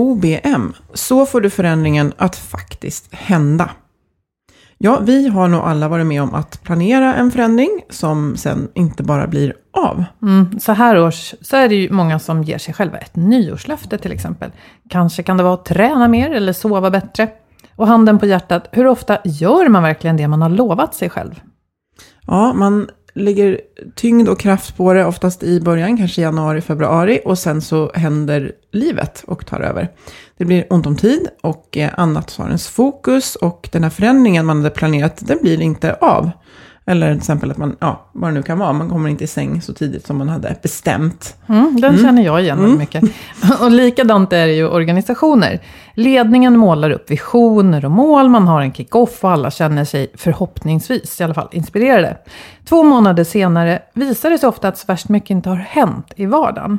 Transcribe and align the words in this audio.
OBM, 0.00 0.72
så 0.94 1.26
får 1.26 1.40
du 1.40 1.50
förändringen 1.50 2.12
att 2.16 2.36
faktiskt 2.36 3.14
hända. 3.14 3.70
Ja, 4.78 5.00
vi 5.02 5.28
har 5.28 5.48
nog 5.48 5.60
alla 5.60 5.88
varit 5.88 6.06
med 6.06 6.22
om 6.22 6.34
att 6.34 6.62
planera 6.62 7.14
en 7.14 7.30
förändring 7.30 7.80
som 7.90 8.36
sen 8.36 8.68
inte 8.74 9.02
bara 9.02 9.26
blir 9.26 9.54
av. 9.72 10.04
Mm, 10.22 10.60
så 10.60 10.72
här 10.72 10.98
års 10.98 11.34
så 11.40 11.56
är 11.56 11.68
det 11.68 11.74
ju 11.74 11.90
många 11.90 12.18
som 12.18 12.42
ger 12.42 12.58
sig 12.58 12.74
själva 12.74 12.98
ett 12.98 13.16
nyårslöfte 13.16 13.98
till 13.98 14.12
exempel. 14.12 14.50
Kanske 14.88 15.22
kan 15.22 15.36
det 15.36 15.42
vara 15.42 15.54
att 15.54 15.64
träna 15.64 16.08
mer 16.08 16.30
eller 16.30 16.52
sova 16.52 16.90
bättre. 16.90 17.28
Och 17.76 17.86
handen 17.86 18.18
på 18.18 18.26
hjärtat, 18.26 18.68
hur 18.72 18.86
ofta 18.86 19.18
gör 19.24 19.68
man 19.68 19.82
verkligen 19.82 20.16
det 20.16 20.28
man 20.28 20.42
har 20.42 20.48
lovat 20.48 20.94
sig 20.94 21.10
själv? 21.10 21.40
Ja, 22.26 22.52
man 22.52 22.88
lägger 23.14 23.60
tyngd 23.94 24.28
och 24.28 24.40
kraft 24.40 24.76
på 24.76 24.92
det, 24.92 25.04
oftast 25.04 25.42
i 25.42 25.60
början, 25.60 25.96
kanske 25.96 26.22
januari, 26.22 26.60
februari. 26.60 27.20
Och 27.24 27.38
sen 27.38 27.62
så 27.62 27.92
händer 27.94 28.52
livet 28.72 29.24
och 29.26 29.46
tar 29.46 29.60
över. 29.60 29.88
Det 30.38 30.44
blir 30.44 30.66
ont 30.70 30.86
om 30.86 30.96
tid 30.96 31.28
och 31.42 31.76
eh, 31.76 31.90
annat 31.96 32.36
tar 32.36 32.46
ens 32.46 32.68
fokus. 32.68 33.36
Och 33.36 33.68
den 33.72 33.82
här 33.82 33.90
förändringen 33.90 34.46
man 34.46 34.56
hade 34.56 34.70
planerat, 34.70 35.26
den 35.26 35.38
blir 35.42 35.60
inte 35.60 35.94
av. 35.94 36.30
Eller 36.86 37.10
till 37.10 37.18
exempel 37.18 37.50
att 37.50 37.56
man, 37.56 37.76
ja, 37.80 38.10
vad 38.12 38.30
det 38.30 38.34
nu 38.34 38.42
kan 38.42 38.58
vara, 38.58 38.72
man 38.72 38.90
kommer 38.90 39.08
inte 39.08 39.24
i 39.24 39.26
säng 39.26 39.62
så 39.62 39.72
tidigt 39.74 40.06
som 40.06 40.16
man 40.16 40.28
hade 40.28 40.56
bestämt. 40.62 41.36
Mm, 41.48 41.80
den 41.80 41.98
känner 41.98 42.24
jag 42.24 42.42
igen 42.42 42.58
mm. 42.58 42.78
mycket. 42.78 43.04
Och 43.60 43.70
likadant 43.70 44.32
är 44.32 44.46
det 44.46 44.52
ju 44.52 44.68
organisationer. 44.68 45.60
Ledningen 46.00 46.56
målar 46.56 46.90
upp 46.90 47.10
visioner 47.10 47.84
och 47.84 47.90
mål, 47.90 48.28
man 48.28 48.48
har 48.48 48.60
en 48.60 48.72
kick-off 48.72 49.24
och 49.24 49.30
alla 49.30 49.50
känner 49.50 49.84
sig 49.84 50.12
förhoppningsvis 50.14 51.20
i 51.20 51.24
alla 51.24 51.34
fall 51.34 51.48
inspirerade. 51.52 52.18
Två 52.64 52.82
månader 52.82 53.24
senare 53.24 53.82
visar 53.94 54.30
det 54.30 54.38
sig 54.38 54.48
ofta 54.48 54.68
att 54.68 54.78
så 54.78 54.84
värst 54.86 55.08
mycket 55.08 55.30
inte 55.30 55.48
har 55.48 55.56
hänt 55.56 56.12
i 56.16 56.26
vardagen. 56.26 56.78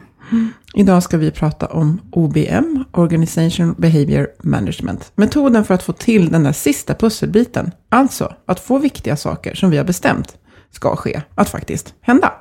Idag 0.73 1.03
ska 1.03 1.17
vi 1.17 1.31
prata 1.31 1.65
om 1.65 2.01
OBM, 2.11 2.83
Organization 2.91 3.75
Behavior 3.77 4.27
Management. 4.43 5.11
Metoden 5.15 5.63
för 5.63 5.73
att 5.73 5.83
få 5.83 5.93
till 5.93 6.31
den 6.31 6.43
där 6.43 6.51
sista 6.51 6.93
pusselbiten. 6.93 7.71
Alltså 7.89 8.33
att 8.45 8.59
få 8.59 8.77
viktiga 8.77 9.15
saker 9.15 9.55
som 9.55 9.69
vi 9.69 9.77
har 9.77 9.85
bestämt 9.85 10.37
ska 10.71 10.95
ske, 10.95 11.21
att 11.35 11.49
faktiskt 11.49 11.93
hända. 12.01 12.33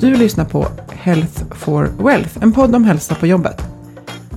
Du 0.00 0.16
lyssnar 0.16 0.44
på 0.44 0.66
Health 0.90 1.42
for 1.50 1.90
Wealth, 1.98 2.38
en 2.42 2.52
podd 2.52 2.74
om 2.74 2.84
hälsa 2.84 3.14
på 3.14 3.26
jobbet. 3.26 3.62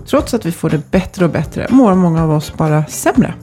Trots 0.06 0.34
att 0.34 0.46
vi 0.46 0.52
får 0.52 0.70
det 0.70 0.92
bättre 0.92 1.26
och 1.26 1.32
bättre 1.32 1.68
mår 1.70 1.96
många 1.96 2.24
av 2.24 2.32
oss 2.32 2.54
bara 2.58 2.86
sämre. 2.86 3.34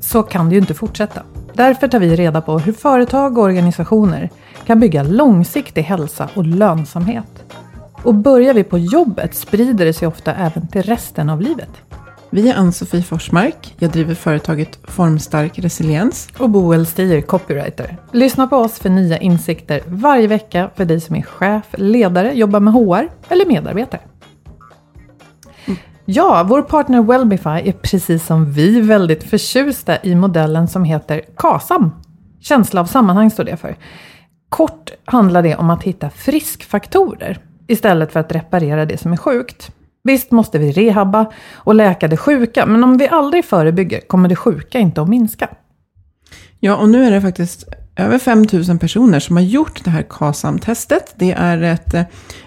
Så 0.00 0.22
kan 0.22 0.48
det 0.48 0.54
ju 0.54 0.60
inte 0.60 0.74
fortsätta. 0.74 1.22
Därför 1.54 1.88
tar 1.88 1.98
vi 1.98 2.16
reda 2.16 2.40
på 2.40 2.58
hur 2.58 2.72
företag 2.72 3.38
och 3.38 3.44
organisationer 3.44 4.30
kan 4.66 4.80
bygga 4.80 5.02
långsiktig 5.02 5.82
hälsa 5.82 6.28
och 6.34 6.44
lönsamhet. 6.44 7.54
Och 8.02 8.14
börjar 8.14 8.54
vi 8.54 8.64
på 8.64 8.78
jobbet 8.78 9.34
sprider 9.34 9.84
det 9.84 9.92
sig 9.92 10.08
ofta 10.08 10.34
även 10.34 10.68
till 10.68 10.82
resten 10.82 11.30
av 11.30 11.40
livet. 11.40 11.70
Vi 12.32 12.50
är 12.50 12.54
Ann-Sofie 12.54 13.02
Forsmark. 13.02 13.74
Jag 13.78 13.90
driver 13.90 14.14
företaget 14.14 14.78
Formstark 14.84 15.58
Resiliens. 15.58 16.28
Och 16.38 16.50
Boel 16.50 16.86
Stier, 16.86 17.20
copywriter. 17.20 17.96
Lyssna 18.12 18.46
på 18.46 18.56
oss 18.56 18.78
för 18.78 18.88
nya 18.88 19.18
insikter 19.18 19.82
varje 19.86 20.26
vecka 20.26 20.70
för 20.74 20.84
dig 20.84 21.00
som 21.00 21.16
är 21.16 21.22
chef, 21.22 21.64
ledare, 21.72 22.32
jobbar 22.32 22.60
med 22.60 22.74
HR 22.74 23.08
eller 23.28 23.46
medarbetare. 23.46 24.00
Ja, 26.04 26.46
vår 26.48 26.62
partner 26.62 27.02
Wellbify 27.02 27.68
är 27.68 27.72
precis 27.72 28.26
som 28.26 28.52
vi 28.52 28.80
väldigt 28.80 29.30
förtjusta 29.30 30.02
i 30.02 30.14
modellen 30.14 30.68
som 30.68 30.84
heter 30.84 31.22
KASAM. 31.36 31.90
Känsla 32.40 32.80
av 32.80 32.84
sammanhang 32.84 33.30
står 33.30 33.44
det 33.44 33.56
för. 33.56 33.76
Kort 34.48 34.90
handlar 35.04 35.42
det 35.42 35.56
om 35.56 35.70
att 35.70 35.82
hitta 35.82 36.10
friskfaktorer 36.10 37.38
istället 37.66 38.12
för 38.12 38.20
att 38.20 38.32
reparera 38.32 38.86
det 38.86 38.98
som 38.98 39.12
är 39.12 39.16
sjukt. 39.16 39.72
Visst 40.02 40.30
måste 40.30 40.58
vi 40.58 40.72
rehabba 40.72 41.32
och 41.54 41.74
läka 41.74 42.08
det 42.08 42.16
sjuka, 42.16 42.66
men 42.66 42.84
om 42.84 42.98
vi 42.98 43.08
aldrig 43.08 43.44
förebygger 43.44 44.00
kommer 44.00 44.28
det 44.28 44.36
sjuka 44.36 44.78
inte 44.78 45.02
att 45.02 45.08
minska. 45.08 45.48
Ja, 46.60 46.76
och 46.76 46.88
nu 46.88 47.04
är 47.04 47.10
det 47.10 47.20
faktiskt 47.20 47.64
över 47.96 48.18
5 48.18 48.46
000 48.52 48.78
personer 48.78 49.20
som 49.20 49.36
har 49.36 49.42
gjort 49.42 49.84
det 49.84 49.90
här 49.90 50.02
KASAM-testet. 50.02 51.14
Det 51.16 51.32
är 51.32 51.62
ett, 51.62 51.94
eh, 51.94 52.02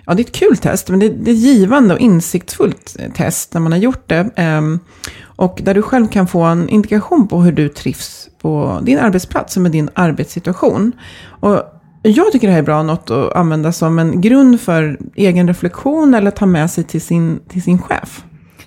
ja, 0.05 0.13
det 0.13 0.21
är 0.21 0.25
ett 0.25 0.35
kul 0.35 0.57
test, 0.57 0.89
men 0.89 0.99
det, 0.99 1.09
det 1.09 1.31
är 1.31 1.35
ett 1.35 1.41
givande 1.41 1.93
och 1.93 1.99
insiktsfullt 1.99 2.95
eh, 2.99 3.11
test 3.11 3.53
när 3.53 3.61
man 3.61 3.71
har 3.71 3.79
gjort 3.79 4.09
det. 4.09 4.29
Ehm, 4.35 4.79
och 5.21 5.61
där 5.63 5.73
du 5.73 5.81
själv 5.81 6.07
kan 6.07 6.27
få 6.27 6.41
en 6.41 6.69
indikation 6.69 7.27
på 7.27 7.41
hur 7.41 7.51
du 7.51 7.69
trivs 7.69 8.29
på 8.41 8.79
din 8.83 8.99
arbetsplats 8.99 9.55
och 9.55 9.61
med 9.61 9.71
din 9.71 9.89
arbetssituation. 9.93 10.91
Och 11.39 11.63
jag 12.03 12.31
tycker 12.31 12.47
det 12.47 12.53
här 12.53 12.59
är 12.59 12.65
bra 12.65 12.83
något 12.83 13.11
att 13.11 13.35
använda 13.35 13.71
som 13.71 13.99
en 13.99 14.21
grund 14.21 14.61
för 14.61 14.99
egen 15.15 15.47
reflektion 15.47 16.13
eller 16.13 16.31
ta 16.31 16.45
med 16.45 16.71
sig 16.71 16.83
till 16.83 17.01
sin, 17.01 17.39
till 17.47 17.63
sin 17.63 17.81
chef. 17.81 18.23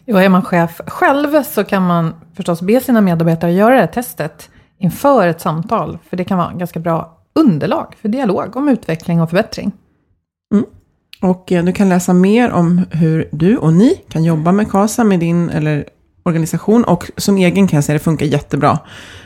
Jo, 0.07 0.17
är 0.17 0.29
man 0.29 0.43
chef 0.43 0.81
själv 0.87 1.43
så 1.43 1.65
kan 1.65 1.87
man 1.87 2.15
förstås 2.37 2.63
be 2.63 2.81
sina 2.81 3.01
medarbetare 3.01 3.53
göra 3.53 3.75
det 3.75 3.81
här 3.81 3.87
testet 3.87 4.51
inför 4.79 5.27
ett 5.27 5.41
samtal. 5.41 5.99
För 6.09 6.17
det 6.17 6.25
kan 6.25 6.39
vara 6.39 6.53
ganska 6.53 6.81
bra 6.81 7.19
underlag 7.35 7.95
för 8.01 8.09
dialog 8.09 8.57
om 8.57 8.69
utveckling 8.69 9.21
och 9.21 9.31
förbättring. 9.31 9.73
Mm. 10.53 10.65
Och 11.23 11.53
eh, 11.53 11.65
du 11.65 11.73
kan 11.73 11.89
läsa 11.89 12.13
mer 12.13 12.51
om 12.51 12.85
hur 12.91 13.29
du 13.33 13.57
och 13.57 13.73
ni 13.73 13.95
kan 14.09 14.25
jobba 14.25 14.53
med 14.53 14.71
KASA 14.71 15.05
med 15.05 15.21
din 15.21 15.51
eller 15.51 15.85
organisation. 16.27 16.85
Och 16.85 17.11
som 17.17 17.37
egen 17.37 17.69
kan 17.69 17.77
jag 17.77 17.85
säga 17.85 17.99
det 17.99 18.05
funkar 18.05 18.27
jättebra 18.27 18.79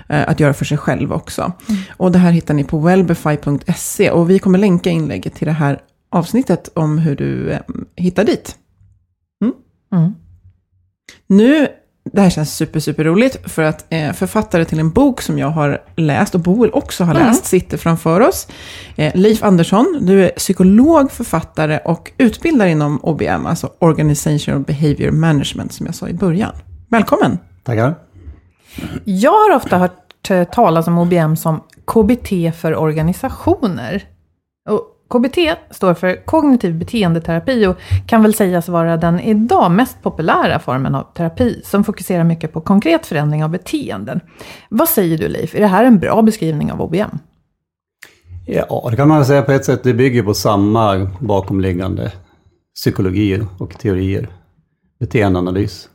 eh, 0.08 0.28
att 0.28 0.40
göra 0.40 0.54
för 0.54 0.64
sig 0.64 0.78
själv 0.78 1.12
också. 1.12 1.52
Mm. 1.68 1.80
Och 1.96 2.12
det 2.12 2.18
här 2.18 2.30
hittar 2.30 2.54
ni 2.54 2.64
på 2.64 2.78
wellbefy.se. 2.78 4.10
Och 4.10 4.30
vi 4.30 4.38
kommer 4.38 4.58
länka 4.58 4.90
inlägget 4.90 5.34
till 5.34 5.46
det 5.46 5.52
här 5.52 5.80
avsnittet 6.10 6.70
om 6.74 6.98
hur 6.98 7.16
du 7.16 7.50
eh, 7.50 7.60
hittar 7.96 8.24
dit. 8.24 8.56
Mm. 9.42 9.54
Mm. 9.92 10.14
Nu 11.26 11.68
det 12.12 12.20
här 12.20 12.30
känns 12.30 12.56
super, 12.56 12.80
super 12.80 13.04
roligt 13.04 13.36
för 13.44 13.62
att 13.62 13.86
eh, 13.88 14.12
författare 14.12 14.64
till 14.64 14.78
en 14.78 14.90
bok 14.90 15.22
som 15.22 15.38
jag 15.38 15.48
har 15.48 15.82
läst 15.96 16.34
och 16.34 16.40
Boel 16.40 16.70
också 16.72 17.04
har 17.04 17.14
läst 17.14 17.44
sitter 17.44 17.76
framför 17.76 18.20
oss. 18.20 18.48
Eh, 18.96 19.12
Leif 19.14 19.42
Andersson, 19.42 19.98
du 20.00 20.24
är 20.24 20.28
psykolog, 20.28 21.12
författare 21.12 21.78
och 21.84 22.12
utbildare 22.18 22.70
inom 22.70 23.00
OBM, 23.02 23.46
alltså 23.46 23.72
Organizational 23.78 24.60
Behavior 24.60 25.10
Management 25.10 25.72
som 25.72 25.86
jag 25.86 25.94
sa 25.94 26.08
i 26.08 26.14
början. 26.14 26.52
Välkommen! 26.90 27.38
Tackar. 27.62 27.94
Jag 29.04 29.30
har 29.30 29.56
ofta 29.56 29.78
hört 29.78 30.30
eh, 30.30 30.44
talas 30.44 30.88
om 30.88 30.98
OBM 30.98 31.36
som 31.36 31.60
KBT 31.84 32.56
för 32.60 32.76
organisationer. 32.76 34.04
Och 34.68 34.80
KBT 35.10 35.38
står 35.70 35.94
för 35.94 36.26
kognitiv 36.26 36.78
beteendeterapi 36.78 37.66
och 37.66 37.76
kan 38.06 38.22
väl 38.22 38.34
sägas 38.34 38.68
vara 38.68 38.96
den 38.96 39.20
idag 39.20 39.70
mest 39.70 40.02
populära 40.02 40.58
formen 40.58 40.94
av 40.94 41.02
terapi 41.14 41.60
som 41.64 41.84
fokuserar 41.84 42.24
mycket 42.24 42.52
på 42.52 42.60
konkret 42.60 43.06
förändring 43.06 43.44
av 43.44 43.50
beteenden. 43.50 44.20
Vad 44.68 44.88
säger 44.88 45.18
du 45.18 45.28
Leif, 45.28 45.54
är 45.54 45.60
det 45.60 45.66
här 45.66 45.84
en 45.84 45.98
bra 45.98 46.22
beskrivning 46.22 46.72
av 46.72 46.82
OBM? 46.82 47.18
Ja, 48.46 48.88
det 48.90 48.96
kan 48.96 49.08
man 49.08 49.24
säga 49.24 49.42
på 49.42 49.52
ett 49.52 49.64
sätt. 49.64 49.82
Det 49.82 49.94
bygger 49.94 50.22
på 50.22 50.34
samma 50.34 51.10
bakomliggande 51.20 52.12
psykologi 52.74 53.40
och 53.58 53.78
teorier. 53.78 54.28
Beteendeanalys. 55.00 55.88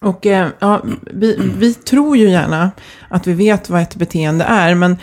Och 0.00 0.26
eh, 0.26 0.48
ja, 0.58 0.82
vi, 1.12 1.36
vi 1.58 1.74
tror 1.74 2.16
ju 2.16 2.30
gärna 2.30 2.70
att 3.08 3.26
vi 3.26 3.32
vet 3.32 3.70
vad 3.70 3.82
ett 3.82 3.96
beteende 3.96 4.44
är, 4.44 4.74
men 4.74 4.96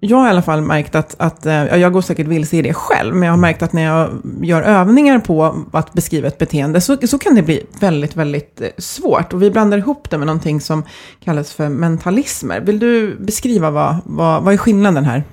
jag 0.00 0.16
har 0.16 0.26
i 0.26 0.30
alla 0.30 0.42
fall 0.42 0.60
märkt 0.60 0.94
att, 0.94 1.14
att 1.18 1.46
eh, 1.46 1.52
ja, 1.52 1.76
jag 1.76 1.92
går 1.92 2.00
säkert 2.00 2.26
vilse 2.26 2.56
i 2.56 2.62
det 2.62 2.74
själv, 2.74 3.14
men 3.14 3.26
jag 3.26 3.32
har 3.32 3.40
märkt 3.40 3.62
att 3.62 3.72
när 3.72 3.82
jag 3.82 4.10
gör 4.42 4.62
övningar 4.62 5.18
på 5.18 5.64
att 5.72 5.92
beskriva 5.92 6.28
ett 6.28 6.38
beteende 6.38 6.80
så, 6.80 6.96
så 7.06 7.18
kan 7.18 7.34
det 7.34 7.42
bli 7.42 7.66
väldigt, 7.80 8.16
väldigt 8.16 8.60
eh, 8.60 8.68
svårt. 8.78 9.32
Och 9.32 9.42
vi 9.42 9.50
blandar 9.50 9.78
ihop 9.78 10.10
det 10.10 10.18
med 10.18 10.26
någonting 10.26 10.60
som 10.60 10.84
kallas 11.24 11.52
för 11.52 11.68
mentalismer. 11.68 12.60
Vill 12.60 12.78
du 12.78 13.16
beskriva 13.16 13.70
vad, 13.70 13.96
vad, 14.04 14.42
vad 14.42 14.54
är 14.54 14.58
skillnaden 14.58 15.04
här? 15.04 15.24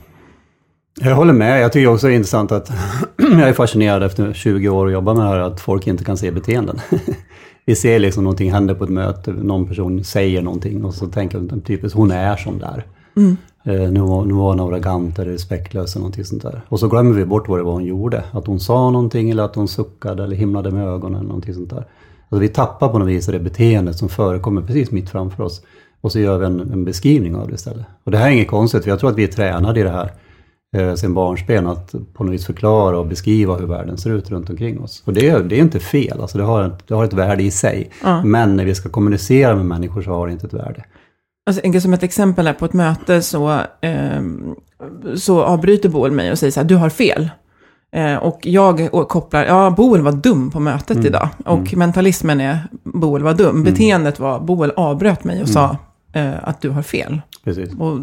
Jag 1.00 1.16
håller 1.16 1.34
med. 1.34 1.62
Jag 1.62 1.74
tycker 1.74 1.88
också 1.88 2.08
det 2.08 2.14
är 2.14 2.16
intressant 2.16 2.52
att 2.52 2.72
jag 3.18 3.50
är 3.50 3.54
fascinerad 3.54 4.04
efter 4.04 4.34
20 4.34 4.70
år 4.70 4.88
att 4.88 4.94
jobba 4.94 5.14
med 5.14 5.24
det 5.24 5.30
här 5.30 5.40
att 5.40 5.62
folk 5.62 5.88
inte 5.88 6.04
kan 6.04 6.18
se 6.18 6.32
beteenden. 6.32 6.80
Vi 7.66 7.76
ser 7.76 8.00
liksom 8.00 8.24
någonting 8.24 8.52
händer 8.52 8.76
på 8.76 8.84
ett 8.84 8.90
möte, 8.90 9.32
någon 9.32 9.68
person 9.68 10.04
säger 10.04 10.42
någonting 10.42 10.86
och 10.86 10.94
så 10.94 11.08
tänker 11.08 11.40
de 11.40 11.62
typiskt 11.62 11.98
hon 11.98 12.12
är 12.12 12.36
som 12.36 12.60
där. 12.60 12.86
Eh, 13.64 13.92
nu, 13.92 14.00
var, 14.00 14.26
nu 14.26 14.34
var 14.34 14.50
hon 14.50 14.60
arrogant 14.60 15.20
eller 15.20 15.32
respektlös 15.32 15.96
eller 15.96 16.02
någonting 16.02 16.26
sånt 16.26 16.42
där. 16.42 16.62
Och 16.68 16.80
så 16.80 16.88
glömmer 16.88 17.14
vi 17.14 17.26
bort 17.26 17.48
vad 17.48 17.60
det 17.60 17.64
var 17.64 17.74
hon 17.74 17.86
gjorde. 17.86 18.24
Att 18.32 18.48
hon 18.48 18.60
sa 18.60 18.90
någonting 18.90 19.30
eller 19.30 19.44
att 19.44 19.56
hon 19.56 19.68
suckade 19.68 20.24
eller 20.24 20.36
himlade 20.36 20.72
med 20.72 20.88
ögonen 20.88 21.20
eller 21.20 21.28
någonting 21.28 21.54
sånt 21.54 21.70
där. 21.70 21.86
Alltså 22.30 22.42
vi 22.42 22.48
tappar 22.48 22.88
på 22.88 23.00
något 23.00 23.08
vis 23.08 23.26
det 23.26 23.40
beteendet 23.40 23.98
som 23.98 24.10
förekommer 24.10 24.62
precis 24.62 24.92
mitt 24.92 25.10
framför 25.10 25.44
oss. 25.44 25.62
Och 26.02 26.12
så 26.12 26.20
gör 26.20 26.38
vi 26.38 26.46
en, 26.46 26.60
en 26.60 26.86
beskrivning 26.86 27.36
av 27.36 27.48
det 27.48 27.54
istället. 27.54 27.86
Och 28.04 28.12
det 28.12 28.18
här 28.18 28.28
är 28.28 28.32
inget 28.32 28.48
konstigt, 28.48 28.84
för 28.84 28.90
jag 28.90 29.00
tror 29.00 29.10
att 29.10 29.18
vi 29.18 29.24
är 29.24 29.28
tränade 29.28 29.80
i 29.80 29.84
det 29.84 29.90
här 29.90 30.12
eh, 30.78 30.94
sen 30.94 31.14
barnsben 31.14 31.68
att 31.68 31.96
på 32.14 32.24
något 32.24 32.34
vis 32.34 32.46
förklara 32.46 33.00
och 33.00 33.08
beskriva 33.08 33.56
hur 33.56 33.68
världen 33.68 33.98
ser 33.98 34.10
ut 34.10 34.30
runt 34.32 34.50
omkring 34.50 34.80
oss. 34.82 35.04
Och 35.06 35.14
det, 35.14 35.30
är- 35.30 35.40
det 35.44 35.56
är 35.56 35.62
inte 35.62 35.80
fel, 35.80 36.22
alltså 36.22 36.38
det, 36.38 36.44
har 36.44 36.64
ett, 36.64 36.88
det 36.88 36.94
har 36.96 37.04
ett 37.06 37.14
värde 37.14 37.44
i 37.44 37.52
sig. 37.52 37.90
Men 38.26 38.56
när 38.56 38.66
vi 38.66 38.76
ska 38.76 38.90
kommunicera 38.90 39.56
med 39.56 39.66
människor 39.66 40.02
så 40.02 40.12
har 40.12 40.28
det 40.28 40.34
inte 40.34 40.48
ett 40.48 40.54
värde. 40.54 40.84
Alltså, 41.46 41.80
som 41.82 41.94
ett 41.94 42.04
exempel 42.04 42.48
här 42.48 42.54
på 42.54 42.66
ett 42.66 42.74
möte 42.74 43.22
så, 43.22 43.60
ehm, 43.82 44.56
så 45.16 45.44
avbryter 45.44 45.90
Boel 45.90 46.12
mig 46.12 46.32
och 46.32 46.38
säger 46.40 46.52
så 46.52 46.60
här, 46.60 46.68
du 46.68 46.76
har 46.76 46.90
fel. 46.90 47.30
Eh, 47.96 48.16
och 48.16 48.40
jag 48.44 48.92
kopplar, 48.92 49.46
ja, 49.46 49.70
Boel 49.78 50.02
var 50.02 50.12
dum 50.12 50.52
på 50.52 50.60
mötet 50.60 51.06
idag. 51.06 51.30
Och 51.46 51.74
mentalismen 51.78 52.42
är, 52.42 52.60
Boel 52.84 53.24
var 53.24 53.34
dum. 53.34 53.64
Beteendet 53.64 54.20
var, 54.20 54.40
Boel 54.40 54.72
avbröt 54.76 55.24
mig 55.24 55.42
och 55.42 55.50
sa 55.50 55.78
eh, 56.14 56.32
att 56.44 56.62
du 56.62 56.70
har 56.70 56.82
fel. 56.82 57.22
Precis. 57.44 57.70
Och 57.80 58.00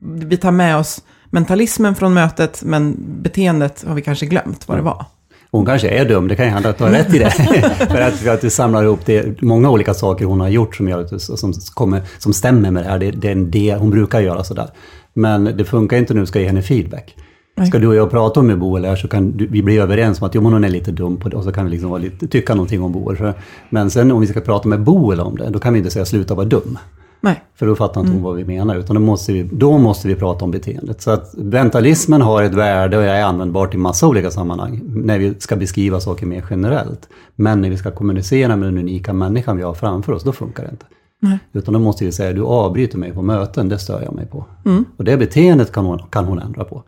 vi 0.00 0.36
tar 0.36 0.50
med 0.50 0.76
oss 0.76 1.02
mentalismen 1.34 1.94
från 1.94 2.14
mötet, 2.14 2.62
men 2.64 2.96
beteendet 3.22 3.84
har 3.88 3.94
vi 3.94 4.02
kanske 4.02 4.26
glömt 4.26 4.68
vad 4.68 4.78
det 4.78 4.82
var. 4.82 5.04
Hon 5.50 5.66
kanske 5.66 5.88
är 5.88 6.04
dum, 6.08 6.28
det 6.28 6.36
kan 6.36 6.44
ju 6.46 6.50
hända 6.52 6.68
att 6.68 6.78
du 6.78 6.84
har 6.84 6.90
rätt 6.90 7.14
i 7.14 7.18
det. 7.18 7.30
för, 7.90 8.00
att, 8.00 8.14
för 8.14 8.30
att 8.30 8.40
du 8.40 8.50
samlar 8.50 8.84
ihop 8.84 9.00
det, 9.06 9.42
många 9.42 9.70
olika 9.70 9.94
saker 9.94 10.24
hon 10.24 10.40
har 10.40 10.48
gjort 10.48 10.76
som, 10.76 10.88
gör 10.88 11.00
att, 11.00 11.10
du- 11.10 11.18
som, 11.18 11.52
kommer, 11.74 12.02
som 12.18 12.32
stämmer 12.32 12.70
med 12.70 12.84
det 12.84 12.88
här. 12.88 12.98
Det, 12.98 13.10
det 13.10 13.28
är 13.28 13.32
en 13.32 13.50
del, 13.50 13.78
hon 13.78 13.90
brukar 13.90 14.20
göra 14.20 14.44
sådär. 14.44 14.68
Men 15.14 15.44
det 15.44 15.64
funkar 15.64 15.96
inte 15.96 16.14
nu, 16.14 16.26
ska 16.26 16.40
ge 16.40 16.46
henne 16.46 16.62
feedback. 16.62 17.16
Ska 17.68 17.78
du 17.78 17.86
och 17.86 17.94
jag 17.94 18.10
prata 18.10 18.40
om 18.40 18.46
med 18.46 18.58
Boel 18.58 18.84
här 18.84 18.96
så 18.96 19.08
kan 19.08 19.36
du, 19.36 19.46
vi 19.46 19.62
bli 19.62 19.78
överens 19.78 20.20
om 20.20 20.26
att 20.26 20.34
jo, 20.34 20.40
men 20.42 20.52
hon 20.52 20.64
är 20.64 20.68
lite 20.68 20.90
dum 20.92 21.16
på 21.16 21.28
det 21.28 21.36
och 21.36 21.44
så 21.44 21.52
kan 21.52 21.64
vi 21.64 21.70
liksom 21.70 21.90
vara 21.90 22.00
lite, 22.00 22.26
tycka 22.26 22.54
någonting 22.54 22.82
om 22.82 22.92
Boel. 22.92 23.32
Men 23.70 23.90
sen 23.90 24.12
om 24.12 24.20
vi 24.20 24.26
ska 24.26 24.40
prata 24.40 24.68
med 24.68 24.80
Boel 24.82 25.20
om 25.20 25.36
det, 25.36 25.50
då 25.50 25.58
kan 25.58 25.72
vi 25.72 25.78
inte 25.78 25.90
säga 25.90 26.04
sluta 26.04 26.34
vara 26.34 26.46
dum. 26.46 26.78
Nej. 27.24 27.42
För 27.54 27.66
då 27.66 27.76
fattar 27.76 28.00
inte 28.00 28.12
hon 28.12 28.22
vad 28.22 28.36
vi 28.36 28.44
menar, 28.44 28.76
utan 28.76 28.94
då 28.94 29.00
måste, 29.00 29.32
vi, 29.32 29.42
då 29.42 29.78
måste 29.78 30.08
vi 30.08 30.14
prata 30.14 30.44
om 30.44 30.50
beteendet. 30.50 31.02
Så 31.02 31.10
att 31.10 31.34
mentalismen 31.36 32.22
har 32.22 32.42
ett 32.42 32.54
värde 32.54 32.96
och 32.96 33.04
är 33.04 33.22
användbart 33.22 33.74
i 33.74 33.76
massa 33.76 34.06
olika 34.08 34.30
sammanhang, 34.30 34.80
när 34.84 35.18
vi 35.18 35.34
ska 35.38 35.56
beskriva 35.56 36.00
saker 36.00 36.26
mer 36.26 36.44
generellt. 36.50 37.08
Men 37.36 37.60
när 37.60 37.70
vi 37.70 37.76
ska 37.76 37.90
kommunicera 37.90 38.56
med 38.56 38.68
den 38.68 38.78
unika 38.78 39.12
människan 39.12 39.56
vi 39.56 39.62
har 39.62 39.74
framför 39.74 40.12
oss, 40.12 40.22
då 40.22 40.32
funkar 40.32 40.62
det 40.62 40.70
inte. 40.70 40.86
Utan 41.52 41.74
då 41.74 41.80
måste 41.80 42.04
vi 42.04 42.12
säga, 42.12 42.32
du 42.32 42.42
avbryter 42.42 42.98
mig 42.98 43.12
på 43.12 43.22
möten, 43.22 43.68
det 43.68 43.78
stör 43.78 44.02
jag 44.02 44.14
mig 44.14 44.26
på. 44.26 44.44
Och 44.96 45.04
det 45.04 45.16
beteendet 45.16 45.72
kan 45.72 45.84
hon, 45.84 45.98
kan 46.10 46.24
hon 46.24 46.38
ändra 46.38 46.64
på. 46.64 46.82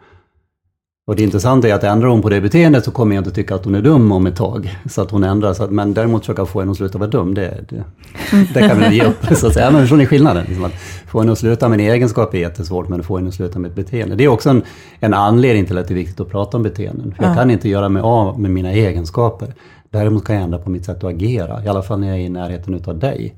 Och 1.08 1.16
det 1.16 1.22
intressanta 1.22 1.68
är 1.68 1.74
att 1.74 1.84
ändrar 1.84 2.08
hon 2.08 2.22
på 2.22 2.28
det 2.28 2.40
beteendet 2.40 2.84
så 2.84 2.90
kommer 2.90 3.14
jag 3.14 3.20
inte 3.20 3.30
tycka 3.30 3.54
att 3.54 3.64
hon 3.64 3.74
är 3.74 3.82
dum 3.82 4.12
om 4.12 4.26
ett 4.26 4.36
tag. 4.36 4.78
Så 4.90 5.02
att 5.02 5.10
hon 5.10 5.24
ändrar, 5.24 5.54
så 5.54 5.64
att, 5.64 5.70
men 5.70 5.94
däremot 5.94 6.22
försöka 6.22 6.46
få 6.46 6.60
henne 6.60 6.70
att 6.70 6.76
sluta 6.76 6.98
vara 6.98 7.10
dum, 7.10 7.34
det, 7.34 7.64
det, 7.68 7.84
det 8.54 8.68
kan 8.68 8.78
vi 8.78 8.96
ge 8.96 9.04
upp. 9.04 9.26
Så 9.36 9.46
att 9.46 9.54
säga. 9.54 9.70
Men 9.70 9.80
förstår 9.80 9.96
ni 9.96 10.06
skillnaden? 10.06 10.44
Liksom 10.48 10.64
att 10.64 10.72
få 11.08 11.20
henne 11.20 11.32
att 11.32 11.38
sluta 11.38 11.68
med 11.68 11.80
en 11.80 11.86
egenskap 11.86 12.34
är 12.34 12.38
jättesvårt, 12.38 12.88
men 12.88 13.00
att 13.00 13.06
få 13.06 13.16
henne 13.16 13.28
att 13.28 13.34
sluta 13.34 13.58
med 13.58 13.68
ett 13.68 13.74
beteende. 13.74 14.16
Det 14.16 14.24
är 14.24 14.28
också 14.28 14.50
en, 14.50 14.62
en 15.00 15.14
anledning 15.14 15.66
till 15.66 15.78
att 15.78 15.88
det 15.88 15.94
är 15.94 15.96
viktigt 15.96 16.20
att 16.20 16.30
prata 16.30 16.56
om 16.56 16.62
beteenden. 16.62 17.14
För 17.16 17.24
jag 17.24 17.34
kan 17.34 17.50
inte 17.50 17.68
göra 17.68 17.88
mig 17.88 18.02
av 18.02 18.40
med 18.40 18.50
mina 18.50 18.72
egenskaper. 18.72 19.54
Däremot 19.90 20.24
kan 20.24 20.36
jag 20.36 20.44
ändra 20.44 20.58
på 20.58 20.70
mitt 20.70 20.84
sätt 20.84 20.96
att 20.96 21.04
agera, 21.04 21.64
i 21.64 21.68
alla 21.68 21.82
fall 21.82 22.00
när 22.00 22.08
jag 22.08 22.16
är 22.16 22.20
i 22.20 22.28
närheten 22.28 22.74
utav 22.74 22.98
dig. 22.98 23.34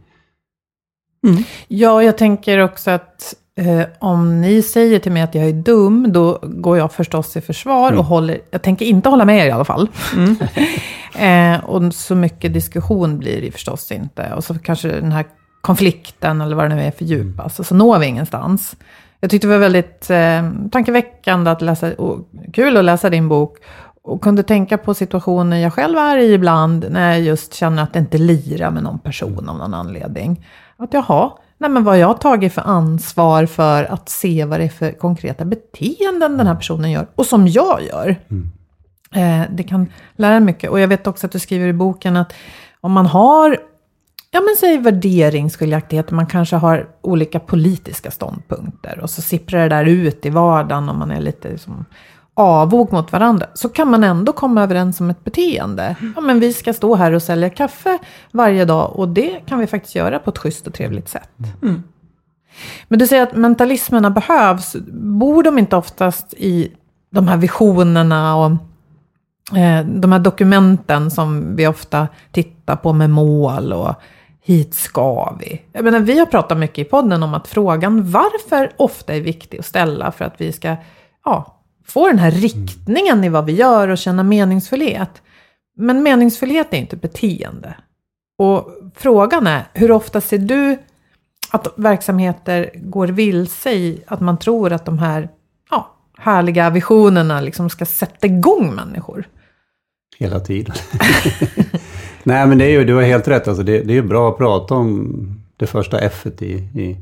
Ja, 1.68 2.02
jag 2.02 2.18
tänker 2.18 2.58
också 2.58 2.90
att 2.90 3.34
eh, 3.58 3.86
om 3.98 4.40
ni 4.40 4.62
säger 4.62 4.98
till 4.98 5.12
mig 5.12 5.22
att 5.22 5.34
jag 5.34 5.44
är 5.44 5.52
dum, 5.52 6.12
då 6.12 6.38
går 6.42 6.78
jag 6.78 6.92
förstås 6.92 7.36
i 7.36 7.40
försvar 7.40 7.92
och 7.92 8.04
håller, 8.04 8.38
jag 8.50 8.62
tänker 8.62 8.86
inte 8.86 9.08
hålla 9.08 9.24
med 9.24 9.38
er 9.38 9.46
i 9.46 9.50
alla 9.50 9.64
fall. 9.64 9.88
eh, 11.18 11.64
och 11.64 11.94
så 11.94 12.14
mycket 12.14 12.54
diskussion 12.54 13.18
blir 13.18 13.40
det 13.40 13.50
förstås 13.50 13.92
inte. 13.92 14.32
Och 14.34 14.44
så 14.44 14.58
kanske 14.58 14.88
den 14.88 15.12
här 15.12 15.24
konflikten, 15.60 16.40
eller 16.40 16.56
vad 16.56 16.70
det 16.70 16.74
nu 16.74 16.82
är, 16.82 16.90
fördjupas. 16.90 17.58
Och 17.58 17.66
så 17.66 17.74
når 17.74 17.98
vi 17.98 18.06
ingenstans. 18.06 18.76
Jag 19.20 19.30
tyckte 19.30 19.46
det 19.46 19.52
var 19.52 19.58
väldigt 19.58 20.10
eh, 20.10 20.50
tankeväckande 20.72 21.50
att 21.50 21.62
läsa, 21.62 21.92
och 21.92 22.28
kul 22.52 22.76
att 22.76 22.84
läsa 22.84 23.10
din 23.10 23.28
bok. 23.28 23.56
Och 24.02 24.22
kunde 24.22 24.42
tänka 24.42 24.78
på 24.78 24.94
situationer 24.94 25.56
jag 25.56 25.72
själv 25.72 25.98
är 25.98 26.18
i 26.18 26.32
ibland, 26.32 26.86
när 26.90 27.10
jag 27.10 27.20
just 27.20 27.54
känner 27.54 27.82
att 27.82 27.92
det 27.92 27.98
inte 27.98 28.18
lirar 28.18 28.70
med 28.70 28.82
någon 28.82 28.98
person 28.98 29.48
av 29.48 29.58
någon 29.58 29.74
anledning. 29.74 30.46
Att 30.76 30.94
jaha, 30.94 31.30
nej 31.58 31.70
men 31.70 31.84
vad 31.84 31.94
har 31.94 31.98
jag 32.00 32.20
tagit 32.20 32.52
för 32.52 32.62
ansvar 32.62 33.46
för 33.46 33.84
att 33.84 34.08
se 34.08 34.44
vad 34.44 34.60
det 34.60 34.64
är 34.64 34.68
för 34.68 34.92
konkreta 34.92 35.44
beteenden 35.44 36.36
den 36.36 36.46
här 36.46 36.54
personen 36.54 36.90
gör, 36.90 37.06
och 37.14 37.26
som 37.26 37.48
jag 37.48 37.82
gör. 37.82 38.16
Eh, 39.14 39.42
det 39.50 39.62
kan 39.62 39.86
lära 40.16 40.40
mycket. 40.40 40.70
Och 40.70 40.80
jag 40.80 40.88
vet 40.88 41.06
också 41.06 41.26
att 41.26 41.32
du 41.32 41.38
skriver 41.38 41.66
i 41.66 41.72
boken 41.72 42.16
att 42.16 42.32
om 42.80 42.92
man 42.92 43.06
har, 43.06 43.58
ja 44.30 44.40
men 44.40 44.56
säg 44.60 44.78
värderingsskiljaktigheter, 44.78 46.14
man 46.14 46.26
kanske 46.26 46.56
har 46.56 46.88
olika 47.00 47.40
politiska 47.40 48.10
ståndpunkter 48.10 48.98
och 49.02 49.10
så 49.10 49.22
sipprar 49.22 49.62
det 49.62 49.68
där 49.68 49.84
ut 49.84 50.26
i 50.26 50.30
vardagen 50.30 50.88
om 50.88 50.98
man 50.98 51.10
är 51.10 51.20
lite 51.20 51.48
liksom 51.48 51.84
avog 52.38 52.92
mot 52.92 53.12
varandra, 53.12 53.46
så 53.54 53.68
kan 53.68 53.90
man 53.90 54.04
ändå 54.04 54.32
komma 54.32 54.62
överens 54.62 55.00
om 55.00 55.10
ett 55.10 55.24
beteende. 55.24 55.96
Ja, 56.16 56.20
men 56.20 56.40
vi 56.40 56.52
ska 56.52 56.72
stå 56.72 56.94
här 56.94 57.12
och 57.12 57.22
sälja 57.22 57.50
kaffe 57.50 57.98
varje 58.32 58.64
dag 58.64 58.96
och 58.96 59.08
det 59.08 59.40
kan 59.46 59.58
vi 59.58 59.66
faktiskt 59.66 59.94
göra 59.94 60.18
på 60.18 60.30
ett 60.30 60.38
schysst 60.38 60.66
och 60.66 60.74
trevligt 60.74 61.08
sätt. 61.08 61.30
Men 62.88 62.98
du 62.98 63.06
säger 63.06 63.22
att 63.22 63.36
mentalismerna 63.36 64.10
behövs. 64.10 64.76
Bor 64.92 65.42
de 65.42 65.58
inte 65.58 65.76
oftast 65.76 66.34
i 66.34 66.72
de 67.10 67.28
här 67.28 67.36
visionerna 67.36 68.36
och 68.36 68.50
eh, 69.58 69.86
de 69.86 70.12
här 70.12 70.18
dokumenten 70.18 71.10
som 71.10 71.56
vi 71.56 71.66
ofta 71.66 72.08
tittar 72.32 72.76
på 72.76 72.92
med 72.92 73.10
mål 73.10 73.72
och 73.72 73.94
hit 74.42 74.74
ska 74.74 75.36
vi. 75.40 75.62
Jag 75.72 75.84
menar, 75.84 76.00
vi 76.00 76.18
har 76.18 76.26
pratat 76.26 76.58
mycket 76.58 76.78
i 76.78 76.84
podden 76.84 77.22
om 77.22 77.34
att 77.34 77.48
frågan 77.48 78.10
varför 78.10 78.72
ofta 78.76 79.14
är 79.14 79.20
viktig 79.20 79.58
att 79.58 79.66
ställa 79.66 80.12
för 80.12 80.24
att 80.24 80.34
vi 80.40 80.52
ska 80.52 80.76
ja, 81.24 81.57
få 81.88 82.08
den 82.08 82.18
här 82.18 82.30
riktningen 82.30 83.24
i 83.24 83.28
vad 83.28 83.44
vi 83.44 83.52
gör 83.52 83.88
och 83.88 83.98
känna 83.98 84.22
meningsfullhet. 84.22 85.22
Men 85.76 86.02
meningsfullhet 86.02 86.66
är 86.70 86.76
inte 86.78 86.96
beteende. 86.96 87.74
Och 88.38 88.68
frågan 88.94 89.46
är, 89.46 89.64
hur 89.72 89.90
ofta 89.90 90.20
ser 90.20 90.38
du 90.38 90.78
att 91.50 91.74
verksamheter 91.76 92.70
går 92.74 93.08
vilse 93.08 93.72
i 93.72 94.02
att 94.06 94.20
man 94.20 94.38
tror 94.38 94.72
att 94.72 94.84
de 94.84 94.98
här 94.98 95.28
ja, 95.70 95.96
härliga 96.18 96.70
visionerna 96.70 97.40
liksom 97.40 97.70
ska 97.70 97.86
sätta 97.86 98.26
igång 98.26 98.74
människor? 98.74 99.28
Hela 100.18 100.40
tiden. 100.40 100.74
Nej, 102.22 102.46
men 102.46 102.58
det 102.58 102.64
är 102.64 102.70
ju, 102.70 102.84
du 102.84 102.94
har 102.94 103.02
helt 103.02 103.28
rätt. 103.28 103.48
Alltså 103.48 103.62
det, 103.62 103.80
det 103.80 103.92
är 103.92 103.94
ju 103.94 104.02
bra 104.02 104.30
att 104.30 104.38
prata 104.38 104.74
om 104.74 105.14
det 105.56 105.66
första 105.66 105.98
F 105.98 106.26
i, 106.40 106.52
i, 106.54 106.96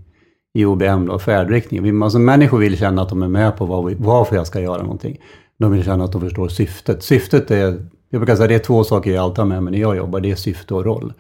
i 0.57 0.65
OBM, 0.65 1.07
då, 1.07 1.19
färdriktning. 1.19 2.03
Alltså, 2.03 2.19
människor 2.19 2.59
vill 2.59 2.79
känna 2.79 3.03
att 3.03 3.09
de 3.09 3.23
är 3.23 3.29
med 3.29 3.57
på 3.57 3.67
vad 3.67 3.85
vi, 3.85 3.97
varför 3.99 4.37
jag 4.37 4.47
ska 4.47 4.61
göra 4.61 4.83
någonting. 4.83 5.21
De 5.59 5.73
vill 5.73 5.85
känna 5.85 6.05
att 6.05 6.13
de 6.13 6.21
förstår 6.21 6.49
syftet. 6.49 7.03
Syftet 7.03 7.51
är, 7.51 7.87
jag 8.11 8.21
brukar 8.21 8.37
säga 8.37 8.49
det 8.49 8.55
är 8.55 8.59
två 8.59 8.85
saker 8.85 9.11
jag 9.11 9.23
alltid 9.23 9.39
har 9.39 9.47
med 9.47 9.63
mig 9.63 9.71
när 9.71 9.81
jag 9.81 9.97
jobbar. 9.97 10.21
Det 10.21 10.31
är 10.31 10.37
syfte 10.37 10.75
och 10.75 10.85
roll. 10.85 11.13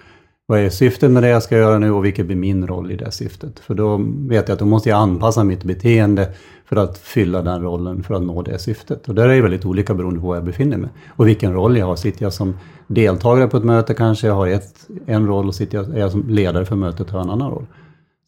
Vad 0.47 0.59
är 0.59 0.71
syftet 0.71 1.11
med 1.11 1.23
det 1.23 1.29
jag 1.29 1.43
ska 1.43 1.59
göra 1.59 1.79
nu 1.79 1.93
och 1.93 2.05
vilket 2.05 2.27
blir 2.27 2.37
min 2.37 2.67
roll 2.67 2.91
i 2.91 2.97
det 2.97 3.11
syftet? 3.11 3.59
För 3.59 3.75
då 3.75 3.97
vet 4.29 4.49
jag 4.49 4.55
att 4.55 4.59
då 4.59 4.65
måste 4.65 4.89
jag 4.89 4.99
anpassa 4.99 5.45
mitt 5.45 5.65
beteende 5.65 6.29
för 6.65 6.77
att 6.77 6.99
fylla 6.99 7.43
den 7.43 7.63
rollen 7.63 8.03
för 8.03 8.15
att 8.15 8.23
nå 8.23 8.43
det 8.43 8.59
syftet. 8.59 9.09
Och 9.09 9.15
där 9.15 9.29
är 9.29 9.35
det 9.35 9.43
väldigt 9.43 9.65
olika 9.65 9.95
beroende 9.95 10.21
på 10.21 10.27
var 10.27 10.35
jag 10.35 10.45
befinner 10.45 10.77
mig 10.77 10.91
och 11.09 11.29
vilken 11.29 11.53
roll 11.53 11.77
jag 11.77 11.87
har. 11.87 11.97
Sitter 11.97 12.23
jag 12.23 12.33
som 12.33 12.57
deltagare 12.87 13.49
på 13.49 13.57
ett 13.57 13.65
möte 13.65 13.95
kanske 13.95 14.27
jag 14.27 14.35
har 14.35 14.47
ett, 14.47 14.89
en 15.07 15.27
roll 15.27 15.49
och 15.49 15.55
sitter 15.55 15.79
jag, 15.79 15.97
är 15.97 16.01
jag 16.01 16.11
som 16.11 16.29
ledare 16.29 16.65
för 16.65 16.77
mötet 16.77 17.11
har 17.11 17.19
jag 17.19 17.25
en 17.25 17.31
annan 17.31 17.51
roll. 17.51 17.67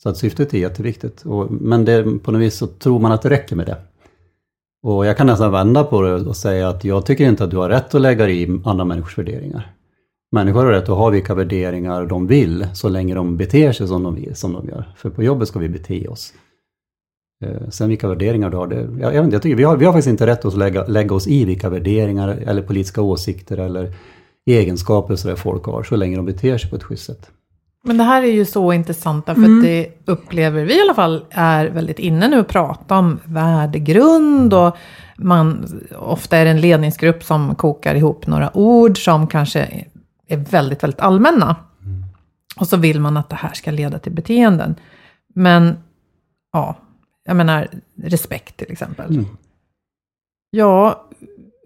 Så 0.02 0.08
att 0.08 0.16
syftet 0.16 0.54
är 0.54 0.58
jätteviktigt. 0.58 1.22
Och, 1.26 1.50
men 1.50 1.84
det, 1.84 2.18
på 2.22 2.32
något 2.32 2.40
vis 2.40 2.54
så 2.54 2.66
tror 2.66 2.98
man 2.98 3.12
att 3.12 3.22
det 3.22 3.30
räcker 3.30 3.56
med 3.56 3.66
det. 3.66 3.76
Och 4.82 5.06
jag 5.06 5.16
kan 5.16 5.26
nästan 5.26 5.52
vända 5.52 5.84
på 5.84 6.02
det 6.02 6.14
och 6.14 6.36
säga 6.36 6.68
att 6.68 6.84
jag 6.84 7.06
tycker 7.06 7.28
inte 7.28 7.44
att 7.44 7.50
du 7.50 7.56
har 7.56 7.68
rätt 7.68 7.94
att 7.94 8.00
lägga 8.00 8.24
dig 8.24 8.42
i 8.42 8.60
andra 8.64 8.84
människors 8.84 9.18
värderingar. 9.18 9.72
Människor 10.32 10.64
har 10.64 10.72
rätt 10.72 10.88
att 10.88 10.96
ha 10.96 11.10
vilka 11.10 11.34
värderingar 11.34 12.06
de 12.06 12.26
vill, 12.26 12.66
så 12.74 12.88
länge 12.88 13.14
de 13.14 13.36
beter 13.36 13.72
sig 13.72 13.88
som 13.88 14.02
de, 14.02 14.14
vill, 14.14 14.36
som 14.36 14.52
de 14.52 14.68
gör. 14.68 14.92
För 14.96 15.10
på 15.10 15.22
jobbet 15.22 15.48
ska 15.48 15.58
vi 15.58 15.68
bete 15.68 16.08
oss. 16.08 16.32
Eh, 17.44 17.68
sen 17.70 17.88
vilka 17.88 18.08
värderingar 18.08 18.50
du 18.50 18.56
har, 18.56 18.66
det, 18.66 18.88
jag, 19.00 19.14
jag, 19.14 19.32
jag 19.32 19.42
tycker 19.42 19.56
vi 19.56 19.64
har, 19.64 19.76
vi 19.76 19.84
har 19.84 19.92
faktiskt 19.92 20.10
inte 20.10 20.26
rätt 20.26 20.44
att 20.44 20.56
lägga, 20.56 20.86
lägga 20.86 21.14
oss 21.14 21.26
i 21.26 21.44
vilka 21.44 21.68
värderingar 21.68 22.28
eller 22.28 22.62
politiska 22.62 23.02
åsikter 23.02 23.58
eller 23.58 23.92
egenskaper 24.46 25.16
så 25.16 25.36
folk 25.36 25.64
har, 25.64 25.82
så 25.82 25.96
länge 25.96 26.16
de 26.16 26.26
beter 26.26 26.58
sig 26.58 26.70
på 26.70 26.76
ett 26.76 26.82
schysst 26.82 27.06
sätt. 27.06 27.30
Men 27.88 27.96
det 27.96 28.04
här 28.04 28.22
är 28.22 28.32
ju 28.32 28.44
så 28.44 28.72
intressant, 28.72 29.24
för 29.24 29.32
mm. 29.32 29.62
det 29.62 29.88
upplever 30.04 30.64
vi 30.64 30.78
i 30.78 30.80
alla 30.80 30.94
fall 30.94 31.24
är 31.30 31.66
väldigt 31.66 31.98
inne 31.98 32.28
nu 32.28 32.40
att 32.40 32.48
prata 32.48 32.98
om 32.98 33.20
värdegrund 33.24 34.54
och 34.54 34.76
man, 35.16 35.66
ofta 35.98 36.36
är 36.36 36.44
det 36.44 36.50
en 36.50 36.60
ledningsgrupp 36.60 37.24
som 37.24 37.54
kokar 37.54 37.94
ihop 37.94 38.26
några 38.26 38.56
ord 38.56 39.04
som 39.04 39.26
kanske 39.26 39.86
är 40.26 40.36
väldigt, 40.36 40.82
väldigt 40.82 41.00
allmänna. 41.00 41.56
Mm. 41.84 42.04
Och 42.56 42.68
så 42.68 42.76
vill 42.76 43.00
man 43.00 43.16
att 43.16 43.28
det 43.28 43.36
här 43.36 43.52
ska 43.52 43.70
leda 43.70 43.98
till 43.98 44.12
beteenden. 44.12 44.74
Men, 45.34 45.76
ja, 46.52 46.76
jag 47.24 47.36
menar 47.36 47.68
respekt 48.02 48.56
till 48.56 48.72
exempel. 48.72 49.10
Mm. 49.10 49.26
Ja, 50.50 51.07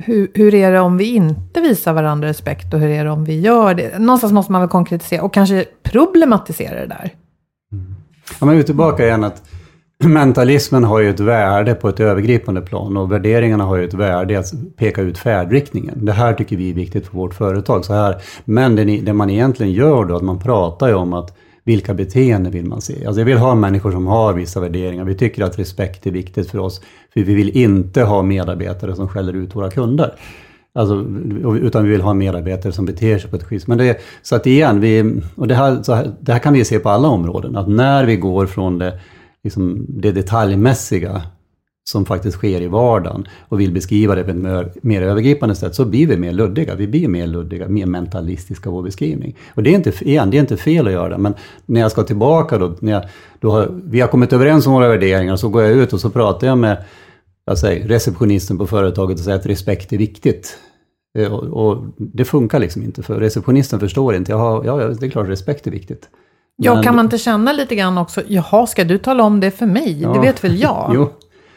hur, 0.04 0.30
hur 0.34 0.54
är 0.54 0.72
det 0.72 0.80
om 0.80 0.96
vi 0.96 1.14
inte 1.14 1.60
visar 1.60 1.92
varandra 1.92 2.28
respekt 2.28 2.74
och 2.74 2.80
hur 2.80 2.90
är 2.90 3.04
det 3.04 3.10
om 3.10 3.24
vi 3.24 3.40
gör 3.40 3.74
det? 3.74 3.98
Någonstans 3.98 4.32
måste 4.32 4.52
man 4.52 4.60
väl 4.60 4.70
konkretisera 4.70 5.22
och 5.22 5.34
kanske 5.34 5.64
problematisera 5.82 6.80
det 6.80 6.86
där. 6.86 7.10
Mm. 7.72 7.94
Ja, 8.40 8.46
men 8.46 8.54
vi 8.54 8.60
är 8.60 8.66
tillbaka 8.66 9.04
igen 9.04 9.24
att 9.24 9.42
mentalismen 10.04 10.84
har 10.84 11.00
ju 11.00 11.10
ett 11.10 11.20
värde 11.20 11.74
på 11.74 11.88
ett 11.88 12.00
övergripande 12.00 12.60
plan 12.60 12.96
och 12.96 13.12
värderingarna 13.12 13.64
har 13.64 13.76
ju 13.76 13.84
ett 13.84 13.94
värde 13.94 14.38
att 14.38 14.52
peka 14.76 15.02
ut 15.02 15.18
färdriktningen. 15.18 16.04
Det 16.04 16.12
här 16.12 16.34
tycker 16.34 16.56
vi 16.56 16.70
är 16.70 16.74
viktigt 16.74 17.06
för 17.06 17.16
vårt 17.16 17.34
företag. 17.34 17.84
Så 17.84 17.94
här. 17.94 18.16
Men 18.44 18.76
det, 18.76 18.84
det 18.84 19.12
man 19.12 19.30
egentligen 19.30 19.72
gör 19.72 20.04
då, 20.04 20.16
att 20.16 20.22
man 20.22 20.38
pratar 20.38 20.88
ju 20.88 20.94
om 20.94 21.12
att 21.12 21.36
vilka 21.64 21.94
beteenden 21.94 22.52
vill 22.52 22.64
man 22.64 22.80
se? 22.80 23.06
Alltså 23.06 23.20
jag 23.20 23.26
vill 23.26 23.38
ha 23.38 23.54
människor 23.54 23.92
som 23.92 24.06
har 24.06 24.32
vissa 24.32 24.60
värderingar. 24.60 25.04
Vi 25.04 25.14
tycker 25.14 25.44
att 25.44 25.58
respekt 25.58 26.06
är 26.06 26.10
viktigt 26.10 26.50
för 26.50 26.58
oss. 26.58 26.80
För 27.12 27.20
vi 27.20 27.34
vill 27.34 27.56
inte 27.56 28.02
ha 28.02 28.22
medarbetare 28.22 28.96
som 28.96 29.08
skäller 29.08 29.32
ut 29.32 29.56
våra 29.56 29.70
kunder. 29.70 30.14
Alltså, 30.74 30.94
utan 31.56 31.84
vi 31.84 31.90
vill 31.90 32.00
ha 32.00 32.14
medarbetare 32.14 32.72
som 32.72 32.86
beter 32.86 33.18
sig 33.18 33.30
på 33.30 33.36
ett 33.36 33.44
schysst. 33.44 33.66
Men 33.66 33.78
det, 33.78 34.00
så 34.22 34.36
att 34.36 34.46
igen, 34.46 34.80
vi, 34.80 35.20
och 35.34 35.48
det 35.48 35.54
här, 35.54 35.94
här, 35.94 36.12
det 36.20 36.32
här 36.32 36.38
kan 36.38 36.52
vi 36.52 36.64
se 36.64 36.78
på 36.78 36.88
alla 36.88 37.08
områden. 37.08 37.56
Att 37.56 37.68
när 37.68 38.04
vi 38.04 38.16
går 38.16 38.46
från 38.46 38.78
det, 38.78 39.00
liksom 39.44 39.86
det 39.88 40.12
detaljmässiga 40.12 41.22
som 41.84 42.04
faktiskt 42.04 42.36
sker 42.36 42.60
i 42.60 42.66
vardagen 42.66 43.28
och 43.48 43.60
vill 43.60 43.72
beskriva 43.72 44.14
det 44.14 44.24
på 44.24 44.30
ett 44.30 44.36
mer, 44.36 44.72
mer 44.82 45.02
övergripande 45.02 45.54
sätt, 45.54 45.74
så 45.74 45.84
blir 45.84 46.06
vi 46.06 46.16
mer 46.16 46.32
luddiga. 46.32 46.74
Vi 46.74 46.86
blir 46.88 47.08
mer 47.08 47.26
luddiga, 47.26 47.68
mer 47.68 47.86
mentalistiska 47.86 48.68
i 48.68 48.72
vår 48.72 48.82
beskrivning. 48.82 49.36
Och 49.54 49.62
det 49.62 49.70
är 49.70 49.74
inte, 49.74 49.92
igen, 50.04 50.30
det 50.30 50.36
är 50.36 50.40
inte 50.40 50.56
fel 50.56 50.86
att 50.86 50.92
göra 50.92 51.08
det, 51.08 51.18
men 51.18 51.34
när 51.66 51.80
jag 51.80 51.90
ska 51.90 52.02
tillbaka 52.02 52.58
då, 52.58 52.74
när 52.80 52.92
jag, 52.92 53.02
då 53.40 53.50
har, 53.50 53.68
vi 53.84 54.00
har 54.00 54.08
kommit 54.08 54.32
överens 54.32 54.66
om 54.66 54.72
våra 54.72 54.88
värderingar, 54.88 55.36
så 55.36 55.48
går 55.48 55.62
jag 55.62 55.72
ut 55.72 55.92
och 55.92 56.00
så 56.00 56.10
pratar 56.10 56.46
jag 56.46 56.58
med 56.58 56.84
jag 57.44 57.58
säger, 57.58 57.88
receptionisten 57.88 58.58
på 58.58 58.66
företaget 58.66 59.18
och 59.18 59.24
säger 59.24 59.38
att 59.38 59.46
respekt 59.46 59.92
är 59.92 59.98
viktigt. 59.98 60.58
Eh, 61.18 61.32
och, 61.32 61.66
och 61.66 61.84
det 61.96 62.24
funkar 62.24 62.58
liksom 62.58 62.82
inte, 62.82 63.02
för 63.02 63.20
receptionisten 63.20 63.80
förstår 63.80 64.14
inte. 64.14 64.32
Jaha, 64.32 64.62
ja, 64.64 64.76
det 64.76 65.06
är 65.06 65.10
klart 65.10 65.28
respekt 65.28 65.66
är 65.66 65.70
viktigt. 65.70 66.08
Ja, 66.56 66.82
kan 66.82 66.96
man 66.96 67.04
inte 67.04 67.18
känna 67.18 67.52
lite 67.52 67.74
grann 67.74 67.98
också, 67.98 68.22
jaha, 68.26 68.66
ska 68.66 68.84
du 68.84 68.98
tala 68.98 69.24
om 69.24 69.40
det 69.40 69.50
för 69.50 69.66
mig? 69.66 70.02
Ja. 70.02 70.12
Det 70.12 70.20
vet 70.20 70.44
väl 70.44 70.60
jag? 70.60 70.90
jo, 70.94 71.10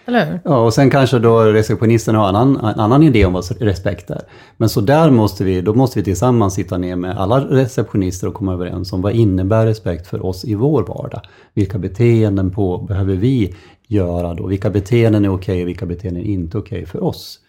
eller 0.06 0.26
hur? 0.26 0.40
Ja, 0.44 0.60
och 0.60 0.74
sen 0.74 0.90
kanske 0.90 1.20
då 1.20 1.40
receptionisten 1.40 2.16
har 2.16 2.30
en 2.30 2.36
annan, 2.36 2.66
en 2.66 2.80
annan 2.80 3.04
idé 3.04 3.26
om 3.26 3.34
vad 3.34 3.62
respekt 3.62 4.10
är. 4.10 4.22
Men 4.58 4.70
så 4.70 4.82
där 4.82 5.12
måste 5.12 5.44
vi, 5.44 5.62
då 5.62 5.74
måste 5.74 6.00
vi 6.00 6.06
tillsammans 6.06 6.54
sitta 6.54 6.78
ner 6.78 6.96
med 6.96 7.18
alla 7.18 7.40
receptionister 7.40 8.28
och 8.28 8.34
komma 8.34 8.54
överens 8.54 8.94
om 8.94 9.02
vad 9.02 9.14
innebär 9.14 9.66
respekt 9.66 10.08
för 10.08 10.26
oss 10.26 10.46
i 10.46 10.56
vår 10.56 10.84
vardag? 10.84 11.22
Vilka 11.54 11.78
beteenden 11.78 12.52
på 12.52 12.78
behöver 12.78 13.16
vi 13.16 13.56
göra 13.88 14.34
då? 14.34 14.48
Vilka 14.48 14.70
beteenden 14.70 15.26
är 15.26 15.34
okej 15.34 15.62
och 15.62 15.68
vilka 15.68 15.86
beteenden 15.86 16.24
är 16.24 16.28
inte 16.28 16.58
okej 16.58 16.86
för 16.86 17.04
oss? 17.04 17.40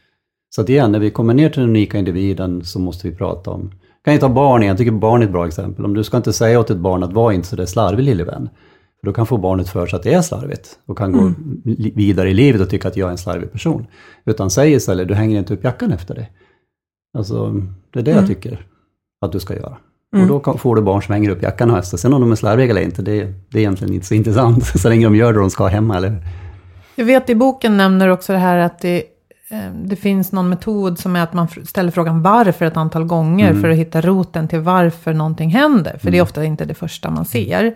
Så 0.51 0.61
att 0.61 0.69
igen, 0.69 0.93
när 0.93 0.99
vi 0.99 1.11
kommer 1.11 1.35
ner 1.35 1.49
till 1.49 1.61
den 1.61 1.71
unika 1.71 1.99
individen 1.99 2.65
så 2.65 2.79
måste 2.79 3.09
vi 3.09 3.17
prata 3.17 3.51
om 3.51 3.71
kan 4.07 4.15
ju 4.15 4.21
ta 4.21 4.29
barn 4.29 4.63
igen, 4.63 4.69
jag 4.69 4.79
tycker 4.79 4.93
barn 4.93 5.23
är 5.23 5.27
ett 5.27 5.33
bra 5.33 5.47
exempel. 5.47 5.85
Om 5.85 5.95
du 5.95 6.05
ska 6.05 6.17
inte 6.17 6.33
säga 6.33 6.61
åt 6.61 6.71
ett 6.71 6.77
barn 6.77 7.03
att 7.03 7.13
var 7.13 7.33
inte 7.33 7.49
så 7.49 7.57
där 7.57 7.67
slarvig 7.67 8.05
lille 8.05 8.25
vän. 8.25 8.49
För 9.01 9.07
då 9.07 9.13
kan 9.13 9.27
få 9.27 9.39
barnet 9.39 9.69
för 9.69 9.87
sig 9.87 9.97
att 9.97 10.03
det 10.03 10.15
är 10.15 10.23
slarvigt 10.23 10.79
och 10.87 10.99
kan 10.99 11.15
mm. 11.15 11.35
gå 11.65 11.73
vidare 11.95 12.31
i 12.31 12.35
livet 12.35 12.61
och 12.61 12.71
tycka 12.71 12.89
att 12.89 12.97
jag 12.97 13.07
är 13.07 13.13
en 13.13 13.19
slarvig 13.19 13.53
person. 13.53 13.87
Utan 14.25 14.51
säg 14.51 14.73
istället, 14.73 15.09
du 15.09 15.15
hänger 15.15 15.39
inte 15.39 15.55
upp 15.55 15.65
jackan 15.65 15.93
efter 15.93 16.15
dig. 16.15 16.33
Alltså, 17.19 17.63
det 17.93 17.99
är 17.99 18.03
det 18.03 18.11
mm. 18.11 18.25
jag 18.25 18.29
tycker 18.29 18.67
att 19.21 19.33
du 19.33 19.41
ska 19.41 19.55
göra. 19.55 19.77
Mm. 20.15 20.31
Och 20.31 20.43
då 20.43 20.59
får 20.59 20.77
du 20.77 20.83
barn 20.83 21.03
som 21.03 21.13
hänger 21.13 21.31
upp 21.31 21.43
jackan 21.43 21.71
och 21.71 21.77
höstar. 21.77 21.99
Sen 21.99 22.15
om 22.15 22.21
de 22.21 22.33
är 22.33 22.37
slarviga 22.37 22.71
eller 22.71 22.83
inte, 22.83 23.03
det, 23.03 23.33
det 23.51 23.59
är 23.59 23.61
egentligen 23.61 23.95
inte 23.95 24.07
så 24.07 24.15
intressant, 24.15 24.67
så 24.81 24.89
länge 24.89 25.07
de 25.07 25.17
gör 25.17 25.33
det 25.33 25.39
de 25.39 25.51
ska 25.51 25.67
hemma, 25.67 25.97
eller 25.97 26.17
Jag 26.95 27.05
vet 27.05 27.31
i 27.31 27.35
boken 27.35 27.77
nämner 27.77 28.09
också 28.09 28.33
det 28.33 28.39
här 28.39 28.59
att 28.59 28.79
det, 28.79 28.97
eh, 29.51 29.73
det 29.85 29.97
finns 29.97 30.33
någon 30.33 30.49
metod 30.49 30.99
som 30.99 31.17
är 31.17 31.23
att 31.23 31.33
man 31.33 31.49
ställer 31.49 31.91
frågan 31.91 32.23
varför 32.23 32.65
ett 32.65 32.77
antal 32.77 33.05
gånger 33.05 33.51
mm. 33.51 33.63
för 33.63 33.69
att 33.69 33.77
hitta 33.77 34.01
roten 34.01 34.49
till 34.49 34.61
varför 34.61 35.15
någonting 35.15 35.51
händer. 35.51 35.99
För 35.99 36.09
mm. 36.09 36.13
det 36.13 36.17
är 36.17 36.21
mm. 36.21 36.23
ofta 36.23 36.45
inte 36.45 36.65
det 36.65 36.75
första 36.75 37.11
man 37.11 37.25
ser. 37.25 37.75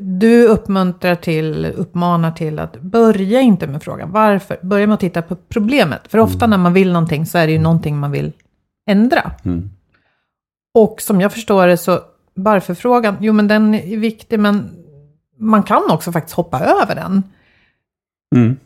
Du 0.00 0.46
uppmuntrar 0.46 1.14
till, 1.14 1.64
uppmanar 1.76 2.32
till 2.32 2.58
att 2.58 2.80
börja 2.80 3.40
inte 3.40 3.66
med 3.66 3.82
frågan 3.82 4.12
varför. 4.12 4.58
Börja 4.62 4.86
med 4.86 4.94
att 4.94 5.00
titta 5.00 5.22
på 5.22 5.36
problemet. 5.36 6.00
För 6.08 6.18
ofta 6.18 6.44
mm. 6.44 6.50
när 6.50 6.58
man 6.58 6.72
vill 6.72 6.92
någonting 6.92 7.26
så 7.26 7.38
är 7.38 7.46
det 7.46 7.52
ju 7.52 7.58
någonting 7.58 7.98
man 7.98 8.10
vill 8.10 8.32
ändra. 8.90 9.32
Mm. 9.44 9.70
Och 10.74 11.00
som 11.00 11.20
jag 11.20 11.32
förstår 11.32 11.66
det 11.66 11.76
så, 11.76 12.00
varför-frågan, 12.34 13.16
jo 13.20 13.32
men 13.32 13.48
den 13.48 13.74
är 13.74 13.96
viktig 13.96 14.40
men 14.40 14.70
man 15.38 15.62
kan 15.62 15.90
också 15.90 16.12
faktiskt 16.12 16.36
hoppa 16.36 16.60
över 16.60 16.94
den. 16.94 17.22
Mm. 18.36 18.56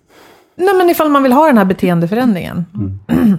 Nej 0.57 0.75
men 0.75 0.91
ifall 0.91 1.11
man 1.11 1.23
vill 1.23 1.33
ha 1.33 1.47
den 1.47 1.59
här 1.59 1.65
beteendeförändringen. 1.65 2.65
Mm. 2.75 3.39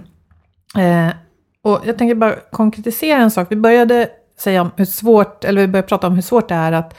eh, 1.08 1.14
och 1.62 1.82
jag 1.86 1.98
tänker 1.98 2.16
bara 2.16 2.36
konkretisera 2.52 3.20
en 3.20 3.32
sak. 3.32 3.48
Vi 3.52 3.56
började 3.56 4.10
säga 4.40 4.62
om 4.62 4.72
hur 4.76 4.86
svårt, 4.86 5.44
eller 5.44 5.62
vi 5.62 5.68
började 5.68 5.88
prata 5.88 6.08
om 6.08 6.14
hur 6.14 6.22
svårt 6.22 6.50
det 6.50 6.56
är 6.56 6.72
att 6.72 6.96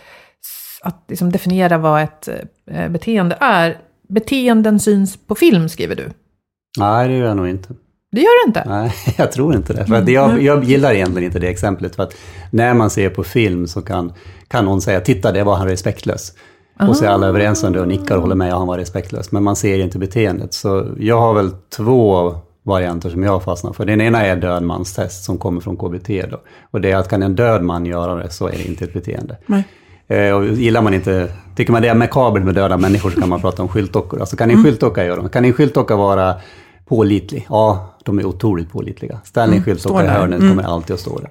att 0.87 1.05
liksom 1.09 1.33
definiera 1.33 1.79
vad 1.79 2.03
ett 2.03 2.29
eh, 2.71 2.89
beteende 2.89 3.37
är. 3.41 3.79
Beteenden 4.09 4.81
syns 4.81 5.17
på 5.27 5.35
film, 5.35 5.69
skriver 5.69 5.97
du. 5.97 6.11
Nej, 6.79 7.09
det 7.09 7.15
gör 7.17 7.27
jag 7.27 7.37
nog 7.37 7.49
inte. 7.49 7.69
Det 8.13 8.21
gör 8.21 8.45
du 8.45 8.49
inte? 8.49 8.65
Nej, 8.67 8.93
jag 9.17 9.33
tror 9.33 9.55
inte 9.55 9.73
det. 9.73 9.87
För 9.87 10.11
jag, 10.11 10.43
jag 10.43 10.65
gillar 10.65 10.93
egentligen 10.93 11.27
inte 11.27 11.39
det 11.39 11.49
exemplet. 11.49 11.97
För 11.97 12.03
att 12.03 12.15
när 12.51 12.75
man 12.75 12.91
ser 12.91 13.11
på 13.11 13.25
film 13.25 13.67
så 13.67 13.83
kan, 13.83 14.13
kan 14.49 14.65
någon 14.65 14.81
säga, 14.81 15.01
titta 15.01 15.33
det 15.33 15.45
var 15.45 15.57
han 15.57 15.69
respektlös. 15.69 16.33
Aha. 16.81 16.91
Och 16.91 16.97
så 16.97 17.05
är 17.05 17.09
alla 17.09 17.27
överens 17.27 17.65
om 17.65 17.73
det 17.73 17.81
och 17.81 17.89
nickar 17.89 18.17
och 18.17 18.23
håller 18.23 18.35
med, 18.35 18.49
ja 18.51 18.59
han 18.59 18.67
var 18.67 18.79
respektlös. 18.79 19.33
Men 19.33 19.43
man 19.43 19.57
ser 19.57 19.79
inte 19.79 19.99
beteendet. 19.99 20.55
Så 20.55 20.87
jag 20.99 21.21
har 21.21 21.35
väl 21.35 21.51
två 21.77 22.35
varianter 22.63 23.11
som 23.11 23.23
jag 23.23 23.33
har 23.33 23.41
fastnat 23.41 23.77
för. 23.77 23.85
Den 23.85 24.01
ena 24.01 24.23
är 24.27 24.37
dödmanstest 24.37 25.25
som 25.25 25.39
kommer 25.39 25.61
från 25.61 25.77
KBT. 25.77 26.09
Då. 26.31 26.41
Och 26.71 26.81
det 26.81 26.91
är 26.91 26.97
att 26.97 27.09
kan 27.09 27.23
en 27.23 27.35
död 27.35 27.63
man 27.63 27.87
göra 27.87 28.15
det 28.15 28.31
så 28.31 28.47
är 28.47 28.53
det 28.53 28.65
inte 28.69 28.85
ett 28.85 28.93
beteende. 28.93 29.37
Nej. 29.47 29.65
Eh, 30.09 30.33
och 30.33 30.47
gillar 30.47 30.83
man 30.83 30.95
inte, 30.95 31.29
tycker 31.57 31.73
man 31.73 31.83
det 31.83 31.89
är 31.89 31.95
makabert 31.95 32.43
med 32.45 32.55
döda 32.55 32.77
människor 32.77 33.11
så 33.11 33.21
kan 33.21 33.29
man 33.29 33.41
prata 33.43 33.63
om 33.63 33.69
skyltdockor. 33.69 34.21
Alltså 34.21 34.37
kan 34.37 34.51
en 34.51 34.55
mm. 34.55 34.65
skyltdocka 34.65 35.05
göra 35.05 35.23
det? 35.23 35.29
Kan 35.29 35.45
en 35.45 35.53
skyltdocka 35.53 35.97
vara 35.97 36.35
pålitlig? 36.87 37.47
Ja, 37.49 37.95
de 38.05 38.19
är 38.19 38.25
otroligt 38.25 38.71
pålitliga. 38.73 39.21
Ställ 39.25 39.43
en 39.43 39.53
mm, 39.53 39.65
skyltdocka 39.65 40.05
i 40.05 40.09
hörnet 40.09 40.41
mm. 40.41 40.51
kommer 40.51 40.63
alltid 40.63 40.95
att 40.95 41.01
stå 41.01 41.19
där. 41.19 41.31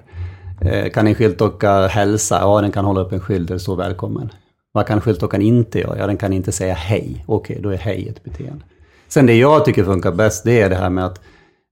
Eh, 0.60 0.90
kan 0.90 1.06
en 1.06 1.14
skyltdocka 1.14 1.86
hälsa? 1.86 2.38
Ja, 2.40 2.60
den 2.60 2.72
kan 2.72 2.84
hålla 2.84 3.00
upp 3.00 3.12
en 3.12 3.20
skylt 3.20 3.48
där 3.48 3.54
det 3.54 3.60
står 3.60 3.76
välkommen. 3.76 4.30
Vad 4.72 4.86
kan 4.86 5.00
skyltdockan 5.00 5.42
inte 5.42 5.78
göra? 5.78 5.98
Ja, 5.98 6.06
den 6.06 6.16
kan 6.16 6.32
inte 6.32 6.52
säga 6.52 6.74
hej. 6.74 7.24
Okej, 7.26 7.58
då 7.62 7.68
är 7.68 7.76
hej 7.76 8.08
ett 8.08 8.24
beteende. 8.24 8.64
Sen 9.08 9.26
det 9.26 9.34
jag 9.34 9.64
tycker 9.64 9.84
funkar 9.84 10.12
bäst, 10.12 10.44
det 10.44 10.60
är 10.60 10.70
det 10.70 10.76
här 10.76 10.90
med 10.90 11.04
att 11.04 11.20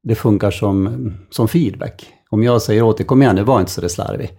det 0.02 0.14
funkar 0.14 0.50
som, 0.50 1.12
som 1.30 1.48
feedback. 1.48 2.06
Om 2.30 2.42
jag 2.42 2.62
säger 2.62 2.82
åt 2.82 2.96
dig, 2.96 3.06
kom 3.06 3.22
igen 3.22 3.36
nu, 3.36 3.42
var 3.42 3.60
inte 3.60 3.72
så 3.72 3.80
där 3.80 3.88
slarvig. 3.88 4.30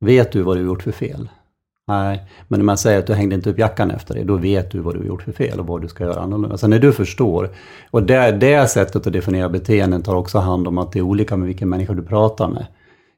Vet 0.00 0.32
du 0.32 0.42
vad 0.42 0.56
du 0.56 0.60
har 0.60 0.66
gjort 0.66 0.82
för 0.82 0.92
fel? 0.92 1.28
Nej, 1.88 2.22
men 2.48 2.60
om 2.60 2.66
man 2.66 2.78
säger 2.78 2.98
att 2.98 3.06
du 3.06 3.14
hängde 3.14 3.34
inte 3.34 3.50
upp 3.50 3.58
jackan 3.58 3.90
efter 3.90 4.14
dig, 4.14 4.24
då 4.24 4.36
vet 4.36 4.70
du 4.70 4.78
vad 4.80 4.94
du 4.94 4.98
har 4.98 5.06
gjort 5.06 5.22
för 5.22 5.32
fel 5.32 5.60
och 5.60 5.66
vad 5.66 5.82
du 5.82 5.88
ska 5.88 6.04
göra 6.04 6.20
annorlunda. 6.20 6.56
Så 6.56 6.68
när 6.68 6.78
du 6.78 6.92
förstår, 6.92 7.50
och 7.90 8.02
det, 8.02 8.32
det 8.32 8.70
sättet 8.70 9.06
att 9.06 9.12
definiera 9.12 9.48
beteenden 9.48 10.02
tar 10.02 10.14
också 10.14 10.38
hand 10.38 10.68
om 10.68 10.78
att 10.78 10.92
det 10.92 10.98
är 10.98 11.02
olika 11.02 11.36
med 11.36 11.46
vilken 11.46 11.68
människa 11.68 11.92
du 11.92 12.02
pratar 12.02 12.48
med. 12.48 12.66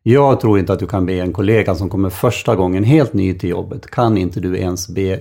Jag 0.03 0.41
tror 0.41 0.59
inte 0.59 0.73
att 0.73 0.79
du 0.79 0.87
kan 0.87 1.07
be 1.07 1.13
en 1.13 1.33
kollega 1.33 1.75
som 1.75 1.91
kommer 1.91 2.11
första 2.11 2.57
gången 2.57 2.85
helt 2.85 3.13
ny 3.13 3.35
till 3.35 3.51
jobbet, 3.51 3.91
kan 3.91 4.19
inte 4.19 4.41
du 4.41 4.59
ens 4.59 4.89
be 4.89 5.21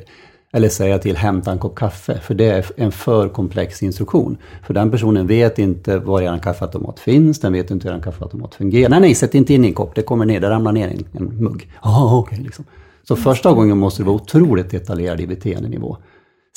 eller 0.53 0.69
säga 0.69 0.99
till 0.99 1.17
hämta 1.17 1.51
en 1.51 1.57
kopp 1.57 1.75
kaffe, 1.75 2.19
för 2.19 2.33
det 2.33 2.45
är 2.45 2.65
en 2.75 2.91
för 2.91 3.29
komplex 3.29 3.83
instruktion. 3.83 4.37
För 4.63 4.73
den 4.73 4.91
personen 4.91 5.27
vet 5.27 5.59
inte 5.59 5.97
var 5.97 6.21
er 6.21 6.37
kaffeautomat 6.37 6.99
finns, 6.99 7.39
den 7.39 7.53
vet 7.53 7.71
inte 7.71 7.87
hur 7.87 7.95
en 7.95 8.01
kaffeautomat 8.01 8.55
fungerar. 8.55 8.89
Nej, 8.89 8.99
nej, 8.99 9.15
sätt 9.15 9.35
inte 9.35 9.53
in 9.53 9.65
en 9.65 9.73
kopp, 9.73 9.95
det 9.95 10.01
kommer 10.01 10.25
ner, 10.25 10.39
det 10.39 10.49
ramlar 10.49 10.71
ner 10.71 10.87
en, 10.87 11.05
en 11.13 11.43
mugg. 11.43 11.71
Oh, 11.83 12.19
okej, 12.19 12.35
okay, 12.35 12.43
liksom. 12.43 12.65
Så 13.03 13.15
första 13.15 13.53
gången 13.53 13.77
måste 13.77 14.01
du 14.01 14.05
vara 14.05 14.15
otroligt 14.15 14.69
detaljerad 14.69 15.21
i 15.21 15.27
beteendenivå. 15.27 15.97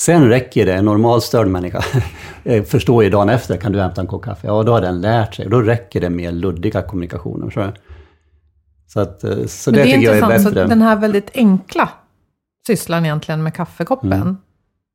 Sen 0.00 0.28
räcker 0.28 0.66
det, 0.66 0.74
en 0.74 0.84
normalstörd 0.84 1.46
människa 1.46 1.84
förstår 2.66 3.04
ju 3.04 3.10
dagen 3.10 3.28
efter, 3.28 3.56
kan 3.56 3.72
du 3.72 3.80
hämta 3.80 4.00
en 4.00 4.06
kopp 4.06 4.22
kaffe? 4.24 4.46
Ja, 4.46 4.62
då 4.62 4.72
har 4.72 4.80
den 4.80 5.00
lärt 5.00 5.34
sig. 5.34 5.48
Då 5.48 5.60
räcker 5.60 6.00
det 6.00 6.10
med 6.10 6.34
luddiga 6.34 6.82
kommunikationer. 6.82 7.50
Så, 7.50 7.72
så, 8.86 9.00
att, 9.00 9.24
eh, 9.24 9.46
så 9.46 9.70
det, 9.70 9.76
det 9.76 9.84
tycker 9.84 10.00
jag 10.00 10.16
är 10.16 10.28
bättre. 10.28 10.42
Så 10.42 10.50
den 10.50 10.82
här 10.82 10.96
väldigt 10.96 11.30
enkla 11.34 11.88
sysslan 12.66 13.04
egentligen 13.04 13.42
med 13.42 13.54
kaffekoppen. 13.54 14.12
Mm. 14.12 14.36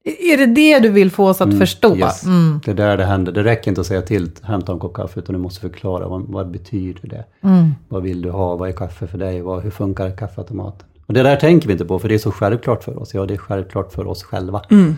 Är 0.04 0.38
det 0.38 0.46
det 0.46 0.80
du 0.80 0.90
vill 0.90 1.12
få 1.12 1.30
oss 1.30 1.42
att 1.42 1.48
mm, 1.48 1.60
förstå? 1.60 1.98
Yes. 1.98 2.26
Mm. 2.26 2.62
Det 2.66 2.72
är 2.72 2.76
där 2.76 2.98
det 2.98 3.06
händer. 3.06 3.32
Det 3.32 3.44
räcker 3.44 3.72
inte 3.72 3.82
att 3.82 3.88
säga 3.88 4.02
till, 4.02 4.32
hämta 4.44 4.72
en 4.72 4.80
kopp 4.80 4.94
kaffe, 4.94 5.20
utan 5.20 5.34
du 5.34 5.42
måste 5.42 5.62
förklara 5.62 6.08
vad, 6.08 6.22
vad 6.22 6.52
betyder 6.52 7.10
det? 7.10 7.26
Mm. 7.42 7.72
Vad 7.90 8.04
vill 8.04 8.22
du 8.22 8.30
ha? 8.30 8.56
Vad 8.56 8.70
är 8.70 8.74
kaffe 8.74 9.08
för 9.08 9.18
dig? 9.18 9.42
Vad, 9.42 9.64
hur 9.64 9.72
funkar 9.72 10.18
kaffeautomaten? 10.18 10.88
Och 11.10 11.16
det 11.16 11.24
där 11.24 11.36
tänker 11.36 11.68
vi 11.68 11.72
inte 11.72 11.86
på, 11.86 12.00
för 12.00 12.10
det 12.10 12.14
är 12.14 12.20
så 12.20 12.32
självklart 12.32 12.84
för 12.84 13.00
oss. 13.00 13.14
Ja, 13.14 13.26
det 13.26 13.34
är 13.34 13.38
självklart 13.38 13.92
för 13.92 14.08
oss 14.08 14.24
själva. 14.24 14.62
Mm. 14.72 14.96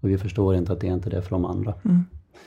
Och 0.00 0.10
vi 0.10 0.18
förstår 0.18 0.54
inte 0.54 0.72
att 0.72 0.80
det 0.80 0.88
är 0.88 0.92
inte 0.92 1.08
är 1.08 1.10
det 1.10 1.22
för 1.22 1.30
de 1.30 1.44
andra. 1.44 1.74
Mm. 1.84 2.04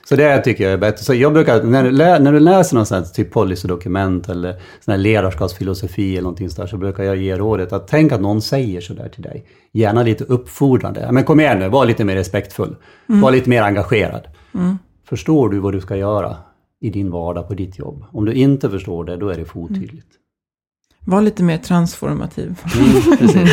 Så 0.09 0.15
det 0.15 0.37
tycker 0.37 0.63
jag 0.63 0.73
är 0.73 0.77
bättre. 0.77 1.03
Så 1.03 1.13
jag 1.13 1.33
brukar, 1.33 1.63
när 1.63 1.83
du, 1.83 1.91
lä, 1.91 2.19
när 2.19 2.33
du 2.33 2.39
läser 2.39 2.75
något 2.75 2.87
sånt 2.87 3.13
typ 3.13 3.31
policydokument 3.31 4.29
eller 4.29 4.51
sån 4.79 4.91
här 4.91 4.97
ledarskapsfilosofi 4.97 6.11
eller 6.11 6.21
någonting 6.21 6.49
sådär, 6.49 6.67
så 6.67 6.77
brukar 6.77 7.03
jag 7.03 7.17
ge 7.17 7.37
rådet 7.37 7.73
att 7.73 7.87
tänk 7.87 8.11
att 8.11 8.21
någon 8.21 8.41
säger 8.41 8.81
sådär 8.81 9.09
till 9.09 9.23
dig. 9.23 9.45
Gärna 9.71 10.03
lite 10.03 10.23
uppfordrande. 10.23 11.09
Men 11.11 11.23
kom 11.23 11.39
igen 11.39 11.59
nu, 11.59 11.69
var 11.69 11.85
lite 11.85 12.05
mer 12.05 12.15
respektfull. 12.15 12.75
Mm. 13.09 13.21
Var 13.21 13.31
lite 13.31 13.49
mer 13.49 13.61
engagerad. 13.61 14.27
Mm. 14.53 14.77
Förstår 15.05 15.49
du 15.49 15.59
vad 15.59 15.73
du 15.73 15.81
ska 15.81 15.95
göra 15.95 16.37
i 16.81 16.89
din 16.89 17.11
vardag 17.11 17.47
på 17.47 17.53
ditt 17.53 17.79
jobb? 17.79 18.05
Om 18.11 18.25
du 18.25 18.33
inte 18.33 18.69
förstår 18.69 19.05
det, 19.05 19.17
då 19.17 19.29
är 19.29 19.37
det 19.37 19.45
för 19.45 19.59
otydligt. 19.59 20.19
Var 21.09 21.21
lite 21.21 21.43
mer 21.43 21.57
transformativ. 21.57 22.59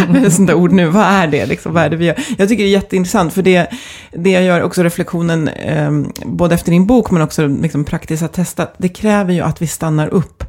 Mm, 0.09 0.31
Sånt 0.31 0.49
där 0.49 0.55
ord 0.55 0.73
nu, 0.73 0.87
vad 0.87 1.05
är 1.05 1.27
det? 1.27 1.47
Liksom, 1.47 1.73
vad 1.73 1.83
är 1.83 1.91
det 1.91 1.97
vi 1.97 2.05
gör? 2.05 2.19
Jag 2.39 2.49
tycker 2.49 2.63
det 2.63 2.69
är 2.69 2.73
jätteintressant, 2.73 3.33
för 3.33 3.43
det, 3.43 3.71
det 4.13 4.31
jag 4.31 4.43
gör 4.43 4.63
också 4.63 4.83
reflektionen, 4.83 5.49
eh, 5.49 5.91
både 6.25 6.55
efter 6.55 6.71
din 6.71 6.87
bok 6.87 7.11
men 7.11 7.23
också 7.23 7.47
liksom, 7.47 7.85
praktiskt 7.85 8.23
att 8.23 8.33
testa, 8.33 8.69
det 8.79 8.89
kräver 8.89 9.33
ju 9.33 9.41
att 9.41 9.63
vi 9.63 9.67
stannar 9.67 10.09
upp 10.09 10.45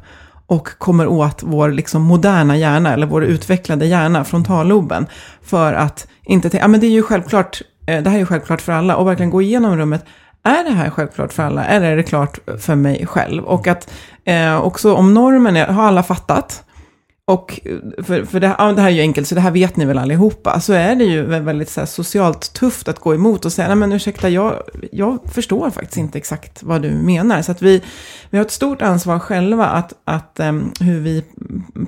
och 0.46 0.68
kommer 0.78 1.06
åt 1.06 1.42
vår 1.42 1.68
liksom, 1.68 2.02
moderna 2.02 2.56
hjärna, 2.56 2.92
eller 2.92 3.06
vår 3.06 3.24
utvecklade 3.24 3.86
hjärna, 3.86 4.24
frontalloben, 4.24 5.06
för 5.42 5.72
att 5.72 6.06
inte 6.24 6.50
tänka, 6.50 6.64
ja 6.64 6.68
men 6.68 6.80
det 6.80 6.86
är 6.86 6.90
ju 6.90 7.02
självklart, 7.02 7.62
eh, 7.86 8.02
det 8.02 8.10
här 8.10 8.16
är 8.16 8.20
ju 8.20 8.26
självklart 8.26 8.60
för 8.60 8.72
alla, 8.72 8.96
och 8.96 9.06
verkligen 9.06 9.30
gå 9.30 9.42
igenom 9.42 9.76
rummet, 9.76 10.04
är 10.42 10.64
det 10.64 10.70
här 10.70 10.90
självklart 10.90 11.32
för 11.32 11.42
alla, 11.42 11.64
eller 11.64 11.92
är 11.92 11.96
det 11.96 12.02
klart 12.02 12.38
för 12.60 12.74
mig 12.74 13.06
själv? 13.06 13.44
Och 13.44 13.66
att 13.66 13.90
eh, 14.24 14.60
också 14.60 14.94
om 14.94 15.14
normen 15.14 15.56
är, 15.56 15.66
har 15.66 15.82
alla 15.82 16.02
fattat? 16.02 16.64
Och 17.28 17.60
eh, 17.64 18.04
för, 18.04 18.24
för 18.24 18.40
det, 18.40 18.54
ja, 18.58 18.72
det, 18.72 18.82
här 18.82 18.88
är 18.88 18.92
ju 18.92 19.00
enkelt, 19.00 19.28
så 19.28 19.34
det 19.34 19.40
här 19.40 19.50
vet 19.50 19.76
ni 19.76 19.84
väl 19.84 19.98
allihopa. 19.98 20.60
Så 20.60 20.72
är 20.72 20.94
det 20.94 21.04
ju 21.04 21.22
väldigt 21.22 21.70
så 21.70 21.80
här, 21.80 21.86
socialt 21.86 22.52
tufft 22.52 22.88
att 22.88 22.98
gå 22.98 23.14
emot 23.14 23.44
och 23.44 23.52
säga, 23.52 23.68
nej 23.68 23.76
men 23.76 23.92
ursäkta, 23.92 24.28
jag, 24.28 24.54
jag 24.92 25.18
förstår 25.32 25.70
faktiskt 25.70 25.96
inte 25.96 26.18
exakt 26.18 26.62
vad 26.62 26.82
du 26.82 26.90
menar. 26.90 27.42
Så 27.42 27.52
att 27.52 27.62
vi, 27.62 27.82
vi 28.30 28.38
har 28.38 28.44
ett 28.44 28.50
stort 28.50 28.82
ansvar 28.82 29.18
själva 29.18 29.66
att, 29.66 29.92
att 30.04 30.40
um, 30.40 30.72
hur 30.80 31.00
vi 31.00 31.24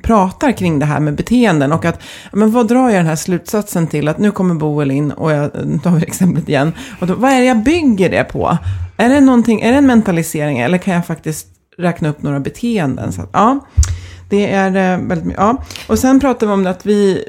pratar 0.03 0.53
kring 0.53 0.79
det 0.79 0.87
här 0.87 1.01
med 1.01 1.15
beteenden. 1.15 1.73
Och 1.73 1.85
att, 1.85 2.03
men 2.33 2.51
vad 2.51 2.69
drar 2.69 2.89
jag 2.89 2.99
den 2.99 3.07
här 3.07 3.17
slutsatsen 3.17 3.87
till? 3.87 4.09
Att 4.09 4.19
nu 4.19 4.31
kommer 4.31 4.55
Boel 4.55 4.91
in, 4.91 5.13
och 5.13 5.33
jag 5.33 5.53
tar 5.83 5.91
vi 5.91 6.03
exemplet 6.03 6.49
igen. 6.49 6.73
Och 7.01 7.07
då, 7.07 7.15
vad 7.15 7.33
är 7.33 7.39
det 7.39 7.47
jag 7.47 7.63
bygger 7.63 8.11
det 8.11 8.25
på? 8.25 8.59
Är 8.97 9.09
det, 9.09 9.21
någonting, 9.21 9.61
är 9.61 9.73
det 9.73 9.79
en 9.79 9.87
mentalisering 9.87 10.59
eller 10.59 10.79
kan 10.79 10.95
jag 10.95 11.07
faktiskt 11.07 11.47
räkna 11.79 12.09
upp 12.09 12.23
några 12.23 12.41
beteenden? 12.41 13.13
Så 13.13 13.23
att, 13.23 13.31
ja. 13.33 13.61
Det 14.31 14.51
är 14.51 14.67
eh, 14.67 15.07
väldigt 15.07 15.25
mycket, 15.25 15.41
ja. 15.41 15.63
Och 15.89 15.99
sen 15.99 16.21
pratar 16.21 16.47
vi 16.47 16.53
om 16.53 16.67
att 16.67 16.87
vi, 16.87 17.25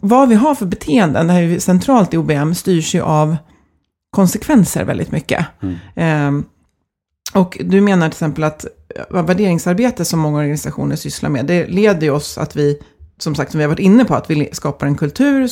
vad 0.00 0.28
vi 0.28 0.34
har 0.34 0.54
för 0.54 0.66
beteenden, 0.66 1.26
det 1.26 1.32
här 1.32 1.42
är 1.42 1.46
ju 1.46 1.60
centralt 1.60 2.14
i 2.14 2.16
OBM, 2.16 2.54
styrs 2.54 2.94
ju 2.94 3.00
av 3.00 3.36
konsekvenser 4.10 4.84
väldigt 4.84 5.12
mycket. 5.12 5.46
Mm. 5.62 6.38
Eh, 6.38 6.44
och 7.34 7.58
du 7.64 7.80
menar 7.80 8.08
till 8.08 8.16
exempel 8.16 8.44
att 8.44 8.66
värderingsarbete 9.10 10.04
som 10.04 10.20
många 10.20 10.38
organisationer 10.38 10.96
sysslar 10.96 11.30
med, 11.30 11.46
det 11.46 11.66
leder 11.66 12.02
ju 12.02 12.10
oss 12.10 12.38
att 12.38 12.56
vi, 12.56 12.78
som 13.18 13.34
sagt, 13.34 13.50
som 13.50 13.58
vi 13.58 13.64
har 13.64 13.68
varit 13.68 13.78
inne 13.78 14.04
på, 14.04 14.14
att 14.14 14.30
vi 14.30 14.48
skapar 14.52 14.86
en 14.86 14.96
kultur 14.96 15.48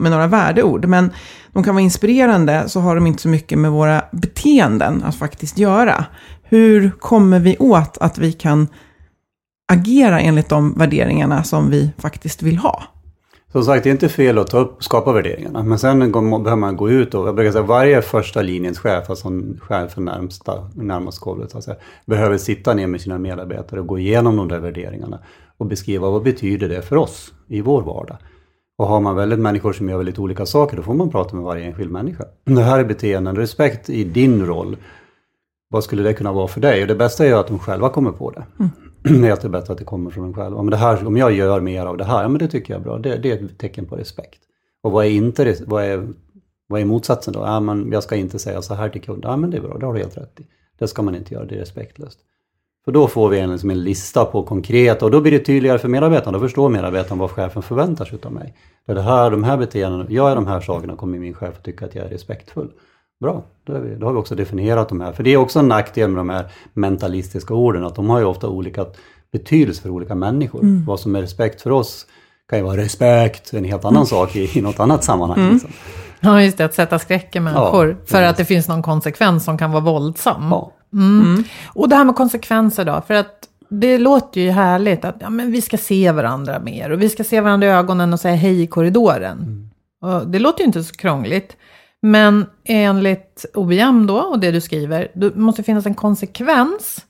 med 0.00 0.10
några 0.10 0.26
värdeord. 0.26 0.84
Men 0.84 1.10
de 1.52 1.64
kan 1.64 1.74
vara 1.74 1.82
inspirerande, 1.82 2.68
så 2.68 2.80
har 2.80 2.94
de 2.94 3.06
inte 3.06 3.22
så 3.22 3.28
mycket 3.28 3.58
med 3.58 3.70
våra 3.70 4.04
beteenden 4.12 5.02
att 5.04 5.16
faktiskt 5.16 5.58
göra. 5.58 6.04
Hur 6.42 6.90
kommer 6.90 7.38
vi 7.38 7.56
åt 7.58 7.98
att 7.98 8.18
vi 8.18 8.32
kan 8.32 8.68
agera 9.72 10.20
enligt 10.20 10.48
de 10.48 10.74
värderingarna 10.74 11.44
som 11.44 11.70
vi 11.70 11.90
faktiskt 11.98 12.42
vill 12.42 12.56
ha. 12.56 12.82
Som 13.52 13.64
sagt, 13.64 13.84
det 13.84 13.90
är 13.90 13.92
inte 13.92 14.08
fel 14.08 14.38
att 14.38 14.50
ta 14.50 14.58
upp, 14.58 14.84
skapa 14.84 15.12
värderingarna, 15.12 15.62
men 15.62 15.78
sen 15.78 16.12
behöver 16.12 16.56
man 16.56 16.76
gå 16.76 16.90
ut 16.90 17.14
och, 17.14 17.28
jag 17.28 17.34
brukar 17.34 17.52
säga 17.52 17.64
varje 17.64 18.02
första 18.02 18.42
linjens 18.42 18.78
chef, 18.78 19.10
alltså 19.10 19.28
chef 19.60 19.92
för 19.92 20.00
närmsta, 20.00 20.68
närmast 20.74 21.18
golvet, 21.18 21.54
alltså, 21.54 21.74
behöver 22.06 22.38
sitta 22.38 22.74
ner 22.74 22.86
med 22.86 23.00
sina 23.00 23.18
medarbetare 23.18 23.80
och 23.80 23.86
gå 23.86 23.98
igenom 23.98 24.36
de 24.36 24.48
där 24.48 24.58
värderingarna 24.58 25.18
och 25.56 25.66
beskriva 25.66 26.10
vad 26.10 26.22
betyder 26.22 26.68
det 26.68 26.82
för 26.82 26.96
oss 26.96 27.32
i 27.48 27.60
vår 27.60 27.82
vardag. 27.82 28.16
Och 28.78 28.86
har 28.86 29.00
man 29.00 29.16
väldigt 29.16 29.38
människor 29.38 29.72
som 29.72 29.88
gör 29.88 29.96
väldigt 29.96 30.18
olika 30.18 30.46
saker, 30.46 30.76
då 30.76 30.82
får 30.82 30.94
man 30.94 31.10
prata 31.10 31.36
med 31.36 31.44
varje 31.44 31.64
enskild 31.64 31.90
människa. 31.90 32.24
Det 32.44 32.62
här 32.62 32.78
är 32.78 32.84
beteenden, 32.84 33.36
respekt 33.36 33.90
i 33.90 34.04
din 34.04 34.46
roll. 34.46 34.76
Vad 35.68 35.84
skulle 35.84 36.02
det 36.02 36.14
kunna 36.14 36.32
vara 36.32 36.48
för 36.48 36.60
dig? 36.60 36.82
Och 36.82 36.88
det 36.88 36.94
bästa 36.94 37.24
är 37.24 37.28
ju 37.28 37.34
att 37.34 37.48
de 37.48 37.58
själva 37.58 37.88
kommer 37.88 38.12
på 38.12 38.30
det. 38.30 38.44
Mm. 38.58 38.70
Helt 39.04 39.24
är 39.24 39.30
alltid 39.30 39.50
bättre 39.50 39.72
att 39.72 39.78
det 39.78 39.84
kommer 39.84 40.10
från 40.10 40.24
en 40.24 40.34
själv. 40.34 40.56
Om, 40.56 40.70
det 40.70 40.76
här, 40.76 41.06
om 41.06 41.16
jag 41.16 41.32
gör 41.32 41.60
mer 41.60 41.86
av 41.86 41.96
det 41.96 42.04
här, 42.04 42.22
ja 42.22 42.28
men 42.28 42.38
det 42.38 42.48
tycker 42.48 42.74
jag 42.74 42.80
är 42.80 42.84
bra. 42.84 42.98
Det, 42.98 43.16
det 43.16 43.30
är 43.30 43.44
ett 43.44 43.58
tecken 43.58 43.86
på 43.86 43.96
respekt. 43.96 44.40
Och 44.82 44.92
vad 44.92 45.04
är, 45.06 45.10
inte, 45.10 45.56
vad 45.66 45.84
är, 45.84 46.08
vad 46.66 46.80
är 46.80 46.84
motsatsen 46.84 47.34
då? 47.34 47.40
Ja, 47.40 47.60
men 47.60 47.92
jag 47.92 48.02
ska 48.02 48.16
inte 48.16 48.38
säga 48.38 48.62
så 48.62 48.74
här 48.74 48.88
till 48.88 49.02
kunden. 49.02 49.30
Ja 49.30 49.36
men 49.36 49.50
det 49.50 49.56
är 49.56 49.60
bra, 49.60 49.78
det 49.78 49.86
har 49.86 49.94
du 49.94 50.00
helt 50.00 50.16
rätt 50.16 50.40
i. 50.40 50.46
Det 50.78 50.88
ska 50.88 51.02
man 51.02 51.14
inte 51.14 51.34
göra, 51.34 51.44
det 51.44 51.54
är 51.54 51.58
respektlöst. 51.58 52.18
För 52.84 52.92
då 52.92 53.08
får 53.08 53.28
vi 53.28 53.38
en, 53.38 53.52
liksom 53.52 53.70
en 53.70 53.84
lista 53.84 54.24
på 54.24 54.42
konkreta 54.42 55.04
och 55.04 55.10
då 55.10 55.20
blir 55.20 55.32
det 55.32 55.38
tydligare 55.38 55.78
för 55.78 55.88
medarbetarna. 55.88 56.38
Då 56.38 56.44
förstår 56.44 56.68
medarbetarna 56.68 57.20
vad 57.20 57.30
chefen 57.30 57.62
förväntar 57.62 58.04
sig 58.04 58.18
av 58.22 58.32
mig. 58.32 58.54
För 58.86 58.94
det 58.94 59.02
här, 59.02 59.30
de 59.30 59.44
här 59.44 59.56
beteendena, 59.56 60.06
gör 60.08 60.28
jag 60.28 60.36
de 60.36 60.46
här 60.46 60.60
sakerna 60.60 60.96
kommer 60.96 61.18
min 61.18 61.34
chef 61.34 61.58
att 61.58 61.64
tycka 61.64 61.84
att 61.86 61.94
jag 61.94 62.04
är 62.04 62.10
respektfull. 62.10 62.72
Bra, 63.22 63.44
då, 63.64 63.78
vi, 63.78 63.94
då, 63.94 64.06
har 64.06 64.12
vi 64.12 64.18
också 64.18 64.34
definierat 64.34 64.88
de 64.88 65.00
här. 65.00 65.12
För 65.12 65.22
det 65.22 65.32
är 65.32 65.36
också 65.36 65.58
en 65.58 65.68
nackdel 65.68 66.10
med 66.10 66.18
de 66.20 66.30
här 66.30 66.46
mentalistiska 66.74 67.54
orden, 67.54 67.84
att 67.84 67.94
de 67.94 68.10
har 68.10 68.18
ju 68.18 68.24
ofta 68.24 68.48
olika 68.48 68.86
betydelse 69.32 69.82
för 69.82 69.90
olika 69.90 70.14
människor. 70.14 70.62
Mm. 70.62 70.84
Vad 70.84 71.00
som 71.00 71.16
är 71.16 71.20
respekt 71.20 71.62
för 71.62 71.70
oss 71.70 72.06
kan 72.48 72.58
ju 72.58 72.64
vara 72.64 72.76
respekt, 72.76 73.52
en 73.52 73.64
helt 73.64 73.84
annan 73.84 73.96
mm. 73.96 74.06
sak 74.06 74.36
i, 74.36 74.58
i 74.58 74.62
något 74.62 74.80
annat 74.80 75.04
sammanhang. 75.04 75.38
Mm. 75.38 75.52
Liksom. 75.52 75.70
Ja, 76.20 76.42
just 76.42 76.58
det, 76.58 76.64
att 76.64 76.74
sätta 76.74 76.98
skräck 76.98 77.36
i 77.36 77.40
människor. 77.40 77.88
Ja, 77.88 78.06
för 78.06 78.22
att 78.22 78.36
det 78.36 78.44
finns 78.44 78.68
någon 78.68 78.82
konsekvens 78.82 79.44
som 79.44 79.58
kan 79.58 79.72
vara 79.72 79.84
våldsam. 79.84 80.48
Ja. 80.50 80.72
Mm. 80.92 81.20
mm. 81.20 81.44
Och 81.66 81.88
det 81.88 81.96
här 81.96 82.04
med 82.04 82.16
konsekvenser 82.16 82.84
då, 82.84 83.02
för 83.06 83.14
att 83.14 83.48
det 83.68 83.98
låter 83.98 84.40
ju 84.40 84.50
härligt 84.50 85.04
att 85.04 85.16
ja, 85.20 85.30
men 85.30 85.52
vi 85.52 85.62
ska 85.62 85.78
se 85.78 86.12
varandra 86.12 86.58
mer 86.58 86.90
och 86.90 87.02
vi 87.02 87.08
ska 87.08 87.24
se 87.24 87.40
varandra 87.40 87.66
i 87.66 87.70
ögonen 87.70 88.12
och 88.12 88.20
säga 88.20 88.34
hej 88.34 88.62
i 88.62 88.66
korridoren. 88.66 89.38
Mm. 89.38 89.70
Och 90.02 90.26
det 90.26 90.38
låter 90.38 90.60
ju 90.60 90.66
inte 90.66 90.84
så 90.84 90.94
krångligt. 90.94 91.56
Men 92.02 92.46
enligt 92.64 93.46
OBM 93.54 94.06
då, 94.06 94.18
och 94.18 94.38
det 94.38 94.50
du 94.50 94.60
skriver, 94.60 95.08
det 95.14 95.36
måste 95.36 95.62
finnas 95.62 95.86
en 95.86 95.94
konsekvens 95.94 97.06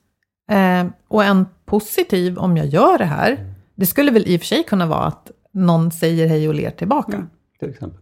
eh, 0.50 0.86
och 1.08 1.24
en 1.24 1.46
positiv 1.64 2.38
om 2.38 2.56
jag 2.56 2.66
gör 2.66 2.98
det 2.98 3.04
här. 3.04 3.54
Det 3.74 3.86
skulle 3.86 4.10
väl 4.10 4.26
i 4.26 4.36
och 4.36 4.40
för 4.40 4.46
sig 4.46 4.64
kunna 4.64 4.86
vara 4.86 5.04
att 5.04 5.30
någon 5.52 5.90
säger 5.90 6.28
hej 6.28 6.48
och 6.48 6.54
ler 6.54 6.70
tillbaka. 6.70 7.12
Mm, 7.12 7.30
till 7.58 7.70
exempel. 7.70 8.00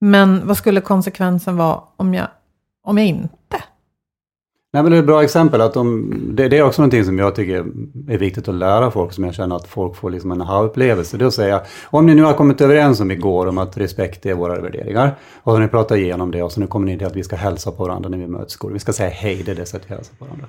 Men 0.00 0.46
vad 0.46 0.56
skulle 0.56 0.80
konsekvensen 0.80 1.56
vara 1.56 1.80
om 1.96 2.14
jag, 2.14 2.28
om 2.82 2.98
jag 2.98 3.06
inte 3.06 3.62
Nej, 4.76 4.82
men 4.82 4.92
det 4.92 4.98
är 4.98 5.00
ett 5.00 5.06
bra 5.06 5.22
exempel. 5.22 5.60
Att 5.60 5.74
de, 5.74 6.14
det, 6.34 6.48
det, 6.48 6.58
är 6.58 6.62
också 6.62 6.82
någonting 6.82 7.04
som 7.04 7.18
jag 7.18 7.34
tycker 7.34 7.64
är 8.08 8.18
viktigt 8.18 8.48
att 8.48 8.54
lära 8.54 8.90
folk, 8.90 9.12
som 9.12 9.24
jag 9.24 9.34
känner 9.34 9.56
att 9.56 9.66
folk 9.66 9.96
får 9.96 10.10
liksom 10.10 10.32
en 10.32 10.42
aha-upplevelse. 10.42 11.16
Det 11.16 11.24
är 11.24 11.26
att 11.26 11.34
säga, 11.34 11.60
om 11.84 12.06
ni 12.06 12.14
nu 12.14 12.22
har 12.22 12.34
kommit 12.34 12.60
överens 12.60 13.00
om 13.00 13.10
igår 13.10 13.46
om 13.46 13.58
att 13.58 13.76
respekt 13.76 14.26
är 14.26 14.34
våra 14.34 14.60
värderingar, 14.60 15.14
och 15.42 15.52
så 15.52 15.58
ni 15.58 15.68
pratar 15.68 15.96
igenom 15.96 16.30
det 16.30 16.42
och 16.42 16.52
så 16.52 16.60
nu 16.60 16.66
kommer 16.66 16.86
ni 16.86 16.98
till 16.98 17.06
att 17.06 17.16
vi 17.16 17.24
ska 17.24 17.36
hälsa 17.36 17.70
på 17.70 17.84
varandra 17.84 18.08
när 18.08 18.18
vi 18.18 18.26
möts 18.26 18.52
i 18.52 18.54
skolan. 18.54 18.72
Vi 18.72 18.78
ska 18.78 18.92
säga 18.92 19.10
hej, 19.10 19.42
det 19.46 19.50
är 19.50 19.56
det 19.56 19.66
sättet 19.66 19.90
vi 19.90 19.94
hälsar 19.94 20.14
på 20.18 20.24
varandra. 20.24 20.46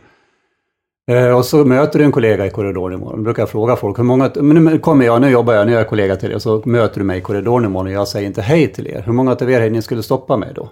Eh, 1.12 1.38
och 1.38 1.46
så 1.46 1.66
möter 1.66 2.00
du 2.00 2.06
en 2.06 2.12
kollega 2.12 2.46
i 2.46 2.50
korridoren 2.50 3.00
imorgon. 3.00 3.18
Då 3.18 3.24
brukar 3.24 3.42
jag 3.42 3.50
fråga 3.50 3.76
folk, 3.76 4.00
hur 4.00 4.04
många, 4.04 4.32
men 4.36 4.64
nu 4.64 4.80
kommer 4.80 5.06
jag, 5.06 5.22
nu 5.22 5.30
jobbar 5.30 5.54
jag, 5.54 5.68
nu 5.68 5.74
är 5.74 5.78
jag 5.78 5.90
kollega 5.90 6.16
till 6.16 6.32
er, 6.32 6.36
och 6.36 6.42
så 6.42 6.62
möter 6.66 7.00
du 7.00 7.06
mig 7.06 7.18
i 7.18 7.22
korridoren 7.22 7.66
imorgon 7.66 7.88
och 7.88 7.94
jag 7.94 8.08
säger 8.08 8.28
inte 8.28 8.42
hej 8.42 8.74
till 8.74 8.88
er. 8.88 9.04
Hur 9.06 9.14
många 9.14 9.32
av 9.32 9.52
er 9.52 9.70
ni 9.70 9.82
skulle 9.82 10.04
stoppa 10.04 10.38
mig 10.38 10.52
då? 10.56 10.70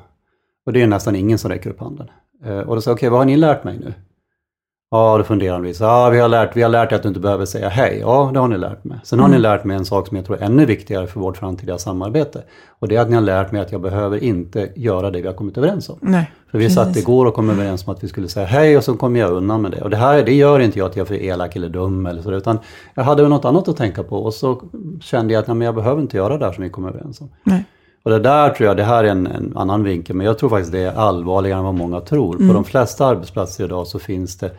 Och 0.65 0.73
det 0.73 0.81
är 0.81 0.87
nästan 0.87 1.15
ingen 1.15 1.37
som 1.37 1.51
räcker 1.51 1.69
upp 1.69 1.79
handen. 1.79 2.07
Eh, 2.43 2.59
och 2.59 2.75
då 2.75 2.81
säger 2.81 2.91
jag, 2.91 2.95
okej, 2.95 3.07
okay, 3.07 3.09
vad 3.09 3.19
har 3.19 3.25
ni 3.25 3.37
lärt 3.37 3.63
mig 3.63 3.77
nu? 3.79 3.93
Ja, 4.91 5.17
då 5.17 5.23
funderar 5.23 5.53
de 5.53 5.63
lite. 5.63 5.83
Ja, 5.83 6.09
vi 6.09 6.19
har 6.19 6.29
lärt, 6.29 6.57
vi 6.57 6.61
har 6.61 6.69
lärt 6.69 6.91
er 6.91 6.95
att 6.95 7.01
du 7.01 7.07
inte 7.07 7.19
behöver 7.19 7.45
säga 7.45 7.69
hej. 7.69 7.97
Ja, 8.01 8.29
det 8.33 8.39
har 8.39 8.47
ni 8.47 8.57
lärt 8.57 8.83
mig. 8.83 8.97
Sen 9.03 9.19
har 9.19 9.25
mm. 9.25 9.37
ni 9.37 9.41
lärt 9.41 9.63
mig 9.63 9.77
en 9.77 9.85
sak 9.85 10.07
som 10.07 10.17
jag 10.17 10.25
tror 10.25 10.37
är 10.37 10.45
ännu 10.45 10.65
viktigare 10.65 11.07
för 11.07 11.19
vårt 11.19 11.37
framtida 11.37 11.77
samarbete. 11.77 12.43
Och 12.79 12.87
det 12.87 12.95
är 12.95 13.01
att 13.01 13.09
ni 13.09 13.15
har 13.15 13.21
lärt 13.21 13.51
mig 13.51 13.61
att 13.61 13.71
jag 13.71 13.81
behöver 13.81 14.23
inte 14.23 14.69
göra 14.75 15.11
det 15.11 15.21
vi 15.21 15.27
har 15.27 15.33
kommit 15.33 15.57
överens 15.57 15.89
om. 15.89 15.97
Nej, 16.01 16.31
för 16.51 16.57
vi 16.57 16.69
satt 16.69 16.97
igår 16.97 17.25
och 17.25 17.33
kom 17.33 17.49
överens 17.49 17.87
om 17.87 17.93
att 17.93 18.03
vi 18.03 18.07
skulle 18.07 18.27
säga 18.27 18.45
hej 18.45 18.77
och 18.77 18.83
så 18.83 18.97
kommer 18.97 19.19
jag 19.19 19.31
undan 19.31 19.61
med 19.61 19.71
det. 19.71 19.81
Och 19.81 19.89
det 19.89 19.97
här 19.97 20.23
det 20.23 20.33
gör 20.33 20.59
inte 20.59 20.79
jag 20.79 20.85
att 20.85 20.95
jag 20.95 21.03
är 21.03 21.07
för 21.07 21.23
elak 21.23 21.55
eller 21.55 21.69
dum 21.69 22.05
eller 22.05 22.21
så, 22.21 22.31
utan 22.31 22.59
jag 22.95 23.03
hade 23.03 23.27
något 23.27 23.45
annat 23.45 23.67
att 23.67 23.77
tänka 23.77 24.03
på 24.03 24.17
och 24.17 24.33
så 24.33 24.61
kände 25.01 25.33
jag 25.33 25.41
att 25.41 25.47
nej, 25.47 25.55
men 25.55 25.65
jag 25.65 25.75
behöver 25.75 26.01
inte 26.01 26.17
göra 26.17 26.37
det 26.37 26.45
här 26.45 26.53
som 26.53 26.63
vi 26.63 26.69
kom 26.69 26.85
överens 26.85 27.21
om. 27.21 27.29
Nej. 27.43 27.64
Och 28.05 28.11
det 28.11 28.19
där 28.19 28.49
tror 28.49 28.67
jag, 28.67 28.77
det 28.77 28.83
här 28.83 29.03
är 29.03 29.07
en, 29.07 29.27
en, 29.27 29.57
annan 29.57 29.83
vinkel, 29.83 30.15
men 30.15 30.25
jag 30.25 30.37
tror 30.37 30.49
faktiskt 30.49 30.71
det 30.71 30.79
är 30.79 30.95
allvarligare 30.95 31.59
än 31.59 31.65
vad 31.65 31.73
många 31.73 32.01
tror. 32.01 32.35
Mm. 32.35 32.47
På 32.47 32.53
de 32.53 32.63
flesta 32.63 33.05
arbetsplatser 33.05 33.63
idag 33.63 33.87
så 33.87 33.99
finns 33.99 34.37
det 34.37 34.51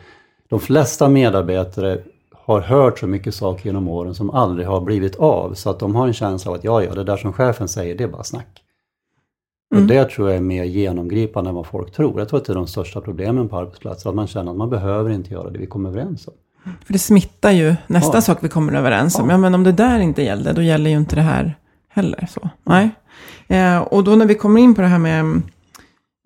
de 0.49 0.59
flesta 0.59 1.09
medarbetare 1.09 1.99
har 2.31 2.61
hört 2.61 2.99
så 2.99 3.07
mycket 3.07 3.35
saker 3.35 3.65
genom 3.65 3.87
åren 3.87 4.15
som 4.15 4.29
aldrig 4.29 4.67
har 4.67 4.81
blivit 4.81 5.15
av. 5.15 5.53
Så 5.53 5.69
att 5.69 5.79
de 5.79 5.95
har 5.95 6.07
en 6.07 6.13
känsla 6.13 6.51
av 6.51 6.57
att 6.57 6.63
ja, 6.63 6.83
ja, 6.83 6.93
det 6.93 7.03
där 7.03 7.17
som 7.17 7.33
chefen 7.33 7.67
säger, 7.67 7.95
det 7.95 8.03
är 8.03 8.07
bara 8.07 8.23
snack. 8.23 8.63
Mm. 9.71 9.83
Och 9.83 9.89
det 9.89 10.09
tror 10.09 10.29
jag 10.29 10.37
är 10.37 10.41
mer 10.41 10.63
genomgripande 10.63 11.49
än 11.49 11.55
vad 11.55 11.67
folk 11.67 11.91
tror. 11.91 12.19
Jag 12.19 12.29
tror 12.29 12.39
att 12.39 12.45
det 12.45 12.53
är 12.53 12.55
de 12.55 12.67
största 12.67 13.01
problemen 13.01 13.49
på 13.49 13.57
arbetsplatser, 13.57 14.09
att 14.09 14.15
man 14.15 14.27
känner 14.27 14.51
att 14.51 14.57
man 14.57 14.69
behöver 14.69 15.09
inte 15.09 15.33
göra 15.33 15.49
det 15.49 15.59
vi 15.59 15.67
kommer 15.67 15.89
överens 15.89 16.27
om. 16.27 16.33
För 16.85 16.93
det 16.93 16.99
smittar 16.99 17.51
ju 17.51 17.75
nästa 17.87 18.17
ja. 18.17 18.21
sak 18.21 18.37
vi 18.41 18.49
kommer 18.49 18.73
överens 18.73 19.19
om. 19.19 19.29
Ja. 19.29 19.33
ja. 19.33 19.37
men 19.37 19.55
om 19.55 19.63
det 19.63 19.71
där 19.71 19.99
inte 19.99 20.23
gällde, 20.23 20.53
då 20.53 20.61
gäller 20.61 20.89
ju 20.89 20.97
inte 20.97 21.15
det 21.15 21.21
här 21.21 21.55
heller. 21.89 22.27
Så. 22.29 22.49
Nej. 22.63 22.89
Eh, 23.47 23.77
och 23.77 24.03
då 24.03 24.15
när 24.15 24.25
vi 24.25 24.35
kommer 24.35 24.61
in 24.61 24.75
på 24.75 24.81
det 24.81 24.87
här 24.87 24.97
med, 24.97 25.41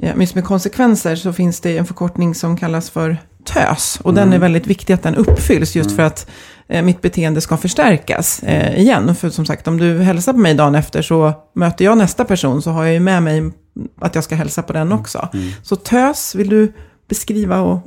eh, 0.03 0.15
med 0.15 0.43
konsekvenser, 0.43 1.15
så 1.15 1.33
finns 1.33 1.59
det 1.59 1.77
en 1.77 1.85
förkortning 1.85 2.35
som 2.35 2.57
kallas 2.57 2.89
för 2.89 3.17
tös. 3.45 3.99
Och 4.03 4.11
mm. 4.11 4.15
den 4.15 4.27
är 4.27 4.37
mm. 4.37 4.41
väldigt 4.41 4.67
viktig 4.67 4.93
att 4.93 5.03
den 5.03 5.15
uppfylls 5.15 5.75
just 5.75 5.89
mm. 5.89 5.95
för 5.95 6.03
att 6.03 6.29
eh, 6.67 6.83
mitt 6.83 7.01
beteende 7.01 7.41
ska 7.41 7.57
förstärkas 7.57 8.43
eh, 8.43 8.79
igen. 8.79 9.15
För 9.15 9.29
som 9.29 9.45
sagt, 9.45 9.67
om 9.67 9.77
du 9.77 9.99
hälsar 9.99 10.33
på 10.33 10.39
mig 10.39 10.53
dagen 10.53 10.75
efter 10.75 11.01
så 11.01 11.33
möter 11.53 11.85
jag 11.85 11.97
nästa 11.97 12.25
person 12.25 12.61
så 12.61 12.71
har 12.71 12.83
jag 12.83 12.93
ju 12.93 12.99
med 12.99 13.23
mig 13.23 13.51
att 14.01 14.15
jag 14.15 14.23
ska 14.23 14.35
hälsa 14.35 14.63
på 14.63 14.73
den 14.73 14.87
mm. 14.87 14.99
också. 14.99 15.29
Mm. 15.33 15.49
Så 15.63 15.75
tös, 15.75 16.35
vill 16.35 16.49
du 16.49 16.73
beskriva 17.09 17.61
och 17.61 17.79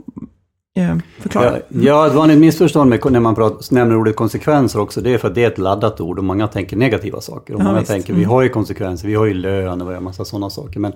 förklara? 1.18 1.50
Ja, 1.50 1.60
ja, 1.68 2.06
ett 2.06 2.14
vanligt 2.14 2.38
missförstånd 2.38 2.90
med, 2.90 3.12
när 3.12 3.20
man 3.20 3.34
pratar, 3.34 3.74
nämner 3.74 3.96
ordet 3.96 4.16
konsekvenser 4.16 4.80
också, 4.80 5.00
det 5.00 5.14
är 5.14 5.18
för 5.18 5.28
att 5.28 5.34
det 5.34 5.44
är 5.44 5.50
ett 5.50 5.58
laddat 5.58 6.00
ord 6.00 6.18
och 6.18 6.24
många 6.24 6.48
tänker 6.48 6.76
negativa 6.76 7.20
saker. 7.20 7.54
Och 7.54 7.60
ja, 7.60 7.64
många 7.64 7.78
visst. 7.78 7.90
tänker, 7.90 8.12
vi 8.12 8.18
mm. 8.18 8.30
har 8.30 8.42
ju 8.42 8.48
konsekvenser, 8.48 9.08
vi 9.08 9.14
har 9.14 9.26
ju 9.26 9.34
lön 9.34 9.82
och 9.82 9.94
en 9.94 10.04
massa 10.04 10.24
sådana 10.24 10.50
saker. 10.50 10.80
Men 10.80 10.92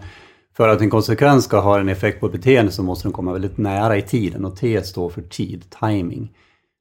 för 0.57 0.69
att 0.69 0.81
en 0.81 0.91
konsekvens 0.91 1.45
ska 1.45 1.61
ha 1.61 1.81
en 1.81 1.89
effekt 1.89 2.21
på 2.21 2.27
ett 2.27 2.33
beteende 2.33 2.73
så 2.73 2.83
måste 2.83 3.05
den 3.05 3.13
komma 3.13 3.33
väldigt 3.33 3.59
nära 3.59 3.97
i 3.97 4.03
tiden 4.03 4.45
och 4.45 4.57
T 4.57 4.83
står 4.83 5.09
för 5.09 5.23
tid, 5.23 5.65
timing. 5.81 6.33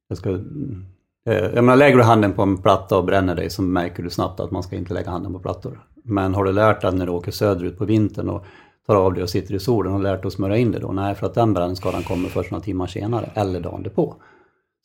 Jag, 0.08 0.18
ska, 0.18 0.30
eh, 0.30 1.44
jag 1.54 1.64
menar, 1.64 1.76
lägger 1.76 1.96
du 1.96 2.02
handen 2.02 2.32
på 2.32 2.42
en 2.42 2.58
platta 2.58 2.98
och 2.98 3.04
bränner 3.04 3.34
dig 3.34 3.50
så 3.50 3.62
märker 3.62 4.02
du 4.02 4.10
snabbt 4.10 4.40
att 4.40 4.50
man 4.50 4.62
ska 4.62 4.76
inte 4.76 4.94
lägga 4.94 5.10
handen 5.10 5.32
på 5.32 5.38
plattor. 5.38 5.80
Men 6.04 6.34
har 6.34 6.44
du 6.44 6.52
lärt 6.52 6.80
dig 6.80 6.92
när 6.92 7.06
du 7.06 7.12
åker 7.12 7.32
söderut 7.32 7.78
på 7.78 7.84
vintern 7.84 8.28
och 8.28 8.44
tar 8.88 8.96
av 8.96 9.14
dig 9.14 9.22
och 9.22 9.30
sitter 9.30 9.54
i 9.54 9.58
solen 9.58 9.92
och 9.92 10.00
lärt 10.00 10.22
dig 10.22 10.26
att 10.26 10.32
smörja 10.32 10.56
in 10.56 10.72
det 10.72 10.78
då? 10.78 10.92
Nej, 10.92 11.14
för 11.14 11.26
att 11.26 11.34
den 11.34 11.54
brännskadan 11.54 12.02
kommer 12.02 12.28
först 12.28 12.50
några 12.50 12.64
timmar 12.64 12.86
senare 12.86 13.30
eller 13.34 13.60
dagen 13.60 13.82
därpå. 13.82 14.14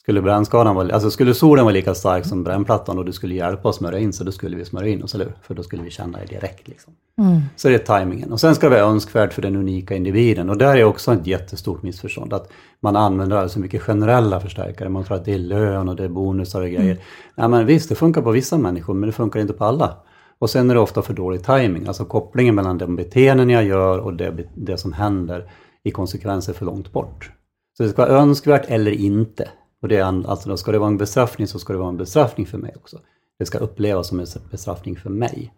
Skulle 0.02 0.22
brännskadan 0.22 0.76
vara, 0.76 0.94
alltså 0.94 1.12
skulle 1.12 1.34
solen 1.34 1.66
vara 1.66 1.74
lika 1.74 1.96
stark 1.96 2.26
som 2.26 2.44
brännplattan 2.44 2.98
och 2.98 3.06
du 3.06 3.12
skulle 3.12 3.36
hjälpa 3.36 3.70
oss 3.70 3.76
smörja 3.76 4.00
in 4.00 4.14
så 4.14 4.24
då 4.24 4.32
skulle 4.32 4.58
vi 4.58 4.66
smörja 4.66 4.90
in 4.90 5.04
oss, 5.04 5.16
eller 5.16 5.34
För 5.42 5.54
då 5.54 5.64
skulle 5.64 5.84
vi 5.84 5.90
känna 5.90 6.18
det 6.18 6.26
direkt. 6.26 6.68
Liksom. 6.68 6.94
Mm. 7.18 7.42
Så 7.56 7.68
det 7.68 7.76
är 7.76 7.80
tajmingen. 7.80 8.32
Och 8.32 8.40
sen 8.40 8.56
ska 8.56 8.70
det 8.70 8.76
vara 8.76 8.92
önskvärt 8.92 9.34
för 9.34 9.42
den 9.42 9.56
unika 9.56 9.96
individen. 9.96 10.50
Och 10.50 10.58
där 10.58 10.78
är 10.78 10.84
också 10.84 11.14
ett 11.14 11.28
jättestort 11.28 11.84
missförstånd. 11.84 12.34
Att 12.34 12.52
man 12.80 12.96
använder 12.96 13.38
alltså 13.38 13.60
mycket 13.60 13.82
generella 13.82 14.40
förstärkare. 14.40 14.90
Man 14.90 15.04
tror 15.04 15.18
att 15.18 15.26
det 15.26 15.34
är 15.34 15.40
lön 15.40 15.90
och 15.90 15.96
det 15.96 16.04
är 16.04 16.10
bonusar 16.10 16.62
och 16.62 16.70
grejer. 16.70 16.82
Mm. 16.82 16.98
Ja, 17.36 17.48
men 17.48 17.66
visst, 17.66 17.90
det 17.90 17.96
funkar 17.96 18.22
på 18.22 18.32
vissa 18.32 18.58
människor 18.58 18.94
men 18.94 19.08
det 19.08 19.14
funkar 19.14 19.40
inte 19.40 19.54
på 19.54 19.66
alla. 19.66 19.98
Och 20.40 20.50
sen 20.50 20.70
är 20.70 20.74
det 20.74 20.80
ofta 20.80 21.02
för 21.02 21.14
dålig 21.14 21.44
timing. 21.44 21.88
Alltså 21.88 22.06
kopplingen 22.06 22.56
mellan 22.56 22.78
de 22.78 22.96
beteenden 22.96 23.50
jag 23.50 23.64
gör 23.64 24.00
och 24.00 24.14
det, 24.14 24.48
det 24.56 24.78
som 24.78 24.94
händer 24.94 25.52
i 25.84 25.92
konsekvenser 25.92 26.54
för 26.54 26.66
långt 26.66 26.92
bort. 26.92 27.32
Så 27.78 27.84
det 27.84 27.90
ska 27.90 28.06
vara 28.06 28.22
önskvärt 28.22 28.66
eller 28.68 28.92
inte. 28.92 29.50
Och 29.82 29.88
det 29.88 29.98
är, 29.98 30.30
alltså 30.30 30.50
då 30.50 30.58
ska 30.58 30.72
det 30.72 30.80
vara 30.80 30.90
en 30.90 30.98
bestraffning 30.98 31.48
så 31.48 31.60
ska 31.60 31.74
det 31.74 31.80
vara 31.80 31.90
en 31.90 31.98
bestraffning 31.98 32.46
för 32.46 32.58
mig 32.58 32.74
också. 32.76 33.00
Det 33.40 33.46
ska 33.46 33.58
upplevas 33.58 34.08
som 34.08 34.20
en 34.20 34.26
bestraffning 34.52 34.96
för 34.96 35.10
mig. 35.10 35.54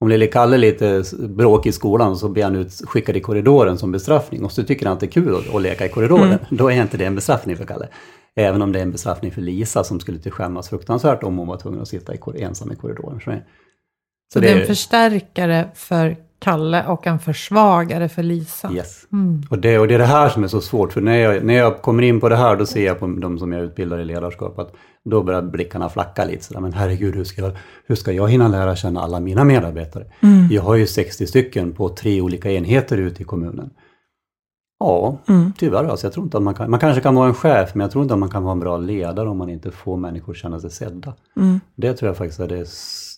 Om 0.00 0.08
lille 0.08 0.26
Kalle 0.26 0.56
är 0.56 0.58
lite 0.58 1.04
bråk 1.28 1.66
i 1.66 1.72
skolan 1.72 2.16
så 2.16 2.28
blir 2.28 2.44
han 2.44 2.56
utskickad 2.56 3.16
i 3.16 3.20
korridoren 3.20 3.78
som 3.78 3.92
bestraffning 3.92 4.44
och 4.44 4.52
så 4.52 4.62
tycker 4.62 4.86
han 4.86 4.94
att 4.94 5.00
det 5.00 5.06
är 5.06 5.10
kul 5.10 5.34
att, 5.34 5.54
att 5.54 5.62
leka 5.62 5.86
i 5.86 5.88
korridoren. 5.88 6.26
Mm. 6.26 6.38
Då 6.50 6.70
är 6.70 6.82
inte 6.82 6.96
det 6.96 7.04
en 7.04 7.14
bestraffning 7.14 7.56
för 7.56 7.64
Kalle. 7.64 7.88
Även 8.36 8.62
om 8.62 8.72
det 8.72 8.78
är 8.78 8.82
en 8.82 8.92
bestraffning 8.92 9.32
för 9.32 9.40
Lisa 9.40 9.84
som 9.84 10.00
skulle 10.00 10.18
till 10.18 10.32
skämmas 10.32 10.68
fruktansvärt 10.68 11.22
om 11.22 11.38
hon 11.38 11.48
var 11.48 11.56
tvungen 11.56 11.80
att 11.80 11.88
sitta 11.88 12.14
i, 12.14 12.18
ensam 12.36 12.72
i 12.72 12.76
korridoren. 12.76 13.20
Så, 13.20 13.30
så 14.32 14.40
det 14.40 14.48
är 14.48 14.60
en 14.60 14.66
förstärkare 14.66 15.68
för 15.74 16.16
Kalle 16.38 16.86
och 16.86 17.06
en 17.06 17.18
försvagare 17.18 18.08
för 18.08 18.22
Lisa. 18.22 18.72
Yes. 18.72 19.06
Mm. 19.12 19.42
Och, 19.50 19.58
det, 19.58 19.78
och 19.78 19.88
det 19.88 19.94
är 19.94 19.98
det 19.98 20.04
här 20.04 20.28
som 20.28 20.44
är 20.44 20.48
så 20.48 20.60
svårt, 20.60 20.92
för 20.92 21.00
när 21.00 21.16
jag, 21.16 21.44
när 21.44 21.54
jag 21.54 21.82
kommer 21.82 22.02
in 22.02 22.20
på 22.20 22.28
det 22.28 22.36
här, 22.36 22.56
då 22.56 22.66
ser 22.66 22.86
jag 22.86 23.00
på 23.00 23.06
de 23.06 23.38
som 23.38 23.52
jag 23.52 23.62
utbildar 23.62 23.98
i 23.98 24.04
ledarskap, 24.04 24.58
att 24.58 24.72
då 25.04 25.22
börjar 25.22 25.42
blickarna 25.42 25.88
flacka 25.88 26.24
lite. 26.24 26.44
Sådär, 26.44 26.60
men 26.60 26.72
herregud, 26.72 27.14
hur 27.14 27.24
ska, 27.24 27.42
jag, 27.42 27.52
hur 27.86 27.94
ska 27.94 28.12
jag 28.12 28.28
hinna 28.28 28.48
lära 28.48 28.76
känna 28.76 29.00
alla 29.00 29.20
mina 29.20 29.44
medarbetare? 29.44 30.04
Mm. 30.20 30.48
Jag 30.50 30.62
har 30.62 30.74
ju 30.74 30.86
60 30.86 31.26
stycken 31.26 31.72
på 31.72 31.88
tre 31.88 32.20
olika 32.20 32.50
enheter 32.50 32.98
ute 32.98 33.22
i 33.22 33.24
kommunen. 33.24 33.70
Ja, 34.78 35.18
mm. 35.28 35.52
tyvärr. 35.58 35.84
Alltså, 35.84 36.06
jag 36.06 36.12
tror 36.12 36.24
inte 36.24 36.36
att 36.36 36.42
man, 36.42 36.54
kan, 36.54 36.70
man 36.70 36.80
kanske 36.80 37.00
kan 37.00 37.14
vara 37.14 37.28
en 37.28 37.34
chef, 37.34 37.74
men 37.74 37.80
jag 37.80 37.90
tror 37.90 38.02
inte 38.02 38.14
att 38.14 38.20
man 38.20 38.30
kan 38.30 38.42
vara 38.42 38.52
en 38.52 38.60
bra 38.60 38.76
ledare 38.76 39.28
om 39.28 39.38
man 39.38 39.48
inte 39.48 39.70
får 39.70 39.96
människor 39.96 40.32
att 40.32 40.38
känna 40.38 40.60
sig 40.60 40.70
sedda. 40.70 41.14
Mm. 41.36 41.60
Det 41.76 41.92
tror 41.92 42.08
jag 42.08 42.16
faktiskt 42.16 42.40
är 42.40 42.48
det 42.48 42.66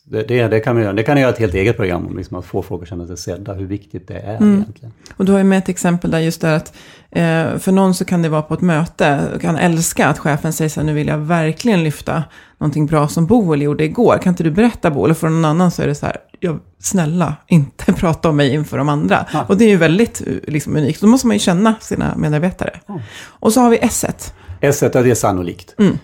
det, 0.09 0.23
det, 0.23 0.49
det, 0.49 0.61
kan 0.61 0.77
vi 0.77 0.83
göra. 0.83 0.93
Det 0.93 1.03
kan 1.03 1.17
jag 1.17 1.21
göra 1.21 1.33
ett 1.33 1.39
helt 1.39 1.55
eget 1.55 1.77
program 1.77 2.07
om, 2.07 2.17
liksom 2.17 2.39
att 2.39 2.45
få 2.45 2.63
folk 2.63 2.83
att 2.83 2.89
känna 2.89 3.07
sig 3.07 3.17
sedda, 3.17 3.55
hur 3.55 3.67
viktigt 3.67 4.09
det 4.09 4.19
är 4.19 4.37
mm. 4.37 4.55
egentligen. 4.55 4.93
Och 5.17 5.25
du 5.25 5.33
har 5.33 5.39
ju 5.39 5.45
med 5.45 5.59
ett 5.59 5.69
exempel 5.69 6.11
där 6.11 6.19
just 6.19 6.41
det 6.41 6.57
att 6.57 6.77
eh, 7.11 7.59
för 7.59 7.73
någon 7.73 7.95
så 7.95 8.05
kan 8.05 8.23
det 8.23 8.29
vara 8.29 8.43
på 8.43 8.55
ett 8.55 8.61
möte, 8.61 9.21
kan 9.41 9.57
älska 9.57 10.07
att 10.07 10.19
chefen 10.19 10.53
säger 10.53 10.69
så 10.69 10.81
här, 10.81 10.87
nu 10.87 10.93
vill 10.95 11.07
jag 11.07 11.19
verkligen 11.19 11.85
lyfta 11.85 12.25
någonting 12.59 12.87
bra 12.87 13.09
som 13.09 13.27
Boel 13.27 13.63
gjorde 13.63 13.85
igår. 13.85 14.19
Kan 14.23 14.31
inte 14.33 14.43
du 14.43 14.51
berätta 14.51 14.91
Boel? 14.91 15.11
Och 15.11 15.17
för 15.17 15.29
någon 15.29 15.45
annan 15.45 15.71
så 15.71 15.83
är 15.83 15.87
det 15.87 15.95
så 15.95 16.07
här, 16.07 16.17
jag, 16.41 16.59
snälla, 16.79 17.37
inte 17.47 17.93
prata 17.93 18.29
om 18.29 18.37
mig 18.37 18.55
inför 18.55 18.79
de 18.79 18.89
andra. 18.89 19.27
Ja. 19.33 19.45
Och 19.49 19.57
det 19.57 19.65
är 19.65 19.69
ju 19.69 19.77
väldigt 19.77 20.23
liksom, 20.47 20.77
unikt. 20.77 21.01
Då 21.01 21.07
måste 21.07 21.27
man 21.27 21.37
ju 21.37 21.41
känna 21.41 21.75
sina 21.81 22.17
medarbetare. 22.17 22.81
Ja. 22.87 23.01
Och 23.27 23.53
så 23.53 23.61
har 23.61 23.71
vi 23.71 23.79
S1. 23.79 24.33
S1, 24.61 25.03
det 25.03 25.11
är 25.11 25.15
sannolikt. 25.15 25.75
Mm. 25.79 25.99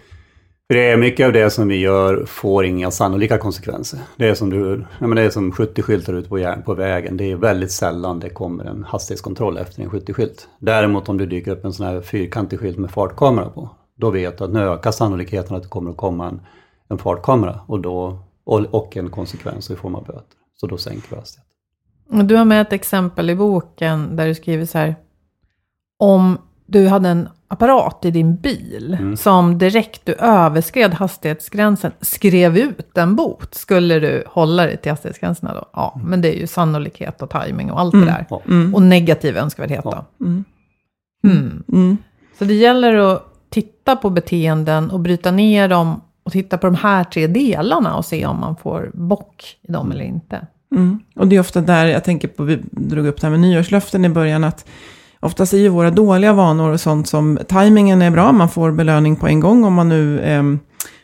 För 0.73 0.77
det 0.79 0.91
är 0.91 0.97
mycket 0.97 1.27
av 1.27 1.33
det 1.33 1.51
som 1.51 1.69
vi 1.69 1.77
gör 1.77 2.25
får 2.27 2.65
inga 2.65 2.91
sannolika 2.91 3.39
konsekvenser. 3.39 4.01
Det 4.17 4.29
är 4.29 4.35
som, 4.35 4.51
du, 4.51 4.85
ja, 4.99 5.07
men 5.07 5.17
det 5.17 5.23
är 5.23 5.31
som 5.31 5.53
70-skyltar 5.53 6.13
ute 6.13 6.29
på, 6.29 6.63
på 6.65 6.75
vägen. 6.75 7.17
Det 7.17 7.31
är 7.31 7.37
väldigt 7.37 7.73
sällan 7.73 8.21
det 8.21 8.29
kommer 8.29 8.65
en 8.65 8.85
hastighetskontroll 8.85 9.59
efter 9.59 9.83
en 9.83 9.91
70-skylt. 9.91 10.49
Däremot 10.59 11.09
om 11.09 11.19
du 11.19 11.27
dyker 11.27 11.51
upp 11.51 11.65
en 11.65 11.73
sån 11.73 11.87
här 11.87 12.01
fyrkantig 12.01 12.61
skylt 12.61 12.79
med 12.79 12.91
fartkamera 12.91 13.49
på, 13.49 13.71
då 13.97 14.11
vet 14.11 14.39
du 14.39 14.45
att 14.45 14.53
nu 14.53 14.61
ökar 14.61 14.91
sannolikheten 14.91 15.57
att 15.57 15.63
det 15.63 15.69
kommer 15.69 15.91
att 15.91 15.97
komma 15.97 16.29
en, 16.29 16.41
en 16.89 16.99
fartkamera 16.99 17.61
och, 17.67 17.81
då, 17.81 18.19
och, 18.45 18.61
och 18.61 18.97
en 18.97 19.11
konsekvens 19.11 19.71
i 19.71 19.77
form 19.77 19.95
av 19.95 20.05
böter. 20.05 20.39
Så 20.57 20.67
då 20.67 20.79
sänker 20.79 21.11
vi 21.11 21.17
hastigheten. 21.17 22.27
Du 22.27 22.37
har 22.37 22.45
med 22.45 22.61
ett 22.61 22.73
exempel 22.73 23.31
i 23.31 23.35
boken 23.35 24.17
där 24.17 24.27
du 24.27 24.35
skriver 24.35 24.65
så 24.65 24.79
här. 24.79 24.97
Om 25.99 26.39
du 26.73 26.89
hade 26.89 27.09
en 27.09 27.29
apparat 27.49 28.05
i 28.05 28.11
din 28.11 28.37
bil 28.37 28.97
mm. 29.01 29.17
som 29.17 29.59
direkt 29.59 30.07
du 30.07 30.13
överskred 30.13 30.95
hastighetsgränsen 30.95 31.93
skrev 32.01 32.59
ut 32.59 32.99
en 32.99 33.17
bot. 33.17 33.55
Skulle 33.55 34.01
du 34.01 34.25
hålla 34.27 34.67
dig 34.67 34.77
till 34.77 34.93
hastighetsgränserna 34.93 35.55
då? 35.55 35.65
Ja, 35.73 35.93
mm. 35.97 36.11
men 36.11 36.21
det 36.21 36.37
är 36.37 36.41
ju 36.41 36.47
sannolikhet 36.47 37.23
och 37.23 37.31
timing 37.31 37.71
och 37.71 37.81
allt 37.81 37.95
mm. 37.95 38.07
det 38.07 38.13
där. 38.13 38.39
Mm. 38.47 38.75
Och 38.75 38.83
negativ 38.83 39.37
önskvärdhet 39.37 39.85
då. 39.85 40.05
Mm. 40.21 40.45
Mm. 41.73 41.97
Så 42.39 42.45
det 42.45 42.55
gäller 42.55 42.95
att 42.95 43.23
titta 43.51 43.97
på 43.97 44.11
beteenden 44.11 44.91
och 44.91 45.01
bryta 45.01 45.31
ner 45.31 45.69
dem 45.69 46.01
och 46.23 46.33
titta 46.33 46.59
på 46.59 46.67
de 46.67 46.75
här 46.75 47.05
tre 47.05 47.27
delarna 47.27 47.97
och 47.97 48.05
se 48.05 48.27
om 48.27 48.41
man 48.41 48.57
får 48.57 48.91
bock 48.95 49.57
i 49.63 49.73
dem 49.73 49.93
eller 49.93 50.05
inte. 50.05 50.47
Och 51.17 51.29
det 51.29 51.37
är 51.37 51.41
ofta 51.41 51.61
där 51.61 51.87
jag 51.87 52.05
tänker 52.05 52.29
på, 52.29 52.43
vi 52.43 52.59
drog 52.71 53.07
upp 53.07 53.21
det 53.21 53.27
här 53.27 53.31
med 53.31 53.41
nyårslöften 53.41 54.05
i 54.05 54.09
början, 54.09 54.45
att 54.45 54.67
Oftast 55.23 55.53
är 55.53 55.59
ju 55.59 55.69
våra 55.69 55.91
dåliga 55.91 56.33
vanor 56.33 56.77
sånt 56.77 57.09
som 57.09 57.39
tajmingen 57.49 58.03
är 58.03 58.11
bra, 58.11 58.33
man 58.33 58.49
får 58.49 58.71
belöning 58.73 59.17
på 59.17 59.27
en 59.27 59.41
gång 59.41 59.65
om 59.65 59.75
man 59.75 59.89
nu 59.89 60.21
eh, 60.21 60.43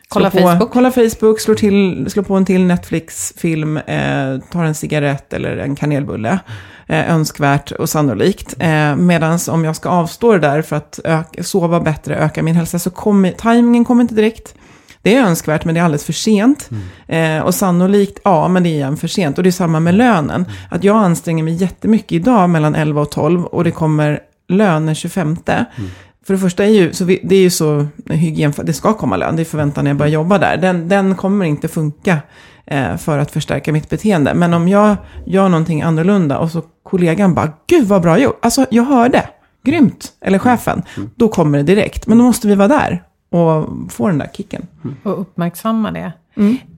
Kolla 0.07 0.31
Facebook. 0.31 0.71
Kolla 0.71 0.91
Facebook, 0.91 1.39
slår, 1.39 1.55
till, 1.55 2.05
slår 2.09 2.23
på 2.23 2.35
en 2.35 2.45
till 2.45 2.65
Netflix-film, 2.65 3.77
eh, 3.77 4.39
tar 4.51 4.63
en 4.63 4.75
cigarett 4.75 5.33
eller 5.33 5.57
en 5.57 5.75
kanelbulle. 5.75 6.39
eh, 6.87 7.11
önskvärt 7.13 7.71
och 7.71 7.89
sannolikt. 7.89 8.55
Eh, 8.59 8.95
Medan 8.95 9.39
om 9.49 9.65
jag 9.65 9.75
ska 9.75 9.89
avstå 9.89 10.31
det 10.31 10.39
där 10.39 10.61
för 10.61 10.75
att 10.75 10.99
öka, 11.03 11.43
sova 11.43 11.79
bättre, 11.79 12.15
öka 12.15 12.43
min 12.43 12.55
hälsa, 12.55 12.79
så 12.79 12.89
kommer 12.89 13.31
tajmingen 13.31 13.85
kommer 13.85 14.01
inte 14.01 14.15
direkt. 14.15 14.55
Det 15.01 15.15
är 15.15 15.23
önskvärt, 15.23 15.65
men 15.65 15.75
det 15.75 15.79
är 15.81 15.85
alldeles 15.85 16.05
för 16.05 16.13
sent. 16.13 16.69
Eh, 17.07 17.39
och 17.39 17.55
sannolikt, 17.55 18.19
ja, 18.23 18.47
men 18.47 18.63
det 18.63 18.69
är 18.69 18.71
igen 18.71 18.97
för 18.97 19.07
sent. 19.07 19.37
Och 19.37 19.43
det 19.43 19.49
är 19.49 19.51
samma 19.51 19.79
med 19.79 19.95
lönen. 19.95 20.45
Att 20.69 20.83
jag 20.83 20.97
anstränger 20.97 21.43
mig 21.43 21.53
jättemycket 21.53 22.11
idag 22.11 22.49
mellan 22.49 22.75
11 22.75 23.01
och 23.01 23.11
12 23.11 23.45
och 23.45 23.63
det 23.63 23.71
kommer 23.71 24.19
lön 24.47 24.85
den 24.85 24.95
25. 24.95 25.37
För 26.25 26.33
det 26.33 26.39
första 26.39 26.65
är 26.65 26.69
ju, 26.69 26.93
så 26.93 27.05
vi, 27.05 27.19
det 27.23 27.35
är 27.35 27.41
ju 27.41 27.49
så 27.49 27.87
hygien, 28.05 28.53
det 28.63 28.73
ska 28.73 28.93
komma 28.93 29.17
lön, 29.17 29.35
det 29.35 29.41
är 29.41 29.45
förväntan 29.45 29.83
när 29.83 29.91
jag 29.91 29.97
börjar 29.97 30.11
jobba 30.11 30.37
där. 30.37 30.57
Den, 30.57 30.89
den 30.89 31.15
kommer 31.15 31.45
inte 31.45 31.67
funka 31.67 32.17
eh, 32.65 32.97
för 32.97 33.17
att 33.17 33.31
förstärka 33.31 33.73
mitt 33.73 33.89
beteende. 33.89 34.33
Men 34.33 34.53
om 34.53 34.67
jag 34.67 34.95
gör 35.25 35.49
någonting 35.49 35.81
annorlunda 35.81 36.37
och 36.37 36.51
så 36.51 36.63
kollegan 36.83 37.33
bara, 37.33 37.53
gud 37.67 37.87
vad 37.87 38.01
bra 38.01 38.19
gjort, 38.19 38.39
alltså 38.41 38.65
jag 38.69 38.83
hörde, 38.83 39.29
grymt, 39.65 40.11
eller 40.21 40.39
chefen, 40.39 40.83
då 41.15 41.27
kommer 41.27 41.57
det 41.57 41.63
direkt. 41.63 42.07
Men 42.07 42.17
då 42.17 42.23
måste 42.23 42.47
vi 42.47 42.55
vara 42.55 42.67
där 42.67 43.03
och 43.29 43.69
få 43.89 44.07
den 44.07 44.17
där 44.17 44.29
kicken. 44.33 44.67
Och 45.03 45.21
uppmärksamma 45.21 45.91
det. 45.91 46.11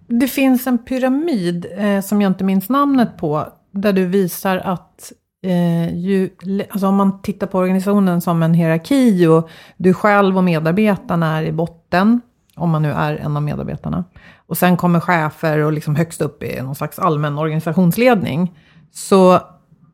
Det 0.08 0.28
finns 0.28 0.68
en 0.68 0.78
pyramid 0.78 1.66
eh, 1.78 2.02
som 2.02 2.22
jag 2.22 2.30
inte 2.30 2.44
minns 2.44 2.70
namnet 2.70 3.18
på. 3.18 3.48
Där 3.72 3.94
du 3.94 4.06
visar 4.06 4.58
att 4.58 5.12
eh, 5.44 5.98
ju, 5.98 6.30
alltså 6.70 6.88
om 6.88 6.96
man 6.96 7.22
tittar 7.22 7.48
på 7.48 7.58
organisationen 7.58 8.22
som 8.22 8.44
en 8.44 8.54
hierarki 8.54 9.28
och 9.28 9.50
du 9.78 9.94
själv 9.94 10.38
och 10.38 10.44
medarbetarna 10.44 11.38
är 11.38 11.44
i 11.44 11.52
botten. 11.52 12.22
Om 12.56 12.70
man 12.70 12.82
nu 12.82 12.92
är 12.92 13.16
en 13.16 13.38
av 13.38 13.44
medarbetarna. 13.44 14.04
Och 14.48 14.58
sen 14.58 14.78
kommer 14.78 15.00
chefer 15.00 15.60
och 15.60 15.72
liksom 15.72 15.96
högst 15.96 16.22
upp 16.22 16.44
i 16.44 16.62
någon 16.62 16.76
slags 16.76 17.00
allmän 17.00 17.38
organisationsledning. 17.38 18.54
Så 18.92 19.40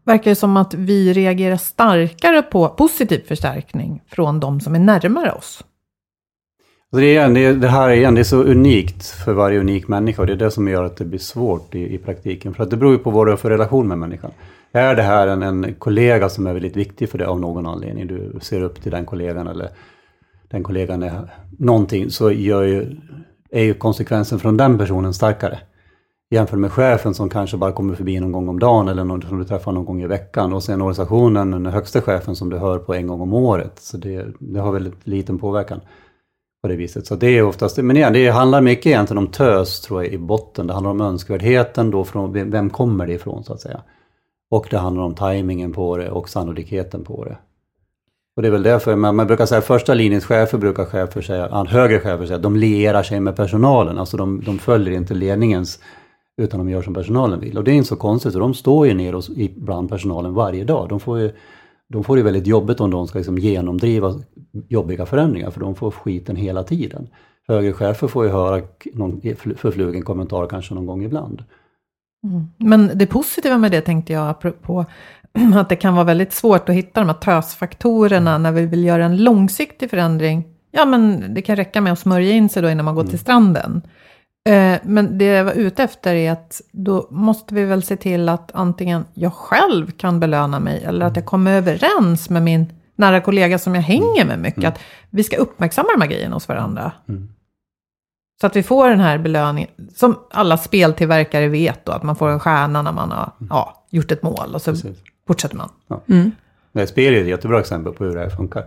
verkar 0.06 0.32
det 0.32 0.36
som 0.36 0.58
att 0.58 0.74
vi 0.74 1.14
reagerar 1.14 1.58
starkare 1.58 2.42
på 2.42 2.70
positiv 2.70 3.28
förstärkning 3.28 4.02
från 4.08 4.40
de 4.40 4.60
som 4.60 4.76
är 4.76 4.80
närmare 4.80 5.32
oss. 5.32 5.64
Så 6.92 6.98
det, 6.98 7.06
är, 7.06 7.12
igen, 7.12 7.34
det, 7.34 7.46
är- 7.46 7.54
det 7.54 7.68
här 7.68 7.90
är 7.90 7.94
igen, 7.94 8.16
det 8.16 8.22
är 8.22 8.24
så 8.24 8.44
unikt 8.44 9.06
för 9.06 9.34
varje 9.34 9.60
unik 9.60 9.88
människa 9.88 10.22
och 10.22 10.28
det 10.28 10.34
är 10.34 10.38
det 10.38 10.52
som 10.52 10.68
gör 10.68 10.84
att 10.84 10.98
det 10.98 11.06
blir 11.06 11.20
svårt 11.20 11.76
i, 11.76 11.94
i 11.94 11.98
praktiken. 11.98 12.54
För 12.54 12.64
att 12.64 12.70
det 12.70 12.78
beror 12.78 12.92
ju 12.92 12.98
på 12.98 13.12
vad 13.12 13.28
du 13.28 13.32
har 13.32 13.38
för 13.38 13.50
relation 13.50 13.88
med 13.88 13.98
människan. 13.98 14.32
Är 14.72 14.96
det 14.96 15.02
här 15.02 15.28
en, 15.28 15.44
en 15.44 15.74
kollega 15.80 16.30
som 16.30 16.48
är 16.48 16.54
väldigt 16.54 16.76
viktig 16.78 17.10
för 17.10 17.18
dig 17.18 17.28
av 17.28 17.40
någon 17.40 17.66
anledning, 17.66 18.08
du 18.08 18.40
ser 18.42 18.62
upp 18.64 18.82
till 18.82 18.92
den 18.92 19.06
kollegan 19.06 19.48
eller 19.48 19.70
den 20.50 20.64
kollegan 20.64 21.04
är 21.04 21.34
någonting, 21.60 22.10
så 22.10 22.32
gör 22.32 22.64
ju, 22.64 22.96
är 23.52 23.64
ju 23.64 23.74
konsekvensen 23.74 24.40
från 24.40 24.58
den 24.58 24.78
personen 24.78 25.14
starkare. 25.14 25.60
Jämfört 26.32 26.60
med 26.60 26.72
chefen 26.72 27.14
som 27.14 27.30
kanske 27.30 27.58
bara 27.58 27.72
kommer 27.72 27.96
förbi 27.96 28.20
någon 28.20 28.32
gång 28.32 28.50
om 28.50 28.60
dagen 28.60 28.88
eller 28.88 29.04
någon 29.04 29.22
som 29.22 29.40
du 29.40 29.46
träffar 29.46 29.72
någon 29.72 29.86
gång 29.86 30.02
i 30.02 30.08
veckan. 30.08 30.54
Och 30.54 30.64
sen 30.64 30.82
organisationen, 30.82 31.52
den 31.52 31.66
högsta 31.66 32.02
chefen 32.02 32.36
som 32.36 32.50
du 32.50 32.58
hör 32.58 32.78
på 32.80 32.94
en 32.94 33.08
gång 33.08 33.22
om 33.22 33.34
året. 33.34 33.80
Så 33.80 33.98
det, 33.98 34.26
det 34.40 34.60
har 34.60 34.72
väldigt 34.72 35.08
liten 35.08 35.38
påverkan 35.38 35.82
på 36.68 36.72
det 36.72 36.78
viset. 36.78 37.08
Så 37.08 37.16
det 37.16 37.38
är 37.38 37.44
oftast, 37.44 37.78
men 37.78 37.98
igen, 37.98 38.14
det 38.14 38.30
handlar 38.30 38.62
mycket 38.62 38.86
egentligen 38.86 39.18
om 39.18 39.28
tös 39.28 39.82
tror 39.82 40.04
jag 40.04 40.14
i 40.14 40.18
botten. 40.18 40.68
Det 40.68 40.74
handlar 40.74 40.92
om 40.92 41.02
önskvärdheten 41.02 41.92
då 41.92 42.04
från, 42.04 42.52
vem 42.52 42.70
kommer 42.70 43.08
det 43.08 43.14
ifrån 43.14 43.44
så 43.44 43.54
att 43.54 43.62
säga. 43.62 43.82
Och 44.52 44.68
det 44.70 44.78
handlar 44.78 45.04
om 45.04 45.16
tajmingen 45.16 45.74
på 45.74 45.98
det 45.98 46.10
och 46.10 46.30
sannolikheten 46.30 47.04
på 47.04 47.26
det. 47.26 47.38
Och 48.36 48.42
det 48.42 48.48
är 48.48 48.52
väl 48.52 48.64
därför 48.64 48.96
man, 48.96 49.16
man 49.16 49.28
brukar 49.28 49.46
säga 49.46 49.62
första 49.62 49.94
linjens 49.94 50.26
chefer 50.26 50.58
brukar 50.58 50.86
chefer 50.86 51.22
säga, 51.22 51.66
högre 51.70 52.00
chefer 52.00 52.26
säga, 52.26 52.40
de 52.40 52.56
lierar 52.56 53.04
sig 53.04 53.20
med 53.20 53.36
personalen. 53.36 53.98
Alltså 53.98 54.18
de, 54.18 54.42
de 54.46 54.60
följer 54.60 54.94
inte 54.94 55.14
ledningens 55.14 55.80
utan 56.42 56.60
de 56.60 56.70
gör 56.70 56.82
som 56.82 56.94
personalen 56.94 57.40
vill. 57.40 57.58
Och 57.58 57.64
det 57.64 57.72
är 57.72 57.76
inte 57.76 57.90
så 57.90 57.96
konstigt, 57.96 58.34
för 58.34 58.40
de 58.40 58.54
står 58.54 58.88
ju 58.88 58.94
ner 58.94 59.60
bland 59.60 59.90
personalen 59.90 60.34
varje 60.34 60.64
dag. 60.64 60.90
De 60.90 61.00
får 61.00 61.20
ju, 61.20 61.32
de 61.94 62.04
får 62.04 62.18
det 62.18 62.24
väldigt 62.24 62.48
jobbigt 62.48 62.80
om 62.80 62.92
de 62.92 63.08
ska 63.08 63.20
liksom 63.20 63.38
genomdriva 63.38 64.14
jobbiga 64.68 65.06
förändringar, 65.06 65.52
för 65.52 65.60
de 65.60 65.76
får 65.76 65.92
skiten 65.92 66.36
hela 66.36 66.64
tiden. 66.64 67.08
Högre 67.48 67.74
chefer 67.74 68.08
får 68.08 68.26
ju 68.26 68.32
höra 68.32 68.62
någon 68.94 69.22
förflugen 69.58 70.02
kommentar 70.02 70.48
kanske 70.48 70.74
någon 70.74 70.86
gång 70.86 71.04
ibland. 71.04 71.44
Men 72.58 72.92
det 72.96 73.06
positiva 73.08 73.58
med 73.58 73.72
det 73.72 73.82
tänkte 73.82 74.14
jag 74.14 74.30
apropå 74.30 74.86
att 75.56 75.70
det 75.70 75.76
kan 75.76 75.94
vara 75.94 76.06
väldigt 76.06 76.34
svårt 76.34 76.70
att 76.70 76.76
hitta 76.76 77.00
de 77.00 77.10
här 77.10 77.42
tösfaktorerna 77.42 78.38
när 78.38 78.52
vi 78.52 78.66
vill 78.66 78.86
göra 78.86 79.06
en 79.06 79.24
långsiktig 79.24 79.90
förändring. 79.90 80.44
Ja, 80.72 80.86
men 80.86 81.34
det 81.34 81.42
kan 81.42 81.56
räcka 81.56 81.82
med 81.82 81.94
att 81.94 82.00
smörja 82.00 82.32
in 82.32 82.50
sig 82.50 82.62
då 82.62 82.70
innan 82.70 82.86
man 82.86 82.96
går 82.96 83.04
till 83.04 83.20
stranden. 83.20 83.82
Eh, 84.48 84.80
Men 84.84 85.18
det 85.18 85.26
jag 85.26 85.46
var 85.46 85.52
ute 85.54 85.84
efter 85.84 86.16
är 86.16 86.32
att 86.32 86.62
då 86.72 87.08
måste 87.12 87.56
vi 87.56 87.66
väl 87.66 87.84
se 87.84 87.96
till 87.98 88.30
att 88.30 88.52
antingen 88.54 89.06
jag 89.14 89.34
själv 89.34 89.92
kan 89.92 90.20
belöna 90.20 90.60
mig 90.60 90.84
eller 90.84 91.06
att 91.06 91.16
jag 91.16 91.26
kommer 91.26 91.52
överens 91.58 92.30
med 92.30 92.44
min 92.44 92.74
nära 92.96 93.22
kollega 93.22 93.60
som 93.60 93.76
jag 93.76 93.82
hänger 93.82 94.26
med 94.26 94.40
mycket. 94.40 94.64
Att 94.66 94.80
vi 95.10 95.24
ska 95.24 95.38
uppmärksamma 95.38 95.90
de 95.96 96.02
här 96.02 96.10
grejerna 96.10 96.36
hos 96.36 96.48
varandra. 96.48 96.92
Så 98.42 98.48
att 98.48 98.56
vi 98.56 98.64
får 98.64 98.90
den 98.90 99.00
här 99.00 99.18
belöningen, 99.18 99.70
som 99.96 100.20
alla 100.32 100.58
speltillverkare 100.58 101.48
vet 101.48 101.86
då, 101.86 101.92
att 101.92 102.04
man 102.04 102.16
får 102.16 102.30
en 102.30 102.40
stjärna 102.40 102.82
när 102.82 102.92
man 102.92 103.12
har 103.12 103.32
ja, 103.50 103.86
gjort 103.90 104.12
ett 104.12 104.24
mål 104.24 104.52
och 104.56 104.62
så 104.62 104.72
Precis. 104.72 104.98
fortsätter 105.28 105.56
man. 105.56 105.70
Nej, 106.72 106.88
spel 106.88 107.14
är 107.14 107.22
ett 107.22 107.28
jättebra 107.28 107.60
exempel 107.60 107.94
på 107.94 108.04
hur 108.04 108.16
det 108.16 108.20
här 108.22 108.30
funkar. 108.30 108.66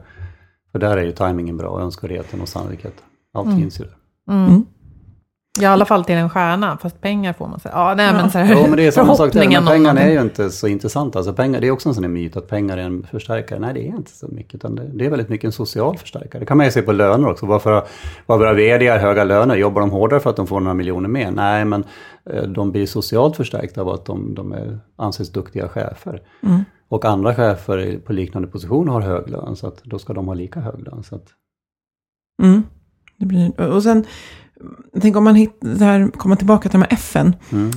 För 0.72 0.78
där 0.78 0.96
är 0.96 1.02
ju 1.02 1.12
tajmingen 1.12 1.56
bra, 1.56 1.68
och 1.68 1.80
önskvärdheten 1.80 2.40
och 2.40 2.48
sannolikheten. 2.48 3.04
Allt 3.34 3.56
finns 3.58 3.80
ju 3.80 3.84
där. 3.84 3.94
Ja, 5.58 5.62
i 5.62 5.66
alla 5.66 5.84
fall 5.84 6.04
till 6.04 6.14
en 6.14 6.30
stjärna, 6.30 6.78
fast 6.82 7.00
pengar 7.00 7.32
får 7.32 7.48
man 7.48 7.60
säga. 7.60 7.74
Ja, 7.74 7.94
nej, 7.94 8.12
men 8.12 8.30
så 8.30 8.38
här, 8.38 8.54
Jo, 8.54 8.62
men 8.62 8.76
det 8.76 8.86
är 8.86 8.90
samma 8.90 9.14
sak 9.14 9.32
där. 9.32 9.48
Men 9.48 9.66
pengarna 9.66 10.00
är 10.00 10.10
ju 10.10 10.20
inte 10.20 10.50
så 10.50 10.68
intressanta. 10.68 11.18
Alltså 11.18 11.32
pengar, 11.32 11.60
det 11.60 11.66
är 11.66 11.70
också 11.70 11.88
en 11.88 11.94
sån 11.94 12.04
här 12.04 12.10
myt 12.10 12.36
att 12.36 12.48
pengar 12.48 12.78
är 12.78 12.82
en 12.82 13.02
förstärkare. 13.02 13.58
Nej, 13.58 13.74
det 13.74 13.80
är 13.80 13.96
inte 13.96 14.10
så 14.10 14.28
mycket. 14.28 14.54
Utan 14.54 14.74
det, 14.74 14.90
det 14.94 15.06
är 15.06 15.10
väldigt 15.10 15.28
mycket 15.28 15.44
en 15.44 15.52
social 15.52 15.98
förstärkare. 15.98 16.40
Det 16.40 16.46
kan 16.46 16.56
man 16.56 16.66
ju 16.66 16.72
se 16.72 16.82
på 16.82 16.92
löner 16.92 17.28
också. 17.28 17.46
Varför, 17.46 17.84
varför 18.26 18.46
har 18.46 18.54
vd 18.54 18.88
har 18.88 18.98
höga 18.98 19.24
löner? 19.24 19.56
Jobbar 19.56 19.80
de 19.80 19.90
hårdare 19.90 20.20
för 20.20 20.30
att 20.30 20.36
de 20.36 20.46
får 20.46 20.60
några 20.60 20.74
miljoner 20.74 21.08
mer? 21.08 21.30
Nej, 21.30 21.64
men 21.64 21.84
eh, 22.30 22.42
de 22.42 22.70
blir 22.72 22.86
socialt 22.86 23.36
förstärkta 23.36 23.80
av 23.80 23.88
att 23.88 24.04
de, 24.04 24.34
de 24.34 24.52
är, 24.52 24.78
anses 24.96 25.32
duktiga 25.32 25.68
chefer. 25.68 26.22
Och 26.88 27.04
andra 27.04 27.34
chefer 27.34 28.00
på 28.06 28.12
liknande 28.12 28.48
positioner 28.48 28.92
har 28.92 29.00
hög 29.00 29.28
lön. 29.30 29.56
Så 29.56 29.66
att 29.66 29.84
då 29.84 29.98
ska 29.98 30.12
de 30.12 30.26
ha 30.26 30.34
lika 30.34 30.60
hög 30.60 30.80
lön. 30.86 31.02
Så 31.02 31.14
att, 31.16 31.26
Mm. 32.42 32.62
Det 33.16 33.26
blir, 33.26 33.60
och 33.60 33.82
sen, 33.82 34.04
tänk 35.00 35.16
om 35.16 35.24
man 35.24 35.34
hittar, 35.34 36.10
komma 36.10 36.36
tillbaka 36.36 36.68
till 36.68 36.80
de 36.80 36.86
här 36.90 36.92
FN. 36.92 37.36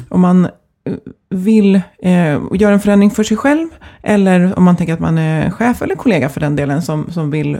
Om 0.09 0.21
man 0.21 0.45
eh, 0.45 0.93
vill 1.29 1.75
eh, 1.99 2.41
göra 2.53 2.73
en 2.73 2.79
förändring 2.79 3.11
för 3.11 3.23
sig 3.23 3.37
själv, 3.37 3.67
eller 4.03 4.57
om 4.57 4.63
man 4.63 4.77
tänker 4.77 4.93
att 4.93 4.99
man 4.99 5.17
är 5.17 5.51
chef 5.51 5.81
eller 5.81 5.95
kollega 5.95 6.29
för 6.29 6.39
den 6.39 6.55
delen, 6.55 6.81
som, 6.81 7.11
som 7.11 7.31
vill 7.31 7.57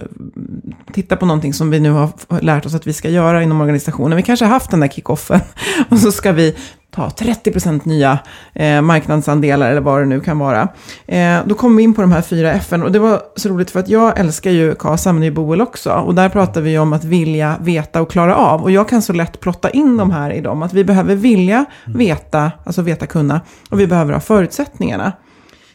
titta 0.93 1.15
på 1.15 1.25
någonting 1.25 1.53
som 1.53 1.69
vi 1.69 1.79
nu 1.79 1.91
har 1.91 2.41
lärt 2.41 2.65
oss 2.65 2.73
att 2.73 2.87
vi 2.87 2.93
ska 2.93 3.09
göra 3.09 3.43
inom 3.43 3.61
organisationen. 3.61 4.15
Vi 4.15 4.23
kanske 4.23 4.45
har 4.45 4.51
haft 4.53 4.71
den 4.71 4.79
där 4.79 4.87
kickoffen, 4.87 5.39
och 5.89 5.99
så 5.99 6.11
ska 6.11 6.31
vi 6.31 6.55
ta 6.95 7.09
30% 7.09 7.81
nya 7.83 8.19
eh, 8.53 8.81
marknadsandelar, 8.81 9.71
eller 9.71 9.81
vad 9.81 10.01
det 10.01 10.05
nu 10.05 10.19
kan 10.19 10.39
vara. 10.39 10.67
Eh, 11.07 11.39
då 11.45 11.55
kommer 11.55 11.77
vi 11.77 11.83
in 11.83 11.93
på 11.93 12.01
de 12.01 12.11
här 12.11 12.21
fyra 12.21 12.53
FN, 12.53 12.83
och 12.83 12.91
det 12.91 12.99
var 12.99 13.21
så 13.35 13.49
roligt 13.49 13.71
för 13.71 13.79
att 13.79 13.89
jag 13.89 14.19
älskar 14.19 14.51
ju 14.51 14.75
KASA, 14.75 15.13
men 15.13 15.21
det 15.21 15.25
är 15.25 15.29
ju 15.29 15.35
Boel 15.35 15.61
också. 15.61 15.91
Och 15.91 16.15
där 16.15 16.29
pratar 16.29 16.61
vi 16.61 16.77
om 16.77 16.93
att 16.93 17.03
vilja, 17.03 17.57
veta 17.61 18.01
och 18.01 18.11
klara 18.11 18.35
av. 18.35 18.63
Och 18.63 18.71
jag 18.71 18.89
kan 18.89 19.01
så 19.01 19.13
lätt 19.13 19.39
plotta 19.39 19.69
in 19.69 19.97
de 19.97 20.11
här 20.11 20.31
i 20.33 20.41
dem, 20.41 20.63
att 20.63 20.73
vi 20.73 20.83
behöver 20.83 21.15
vilja, 21.15 21.65
veta, 21.85 22.51
alltså 22.65 22.81
veta, 22.81 23.05
kunna, 23.05 23.41
och 23.69 23.79
vi 23.79 23.87
behöver 23.87 24.13
ha 24.13 24.19
förutsättningarna. 24.19 25.11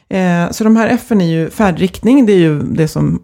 Eh, 0.09 0.51
så 0.51 0.65
de 0.65 0.77
här 0.77 0.89
FN 0.89 1.21
är 1.21 1.27
ju 1.27 1.51
färdriktning, 1.51 2.27
det 2.27 2.33
är 2.33 2.39
ju 2.39 2.63
det 2.63 2.89
som, 2.89 3.23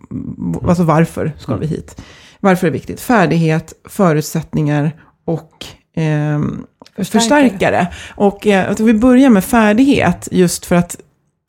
alltså 0.69 0.83
varför 0.83 1.33
ska 1.39 1.57
vi 1.57 1.67
hit? 1.67 2.01
Varför 2.41 2.67
är 2.67 2.71
det 2.71 2.79
viktigt? 2.79 3.01
Färdighet, 3.01 3.73
förutsättningar 3.89 4.93
och 5.25 5.67
ehm, 5.95 6.65
Förstärkare. 6.97 7.43
förstärkare. 7.49 7.89
Och 8.15 8.47
eh, 8.47 8.71
att 8.71 8.81
vi 8.81 8.95
börjar 8.95 9.31
med 9.31 9.45
färdighet, 9.45 10.29
just 10.31 10.67
för 10.67 10.77
att 10.77 10.97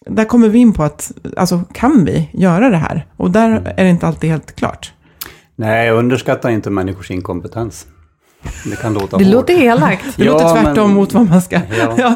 där 0.06 0.26
kommer 0.26 0.50
vi 0.50 0.60
in 0.60 0.74
på 0.74 0.84
att, 0.84 1.12
alltså 1.38 1.62
kan 1.74 2.06
vi 2.06 2.30
göra 2.34 2.70
det 2.70 2.78
här? 2.78 3.06
Och 3.18 3.32
där 3.32 3.74
är 3.78 3.84
det 3.84 3.90
inte 3.90 4.08
alltid 4.08 4.30
helt 4.30 4.56
klart. 4.56 4.94
nej, 5.56 5.88
jag 5.88 5.98
underskattar 5.98 6.50
inte 6.50 6.70
människors 6.70 7.12
inkompetens. 7.12 7.88
Det 8.66 8.76
kan 8.82 8.94
låta 8.94 9.18
Det 9.18 9.24
hårt. 9.26 9.34
låter 9.34 9.54
elakt. 9.64 10.18
Det 10.18 10.24
Ja, 10.26 10.32
låter 10.32 10.62
tvärtom 10.62 10.88
men- 10.88 10.96
mot 10.96 11.14
vad 11.14 11.30
man 11.30 11.42
ska... 11.42 11.56
Ja. 11.80 11.96
Ja. 11.98 12.16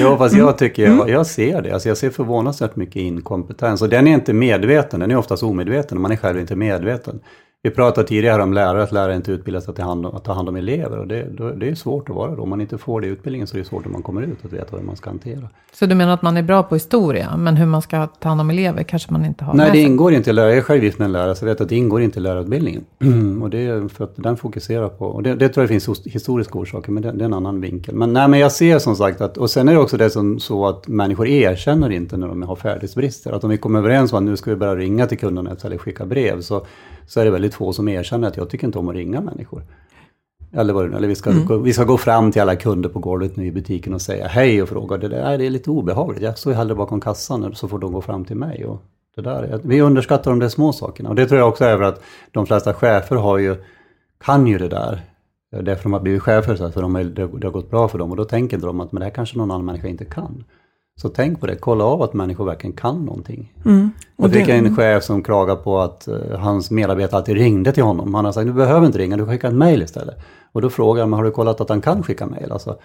Ja, 0.00 0.18
fast 0.18 0.36
jag 0.36 0.58
tycker, 0.58 0.82
jag, 0.82 1.10
jag 1.10 1.26
ser 1.26 1.62
det. 1.62 1.72
Alltså 1.72 1.88
jag 1.88 1.98
ser 1.98 2.10
förvånansvärt 2.10 2.76
mycket 2.76 2.96
inkompetens. 2.96 3.82
Och 3.82 3.88
den 3.88 4.06
är 4.06 4.14
inte 4.14 4.32
medveten, 4.32 5.00
den 5.00 5.10
är 5.10 5.16
oftast 5.16 5.42
omedveten. 5.42 6.00
Man 6.00 6.12
är 6.12 6.16
själv 6.16 6.40
inte 6.40 6.56
medveten. 6.56 7.20
Vi 7.62 7.70
pratade 7.70 8.08
tidigare 8.08 8.42
om 8.42 8.52
lärare, 8.52 8.82
att 8.82 8.92
lärare 8.92 9.16
inte 9.16 9.32
utbildas 9.32 9.68
att 9.68 9.76
ta 9.76 9.82
hand 9.82 10.06
om, 10.06 10.14
att 10.14 10.24
ta 10.24 10.32
hand 10.32 10.48
om 10.48 10.56
elever. 10.56 10.98
Och 10.98 11.06
det, 11.06 11.26
det 11.56 11.68
är 11.68 11.74
svårt 11.74 12.08
att 12.08 12.16
vara 12.16 12.34
då. 12.34 12.42
Om 12.42 12.48
man 12.48 12.60
inte 12.60 12.78
får 12.78 13.00
det 13.00 13.06
i 13.06 13.10
utbildningen 13.10 13.46
så 13.46 13.56
är 13.56 13.58
det 13.58 13.64
svårt 13.64 13.84
när 13.84 13.92
man 13.92 14.02
kommer 14.02 14.22
ut 14.22 14.44
att 14.44 14.52
veta 14.52 14.76
vad 14.76 14.84
man 14.84 14.96
ska 14.96 15.10
hantera. 15.10 15.48
Så 15.72 15.86
du 15.86 15.94
menar 15.94 16.14
att 16.14 16.22
man 16.22 16.36
är 16.36 16.42
bra 16.42 16.62
på 16.62 16.74
historia, 16.74 17.36
men 17.36 17.56
hur 17.56 17.66
man 17.66 17.82
ska 17.82 18.06
ta 18.06 18.28
hand 18.28 18.40
om 18.40 18.50
elever 18.50 18.82
kanske 18.82 19.12
man 19.12 19.24
inte 19.24 19.44
har 19.44 19.54
Nej, 19.54 19.70
det 19.72 19.78
ingår 19.78 20.12
inte 20.12 20.30
i 20.30 20.32
lärare. 20.32 20.50
Jag 20.50 20.58
är 20.58 20.62
själv 20.62 20.84
gift 20.84 20.98
med 20.98 21.06
en 21.06 21.12
lärare, 21.12 21.34
så 21.34 21.44
jag 21.44 21.50
vet 21.50 21.60
att 21.60 21.68
det 21.68 21.76
ingår 21.76 22.02
inte 22.02 22.18
i 22.18 22.22
lärarutbildningen. 22.22 22.84
och 23.42 23.50
det 23.50 23.66
är 23.66 23.88
för 23.88 24.04
att 24.04 24.16
den 24.16 24.36
fokuserar 24.36 24.88
på, 24.88 25.06
och 25.06 25.22
det, 25.22 25.34
det 25.34 25.48
tror 25.48 25.62
jag 25.62 25.68
finns 25.68 25.86
hos- 25.86 26.06
historiska 26.06 26.58
orsaker, 26.58 26.92
men 26.92 27.02
det, 27.02 27.12
det 27.12 27.24
är 27.24 27.26
en 27.26 27.34
annan 27.34 27.60
vinkel. 27.60 27.94
Men 27.94 28.12
nej, 28.12 28.28
men 28.28 28.40
jag 28.40 28.52
ser 28.52 28.78
som 28.78 28.96
sagt 28.96 29.20
att, 29.20 29.36
och 29.38 29.50
sen 29.50 29.68
är 29.68 29.72
det 29.72 29.80
också 29.80 29.96
det 29.96 30.10
som 30.10 30.40
så 30.40 30.66
att 30.66 30.88
människor 30.88 31.26
erkänner 31.26 31.90
inte 31.90 32.16
när 32.16 32.28
de 32.28 32.42
har 32.42 32.56
färdighetsbrister. 32.56 33.32
Att 33.32 33.44
om 33.44 33.50
vi 33.50 33.58
kommer 33.58 33.78
överens 33.78 34.12
om 34.12 34.18
att 34.18 34.24
nu 34.24 34.36
ska 34.36 34.50
vi 34.50 34.56
börja 34.56 34.76
ringa 34.76 35.06
till 35.06 35.18
kunderna 35.18 35.56
eller 35.64 35.78
skicka 35.78 36.06
brev, 36.06 36.40
så, 36.40 36.66
så 37.08 37.20
är 37.20 37.24
det 37.24 37.30
väldigt 37.30 37.54
få 37.54 37.72
som 37.72 37.88
erkänner 37.88 38.28
att 38.28 38.36
jag 38.36 38.50
tycker 38.50 38.66
inte 38.66 38.78
om 38.78 38.88
att 38.88 38.94
ringa 38.94 39.20
människor. 39.20 39.62
Eller, 40.52 40.72
vad, 40.74 40.94
eller 40.94 41.08
vi, 41.08 41.14
ska, 41.14 41.32
gå, 41.46 41.56
vi 41.56 41.72
ska 41.72 41.84
gå 41.84 41.96
fram 41.98 42.32
till 42.32 42.42
alla 42.42 42.56
kunder 42.56 42.88
på 42.88 42.98
golvet 42.98 43.36
nu 43.36 43.46
i 43.46 43.52
butiken 43.52 43.94
och 43.94 44.02
säga 44.02 44.26
hej 44.26 44.62
och 44.62 44.68
fråga. 44.68 44.96
Det, 44.96 45.08
där, 45.08 45.38
det 45.38 45.46
är 45.46 45.50
lite 45.50 45.70
obehagligt. 45.70 46.22
Jag 46.22 46.38
står 46.38 46.52
ju 46.52 46.56
hellre 46.56 46.74
bakom 46.74 47.00
kassan 47.00 47.54
så 47.54 47.68
får 47.68 47.78
de 47.78 47.92
gå 47.92 48.00
fram 48.00 48.24
till 48.24 48.36
mig. 48.36 48.64
Och 48.64 48.82
det 49.16 49.22
där, 49.22 49.42
är- 49.42 49.60
vi 49.64 49.80
underskattar 49.80 50.30
de 50.30 50.38
där 50.40 50.48
små 50.48 50.72
sakerna. 50.72 51.08
Och 51.08 51.14
det 51.14 51.26
tror 51.26 51.38
jag 51.40 51.48
också 51.48 51.64
är 51.64 51.82
att 51.82 52.02
de 52.32 52.46
flesta 52.46 52.74
chefer 52.74 53.16
har 53.16 53.38
ju, 53.38 53.56
kan 54.24 54.46
ju 54.46 54.58
det 54.58 54.68
där. 54.68 55.00
Därför 55.62 55.82
de 55.82 55.92
har 55.92 56.00
blivit 56.00 56.22
chefer, 56.22 56.56
så 56.56 56.64
att 56.64 56.74
de 56.74 56.96
är, 56.96 57.04
det, 57.04 57.26
det 57.26 57.46
har 57.46 57.52
gått 57.52 57.70
bra 57.70 57.88
för 57.88 57.98
dem. 57.98 58.10
Och 58.10 58.16
då 58.16 58.24
tänker 58.24 58.58
de 58.58 58.80
att 58.80 58.92
men 58.92 59.00
det 59.00 59.04
här 59.06 59.12
kanske 59.12 59.38
någon 59.38 59.50
annan 59.50 59.64
människa 59.66 59.88
inte 59.88 60.04
kan. 60.04 60.44
Så 61.02 61.08
tänk 61.08 61.40
på 61.40 61.46
det, 61.46 61.56
kolla 61.56 61.84
av 61.84 62.02
att 62.02 62.14
människor 62.14 62.44
verkligen 62.44 62.76
kan 62.76 63.04
någonting. 63.04 63.52
Jag 64.16 64.32
fick 64.32 64.48
en 64.48 64.76
chef 64.76 65.04
som 65.04 65.22
klagade 65.22 65.62
på 65.62 65.78
att 65.78 66.08
eh, 66.08 66.38
hans 66.38 66.70
medarbetare 66.70 67.18
alltid 67.18 67.36
ringde 67.36 67.72
till 67.72 67.82
honom. 67.82 68.14
Han 68.14 68.24
har 68.24 68.32
sagt, 68.32 68.46
du 68.46 68.52
behöver 68.52 68.86
inte 68.86 68.98
ringa, 68.98 69.16
du 69.16 69.22
kan 69.22 69.32
skicka 69.32 69.48
ett 69.48 69.54
mejl 69.54 69.82
istället. 69.82 70.16
Och 70.52 70.62
då 70.62 70.70
frågade 70.70 71.00
jag, 71.00 71.08
men 71.08 71.16
har 71.16 71.24
du 71.24 71.30
kollat 71.30 71.60
att 71.60 71.68
han 71.68 71.80
kan 71.80 72.02
skicka 72.02 72.26
mejl? 72.26 72.52
Alltså, 72.52 72.78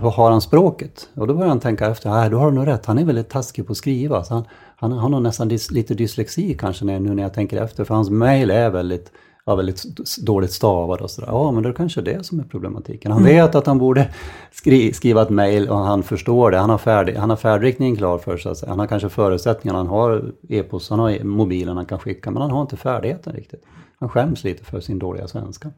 har 0.00 0.30
han 0.30 0.40
språket? 0.40 1.08
Och 1.14 1.26
då 1.26 1.34
började 1.34 1.50
han 1.50 1.60
tänka 1.60 1.86
efter, 1.86 2.10
nej 2.10 2.30
då 2.30 2.38
har 2.38 2.50
du 2.50 2.56
nog 2.56 2.66
rätt, 2.66 2.86
han 2.86 2.98
är 2.98 3.04
väldigt 3.04 3.28
taskig 3.28 3.66
på 3.66 3.72
att 3.72 3.76
skriva. 3.76 4.24
Så 4.24 4.34
han, 4.34 4.44
han, 4.76 4.92
han 4.92 5.12
har 5.12 5.20
nästan 5.20 5.48
dys, 5.48 5.70
lite 5.70 5.94
dyslexi 5.94 6.54
kanske 6.54 6.84
när, 6.84 7.00
nu 7.00 7.14
när 7.14 7.22
jag 7.22 7.34
tänker 7.34 7.62
efter, 7.62 7.84
för 7.84 7.94
hans 7.94 8.10
mejl 8.10 8.50
är 8.50 8.70
väldigt, 8.70 9.12
ja, 9.48 9.54
väldigt 9.54 9.84
dåligt 10.18 10.52
stavad 10.52 11.00
och 11.00 11.10
sådär. 11.10 11.28
Ja, 11.28 11.50
men 11.50 11.62
det 11.62 11.68
är 11.68 11.72
kanske 11.72 12.00
det 12.00 12.26
som 12.26 12.40
är 12.40 12.44
problematiken. 12.44 13.12
Han 13.12 13.24
vet 13.24 13.54
att 13.54 13.66
han 13.66 13.78
borde 13.78 14.08
skri, 14.52 14.92
skriva 14.92 15.22
ett 15.22 15.30
mejl 15.30 15.68
och 15.68 15.78
han 15.78 16.02
förstår 16.02 16.50
det. 16.50 16.58
Han 16.58 16.70
har, 16.70 16.78
färdig, 16.78 17.14
han 17.14 17.30
har 17.30 17.36
färdriktningen 17.36 17.96
klar 17.96 18.18
för 18.18 18.36
sig. 18.36 18.68
Han 18.68 18.78
har 18.78 18.86
kanske 18.86 19.08
förutsättningarna, 19.08 19.78
han 19.78 19.86
har 19.86 20.32
e-post, 20.48 20.90
han 20.90 20.98
har 20.98 21.24
mobilen 21.24 21.76
han 21.76 21.86
kan 21.86 21.98
skicka, 21.98 22.30
men 22.30 22.42
han 22.42 22.50
har 22.50 22.62
inte 22.62 22.76
färdigheten 22.76 23.32
riktigt. 23.32 23.62
Han 24.00 24.08
skäms 24.08 24.44
lite 24.44 24.64
för 24.64 24.80
sin 24.80 24.98
dåliga 24.98 25.28
svenska. 25.28 25.70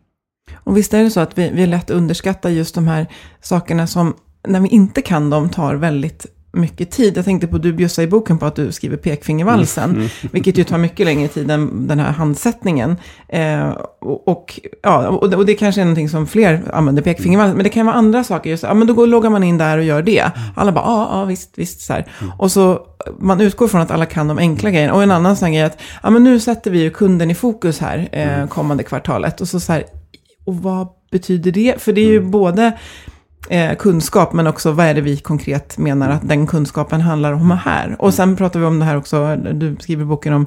Och 0.65 0.77
visst 0.77 0.95
är 0.95 1.05
det 1.05 1.11
så 1.11 1.21
att 1.21 1.39
vi, 1.39 1.51
vi 1.51 1.67
lätt 1.67 1.91
underskattar 1.91 2.51
just 2.51 2.75
de 2.75 2.87
här 2.87 3.07
sakerna 3.41 3.87
som, 3.87 4.15
när 4.49 4.61
vi 4.61 4.69
inte 4.69 5.03
kan 5.03 5.31
dem, 5.31 5.49
tar 5.49 5.75
väldigt 5.75 6.27
mycket 6.53 6.91
tid. 6.91 7.17
Jag 7.17 7.25
tänkte 7.25 7.47
på, 7.47 7.59
du 7.59 7.73
bjussade 7.73 8.07
i 8.07 8.11
boken 8.11 8.39
på 8.39 8.47
att 8.47 8.57
du 8.57 8.73
skriver 8.73 8.97
pekfingervalsen, 8.97 10.09
vilket 10.33 10.59
ju 10.59 10.65
tar 10.65 10.79
mycket 10.79 11.07
längre 11.07 11.29
tid 11.29 11.51
än 11.51 11.89
den 11.89 11.99
här 11.99 12.13
handsättningen. 12.13 12.97
Eh, 13.29 13.69
och, 14.01 14.29
och, 14.29 14.61
ja, 14.83 15.09
och, 15.09 15.31
det- 15.31 15.37
och 15.37 15.47
det 15.47 15.55
kanske 15.55 15.81
är 15.81 15.85
någonting 15.85 16.09
som 16.09 16.27
fler 16.27 16.63
använder 16.73 17.03
pekfingervalsen, 17.03 17.57
men 17.57 17.65
det 17.65 17.71
kan 17.71 17.87
vara 17.87 17.97
andra 17.97 18.25
saker. 18.25 18.51
Just, 18.51 18.63
ja, 18.63 18.75
men 18.75 18.87
då 18.87 18.95
går, 18.95 19.07
loggar 19.07 19.31
man 19.31 19.43
in 19.45 19.59
där 19.59 19.79
och 19.79 19.85
gör 19.85 20.03
det. 20.03 20.31
Alla 20.57 20.73
bara, 20.73 20.85
ja, 20.85 21.09
ja 21.13 21.25
visst, 21.25 21.51
visst. 21.59 21.81
Så 21.81 21.93
här. 21.93 22.07
Och 22.39 22.53
så, 22.53 22.81
man 23.19 23.41
utgår 23.41 23.69
från 23.69 23.81
att 23.81 23.91
alla 23.91 24.07
kan 24.07 24.29
de 24.29 24.39
enkla 24.39 24.71
grejerna. 24.71 24.93
Och 24.95 25.03
en 25.03 25.11
annan 25.11 25.37
sån 25.37 25.53
grej 25.53 25.61
är 25.61 25.67
att, 25.67 25.79
ja 26.03 26.11
men 26.11 26.25
nu 26.25 26.41
sätter 26.41 26.71
vi 26.71 26.83
ju 26.83 26.91
kunden 26.91 27.31
i 27.31 27.35
fokus 27.35 27.79
här, 27.81 28.09
eh, 28.13 28.47
kommande 28.47 28.83
kvartalet. 28.83 29.41
Och 29.41 29.49
så 29.49 29.61
så 29.61 29.73
här, 29.73 29.85
och 30.45 30.57
vad 30.57 30.89
betyder 31.11 31.53
det? 31.53 31.83
För 31.83 31.93
det 31.93 32.01
är 32.01 32.07
ju 32.09 32.21
både 32.21 32.73
eh, 33.49 33.77
kunskap, 33.77 34.33
men 34.33 34.47
också 34.47 34.73
vad 34.73 34.87
är 34.87 34.95
det 34.95 35.01
vi 35.01 35.17
konkret 35.17 35.79
menar 35.79 36.11
att 36.11 36.29
den 36.29 36.47
kunskapen 36.47 37.01
handlar 37.01 37.33
om 37.33 37.51
här. 37.51 37.97
Och 37.99 38.15
sen 38.15 38.37
pratar 38.37 38.61
vi 38.61 38.67
om 38.67 38.79
det 38.79 38.85
här 38.85 38.97
också, 38.97 39.37
du 39.37 39.77
skriver 39.81 40.05
boken 40.05 40.33
om 40.33 40.47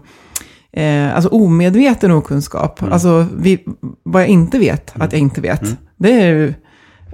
eh, 0.71 1.15
alltså 1.15 1.29
omedveten 1.29 2.11
okunskap. 2.11 2.83
Alltså 2.83 3.27
vi, 3.37 3.65
vad 4.03 4.21
jag 4.21 4.29
inte 4.29 4.59
vet 4.59 4.93
att 5.01 5.11
jag 5.11 5.21
inte 5.21 5.41
vet. 5.41 5.61
Det 5.97 6.11
är 6.21 6.27
ju, 6.27 6.53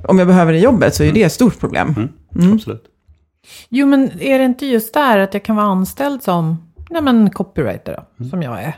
om 0.04 0.20
jag 0.20 0.28
behöver 0.28 0.52
det 0.52 0.60
i 0.60 0.64
jobbet 0.64 0.96
så 0.96 1.04
är 1.04 1.12
det 1.12 1.24
ett 1.24 1.32
stort 1.34 1.60
problem. 1.60 2.10
Absolut. 2.54 2.84
Jo, 3.70 3.88
men 3.88 4.22
är 4.22 4.40
det 4.40 4.46
inte 4.46 4.66
just 4.66 4.94
där 4.94 5.18
att 5.20 5.34
jag 5.34 5.44
kan 5.44 5.56
vara 5.56 5.66
anställd 5.68 6.24
som 6.24 6.72
nej 6.90 7.02
men, 7.02 7.30
copywriter, 7.30 8.04
då, 8.18 8.26
som 8.26 8.42
jag 8.44 8.64
är? 8.64 8.74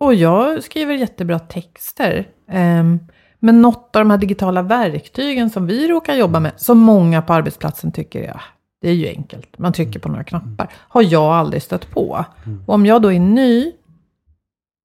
Och 0.00 0.14
jag 0.14 0.62
skriver 0.62 0.94
jättebra 0.94 1.38
texter. 1.38 2.26
ehm, 2.50 2.98
men 3.38 3.62
något 3.62 3.96
av 3.96 4.00
de 4.00 4.10
här 4.10 4.18
digitala 4.18 4.62
verktygen 4.62 5.50
som 5.50 5.66
vi 5.66 5.88
råkar 5.88 6.14
jobba 6.14 6.40
med, 6.40 6.52
som 6.56 6.78
många 6.78 7.22
på 7.22 7.32
arbetsplatsen 7.32 7.92
tycker 7.92 8.22
är, 8.22 8.30
ah, 8.30 8.42
det 8.80 8.88
är 8.88 8.94
ju 8.94 9.08
enkelt, 9.08 9.58
man 9.58 9.72
trycker 9.72 10.00
på 10.00 10.08
några 10.08 10.24
knappar, 10.24 10.68
har 10.74 11.02
jag 11.02 11.32
aldrig 11.32 11.62
stött 11.62 11.90
på. 11.90 12.24
Och 12.66 12.74
om 12.74 12.86
jag 12.86 13.02
då 13.02 13.12
är 13.12 13.20
ny, 13.20 13.72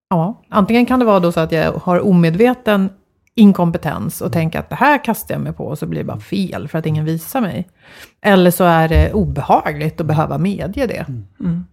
ja, 0.10 0.42
antingen 0.50 0.86
kan 0.86 1.00
det 1.00 1.06
vara 1.06 1.20
då 1.20 1.32
så 1.32 1.40
att 1.40 1.52
jag 1.52 1.74
har 1.74 2.00
omedveten 2.00 2.90
inkompetens 3.36 4.22
och 4.22 4.32
tänker 4.32 4.60
att 4.60 4.70
det 4.70 4.76
här 4.76 5.04
kastar 5.04 5.36
jag 5.36 5.42
mig 5.42 5.54
på 5.54 5.66
och 5.66 5.80
så 5.80 5.86
blir 5.86 6.00
det 6.00 6.06
bara 6.06 6.20
fel 6.20 6.68
för 6.68 6.80
att 6.80 6.86
ingen 6.86 7.06
visar 7.06 7.42
mig. 7.42 7.70
Eller 8.22 8.52
så 8.52 8.64
är 8.64 8.90
det 8.90 9.14
obehagligt 9.14 10.02
att 10.02 10.08
behöva 10.08 10.38
medge 10.38 10.88
det. 10.88 11.06
Mm. 11.40 11.66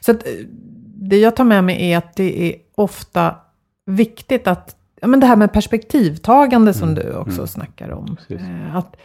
Så 0.00 0.10
att, 0.10 0.26
eh, 0.26 0.32
det 0.96 1.18
jag 1.18 1.36
tar 1.36 1.44
med 1.44 1.64
mig 1.64 1.92
är 1.92 1.98
att 1.98 2.16
det 2.16 2.42
är 2.42 2.54
ofta 2.74 3.36
viktigt 3.86 4.46
att, 4.46 4.75
ja 5.00 5.06
men 5.06 5.20
det 5.20 5.26
här 5.26 5.36
med 5.36 5.52
perspektivtagande 5.52 6.74
som 6.74 6.94
du 6.94 7.14
också 7.14 7.46
snackar 7.46 7.90
om. 7.90 8.16
Eh, 8.28 8.76
Att 8.76 8.96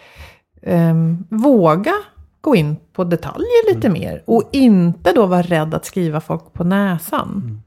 ehm, 0.62 1.26
våga 1.30 1.94
gå 2.42 2.56
in 2.56 2.76
på 2.94 3.04
detaljer 3.04 3.76
lite 3.76 3.90
mer 3.90 4.24
och 4.28 4.50
inte 4.52 5.12
då 5.14 5.26
vara 5.26 5.42
rädd 5.42 5.74
att 5.74 5.86
skriva 5.86 6.22
folk 6.22 6.54
på 6.54 6.64
näsan. 6.64 7.62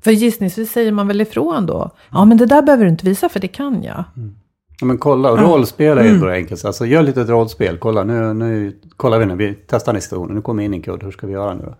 För 0.00 0.10
gissningsvis 0.10 0.72
säger 0.72 0.92
man 0.92 1.08
väl 1.08 1.20
ifrån 1.20 1.66
då, 1.66 1.90
ja 2.10 2.24
men 2.24 2.36
det 2.36 2.46
där 2.46 2.62
behöver 2.62 2.84
du 2.84 2.90
inte 2.90 3.06
visa 3.06 3.28
för 3.28 3.40
det 3.40 3.48
kan 3.48 3.82
jag. 3.82 4.04
Ja, 4.80 4.86
men 4.86 4.98
kolla, 4.98 5.30
och 5.32 5.38
rollspel 5.38 5.98
är 5.98 6.04
ju 6.04 6.18
bra 6.18 6.32
enkelt. 6.32 6.64
Alltså 6.64 6.86
gör 6.86 7.02
lite 7.02 7.24
rollspel. 7.24 7.78
Kolla, 7.78 8.04
nu, 8.04 8.34
nu 8.34 8.80
kollar 8.96 9.18
vi 9.18 9.26
nu. 9.26 9.36
Vi 9.36 9.54
testar 9.66 10.00
situation. 10.00 10.34
Nu 10.34 10.42
kommer 10.42 10.62
in 10.62 10.74
en 10.74 10.82
kund. 10.82 11.02
Hur 11.02 11.10
ska 11.10 11.26
vi 11.26 11.32
göra 11.32 11.54
nu 11.54 11.62
då? 11.62 11.74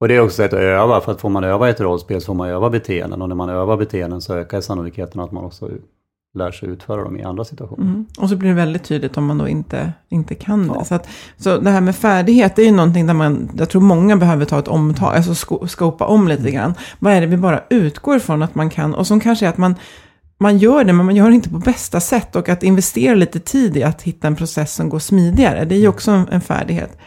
Och 0.00 0.08
det 0.08 0.16
är 0.16 0.20
också 0.20 0.42
ett 0.42 0.52
att 0.52 0.58
öva. 0.58 1.00
För 1.00 1.12
att 1.12 1.20
får 1.20 1.28
man 1.28 1.44
öva 1.44 1.68
ett 1.68 1.80
rollspel 1.80 2.20
så 2.20 2.26
får 2.26 2.34
man 2.34 2.48
öva 2.48 2.70
beteenden. 2.70 3.22
Och 3.22 3.28
när 3.28 3.36
man 3.36 3.48
övar 3.48 3.76
beteenden 3.76 4.20
så 4.20 4.34
ökar 4.34 4.60
sannolikheten 4.60 5.20
att 5.20 5.32
man 5.32 5.44
också 5.44 5.70
lär 6.34 6.50
sig 6.50 6.68
utföra 6.68 7.04
dem 7.04 7.16
i 7.16 7.22
andra 7.22 7.44
situationer. 7.44 7.82
Mm. 7.82 8.06
Och 8.18 8.28
så 8.28 8.36
blir 8.36 8.48
det 8.48 8.54
väldigt 8.54 8.84
tydligt 8.84 9.16
om 9.16 9.26
man 9.26 9.38
då 9.38 9.48
inte, 9.48 9.92
inte 10.08 10.34
kan 10.34 10.68
det. 10.68 10.84
Så, 10.84 10.94
att, 10.94 11.08
så 11.36 11.58
det 11.58 11.70
här 11.70 11.80
med 11.80 11.96
färdighet, 11.96 12.58
är 12.58 12.62
ju 12.62 12.70
någonting 12.70 13.06
där 13.06 13.14
man, 13.14 13.50
jag 13.58 13.70
tror 13.70 13.82
många 13.82 14.16
behöver 14.16 14.44
ta 14.44 14.58
ett 14.58 14.68
omtag, 14.68 15.16
alltså 15.16 15.34
sko, 15.34 15.66
skopa 15.66 16.06
om 16.06 16.28
lite 16.28 16.50
grann. 16.50 16.74
Vad 16.98 17.12
är 17.12 17.20
det 17.20 17.26
vi 17.26 17.36
bara 17.36 17.62
utgår 17.70 18.18
från 18.18 18.42
att 18.42 18.54
man 18.54 18.70
kan? 18.70 18.94
Och 18.94 19.06
som 19.06 19.20
kanske 19.20 19.46
är 19.46 19.50
att 19.50 19.58
man, 19.58 19.74
man 20.38 20.58
gör 20.58 20.84
det, 20.84 20.92
men 20.92 21.06
man 21.06 21.16
gör 21.16 21.28
det 21.28 21.34
inte 21.34 21.50
på 21.50 21.58
bästa 21.58 22.00
sätt. 22.00 22.36
Och 22.36 22.48
att 22.48 22.62
investera 22.62 23.14
lite 23.14 23.40
tid 23.40 23.76
i 23.76 23.82
att 23.82 24.02
hitta 24.02 24.26
en 24.26 24.36
process 24.36 24.74
som 24.74 24.88
går 24.88 24.98
smidigare, 24.98 25.64
det 25.64 25.74
är 25.74 25.80
ju 25.80 25.88
också 25.88 26.10
en, 26.10 26.28
en 26.28 26.40
färdighet. 26.40 26.98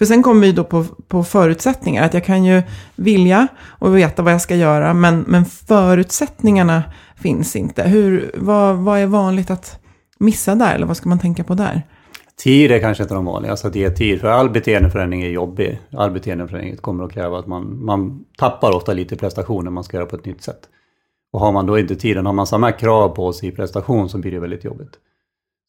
För 0.00 0.04
sen 0.04 0.22
kommer 0.22 0.40
vi 0.40 0.52
då 0.52 0.64
på, 0.64 0.84
på 1.08 1.24
förutsättningar. 1.24 2.04
Att 2.04 2.14
jag 2.14 2.24
kan 2.24 2.44
ju 2.44 2.62
vilja 2.96 3.48
och 3.78 3.96
veta 3.96 4.22
vad 4.22 4.32
jag 4.32 4.40
ska 4.40 4.56
göra, 4.56 4.94
men, 4.94 5.20
men 5.20 5.44
förutsättningarna 5.44 6.82
finns 7.16 7.56
inte. 7.56 7.82
Hur, 7.82 8.30
vad, 8.34 8.76
vad 8.76 8.98
är 8.98 9.06
vanligt 9.06 9.50
att 9.50 9.78
missa 10.18 10.54
där, 10.54 10.74
eller 10.74 10.86
vad 10.86 10.96
ska 10.96 11.08
man 11.08 11.18
tänka 11.18 11.44
på 11.44 11.54
där? 11.54 11.82
Tid 12.44 12.72
är 12.72 12.80
kanske 12.80 13.02
inte 13.02 13.14
de 13.14 13.24
vanliga, 13.24 13.50
alltså 13.50 13.68
att 13.68 13.74
ge 13.74 13.90
tid. 13.90 14.20
För 14.20 14.28
all 14.28 14.50
beteendeförändring 14.50 15.22
är 15.22 15.28
jobbig. 15.28 15.80
All 15.92 16.10
beteendeförändring 16.10 16.76
kommer 16.76 17.04
att 17.04 17.12
kräva 17.12 17.38
att 17.38 17.46
man, 17.46 17.84
man 17.84 18.24
tappar 18.38 18.76
ofta 18.76 18.92
lite 18.92 19.16
prestation 19.16 19.64
när 19.64 19.70
man 19.70 19.84
ska 19.84 19.96
göra 19.96 20.06
på 20.06 20.16
ett 20.16 20.26
nytt 20.26 20.42
sätt. 20.42 20.60
Och 21.32 21.40
har 21.40 21.52
man 21.52 21.66
då 21.66 21.78
inte 21.78 21.96
tiden, 21.96 22.26
har 22.26 22.32
man 22.32 22.46
samma 22.46 22.72
krav 22.72 23.08
på 23.08 23.32
sig 23.32 23.48
i 23.48 23.52
prestation 23.52 24.08
så 24.08 24.18
blir 24.18 24.32
det 24.32 24.40
väldigt 24.40 24.64
jobbigt. 24.64 24.98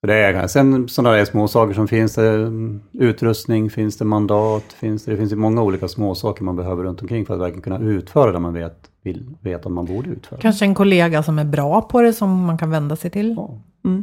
Det 0.08 0.14
är, 0.14 0.48
sen 0.48 0.90
sådana 0.90 1.16
där 1.16 1.26
små 1.26 1.48
saker 1.48 1.74
som 1.74 1.88
finns 1.88 2.16
det 2.16 2.30
mm, 2.30 2.82
utrustning, 2.94 3.70
finns 3.70 3.98
det 3.98 4.06
mandat, 4.06 4.74
finns 4.74 5.06
det, 5.06 5.12
det 5.12 5.18
finns 5.18 5.32
ju 5.32 5.36
många 5.36 5.62
olika 5.62 5.88
små 5.88 6.16
saker 6.16 6.44
man 6.44 6.56
behöver 6.56 6.84
runt 6.84 7.02
omkring 7.02 7.26
för 7.26 7.34
att 7.34 7.40
verkligen 7.40 7.62
kunna 7.62 7.80
utföra 7.80 8.32
det 8.32 8.40
man 8.40 8.54
vet, 8.54 8.90
vill, 9.04 9.36
vet 9.42 9.66
att 9.66 9.72
man 9.72 9.86
borde 9.86 10.10
utföra. 10.10 10.40
Kanske 10.40 10.66
en 10.66 10.76
kollega 10.76 11.24
som 11.24 11.40
är 11.40 11.46
bra 11.46 11.82
på 11.82 12.02
det 12.02 12.14
som 12.14 12.46
man 12.46 12.58
kan 12.58 12.70
vända 12.70 12.96
sig 12.96 13.12
till. 13.12 13.36
Ja, 13.38 13.60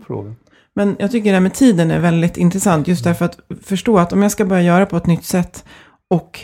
fråga. 0.06 0.34
Men 0.74 0.96
jag 0.98 1.10
tycker 1.10 1.30
det 1.30 1.36
här 1.36 1.40
med 1.40 1.54
tiden 1.54 1.90
är 1.90 2.00
väldigt 2.00 2.36
intressant, 2.36 2.88
just 2.88 3.04
därför 3.04 3.24
att 3.24 3.38
förstå 3.62 3.98
att 3.98 4.12
om 4.12 4.22
jag 4.22 4.32
ska 4.32 4.44
börja 4.44 4.62
göra 4.62 4.86
på 4.86 4.96
ett 4.96 5.06
nytt 5.06 5.24
sätt 5.24 5.64
och 6.10 6.40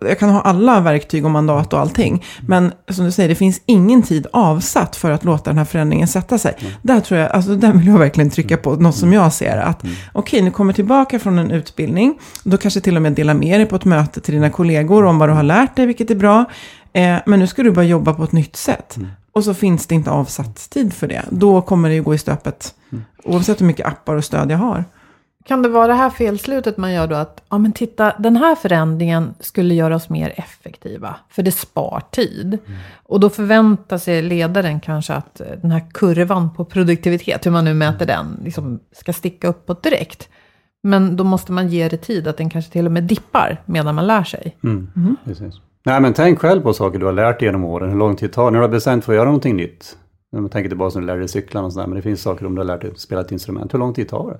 jag 0.00 0.18
kan 0.18 0.30
ha 0.30 0.40
alla 0.40 0.80
verktyg 0.80 1.24
och 1.24 1.30
mandat 1.30 1.72
och 1.72 1.80
allting. 1.80 2.24
Men 2.46 2.72
som 2.88 3.04
du 3.04 3.12
säger, 3.12 3.28
det 3.28 3.34
finns 3.34 3.60
ingen 3.66 4.02
tid 4.02 4.26
avsatt 4.32 4.96
för 4.96 5.10
att 5.10 5.24
låta 5.24 5.50
den 5.50 5.58
här 5.58 5.64
förändringen 5.64 6.08
sätta 6.08 6.38
sig. 6.38 6.56
Där 6.82 7.00
tror 7.00 7.20
jag, 7.20 7.30
alltså 7.30 7.56
där 7.56 7.72
vill 7.72 7.86
jag 7.86 7.98
verkligen 7.98 8.30
trycka 8.30 8.56
på 8.56 8.74
något 8.74 8.96
som 8.96 9.12
jag 9.12 9.32
ser. 9.32 9.56
Att 9.56 9.84
okej, 10.12 10.42
nu 10.42 10.50
kommer 10.50 10.72
tillbaka 10.72 11.18
från 11.18 11.38
en 11.38 11.50
utbildning. 11.50 12.18
Då 12.44 12.56
kanske 12.56 12.80
till 12.80 12.96
och 12.96 13.02
med 13.02 13.12
dela 13.12 13.34
med 13.34 13.60
dig 13.60 13.66
på 13.66 13.76
ett 13.76 13.84
möte 13.84 14.20
till 14.20 14.34
dina 14.34 14.50
kollegor 14.50 15.04
om 15.04 15.18
vad 15.18 15.28
du 15.28 15.32
har 15.32 15.42
lärt 15.42 15.76
dig, 15.76 15.86
vilket 15.86 16.10
är 16.10 16.14
bra. 16.14 16.44
Eh, 16.92 17.16
men 17.26 17.38
nu 17.40 17.46
ska 17.46 17.62
du 17.62 17.70
bara 17.70 17.84
jobba 17.84 18.14
på 18.14 18.24
ett 18.24 18.32
nytt 18.32 18.56
sätt. 18.56 18.96
Och 19.32 19.44
så 19.44 19.54
finns 19.54 19.86
det 19.86 19.94
inte 19.94 20.10
avsatt 20.10 20.70
tid 20.70 20.92
för 20.92 21.06
det. 21.06 21.22
Då 21.30 21.62
kommer 21.62 21.88
det 21.88 21.94
ju 21.94 22.02
gå 22.02 22.14
i 22.14 22.18
stöpet. 22.18 22.74
Oavsett 23.24 23.60
hur 23.60 23.66
mycket 23.66 23.86
appar 23.86 24.14
och 24.14 24.24
stöd 24.24 24.50
jag 24.50 24.58
har. 24.58 24.84
Kan 25.46 25.62
det 25.62 25.68
vara 25.68 25.86
det 25.86 25.94
här 25.94 26.10
felslutet 26.10 26.76
man 26.76 26.92
gör 26.92 27.06
då 27.06 27.16
att, 27.16 27.42
ja 27.48 27.58
men 27.58 27.72
titta, 27.72 28.12
den 28.18 28.36
här 28.36 28.54
förändringen 28.54 29.34
skulle 29.40 29.74
göra 29.74 29.96
oss 29.96 30.08
mer 30.08 30.34
effektiva, 30.36 31.16
för 31.30 31.42
det 31.42 31.52
spar 31.52 32.02
tid. 32.10 32.58
Och 33.02 33.20
då 33.20 33.30
förväntar 33.30 33.98
sig 33.98 34.22
ledaren 34.22 34.80
kanske 34.80 35.14
att 35.14 35.40
eh, 35.40 35.46
den 35.62 35.70
här 35.70 35.82
kurvan 35.94 36.54
på 36.54 36.64
produktivitet, 36.64 37.46
hur 37.46 37.50
man 37.50 37.64
nu 37.64 37.74
mäter 37.74 38.06
den, 38.06 38.40
liksom 38.44 38.80
ska 38.92 39.12
sticka 39.12 39.48
uppåt 39.48 39.82
direkt. 39.82 40.28
Men 40.82 41.16
då 41.16 41.24
måste 41.24 41.52
man 41.52 41.68
ge 41.68 41.88
det 41.88 41.96
tid, 41.96 42.28
att 42.28 42.36
den 42.36 42.50
kanske 42.50 42.72
till 42.72 42.86
och 42.86 42.92
med 42.92 43.04
dippar 43.04 43.62
medan 43.64 43.94
man 43.94 44.06
lär 44.06 44.24
sig. 44.24 44.56
Mm. 44.64 45.16
Precis. 45.24 45.54
Nej, 45.84 46.00
men 46.00 46.12
tänk 46.12 46.38
själv 46.38 46.60
på 46.60 46.72
saker 46.72 46.98
du 46.98 47.06
har 47.06 47.12
lärt 47.12 47.38
dig 47.38 47.48
genom 47.48 47.64
åren. 47.64 47.90
Hur 47.90 47.98
lång 47.98 48.16
tid 48.16 48.32
tar 48.32 48.44
det? 48.44 48.50
När 48.50 48.58
du 48.58 48.64
har 48.64 48.72
bestämt 48.72 49.04
för 49.04 49.12
att 49.12 49.16
göra 49.16 49.24
någonting 49.24 49.56
nytt. 49.56 49.98
När 50.32 50.40
man 50.40 50.50
tänker 50.50 50.68
tillbaka 50.68 50.94
när 50.94 51.00
du 51.00 51.06
lärde 51.06 51.20
dig 51.20 51.28
cykla 51.28 51.62
och 51.62 51.72
sådär. 51.72 51.86
Men 51.86 51.96
det 51.96 52.02
finns 52.02 52.22
saker 52.22 52.46
om 52.46 52.54
du 52.54 52.60
har 52.60 52.66
lärt 52.66 52.80
dig 52.80 52.90
att 52.90 52.98
spela 52.98 53.20
ett 53.20 53.32
instrument. 53.32 53.74
Hur 53.74 53.78
lång 53.78 53.94
tid 53.94 54.08
tar 54.08 54.30
det? 54.30 54.38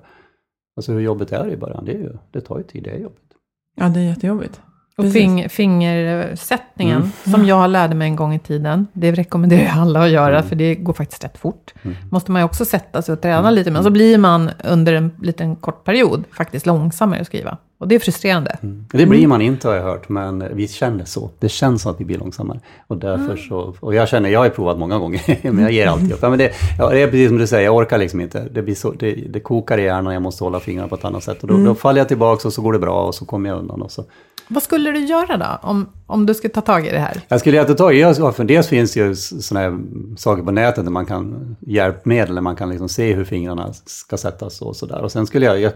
Alltså 0.77 0.91
hur 0.91 0.99
jobbet 0.99 1.31
är 1.31 1.49
i 1.49 1.57
början. 1.57 1.85
Det, 1.85 1.91
är 1.91 1.97
ju, 1.97 2.17
det 2.31 2.41
tar 2.41 2.57
ju 2.57 2.63
tid, 2.63 2.83
det 2.83 2.89
är 2.89 2.97
jobbigt. 2.99 3.31
Ja, 3.75 3.89
det 3.89 3.99
är 3.99 4.03
jättejobbigt. 4.03 4.61
Och 4.97 5.11
fing, 5.13 5.49
fingersättningen, 5.49 7.11
som 7.23 7.45
jag 7.45 7.69
lärde 7.69 7.95
mig 7.95 8.07
en 8.07 8.15
gång 8.15 8.33
i 8.33 8.39
tiden, 8.39 8.87
det 8.93 9.11
rekommenderar 9.11 9.63
jag 9.63 9.77
alla 9.77 10.03
att 10.03 10.09
göra, 10.09 10.43
för 10.43 10.55
det 10.55 10.75
går 10.75 10.93
faktiskt 10.93 11.23
rätt 11.23 11.37
fort. 11.37 11.73
Måste 12.11 12.31
man 12.31 12.41
ju 12.41 12.45
också 12.45 12.65
sätta 12.65 13.01
sig 13.01 13.13
och 13.13 13.21
träna 13.21 13.51
lite, 13.51 13.71
men 13.71 13.83
så 13.83 13.89
blir 13.89 14.17
man 14.17 14.49
under 14.63 14.93
en 14.93 15.11
liten 15.21 15.55
kort 15.55 15.83
period 15.83 16.23
faktiskt 16.31 16.65
långsammare 16.65 17.21
att 17.21 17.27
skriva. 17.27 17.57
Och 17.79 17.87
det 17.87 17.95
är 17.95 17.99
frustrerande. 17.99 18.57
Det 18.91 19.05
blir 19.05 19.27
man 19.27 19.41
inte 19.41 19.67
har 19.67 19.75
jag 19.75 19.83
hört, 19.83 20.09
men 20.09 20.55
vi 20.55 20.67
känner 20.67 21.05
så. 21.05 21.29
Det 21.39 21.49
känns 21.49 21.81
som 21.81 21.91
att 21.91 22.01
vi 22.01 22.05
blir 22.05 22.17
långsammare. 22.17 22.59
Och 22.87 22.97
därför 22.97 23.37
så, 23.37 23.75
och 23.79 23.95
jag 23.95 24.09
känner, 24.09 24.29
jag 24.29 24.39
har 24.39 24.45
ju 24.45 24.51
provat 24.51 24.79
många 24.79 24.97
gånger, 24.97 25.39
men 25.51 25.59
jag 25.59 25.71
ger 25.71 25.87
alltid 25.87 26.11
upp. 26.11 26.19
Ja, 26.21 26.29
men 26.29 26.39
det, 26.39 26.51
ja, 26.79 26.89
det 26.89 27.01
är 27.01 27.07
precis 27.07 27.27
som 27.27 27.37
du 27.37 27.47
säger, 27.47 27.65
jag 27.65 27.75
orkar 27.75 27.97
liksom 27.97 28.21
inte. 28.21 28.47
Det, 28.51 28.61
blir 28.61 28.75
så, 28.75 28.91
det, 28.91 29.11
det 29.11 29.39
kokar 29.39 29.77
i 29.77 29.83
hjärnan, 29.83 30.13
jag 30.13 30.21
måste 30.21 30.43
hålla 30.43 30.59
fingrarna 30.59 30.87
på 30.87 30.95
ett 30.95 31.05
annat 31.05 31.23
sätt. 31.23 31.41
Och 31.41 31.47
då, 31.47 31.57
då 31.57 31.75
faller 31.75 31.99
jag 31.99 32.07
tillbaka 32.07 32.47
och 32.47 32.53
så 32.53 32.61
går 32.61 32.73
det 32.73 32.79
bra 32.79 33.03
och 33.03 33.15
så 33.15 33.25
kommer 33.25 33.49
jag 33.49 33.59
undan. 33.59 33.81
Och 33.81 33.91
så. 33.91 34.05
Vad 34.47 34.63
skulle 34.63 34.91
du 34.91 34.99
göra 34.99 35.37
då, 35.37 35.69
om, 35.69 35.89
om 36.05 36.25
du 36.25 36.33
skulle 36.33 36.53
ta 36.53 36.61
tag 36.61 36.87
i 36.87 36.91
det 36.91 36.99
här? 36.99 37.21
Jag 37.27 37.39
skulle 37.39 37.63
ta 37.63 37.73
tag 37.73 37.95
i, 37.95 37.99
ja, 37.99 38.31
för 38.31 38.43
dels 38.43 38.67
finns 38.67 38.93
det 38.93 38.99
ju 38.99 39.15
sådana 39.15 39.69
här 39.69 39.79
saker 40.17 40.43
på 40.43 40.51
nätet 40.51 40.83
där 40.83 40.91
man 40.91 41.05
kan, 41.05 41.55
hjälpmedel, 41.59 42.35
där 42.35 42.41
man 42.41 42.55
kan 42.55 42.69
liksom 42.69 42.89
se 42.89 43.13
hur 43.13 43.25
fingrarna 43.25 43.73
ska 43.85 44.17
sättas 44.17 44.61
och 44.61 44.75
sådär. 44.75 45.01
Och 45.01 45.11
sen 45.11 45.27
skulle 45.27 45.45
jag, 45.45 45.61
jag 45.61 45.71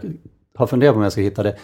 har 0.54 0.66
funderat 0.66 0.94
på 0.94 0.96
om 0.96 1.02
jag 1.02 1.12
ska 1.12 1.20
hitta 1.20 1.42
det, 1.42 1.56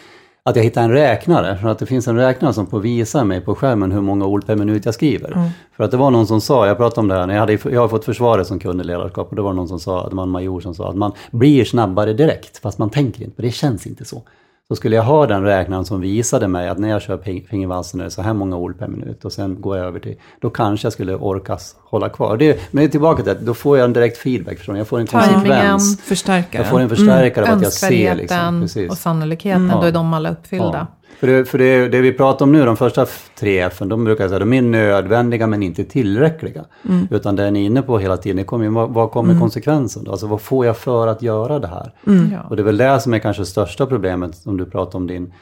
att 0.49 0.57
jag 0.57 0.62
hittar 0.62 0.82
en 0.82 0.92
räknare, 0.92 1.57
för 1.57 1.68
att 1.68 1.78
det 1.78 1.86
finns 1.86 2.09
en 2.09 2.16
räknare 2.16 2.53
som 2.53 2.66
får 2.66 2.80
visa 2.80 3.24
mig 3.24 3.40
på 3.40 3.55
skärmen 3.55 3.92
hur 3.92 4.01
många 4.01 4.26
ord 4.26 4.46
per 4.46 4.57
minut 4.57 4.84
jag 4.84 4.94
skriver. 4.94 5.51
För 5.76 5.84
att 5.84 5.90
det 5.90 5.96
var 5.96 6.11
någon 6.11 6.26
som 6.26 6.40
sa, 6.40 6.66
jag 6.66 6.76
pratade 6.76 7.01
om 7.01 7.09
det 7.09 7.14
här, 7.14 7.26
när 7.26 7.34
jag, 7.34 7.40
hade, 7.40 7.59
jag 7.70 7.80
har 7.80 7.88
fått 7.88 8.05
försvaret 8.05 8.46
som 8.46 8.59
kunde 8.59 8.84
ledarskap, 8.84 9.30
och 9.30 9.36
det 9.36 9.42
var 9.42 9.53
någon 9.53 9.68
som 9.68 9.80
sa, 9.80 10.09
det 10.09 10.16
var 10.16 10.22
en 10.22 10.28
major 10.28 10.61
som 10.61 10.74
sa 10.74 10.88
att 10.88 10.96
man 10.96 11.12
blir 11.30 11.64
snabbare 11.64 12.12
direkt, 12.12 12.59
fast 12.59 12.78
man 12.78 12.90
tänker 12.90 13.22
inte, 13.24 13.36
för 13.36 13.42
det 13.42 13.51
känns 13.51 13.86
inte 13.86 14.05
så. 14.05 14.22
Så 14.71 14.77
skulle 14.77 14.97
jag 14.97 15.03
ha 15.03 15.27
den 15.27 15.43
räknaren 15.43 15.85
som 15.85 16.01
visade 16.01 16.49
mig 16.49 16.69
att 16.69 16.79
när 16.79 16.89
jag 16.89 17.03
kör 17.03 17.19
fingervalsen 17.49 18.01
är 18.01 18.05
det 18.05 18.11
så 18.11 18.23
här 18.23 18.33
många 18.33 18.57
ord 18.57 18.79
per 18.79 18.89
minut 18.89 19.25
och 19.25 19.33
sen 19.33 19.61
går 19.61 19.77
jag 19.77 19.87
över 19.87 20.01
till, 20.01 20.16
då 20.41 20.51
kanske 20.51 20.87
jag 20.87 20.93
skulle 20.93 21.14
orkas 21.14 21.77
hålla 21.85 22.09
kvar. 22.09 22.37
Det, 22.37 22.61
men 22.71 22.85
det 22.85 22.91
tillbaka 22.91 23.23
till 23.23 23.33
att 23.33 23.41
då 23.41 23.55
får 23.55 23.79
jag 23.79 23.85
en 23.85 23.93
direkt 23.93 24.19
feedback, 24.19 24.59
ni? 24.73 24.79
Jag 24.79 24.89
får 24.89 24.99
en 25.01 25.07
Timingen, 25.07 25.33
konsekvens. 25.35 26.01
Förstärkare. 26.03 26.62
Jag 26.62 26.71
får 26.71 26.81
en 26.81 26.89
förstärkare 26.89 27.53
av 27.53 27.57
att 27.57 27.62
jag 27.62 27.73
ser. 27.73 28.14
Liksom. 28.14 28.61
Precis. 28.61 28.91
och 28.91 28.99
sannolikheten, 28.99 29.69
då 29.69 29.83
är 29.83 29.93
de 29.93 30.14
alla 30.14 30.31
uppfyllda. 30.31 30.87
Ja. 30.91 30.97
För, 31.21 31.27
det, 31.27 31.45
för 31.45 31.59
det, 31.59 31.89
det 31.89 32.01
vi 32.01 32.12
pratar 32.12 32.45
om 32.45 32.53
nu, 32.53 32.64
de 32.64 32.77
första 32.77 33.07
tre 33.39 33.61
F, 33.61 33.79
de 33.79 34.05
brukar 34.05 34.29
säga, 34.29 34.39
de 34.39 34.53
är 34.53 34.62
nödvändiga 34.62 35.47
men 35.47 35.62
inte 35.62 35.85
tillräckliga. 35.85 36.64
Utan 37.11 37.37
det 37.37 37.51
ni 37.51 37.62
är 37.62 37.66
inne 37.66 37.83
på 37.83 37.99
hela 37.99 38.16
tiden, 38.16 38.45
kommer, 38.45 38.69
vad, 38.69 38.91
vad 38.91 39.11
kommer 39.11 39.41
konsekvensen 39.41 40.05
då? 40.05 40.11
Alltså 40.11 40.27
vad 40.27 40.41
får 40.41 40.66
jag 40.66 40.77
för 40.77 41.07
att 41.07 41.23
göra 41.23 41.59
det 41.59 41.69
här? 41.69 41.93
Ja. 42.33 42.43
Och 42.51 42.57
det 42.57 42.62
är 42.62 42.64
väl 42.64 42.77
det 42.77 43.01
som 43.01 43.14
är 43.14 43.19
kanske 43.19 43.45
största 43.45 43.87
problemet 43.87 44.47
om 44.47 44.57
du 44.57 44.64
pratar 44.64 44.99
om 44.99 45.07
din 45.07 45.33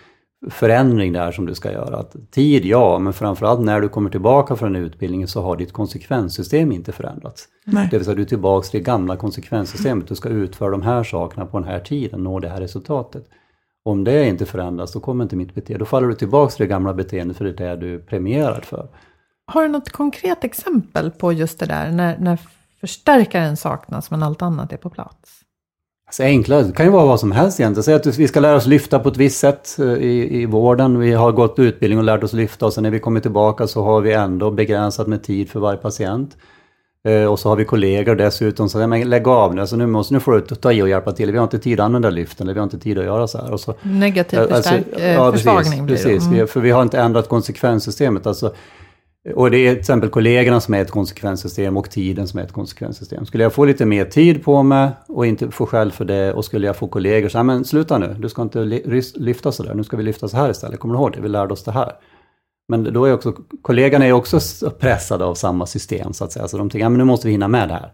förändring 0.50 1.12
där 1.12 1.32
som 1.32 1.46
du 1.46 1.54
ska 1.54 1.72
göra. 1.72 1.96
Att 1.96 2.16
tid, 2.30 2.64
ja, 2.64 2.98
men 2.98 3.12
framförallt 3.12 3.60
när 3.60 3.80
du 3.80 3.88
kommer 3.88 4.10
tillbaka 4.10 4.56
från 4.56 4.76
utbildningen 4.76 5.28
så 5.28 5.42
har 5.42 5.56
ditt 5.56 5.72
konsekvenssystem 5.72 6.72
inte 6.72 6.92
förändrats. 6.92 7.44
Nej. 7.64 7.88
Det 7.90 7.96
vill 7.96 8.04
säga 8.04 8.14
du 8.14 8.22
är 8.22 8.26
tillbaka 8.26 8.68
till 8.68 8.80
det 8.80 8.84
gamla 8.84 9.16
konsekvenssystemet. 9.16 10.08
Du 10.08 10.14
ska 10.14 10.28
utföra 10.28 10.70
de 10.70 10.82
här 10.82 11.04
sakerna 11.04 11.46
på 11.46 11.58
den 11.58 11.68
här 11.68 11.80
tiden, 11.80 12.24
nå 12.24 12.40
det 12.40 12.48
här 12.48 12.60
resultatet. 12.60 13.24
Om 13.86 14.04
det 14.04 14.26
inte 14.26 14.46
förändras, 14.46 14.92
då 14.92 15.00
kommer 15.00 15.24
inte 15.24 15.36
mitt 15.36 15.54
beteende. 15.54 15.78
Då 15.78 15.86
faller 15.86 16.08
du 16.08 16.14
tillbaka 16.14 16.50
till 16.50 16.62
det 16.62 16.68
gamla 16.68 16.94
beteendet 16.94 17.36
för 17.36 17.44
det 17.44 17.64
är 17.64 17.76
det 17.76 17.76
du 17.76 17.94
är 17.94 17.98
premierad 17.98 18.64
för. 18.64 18.88
Har 19.46 19.62
du 19.62 19.68
något 19.68 19.90
konkret 19.90 20.44
exempel 20.44 21.10
på 21.10 21.32
just 21.32 21.58
det 21.58 21.66
där, 21.66 21.90
när, 21.90 22.18
när 22.18 22.38
förstärkaren 22.80 23.56
saknas 23.56 24.10
men 24.10 24.22
allt 24.22 24.42
annat 24.42 24.72
är 24.72 24.76
på 24.76 24.90
plats? 24.90 25.40
Alltså 26.06 26.22
enklare, 26.22 26.62
det 26.62 26.72
kan 26.72 26.86
ju 26.86 26.92
vara 26.92 27.06
vad 27.06 27.20
som 27.20 27.32
helst 27.32 27.60
egentligen. 27.60 27.84
Säg 27.84 27.94
att 27.94 28.06
vi 28.06 28.28
ska 28.28 28.40
lära 28.40 28.56
oss 28.56 28.66
lyfta 28.66 28.98
på 28.98 29.08
ett 29.08 29.16
visst 29.16 29.38
sätt 29.38 29.76
eh, 29.78 29.86
i, 29.86 30.42
i 30.42 30.46
vården. 30.46 30.98
Vi 30.98 31.12
har 31.12 31.32
gått 31.32 31.58
utbildning 31.58 31.98
och 31.98 32.04
lärt 32.04 32.24
oss 32.24 32.32
lyfta 32.32 32.66
och 32.66 32.72
sen 32.72 32.82
när 32.82 32.90
vi 32.90 33.00
kommer 33.00 33.20
tillbaka 33.20 33.66
så 33.66 33.84
har 33.84 34.00
vi 34.00 34.12
ändå 34.12 34.50
begränsat 34.50 35.06
med 35.06 35.22
tid 35.22 35.50
för 35.50 35.60
varje 35.60 35.78
patient. 35.78 36.36
Eh, 37.06 37.24
och 37.24 37.38
så 37.38 37.48
har 37.48 37.56
vi 37.56 37.64
kollegor 37.64 38.14
dessutom, 38.14 38.68
så 38.68 38.86
men 38.86 39.10
lägg 39.10 39.28
av 39.28 39.54
nu, 39.54 39.60
alltså 39.60 39.76
nu, 39.76 39.86
måste, 39.86 40.14
nu 40.14 40.20
får 40.20 40.32
du 40.32 40.40
ta 40.40 40.72
i 40.72 40.82
och 40.82 40.88
hjälpa 40.88 41.12
till. 41.12 41.32
Vi 41.32 41.38
har 41.38 41.44
inte 41.44 41.58
tid 41.58 41.80
att 41.80 41.84
använda 41.84 42.10
lyften, 42.10 42.46
eller 42.46 42.54
vi 42.54 42.60
har 42.60 42.64
inte 42.64 42.78
tid 42.78 42.98
att 42.98 43.04
göra 43.04 43.28
så 43.28 43.38
här. 43.38 43.52
Och 43.52 43.60
så, 43.60 43.74
Negativ 43.82 44.38
Alltså, 44.38 44.56
förstärk, 44.56 44.84
eh, 44.98 45.12
ja, 45.12 45.32
försvagning 45.32 45.86
precis, 45.86 46.04
blir 46.04 46.12
det. 46.12 46.18
precis. 46.18 46.32
Mm. 46.32 46.46
För 46.46 46.60
vi 46.60 46.70
har 46.70 46.82
inte 46.82 47.00
ändrat 47.00 47.28
konsekvenssystemet. 47.28 48.26
Alltså, 48.26 48.52
och 49.34 49.50
det 49.50 49.58
är 49.58 49.70
till 49.70 49.80
exempel 49.80 50.10
kollegorna 50.10 50.60
som 50.60 50.74
är 50.74 50.82
ett 50.82 50.90
konsekvenssystem 50.90 51.76
och 51.76 51.90
tiden 51.90 52.28
som 52.28 52.40
är 52.40 52.44
ett 52.44 52.52
konsekvenssystem. 52.52 53.26
Skulle 53.26 53.42
jag 53.42 53.52
få 53.52 53.64
lite 53.64 53.86
mer 53.86 54.04
tid 54.04 54.44
på 54.44 54.62
mig 54.62 54.90
och 55.08 55.26
inte 55.26 55.50
få 55.50 55.66
skäll 55.66 55.92
för 55.92 56.04
det 56.04 56.32
och 56.32 56.44
skulle 56.44 56.66
jag 56.66 56.76
få 56.76 56.88
kollegor 56.88 57.28
så 57.28 57.38
här, 57.38 57.42
men 57.42 57.64
sluta 57.64 57.98
nu, 57.98 58.16
du 58.18 58.28
ska 58.28 58.42
inte 58.42 58.64
lyfta 59.14 59.52
så 59.52 59.62
där, 59.62 59.74
nu 59.74 59.84
ska 59.84 59.96
vi 59.96 60.02
lyfta 60.02 60.28
så 60.28 60.36
här 60.36 60.50
istället. 60.50 60.80
Kommer 60.80 60.94
du 60.94 61.00
ihåg 61.00 61.12
det? 61.12 61.20
Vi 61.20 61.28
lärde 61.28 61.52
oss 61.52 61.64
det 61.64 61.72
här. 61.72 61.92
Men 62.68 62.92
då 62.92 63.04
är 63.04 63.12
också, 63.12 63.32
kollegorna 63.62 64.06
är 64.06 64.12
också 64.12 64.40
pressade 64.70 65.24
av 65.24 65.34
samma 65.34 65.66
system 65.66 66.12
så 66.12 66.24
att 66.24 66.32
säga. 66.32 66.48
Så 66.48 66.58
de 66.58 66.70
tänker, 66.70 66.84
ja 66.84 66.88
men 66.88 66.98
nu 66.98 67.04
måste 67.04 67.26
vi 67.26 67.32
hinna 67.32 67.48
med 67.48 67.68
det 67.68 67.74
här. 67.74 67.92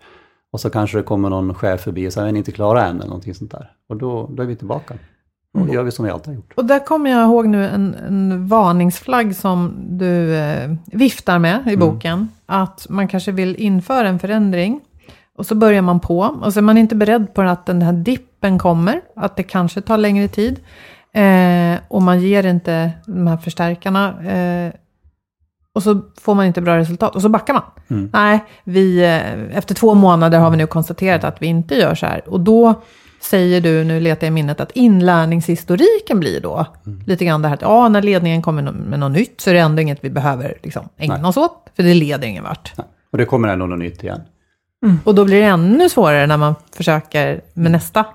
Och 0.52 0.60
så 0.60 0.70
kanske 0.70 0.98
det 0.98 1.02
kommer 1.02 1.30
någon 1.30 1.54
chef 1.54 1.80
förbi 1.80 2.08
och 2.08 2.12
säger, 2.12 2.28
är 2.28 2.32
ni 2.32 2.38
inte 2.38 2.52
klara 2.52 2.86
än 2.86 2.96
eller 2.96 3.06
någonting 3.06 3.34
sånt 3.34 3.50
där. 3.50 3.70
Och 3.88 3.96
då, 3.96 4.30
då 4.32 4.42
är 4.42 4.46
vi 4.46 4.56
tillbaka. 4.56 4.94
Och 5.54 5.66
då 5.66 5.74
gör 5.74 5.82
vi 5.82 5.90
som 5.90 6.04
vi 6.04 6.10
alltid 6.10 6.26
har 6.26 6.34
gjort. 6.34 6.52
Och 6.56 6.64
där 6.64 6.78
kommer 6.78 7.10
jag 7.10 7.24
ihåg 7.24 7.46
nu 7.46 7.68
en, 7.68 7.94
en 7.94 8.46
varningsflagg 8.46 9.36
som 9.36 9.74
du 9.88 10.36
eh, 10.36 10.70
viftar 10.84 11.38
med 11.38 11.68
i 11.72 11.76
boken. 11.76 12.28
Att 12.46 12.86
man 12.88 13.08
kanske 13.08 13.32
vill 13.32 13.56
införa 13.56 14.08
en 14.08 14.18
förändring. 14.18 14.80
Och 15.38 15.46
så 15.46 15.54
börjar 15.54 15.82
man 15.82 16.00
på. 16.00 16.18
Och 16.18 16.52
så 16.52 16.60
är 16.60 16.62
man 16.62 16.78
inte 16.78 16.94
beredd 16.94 17.34
på 17.34 17.42
att 17.42 17.66
den 17.66 17.82
här 17.82 17.92
dippen 17.92 18.58
kommer. 18.58 19.00
Att 19.16 19.36
det 19.36 19.42
kanske 19.42 19.80
tar 19.80 19.98
längre 19.98 20.28
tid. 20.28 20.60
Eh, 21.14 21.80
och 21.88 22.02
man 22.02 22.20
ger 22.20 22.46
inte 22.46 22.90
de 23.06 23.26
här 23.26 23.36
förstärkarna. 23.36 24.22
Eh, 24.32 24.72
och 25.74 25.82
så 25.82 26.00
får 26.20 26.34
man 26.34 26.46
inte 26.46 26.60
bra 26.60 26.78
resultat. 26.78 27.14
Och 27.14 27.22
så 27.22 27.28
backar 27.28 27.54
man. 27.54 27.62
Mm. 27.88 28.10
Nej, 28.12 28.44
vi, 28.64 29.02
eh, 29.04 29.56
efter 29.56 29.74
två 29.74 29.94
månader 29.94 30.38
har 30.38 30.50
vi 30.50 30.56
nu 30.56 30.66
konstaterat 30.66 31.24
att 31.24 31.42
vi 31.42 31.46
inte 31.46 31.74
gör 31.74 31.94
så 31.94 32.06
här. 32.06 32.28
Och 32.28 32.40
då 32.40 32.82
säger 33.20 33.60
du, 33.60 33.84
nu 33.84 34.00
letar 34.00 34.26
jag 34.26 34.32
i 34.32 34.34
minnet, 34.34 34.60
att 34.60 34.70
inlärningshistoriken 34.70 36.20
blir 36.20 36.40
då 36.40 36.66
lite 37.06 37.24
grann 37.24 37.42
det 37.42 37.48
här 37.48 37.54
att 37.54 37.62
ja, 37.62 37.88
när 37.88 38.02
ledningen 38.02 38.42
kommer 38.42 38.62
med 38.62 38.98
något 38.98 39.12
nytt 39.12 39.40
så 39.40 39.50
är 39.50 39.54
det 39.54 39.60
ändå 39.60 39.82
inget 39.82 40.04
vi 40.04 40.10
behöver 40.10 40.58
liksom, 40.62 40.88
ägna 40.96 41.16
Nej. 41.16 41.24
oss 41.24 41.36
åt, 41.36 41.70
för 41.76 41.82
det 41.82 41.94
leder 41.94 42.28
ingen 42.28 42.44
vart. 42.44 42.72
Och 43.12 43.18
det 43.18 43.24
kommer 43.24 43.48
ändå 43.48 43.66
något 43.66 43.78
nytt 43.78 44.02
igen. 44.02 44.20
Och 45.04 45.14
då 45.14 45.24
blir 45.24 45.40
det 45.40 45.46
ännu 45.46 45.88
svårare 45.88 46.26
när 46.26 46.36
man 46.36 46.54
försöker 46.76 47.40
med 47.54 47.72
nästa 47.72 48.06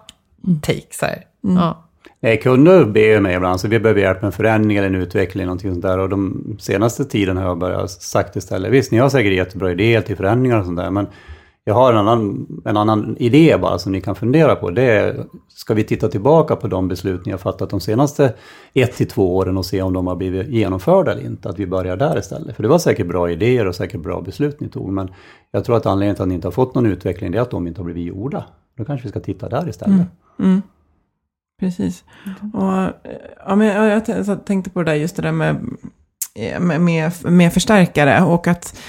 take. 0.62 0.88
Så 0.92 1.06
här. 1.06 1.24
Ja. 1.42 1.87
Nej, 2.20 2.40
kunder 2.40 2.86
ber 2.86 3.20
mig 3.20 3.36
ibland, 3.36 3.60
så 3.60 3.68
vi 3.68 3.80
behöver 3.80 4.02
hjälp 4.02 4.22
med 4.22 4.28
en 4.28 4.32
förändring 4.32 4.78
eller 4.78 4.88
en 4.88 4.96
utveckling, 4.96 5.46
någonting 5.46 5.72
sånt 5.72 5.82
där. 5.82 6.00
Och 6.00 6.10
de 6.10 6.56
senaste 6.60 7.06
tiden 7.06 7.38
har 7.38 7.44
jag 7.44 7.58
börjat 7.58 7.92
sagt 7.92 8.36
istället, 8.36 8.72
visst 8.72 8.92
ni 8.92 8.98
har 8.98 9.10
säkert 9.10 9.34
jättebra 9.34 9.72
idéer 9.72 10.02
till 10.02 10.16
förändringar 10.16 10.60
och 10.60 10.66
sånt 10.66 10.78
där, 10.78 10.92
men 10.92 11.08
jag 11.68 11.74
har 11.74 11.94
en 11.94 11.98
annan, 11.98 12.48
en 12.66 12.78
annan 12.78 13.18
idé 13.20 13.58
bara 13.62 13.80
som 13.80 13.92
ni 13.92 14.02
kan 14.02 14.16
fundera 14.16 14.56
på. 14.56 14.70
Det 14.70 14.84
är, 14.84 15.26
ska 15.48 15.74
vi 15.74 15.84
titta 15.84 16.08
tillbaka 16.08 16.56
på 16.56 16.68
de 16.68 16.88
beslut 16.88 17.26
ni 17.26 17.32
har 17.32 17.40
fattat 17.40 17.70
de 17.70 17.80
senaste 17.80 18.34
ett 18.74 18.94
till 18.94 19.08
två 19.08 19.36
åren 19.36 19.58
och 19.58 19.66
se 19.66 19.82
om 19.82 19.94
de 19.94 20.08
har 20.08 20.16
blivit 20.16 20.48
genomförda 20.48 21.12
eller 21.12 21.26
inte? 21.26 21.50
Att 21.50 21.60
vi 21.60 21.68
börjar 21.68 21.98
där 21.98 22.18
istället. 22.18 22.56
För 22.56 22.64
det 22.64 22.70
var 22.70 22.80
säkert 22.80 23.08
bra 23.08 23.32
idéer 23.32 23.68
och 23.68 23.76
säkert 23.76 24.02
bra 24.02 24.22
beslut 24.22 24.60
ni 24.60 24.70
tog, 24.70 24.90
men 24.90 25.10
jag 25.52 25.66
tror 25.66 25.78
att 25.78 25.86
anledningen 25.86 26.16
till 26.16 26.22
att 26.22 26.28
ni 26.28 26.36
inte 26.36 26.48
har 26.48 26.52
fått 26.52 26.76
någon 26.76 26.86
utveckling 26.86 27.32
det 27.32 27.38
är 27.38 27.42
att 27.42 27.52
de 27.52 27.68
inte 27.68 27.80
har 27.80 27.86
blivit 27.86 28.08
gjorda. 28.08 28.46
Då 28.78 28.86
kanske 28.86 29.04
vi 29.08 29.10
ska 29.10 29.20
titta 29.20 29.50
där 29.50 29.70
istället. 29.70 29.96
Mm. 29.96 30.08
mm. 30.40 30.62
Precis. 31.60 32.04
Och, 32.54 32.74
eh, 32.82 32.92
ja, 33.46 33.56
men 33.56 33.68
jag, 33.68 34.02
jag 34.08 34.46
tänkte 34.46 34.70
på 34.70 34.84
det 34.84 34.92
där, 34.92 34.96
just 34.96 35.16
det 35.16 35.22
där 35.22 35.32
med, 35.32 35.56
eh, 36.36 36.60
med, 36.60 36.82
med, 36.82 37.12
med 37.24 37.54
förstärkare. 37.54 38.22
Och 38.22 38.48
att 38.48 38.80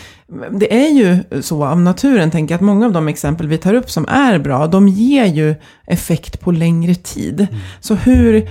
det 0.51 0.85
är 0.85 0.89
ju 0.89 1.43
så 1.43 1.65
av 1.65 1.81
naturen, 1.81 2.31
tänker 2.31 2.55
jag, 2.55 2.59
att 2.59 2.65
många 2.65 2.87
av 2.87 2.93
de 2.93 3.09
exempel 3.09 3.49
vi 3.49 3.59
tar 3.59 3.75
upp 3.75 3.91
som 3.91 4.09
är 4.09 4.39
bra, 4.39 4.67
de 4.67 4.89
ger 4.89 5.25
ju 5.25 5.55
effekt 5.87 6.41
på 6.41 6.53
längre 6.53 6.95
tid. 6.95 7.47
Så 7.81 7.95
hur, 7.95 8.49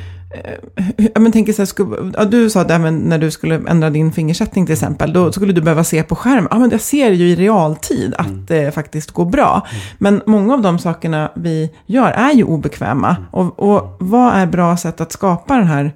men 1.20 1.32
tänker 1.32 1.54
så 1.54 1.62
här, 1.62 1.66
skulle, 1.66 2.12
ja, 2.18 2.26
du 2.26 2.50
sa 2.50 2.64
det 2.64 2.80
men 2.80 2.98
när 2.98 3.18
du 3.18 3.32
skulle 3.32 3.56
ändra 3.56 3.90
din 3.90 4.12
fingersättning 4.12 4.66
till 4.66 4.74
exempel, 4.74 5.14
då 5.14 5.32
skulle 5.32 5.54
du 5.54 5.62
behöva 5.62 5.84
se 5.84 6.04
på 6.04 6.16
skärm. 6.16 6.48
Ja, 6.52 6.60
men 6.60 6.70
jag 6.70 6.82
ser 6.82 7.12
ju 7.12 7.30
i 7.30 7.36
realtid 7.36 8.14
att 8.18 8.48
det 8.48 8.74
faktiskt 8.74 9.12
går 9.12 9.26
bra. 9.26 9.68
Men 9.98 10.22
många 10.26 10.54
av 10.54 10.62
de 10.62 10.80
sakerna 10.80 11.32
vi 11.36 11.72
gör 11.86 12.12
är 12.12 12.32
ju 12.32 12.44
obekväma. 12.44 13.16
Och, 13.32 13.60
och 13.60 13.98
vad 14.00 14.34
är 14.34 14.46
bra 14.46 14.78
sätt 14.78 15.02
att 15.02 15.12
skapa 15.12 15.58
den 15.58 15.68
här 15.68 15.94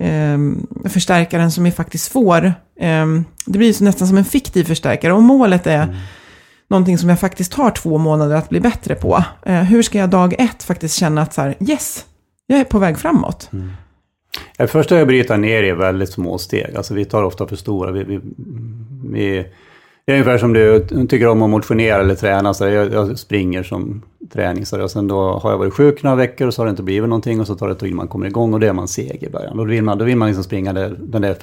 eh, 0.00 0.38
förstärkaren 0.88 1.50
som 1.50 1.64
vi 1.64 1.70
faktiskt 1.70 2.12
får? 2.12 2.44
Eh, 2.80 3.06
det 3.46 3.58
blir 3.58 3.80
ju 3.80 3.84
nästan 3.84 4.08
som 4.08 4.18
en 4.18 4.24
fiktiv 4.24 4.64
förstärkare. 4.64 5.12
Och 5.12 5.22
målet 5.22 5.66
är 5.66 5.96
någonting 6.70 6.98
som 6.98 7.08
jag 7.08 7.20
faktiskt 7.20 7.52
tar 7.52 7.70
två 7.70 7.98
månader 7.98 8.36
att 8.36 8.48
bli 8.48 8.60
bättre 8.60 8.94
på. 8.94 9.24
Eh, 9.42 9.62
hur 9.62 9.82
ska 9.82 9.98
jag 9.98 10.10
dag 10.10 10.34
ett 10.38 10.62
faktiskt 10.62 10.96
känna 10.96 11.22
att 11.22 11.34
så 11.34 11.40
här, 11.40 11.54
yes, 11.60 12.04
jag 12.46 12.60
är 12.60 12.64
på 12.64 12.78
väg 12.78 12.98
framåt. 12.98 13.48
Mm. 13.52 13.70
Det 14.56 14.66
första 14.66 14.96
är 14.96 15.00
att 15.00 15.08
bryta 15.08 15.36
ner 15.36 15.62
i 15.62 15.72
väldigt 15.72 16.10
små 16.12 16.38
steg. 16.38 16.76
Alltså 16.76 16.94
vi 16.94 17.04
tar 17.04 17.22
ofta 17.22 17.46
för 17.46 17.56
stora. 17.56 17.92
Vi, 17.92 18.04
vi, 18.04 18.20
vi, 19.04 19.46
det 20.06 20.12
är 20.12 20.16
ungefär 20.16 20.38
som 20.38 20.52
du 20.52 20.86
tycker 21.08 21.28
om 21.28 21.42
att 21.42 21.50
motionera 21.50 22.00
eller 22.00 22.14
träna. 22.14 22.54
Så 22.54 22.64
jag, 22.64 22.92
jag 22.92 23.18
springer 23.18 23.62
som 23.62 24.02
träning. 24.32 24.66
Så 24.66 24.82
och 24.82 24.90
sen 24.90 25.08
då 25.08 25.38
har 25.38 25.50
jag 25.50 25.58
varit 25.58 25.74
sjuk 25.74 26.02
några 26.02 26.16
veckor 26.16 26.46
och 26.46 26.54
så 26.54 26.62
har 26.62 26.66
det 26.66 26.70
inte 26.70 26.82
blivit 26.82 27.08
någonting. 27.08 27.40
Och 27.40 27.46
så 27.46 27.54
tar 27.54 27.66
det 27.66 27.72
ett 27.72 27.78
tag 27.78 27.88
innan 27.88 27.96
man 27.96 28.08
kommer 28.08 28.26
igång 28.26 28.54
och 28.54 28.60
då 28.60 28.66
är 28.66 28.72
man 28.72 28.88
seg 28.88 29.22
i 29.22 29.30
början. 29.30 29.56
Då 29.56 29.64
vill 29.64 29.82
man, 29.82 29.98
då 29.98 30.04
vill 30.04 30.16
man 30.16 30.28
liksom 30.28 30.44
springa 30.44 30.72
där, 30.72 30.96
den 30.98 31.22
där 31.22 31.36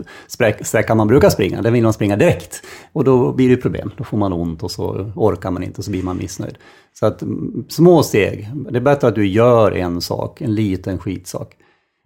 sträckan 0.63 0.97
man 0.97 1.07
brukar 1.07 1.29
springa. 1.29 1.61
Den 1.61 1.73
vill 1.73 1.83
man 1.83 1.93
springa 1.93 2.15
direkt. 2.15 2.63
Och 2.93 3.03
då 3.03 3.31
blir 3.31 3.49
det 3.49 3.57
problem. 3.57 3.91
Då 3.97 4.03
får 4.03 4.17
man 4.17 4.33
ont 4.33 4.63
och 4.63 4.71
så 4.71 5.11
orkar 5.15 5.51
man 5.51 5.63
inte 5.63 5.77
och 5.77 5.85
så 5.85 5.91
blir 5.91 6.03
man 6.03 6.17
missnöjd. 6.17 6.57
Så 6.93 7.05
att 7.05 7.21
mm, 7.21 7.65
små 7.69 8.03
steg. 8.03 8.49
Det 8.69 8.77
är 8.77 8.81
bättre 8.81 9.07
att 9.07 9.15
du 9.15 9.27
gör 9.27 9.71
en 9.71 10.01
sak, 10.01 10.41
en 10.41 10.55
liten 10.55 10.99
skitsak. 10.99 11.55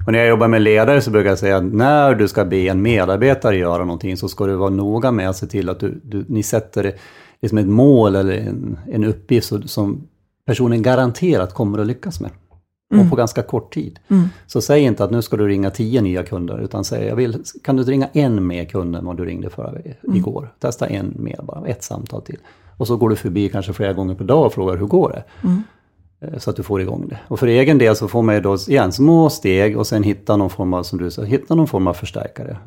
Och 0.06 0.12
när 0.12 0.20
jag 0.20 0.28
jobbar 0.28 0.48
med 0.48 0.62
ledare 0.62 1.02
så 1.02 1.12
brukar 1.12 1.30
jag 1.30 1.40
säga 1.40 1.58
att 1.58 1.64
när 1.64 2.16
du 2.16 2.28
ska 2.28 2.46
be 2.46 2.58
en 2.58 2.82
medarbetare 2.82 3.58
göra 3.58 3.86
någonting 3.86 4.18
så 4.18 4.30
ska 4.30 4.46
du 4.46 4.56
vara 4.56 4.70
noga 4.70 5.12
med 5.12 5.30
att 5.30 5.38
se 5.38 5.48
till 5.48 5.70
att 5.70 5.80
du, 5.80 6.02
du, 6.04 6.26
ni 6.28 6.44
sätter 6.44 6.94
liksom 7.42 7.58
ett 7.58 7.68
mål 7.68 8.16
eller 8.16 8.34
en, 8.34 8.80
en 8.92 9.04
uppgift 9.04 9.70
som 9.70 10.08
personen 10.46 10.82
garanterat 10.82 11.54
kommer 11.54 11.80
att 11.80 11.88
lyckas 11.88 12.20
med. 12.20 12.32
Och 13.04 13.10
på 13.10 13.16
ganska 13.16 13.42
kort 13.42 13.74
tid. 13.74 14.00
Så 14.48 14.62
säg 14.62 14.82
inte 14.82 15.04
att 15.04 15.12
nu 15.12 15.22
ska 15.22 15.38
du 15.38 15.48
ringa 15.48 15.70
tio 15.70 16.02
nya 16.02 16.24
kunder, 16.24 16.60
utan 16.60 16.84
säg 16.84 17.08
jag 17.08 17.16
vill, 17.16 17.44
kan 17.64 17.76
du 17.76 17.84
ringa 17.84 18.10
en 18.14 18.48
mer 18.48 18.66
kund 18.66 18.96
än 18.96 19.06
vad 19.06 19.18
du 19.18 19.26
ringde 19.26 19.50
förra 19.50 19.74
igår? 20.14 20.54
Testa 20.60 20.88
en 20.88 21.14
mer 21.16 21.40
bara, 21.44 21.68
ett 21.68 21.84
samtal 21.84 22.22
till. 22.22 22.38
Och 22.78 22.88
så 22.88 22.98
går 22.98 23.10
du 23.10 23.16
förbi 23.16 23.50
kanske 23.50 23.74
flera 23.74 23.94
gånger 23.94 24.16
per 24.16 24.26
dag 24.26 24.46
och 24.46 24.54
frågar 24.54 24.78
hur 24.78 24.86
går 24.86 25.10
det? 25.10 25.24
Eh, 25.48 25.60
Så 26.38 26.50
att 26.50 26.56
du 26.56 26.64
får 26.64 26.82
igång 26.82 27.06
det. 27.10 27.18
Och 27.28 27.40
för 27.40 27.48
egen 27.48 27.78
del 27.78 27.96
så 27.96 28.08
får 28.08 28.22
man 28.22 28.36
ju 28.36 28.42
då 28.42 28.58
igen 28.68 28.92
små 28.92 29.30
steg 29.30 29.78
och 29.78 29.88
sen 29.88 30.04
hitta 30.04 30.36
någon 30.36 30.50
form 30.50 30.74
av, 30.74 30.84
som 30.84 31.00
du 31.00 31.12
sa, 31.12 31.24
hitta 31.24 31.56
någon 31.56 31.68
form 31.68 31.88
av 31.88 31.94
förstärkare. 31.94 32.58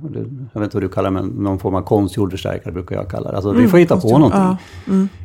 Jag 0.53 0.61
vet 0.61 0.67
inte 0.67 0.77
vad 0.77 0.83
du 0.83 0.89
kallar 0.89 1.11
det, 1.11 1.15
men 1.15 1.27
någon 1.27 1.59
form 1.59 1.75
av 1.75 1.83
konstgjord 1.83 2.31
förstärkare 2.31 2.73
brukar 2.73 2.97
jag 2.97 3.09
kalla 3.09 3.31
det. 3.31 3.37
Alltså 3.37 3.53
vi 3.53 3.69
får 3.69 3.79
hitta 3.79 4.01
på 4.01 4.19
någonting. 4.19 4.41
ja. 4.41 4.57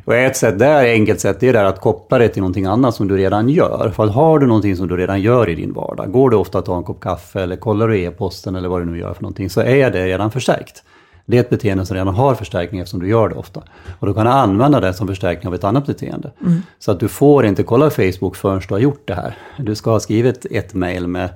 Och 0.04 0.14
ett 0.14 0.36
sätt 0.36 0.58
där, 0.58 0.84
enkelt 0.84 1.20
sätt, 1.20 1.40
det 1.40 1.48
är 1.48 1.52
där 1.52 1.64
att 1.64 1.80
koppla 1.80 2.18
det 2.18 2.28
till 2.28 2.42
någonting 2.42 2.64
annat 2.66 2.94
som 2.94 3.08
du 3.08 3.16
redan 3.16 3.48
gör. 3.48 3.92
För 3.94 4.04
att 4.04 4.14
har 4.14 4.38
du 4.38 4.46
någonting 4.46 4.76
som 4.76 4.88
du 4.88 4.96
redan 4.96 5.20
gör 5.20 5.48
i 5.48 5.54
din 5.54 5.72
vardag, 5.72 6.12
går 6.12 6.30
du 6.30 6.36
ofta 6.36 6.58
att 6.58 6.64
ta 6.64 6.76
en 6.76 6.82
kopp 6.82 7.00
kaffe 7.00 7.42
eller 7.42 7.56
kollar 7.56 7.88
du 7.88 8.00
e-posten 8.00 8.56
eller 8.56 8.68
vad 8.68 8.80
du 8.80 8.84
nu 8.84 8.98
gör 8.98 9.14
för 9.14 9.22
någonting, 9.22 9.50
så 9.50 9.60
är 9.60 9.90
det 9.90 10.06
redan 10.06 10.30
förstärkt. 10.30 10.82
Det 11.26 11.36
är 11.36 11.40
ett 11.40 11.50
beteende 11.50 11.86
som 11.86 11.96
redan 11.96 12.14
har 12.14 12.34
förstärkning 12.34 12.80
eftersom 12.80 13.00
du 13.00 13.08
gör 13.08 13.28
det 13.28 13.34
ofta. 13.34 13.62
Och 14.00 14.06
då 14.06 14.14
kan 14.14 14.26
du 14.26 14.32
använda 14.32 14.80
det 14.80 14.94
som 14.94 15.08
förstärkning 15.08 15.48
av 15.48 15.54
ett 15.54 15.64
annat 15.64 15.86
beteende. 15.86 16.32
Så 16.78 16.90
att 16.90 17.00
du 17.00 17.08
får 17.08 17.46
inte 17.46 17.62
kolla 17.62 17.90
Facebook 17.90 18.36
förrän 18.36 18.60
du 18.68 18.74
har 18.74 18.78
gjort 18.78 19.08
det 19.08 19.14
här. 19.14 19.38
Du 19.58 19.74
ska 19.74 19.90
ha 19.90 20.00
skrivit 20.00 20.46
ett 20.50 20.74
mail 20.74 21.06
med, 21.06 21.30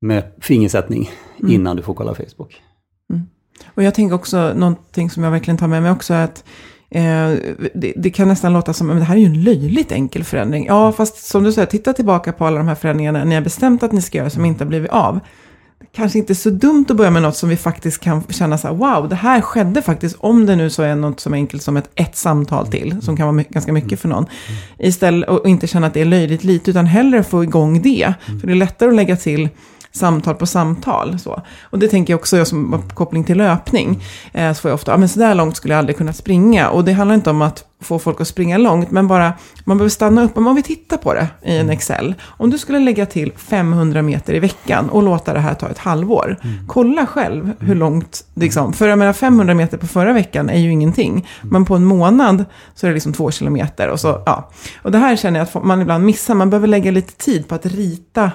med 0.00 0.22
fingersättning 0.40 1.10
innan 1.48 1.76
du 1.76 1.82
får 1.82 1.94
kolla 1.94 2.14
Facebook. 2.14 2.62
Och 3.74 3.82
jag 3.82 3.94
tänker 3.94 4.14
också, 4.14 4.52
någonting 4.54 5.10
som 5.10 5.24
jag 5.24 5.30
verkligen 5.30 5.58
tar 5.58 5.66
med 5.66 5.82
mig 5.82 5.90
också 5.90 6.14
är 6.14 6.24
att 6.24 6.44
eh, 6.90 7.02
det, 7.74 7.92
det 7.96 8.10
kan 8.10 8.28
nästan 8.28 8.52
låta 8.52 8.72
som, 8.72 8.86
men 8.86 8.96
det 8.96 9.04
här 9.04 9.16
är 9.16 9.20
ju 9.20 9.26
en 9.26 9.42
löjligt 9.42 9.92
enkel 9.92 10.24
förändring. 10.24 10.66
Ja, 10.66 10.92
fast 10.92 11.26
som 11.26 11.44
du 11.44 11.52
säger, 11.52 11.66
titta 11.66 11.92
tillbaka 11.92 12.32
på 12.32 12.46
alla 12.46 12.58
de 12.58 12.68
här 12.68 12.74
förändringarna 12.74 13.24
ni 13.24 13.34
har 13.34 13.42
bestämt 13.42 13.82
att 13.82 13.92
ni 13.92 14.02
ska 14.02 14.18
göra 14.18 14.30
som 14.30 14.44
inte 14.44 14.64
har 14.64 14.68
blivit 14.68 14.90
av. 14.90 15.20
Kanske 15.92 16.18
inte 16.18 16.34
så 16.34 16.50
dumt 16.50 16.86
att 16.88 16.96
börja 16.96 17.10
med 17.10 17.22
något 17.22 17.36
som 17.36 17.48
vi 17.48 17.56
faktiskt 17.56 18.00
kan 18.00 18.22
känna 18.28 18.58
så 18.58 18.68
här, 18.68 18.74
wow, 18.74 19.08
det 19.08 19.14
här 19.14 19.40
skedde 19.40 19.82
faktiskt, 19.82 20.16
om 20.18 20.46
det 20.46 20.56
nu 20.56 20.70
så 20.70 20.82
är 20.82 20.94
något 20.94 21.20
som 21.20 21.34
enkelt 21.34 21.62
som 21.62 21.76
ett, 21.76 21.90
ett 21.94 22.16
samtal 22.16 22.66
till, 22.66 23.02
som 23.02 23.16
kan 23.16 23.26
vara 23.26 23.32
my- 23.32 23.46
ganska 23.48 23.72
mycket 23.72 24.00
för 24.00 24.08
någon. 24.08 24.26
Istället, 24.78 25.28
och 25.28 25.48
inte 25.48 25.66
känna 25.66 25.86
att 25.86 25.94
det 25.94 26.00
är 26.00 26.04
löjligt 26.04 26.44
lite, 26.44 26.70
utan 26.70 26.86
hellre 26.86 27.22
få 27.22 27.44
igång 27.44 27.82
det. 27.82 28.14
För 28.40 28.46
det 28.46 28.52
är 28.52 28.56
lättare 28.56 28.88
att 28.88 28.94
lägga 28.94 29.16
till 29.16 29.48
samtal 29.92 30.34
på 30.34 30.46
samtal. 30.46 31.18
Så. 31.18 31.42
Och 31.62 31.78
det 31.78 31.88
tänker 31.88 32.12
jag 32.12 32.20
också, 32.20 32.36
jag 32.36 32.46
som 32.46 32.72
har 32.72 32.82
koppling 32.94 33.24
till 33.24 33.38
löpning, 33.38 34.02
eh, 34.32 34.52
så 34.52 34.60
får 34.60 34.68
jag 34.68 34.74
ofta, 34.74 34.92
ja 34.92 34.96
men 34.96 35.08
så 35.08 35.18
där 35.18 35.34
långt 35.34 35.56
skulle 35.56 35.74
jag 35.74 35.78
aldrig 35.78 35.96
kunna 35.96 36.12
springa. 36.12 36.68
Och 36.70 36.84
det 36.84 36.92
handlar 36.92 37.14
inte 37.14 37.30
om 37.30 37.42
att 37.42 37.64
få 37.80 37.98
folk 37.98 38.20
att 38.20 38.28
springa 38.28 38.58
långt, 38.58 38.90
men 38.90 39.08
bara, 39.08 39.32
man 39.64 39.78
behöver 39.78 39.90
stanna 39.90 40.22
upp, 40.22 40.36
om 40.36 40.54
vi 40.54 40.62
tittar 40.62 40.96
på 40.96 41.14
det 41.14 41.28
i 41.42 41.56
en 41.56 41.70
Excel. 41.70 42.14
Om 42.24 42.50
du 42.50 42.58
skulle 42.58 42.78
lägga 42.78 43.06
till 43.06 43.32
500 43.36 44.02
meter 44.02 44.34
i 44.34 44.38
veckan 44.38 44.88
och 44.88 45.02
låta 45.02 45.32
det 45.32 45.40
här 45.40 45.54
ta 45.54 45.68
ett 45.68 45.78
halvår, 45.78 46.36
kolla 46.66 47.06
själv 47.06 47.52
hur 47.60 47.74
långt, 47.74 48.24
liksom, 48.34 48.72
för 48.72 48.88
jag 48.88 48.98
menar 48.98 49.12
500 49.12 49.54
meter 49.54 49.78
på 49.78 49.86
förra 49.86 50.12
veckan 50.12 50.50
är 50.50 50.58
ju 50.58 50.70
ingenting, 50.70 51.28
men 51.42 51.64
på 51.64 51.74
en 51.74 51.84
månad 51.84 52.44
så 52.74 52.86
är 52.86 52.90
det 52.90 52.94
liksom 52.94 53.12
två 53.12 53.30
kilometer. 53.30 53.88
Och, 53.88 54.00
så, 54.00 54.22
ja. 54.26 54.50
och 54.82 54.92
det 54.92 54.98
här 54.98 55.16
känner 55.16 55.40
jag 55.40 55.48
att 55.48 55.64
man 55.64 55.82
ibland 55.82 56.04
missar, 56.04 56.34
man 56.34 56.50
behöver 56.50 56.68
lägga 56.68 56.90
lite 56.90 57.12
tid 57.12 57.48
på 57.48 57.54
att 57.54 57.66
rita 57.66 58.30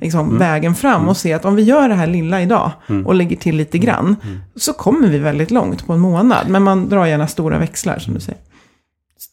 liksom, 0.00 0.38
vägen 0.38 0.74
fram 0.74 1.08
och 1.08 1.16
se 1.16 1.32
att 1.32 1.44
om 1.44 1.56
vi 1.56 1.62
gör 1.62 1.88
det 1.88 1.94
här 1.94 2.06
lilla 2.06 2.42
idag 2.42 2.72
och 3.04 3.14
lägger 3.14 3.36
till 3.36 3.56
lite 3.56 3.78
grann, 3.78 4.16
så 4.56 4.72
kommer 4.72 5.08
vi 5.08 5.18
väldigt 5.18 5.50
långt 5.50 5.86
på 5.86 5.92
en 5.92 6.00
månad. 6.00 6.48
Men 6.48 6.62
man 6.62 6.88
drar 6.88 7.06
gärna 7.06 7.26
stora 7.26 7.58
växlar 7.58 7.98
som 7.98 8.14
du 8.14 8.20
säger. 8.20 8.40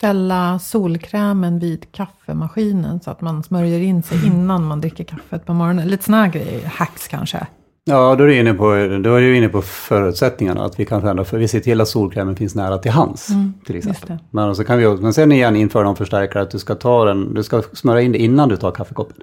Ställa 0.03 0.59
solkrämen 0.59 1.59
vid 1.59 1.91
kaffemaskinen 1.91 2.99
så 2.99 3.11
att 3.11 3.21
man 3.21 3.43
smörjer 3.43 3.79
in 3.79 4.03
sig 4.03 4.27
innan 4.27 4.63
man 4.63 4.81
dricker 4.81 5.03
kaffet 5.03 5.45
på 5.45 5.53
morgonen. 5.53 5.87
Lite 5.87 6.03
sådana 6.03 6.23
här 6.23 6.31
grejer, 6.31 6.65
hacks 6.65 7.07
kanske. 7.07 7.47
Ja, 7.83 8.15
då 8.15 8.23
är 8.23 8.27
du 8.27 8.39
inne 8.39 8.53
på, 8.53 8.63
då 9.03 9.15
är 9.15 9.21
du 9.21 9.37
inne 9.37 9.49
på 9.49 9.61
förutsättningarna. 9.61 10.65
Att 10.65 10.79
vi 10.79 10.85
kanske 10.85 11.09
ändå, 11.09 11.23
för 11.23 11.37
vi 11.37 11.47
ser 11.47 11.59
till 11.59 11.81
att 11.81 11.87
solkrämen 11.87 12.35
finns 12.35 12.55
nära 12.55 12.77
till 12.77 12.91
hands. 12.91 13.27
till 13.65 13.75
just 13.75 13.87
exempel. 13.87 14.17
Men, 14.31 14.55
så 14.55 14.63
kan 14.63 14.77
vi, 14.77 14.87
men 14.87 15.13
sen 15.13 15.31
igen 15.31 15.55
införa 15.55 15.83
någon 15.83 15.95
förstärkare 15.95 16.43
att 16.43 16.51
du 16.51 16.59
ska, 16.59 16.75
ta 16.75 17.05
den, 17.05 17.33
du 17.33 17.43
ska 17.43 17.61
smörja 17.73 18.01
in 18.01 18.11
det 18.11 18.17
innan 18.17 18.49
du 18.49 18.57
tar 18.57 18.71
kaffekoppen. 18.71 19.17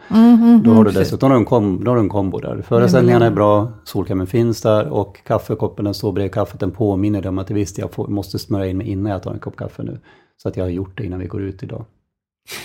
då 0.64 0.72
har 0.72 0.84
du 0.84 0.90
dessutom 0.90 1.32
en, 1.32 1.44
kom, 1.44 1.84
då 1.84 1.90
har 1.90 1.96
du 1.96 2.02
en 2.02 2.08
kombo 2.08 2.38
där. 2.38 2.62
Förutsättningarna 2.68 3.26
är 3.26 3.30
bra, 3.30 3.72
solkrämen 3.84 4.26
finns 4.26 4.62
där 4.62 4.88
och 4.88 5.24
kaffekoppen 5.26 5.84
den 5.84 5.94
står 5.94 6.12
bredvid 6.12 6.34
kaffet. 6.34 6.60
Den 6.60 6.70
påminner 6.70 7.22
dig 7.22 7.28
om 7.28 7.38
att 7.38 7.50
visst, 7.50 7.78
jag 7.78 7.92
får, 7.92 8.08
måste 8.08 8.38
smörja 8.38 8.66
in 8.66 8.78
mig 8.78 8.88
innan 8.88 9.12
jag 9.12 9.22
tar 9.22 9.32
en 9.32 9.38
kopp 9.38 9.56
kaffe 9.56 9.82
nu. 9.82 9.98
Så 10.42 10.48
att 10.48 10.56
jag 10.56 10.64
har 10.64 10.70
gjort 10.70 10.98
det 10.98 11.04
innan 11.04 11.18
vi 11.18 11.26
går 11.26 11.42
ut 11.42 11.62
idag. 11.62 11.84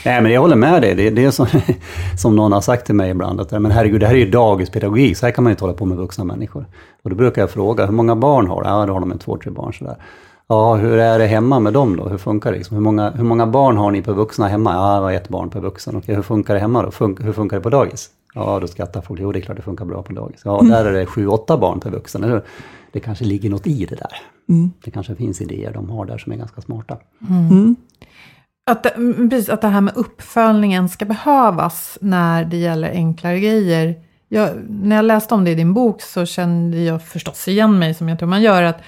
Nej, 0.05 0.21
men 0.21 0.31
jag 0.31 0.41
håller 0.41 0.55
med 0.55 0.81
dig. 0.81 0.95
Det, 0.95 1.09
det 1.09 1.25
är 1.25 1.31
som, 1.31 1.47
som 2.17 2.35
någon 2.35 2.51
har 2.51 2.61
sagt 2.61 2.85
till 2.85 2.95
mig 2.95 3.09
ibland, 3.11 3.41
att 3.41 3.51
men 3.51 3.71
herregud, 3.71 3.99
det 3.99 4.07
här 4.07 4.13
är 4.13 4.19
ju 4.19 4.29
dagispedagogik, 4.29 5.17
så 5.17 5.25
här 5.25 5.33
kan 5.33 5.43
man 5.43 5.51
ju 5.51 5.53
inte 5.53 5.63
hålla 5.63 5.77
på 5.77 5.85
med 5.85 5.97
vuxna 5.97 6.23
människor. 6.23 6.65
Och 7.03 7.09
då 7.09 7.15
brukar 7.15 7.41
jag 7.41 7.49
fråga, 7.49 7.85
hur 7.85 7.93
många 7.93 8.15
barn 8.15 8.47
har 8.47 8.63
du? 8.63 8.69
Ja, 8.69 8.85
då 8.85 8.93
har 8.93 8.99
de 8.99 9.11
en 9.11 9.19
två, 9.19 9.37
tre 9.37 9.51
barn 9.51 9.73
sådär. 9.73 9.95
Ja, 10.47 10.75
hur 10.75 10.97
är 10.97 11.19
det 11.19 11.25
hemma 11.25 11.59
med 11.59 11.73
dem 11.73 11.97
då? 11.97 12.07
Hur 12.07 12.17
funkar 12.17 12.51
det? 12.51 12.57
Liksom? 12.57 12.75
Hur, 12.75 12.83
många, 12.83 13.09
hur 13.09 13.23
många 13.23 13.47
barn 13.47 13.77
har 13.77 13.91
ni 13.91 14.01
per 14.01 14.13
vuxna 14.13 14.47
hemma? 14.47 14.73
Ja, 14.73 14.95
det 14.95 15.01
var 15.01 15.11
ett 15.11 15.29
barn 15.29 15.49
per 15.49 15.59
vuxen. 15.59 15.95
Okej, 15.95 16.15
hur 16.15 16.21
funkar 16.21 16.53
det 16.53 16.59
hemma 16.59 16.83
då? 16.83 16.91
Fun, 16.91 17.17
hur 17.21 17.33
funkar 17.33 17.57
det 17.57 17.63
på 17.63 17.69
dagis? 17.69 18.09
Ja, 18.35 18.59
då 18.59 18.67
skrattar 18.67 19.01
folk. 19.01 19.21
Jo, 19.21 19.31
det 19.31 19.39
är 19.39 19.41
klart 19.41 19.57
det 19.57 19.63
funkar 19.63 19.85
bra 19.85 20.03
på 20.03 20.13
dagis. 20.13 20.41
Ja, 20.45 20.61
där 20.61 20.85
är 20.85 20.93
det 20.93 21.05
sju, 21.05 21.27
åtta 21.27 21.57
barn 21.57 21.79
per 21.79 21.89
vuxen. 21.89 22.23
Eller 22.23 22.33
hur? 22.33 22.43
Det 22.91 22.99
kanske 22.99 23.25
ligger 23.25 23.49
något 23.49 23.67
i 23.67 23.85
det 23.85 23.95
där. 23.95 24.17
Det 24.83 24.91
kanske 24.91 25.15
finns 25.15 25.41
idéer 25.41 25.73
de 25.73 25.89
har 25.89 26.05
där 26.05 26.17
som 26.17 26.31
är 26.31 26.37
ganska 26.37 26.61
smarta. 26.61 26.97
Att 28.71 28.83
det, 28.83 28.89
mm, 28.89 29.29
precis, 29.29 29.49
att 29.49 29.61
det 29.61 29.67
här 29.67 29.81
med 29.81 29.97
uppföljningen 29.97 30.89
ska 30.89 31.05
behövas 31.05 31.97
när 32.01 32.45
det 32.45 32.57
gäller 32.57 32.89
enklare 32.89 33.39
grejer. 33.39 33.95
Jag, 34.27 34.49
när 34.69 34.95
jag 34.95 35.05
läste 35.05 35.33
om 35.33 35.43
det 35.43 35.51
i 35.51 35.55
din 35.55 35.73
bok 35.73 36.01
så 36.01 36.25
kände 36.25 36.77
jag 36.77 37.03
förstås 37.03 37.47
igen 37.47 37.79
mig, 37.79 37.93
som 37.93 38.09
jag 38.09 38.19
tror 38.19 38.29
man 38.29 38.41
gör, 38.41 38.63
att 38.63 38.81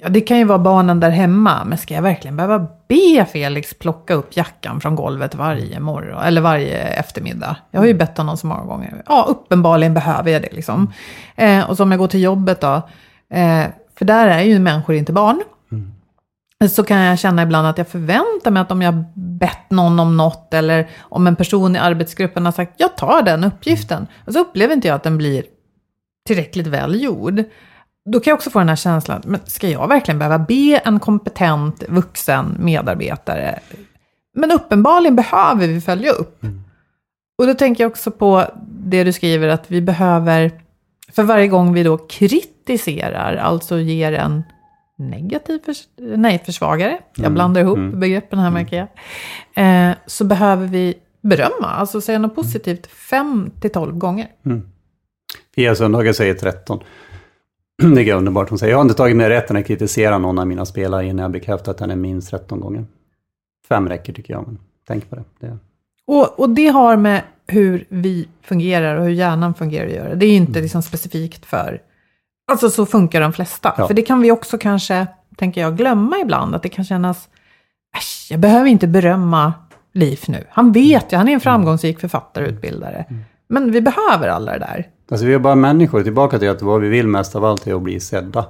ja, 0.00 0.08
det 0.08 0.20
kan 0.20 0.38
ju 0.38 0.44
vara 0.44 0.58
barnen 0.58 1.00
där 1.00 1.10
hemma, 1.10 1.64
men 1.64 1.78
ska 1.78 1.94
jag 1.94 2.02
verkligen 2.02 2.36
behöva 2.36 2.66
be 2.88 3.26
Felix 3.32 3.74
plocka 3.78 4.14
upp 4.14 4.36
jackan 4.36 4.80
från 4.80 4.94
golvet 4.94 5.34
varje 5.34 5.80
morgon, 5.80 6.22
eller 6.22 6.40
varje 6.40 6.78
eftermiddag? 6.78 7.56
Jag 7.70 7.80
har 7.80 7.86
ju 7.86 7.94
bett 7.94 8.18
honom 8.18 8.36
så 8.36 8.46
många 8.46 8.64
gånger. 8.64 9.02
Ja, 9.06 9.26
uppenbarligen 9.28 9.94
behöver 9.94 10.30
jag 10.30 10.42
det 10.42 10.52
liksom. 10.52 10.92
Eh, 11.36 11.70
och 11.70 11.76
så 11.76 11.82
om 11.82 11.90
jag 11.90 11.98
går 11.98 12.08
till 12.08 12.22
jobbet 12.22 12.60
då, 12.60 12.74
eh, 13.30 13.64
för 13.98 14.04
där 14.04 14.28
är 14.28 14.42
ju 14.42 14.58
människor 14.58 14.96
inte 14.96 15.12
barn 15.12 15.42
så 16.68 16.84
kan 16.84 16.98
jag 16.98 17.18
känna 17.18 17.42
ibland 17.42 17.66
att 17.66 17.78
jag 17.78 17.88
förväntar 17.88 18.50
mig 18.50 18.62
att 18.62 18.70
om 18.70 18.82
jag 18.82 19.04
bett 19.14 19.70
någon 19.70 20.00
om 20.00 20.16
något 20.16 20.54
eller 20.54 20.88
om 21.00 21.26
en 21.26 21.36
person 21.36 21.76
i 21.76 21.78
arbetsgruppen 21.78 22.44
har 22.44 22.52
sagt 22.52 22.72
jag 22.76 22.96
tar 22.96 23.22
den 23.22 23.44
uppgiften. 23.44 24.06
Och 24.26 24.32
så 24.32 24.40
upplever 24.40 24.74
inte 24.74 24.88
jag 24.88 24.94
att 24.94 25.02
den 25.02 25.18
blir 25.18 25.44
tillräckligt 26.26 26.66
väl 26.66 27.02
gjord. 27.02 27.44
Då 28.06 28.20
kan 28.20 28.30
jag 28.30 28.36
också 28.36 28.50
få 28.50 28.58
den 28.58 28.68
här 28.68 28.76
känslan, 28.76 29.22
men 29.24 29.40
ska 29.44 29.68
jag 29.68 29.88
verkligen 29.88 30.18
behöva 30.18 30.38
be 30.38 30.80
en 30.84 31.00
kompetent 31.00 31.84
vuxen 31.88 32.56
medarbetare? 32.58 33.60
Men 34.34 34.52
uppenbarligen 34.52 35.16
behöver 35.16 35.66
vi 35.66 35.80
följa 35.80 36.12
upp. 36.12 36.42
Och 37.38 37.46
då 37.46 37.54
tänker 37.54 37.84
jag 37.84 37.90
också 37.90 38.10
på 38.10 38.44
det 38.68 39.04
du 39.04 39.12
skriver 39.12 39.48
att 39.48 39.70
vi 39.70 39.80
behöver, 39.82 40.50
för 41.12 41.22
varje 41.22 41.48
gång 41.48 41.74
vi 41.74 41.82
då 41.82 41.98
kritiserar, 41.98 43.36
alltså 43.36 43.78
ger 43.78 44.12
en 44.12 44.42
negativ 44.98 45.58
förs 45.64 45.82
nej, 45.96 46.42
försvagare, 46.46 46.98
jag 47.14 47.24
Mm, 47.24 47.34
blandar 47.34 47.60
ihop 47.60 47.78
mm. 47.78 48.00
begreppen 48.00 48.38
här 48.38 48.50
märker 48.50 48.76
jag, 48.76 48.88
eh, 49.88 49.94
så 50.06 50.24
behöver 50.24 50.66
vi 50.66 50.94
berömma, 51.22 51.66
alltså 51.66 52.00
säga 52.00 52.18
något 52.18 52.34
positivt 52.34 52.86
5 52.86 53.50
till 53.60 53.70
12 53.70 53.98
gånger. 53.98 54.28
Pia 55.56 55.74
Sundhage 55.74 56.16
säger 56.16 56.34
13. 56.34 56.80
Det 57.94 58.10
är 58.10 58.14
underbart. 58.14 58.48
Hon 58.48 58.58
säger, 58.58 58.72
jag 58.72 58.78
har 58.78 58.82
inte 58.82 58.94
tagit 58.94 59.16
mig 59.16 59.28
rätten 59.28 59.56
att 59.56 59.66
kritisera 59.66 60.18
någon 60.18 60.38
av 60.38 60.46
mina 60.46 60.66
spelare 60.66 61.06
innan 61.06 61.22
jag 61.22 61.30
bekräftat 61.30 61.80
att 61.80 61.90
är 61.90 61.96
minst 61.96 62.30
13 62.30 62.60
gånger. 62.60 62.84
Fem 63.68 63.88
räcker 63.88 64.12
tycker 64.12 64.34
jag, 64.34 64.46
men 64.46 64.58
tänk 64.88 65.10
på 65.10 65.16
det. 65.16 65.24
det. 65.40 65.58
Och, 66.06 66.40
och 66.40 66.50
det 66.50 66.68
har 66.68 66.96
med 66.96 67.22
hur 67.46 67.86
vi 67.88 68.28
fungerar 68.42 68.96
och 68.96 69.04
hur 69.04 69.12
hjärnan 69.12 69.54
fungerar 69.54 69.86
att 69.86 69.92
göra. 69.92 70.14
Det 70.14 70.26
är 70.26 70.36
inte 70.36 70.60
liksom 70.60 70.82
specifikt 70.82 71.46
för... 71.46 71.82
Alltså 72.52 72.70
så 72.70 72.86
funkar 72.86 73.20
de 73.20 73.32
flesta. 73.32 73.74
Ja. 73.78 73.86
För 73.86 73.94
det 73.94 74.02
kan 74.02 74.20
vi 74.20 74.30
också 74.30 74.58
kanske, 74.58 75.06
tänker 75.36 75.60
jag, 75.60 75.76
glömma 75.76 76.18
ibland. 76.18 76.54
Att 76.54 76.62
det 76.62 76.68
kan 76.68 76.84
kännas... 76.84 77.28
Äsch, 77.96 78.26
jag 78.30 78.40
behöver 78.40 78.66
inte 78.66 78.86
berömma 78.86 79.52
Liv 79.96 80.20
nu. 80.28 80.44
Han 80.50 80.72
vet 80.72 81.12
ju, 81.12 81.16
han 81.16 81.28
är 81.28 81.32
en 81.32 81.40
framgångsrik 81.40 82.00
författare 82.00 82.44
och 82.44 82.50
utbildare. 82.50 83.04
Men 83.48 83.72
vi 83.72 83.80
behöver 83.80 84.28
alla 84.28 84.52
det 84.52 84.58
där. 84.58 84.86
Alltså 85.08 85.26
vi 85.26 85.34
är 85.34 85.38
bara 85.38 85.54
människor, 85.54 86.02
tillbaka 86.02 86.38
till 86.38 86.50
att 86.50 86.62
vad 86.62 86.80
vi 86.80 86.88
vill 86.88 87.08
mest 87.08 87.36
av 87.36 87.44
allt 87.44 87.66
är 87.66 87.74
att 87.74 87.82
bli 87.82 88.00
sedda. 88.00 88.44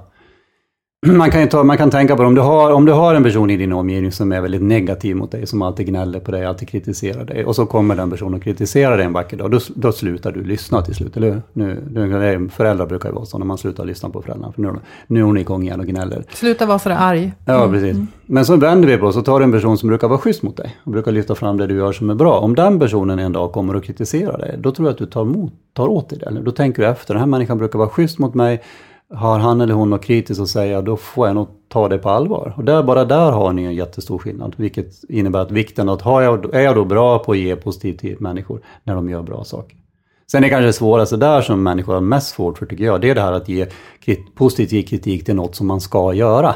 Man 1.05 1.31
kan, 1.31 1.47
ta, 1.47 1.63
man 1.63 1.77
kan 1.77 1.89
tänka 1.89 2.15
på 2.15 2.21
det, 2.21 2.27
om 2.27 2.35
du, 2.35 2.41
har, 2.41 2.71
om 2.71 2.85
du 2.85 2.91
har 2.91 3.15
en 3.15 3.23
person 3.23 3.49
i 3.49 3.57
din 3.57 3.73
omgivning 3.73 4.11
som 4.11 4.31
är 4.31 4.41
väldigt 4.41 4.61
negativ 4.61 5.15
mot 5.15 5.31
dig, 5.31 5.47
som 5.47 5.61
alltid 5.61 5.87
gnäller 5.87 6.19
på 6.19 6.31
dig, 6.31 6.45
alltid 6.45 6.69
kritiserar 6.69 7.25
dig, 7.25 7.45
och 7.45 7.55
så 7.55 7.65
kommer 7.65 7.95
den 7.95 8.09
personen 8.09 8.33
och 8.33 8.43
kritiserar 8.43 8.97
dig 8.97 9.05
en 9.05 9.13
vacker 9.13 9.37
dag, 9.37 9.51
då, 9.51 9.59
då 9.75 9.91
slutar 9.91 10.31
du 10.31 10.43
lyssna 10.43 10.81
till 10.81 10.95
slut, 10.95 11.17
eller 11.17 11.31
hur? 11.31 11.41
Nu, 11.53 11.83
nu, 11.91 12.49
föräldrar 12.49 12.85
brukar 12.85 13.09
ju 13.09 13.15
vara 13.15 13.25
så, 13.25 13.37
när 13.37 13.45
man 13.45 13.57
slutar 13.57 13.85
lyssna 13.85 14.09
på 14.09 14.21
föräldrarna, 14.21 14.53
för 14.53 14.61
nu, 14.61 14.73
nu 15.07 15.19
är 15.19 15.23
hon 15.23 15.37
igång 15.37 15.63
igen 15.63 15.79
och 15.79 15.85
gnäller. 15.85 16.23
Sluta 16.33 16.65
vara 16.65 16.79
sådär 16.79 16.97
arg. 16.99 17.33
Ja, 17.45 17.69
precis. 17.71 17.97
Men 18.25 18.45
så 18.45 18.55
vänder 18.55 18.87
vi 18.87 18.97
på 18.97 19.11
så 19.11 19.21
tar 19.21 19.39
du 19.39 19.45
en 19.45 19.51
person 19.51 19.77
som 19.77 19.89
brukar 19.89 20.07
vara 20.07 20.19
schysst 20.19 20.43
mot 20.43 20.57
dig 20.57 20.77
och 20.83 20.91
brukar 20.91 21.11
lyfta 21.11 21.35
fram 21.35 21.57
det 21.57 21.67
du 21.67 21.75
gör 21.75 21.91
som 21.91 22.09
är 22.09 22.15
bra. 22.15 22.39
Om 22.39 22.55
den 22.55 22.79
personen 22.79 23.19
en 23.19 23.33
dag 23.33 23.51
kommer 23.51 23.75
och 23.75 23.83
kritiserar 23.83 24.37
dig, 24.37 24.55
då 24.59 24.71
tror 24.71 24.87
jag 24.87 24.93
att 24.93 24.99
du 24.99 25.05
tar, 25.05 25.21
emot, 25.21 25.53
tar 25.73 25.87
åt 25.87 26.09
dig 26.09 26.19
det. 26.19 26.25
Eller 26.25 26.41
då 26.41 26.51
tänker 26.51 26.81
du 26.81 26.87
efter, 26.87 27.13
den 27.13 27.19
här 27.19 27.27
människan 27.27 27.57
brukar 27.57 27.79
vara 27.79 27.89
schysst 27.89 28.19
mot 28.19 28.33
mig, 28.33 28.61
har 29.13 29.39
han 29.39 29.61
eller 29.61 29.73
hon 29.73 29.89
något 29.89 30.03
kritiskt 30.03 30.41
att 30.41 30.49
säga, 30.49 30.81
då 30.81 30.97
får 30.97 31.27
jag 31.27 31.35
nog 31.35 31.47
ta 31.67 31.87
det 31.87 31.97
på 31.97 32.09
allvar. 32.09 32.53
Och 32.57 32.63
där, 32.63 32.83
bara 32.83 33.05
där 33.05 33.31
har 33.31 33.53
ni 33.53 33.63
en 33.63 33.75
jättestor 33.75 34.17
skillnad, 34.17 34.53
vilket 34.57 35.03
innebär 35.09 35.39
att 35.39 35.51
vikten 35.51 35.89
att 35.89 36.01
har 36.01 36.21
jag, 36.21 36.55
är 36.55 36.61
jag 36.61 36.75
då 36.75 36.85
bra 36.85 37.19
på 37.19 37.31
att 37.31 37.37
ge 37.37 37.55
positivt 37.55 37.99
till 37.99 38.15
människor 38.19 38.61
när 38.83 38.95
de 38.95 39.09
gör 39.09 39.21
bra 39.21 39.43
saker. 39.43 39.77
Sen 40.31 40.43
är 40.43 40.49
kanske 40.49 40.65
det 40.65 40.73
svåraste 40.73 41.17
där 41.17 41.41
som 41.41 41.63
människor 41.63 41.93
har 41.93 42.01
mest 42.01 42.27
svårt 42.35 42.57
för 42.57 42.65
tycker 42.65 42.85
jag, 42.85 43.01
det 43.01 43.09
är 43.09 43.15
det 43.15 43.21
här 43.21 43.33
att 43.33 43.49
ge 43.49 43.67
positiv 44.35 44.83
kritik 44.83 45.25
till 45.25 45.35
något 45.35 45.55
som 45.55 45.67
man 45.67 45.81
ska 45.81 46.13
göra. 46.13 46.55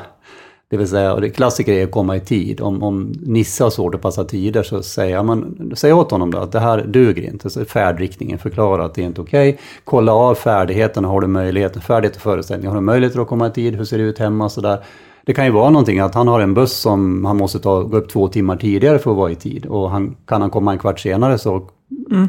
Det 0.71 0.77
vill 0.77 0.87
säga, 0.87 1.13
och 1.13 1.21
det 1.21 1.29
klassiker 1.29 1.73
är 1.73 1.83
att 1.83 1.91
komma 1.91 2.15
i 2.15 2.19
tid. 2.19 2.61
Om, 2.61 2.83
om 2.83 3.13
Nisse 3.21 3.63
har 3.63 3.69
svårt 3.69 3.95
att 3.95 4.01
passa 4.01 4.23
tider 4.23 4.63
så 4.63 4.83
säger 4.83 5.23
man, 5.23 5.71
säg 5.75 5.93
åt 5.93 6.11
honom 6.11 6.31
då 6.31 6.37
att 6.37 6.51
det 6.51 6.59
här 6.59 6.83
duger 6.87 7.23
inte. 7.23 7.49
Så 7.49 7.65
färdriktningen, 7.65 8.39
förklara 8.39 8.85
att 8.85 8.93
det 8.93 9.01
är 9.01 9.05
inte 9.05 9.21
okej. 9.21 9.59
Kolla 9.83 10.13
av 10.13 10.35
färdigheterna, 10.35 11.07
har 11.07 11.21
du 11.21 11.27
möjlighet, 11.27 11.83
färdighet 11.83 12.15
och 12.15 12.21
förutsättningar. 12.21 12.69
Har 12.69 12.75
du 12.75 12.81
möjlighet 12.81 13.17
att 13.17 13.27
komma 13.27 13.47
i 13.47 13.51
tid, 13.51 13.75
hur 13.75 13.85
ser 13.85 13.97
det 13.97 14.03
ut 14.03 14.19
hemma 14.19 14.49
sådär. 14.49 14.83
Det 15.25 15.33
kan 15.33 15.45
ju 15.45 15.51
vara 15.51 15.69
någonting 15.69 15.99
att 15.99 16.15
han 16.15 16.27
har 16.27 16.39
en 16.39 16.53
buss 16.53 16.73
som 16.73 17.25
han 17.25 17.37
måste 17.37 17.59
ta, 17.59 17.81
gå 17.83 17.97
upp 17.97 18.09
två 18.09 18.27
timmar 18.27 18.55
tidigare 18.55 18.99
för 18.99 19.11
att 19.11 19.17
vara 19.17 19.31
i 19.31 19.35
tid. 19.35 19.65
Och 19.65 19.89
han, 19.89 20.15
kan 20.25 20.41
han 20.41 20.49
komma 20.49 20.71
en 20.71 20.79
kvart 20.79 20.99
senare 20.99 21.37
så 21.37 21.67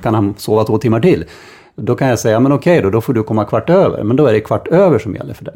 kan 0.02 0.14
han 0.14 0.34
sova 0.38 0.64
två 0.64 0.78
timmar 0.78 1.00
till. 1.00 1.24
Då 1.76 1.94
kan 1.94 2.08
jag 2.08 2.18
säga, 2.18 2.40
men 2.40 2.52
okej 2.52 2.82
då, 2.82 2.90
då 2.90 3.00
får 3.00 3.12
du 3.12 3.22
komma 3.22 3.44
kvart 3.44 3.70
över. 3.70 4.02
Men 4.04 4.16
då 4.16 4.26
är 4.26 4.32
det 4.32 4.40
kvart 4.40 4.68
över 4.68 4.98
som 4.98 5.14
gäller 5.14 5.34
för 5.34 5.44
dig. 5.44 5.54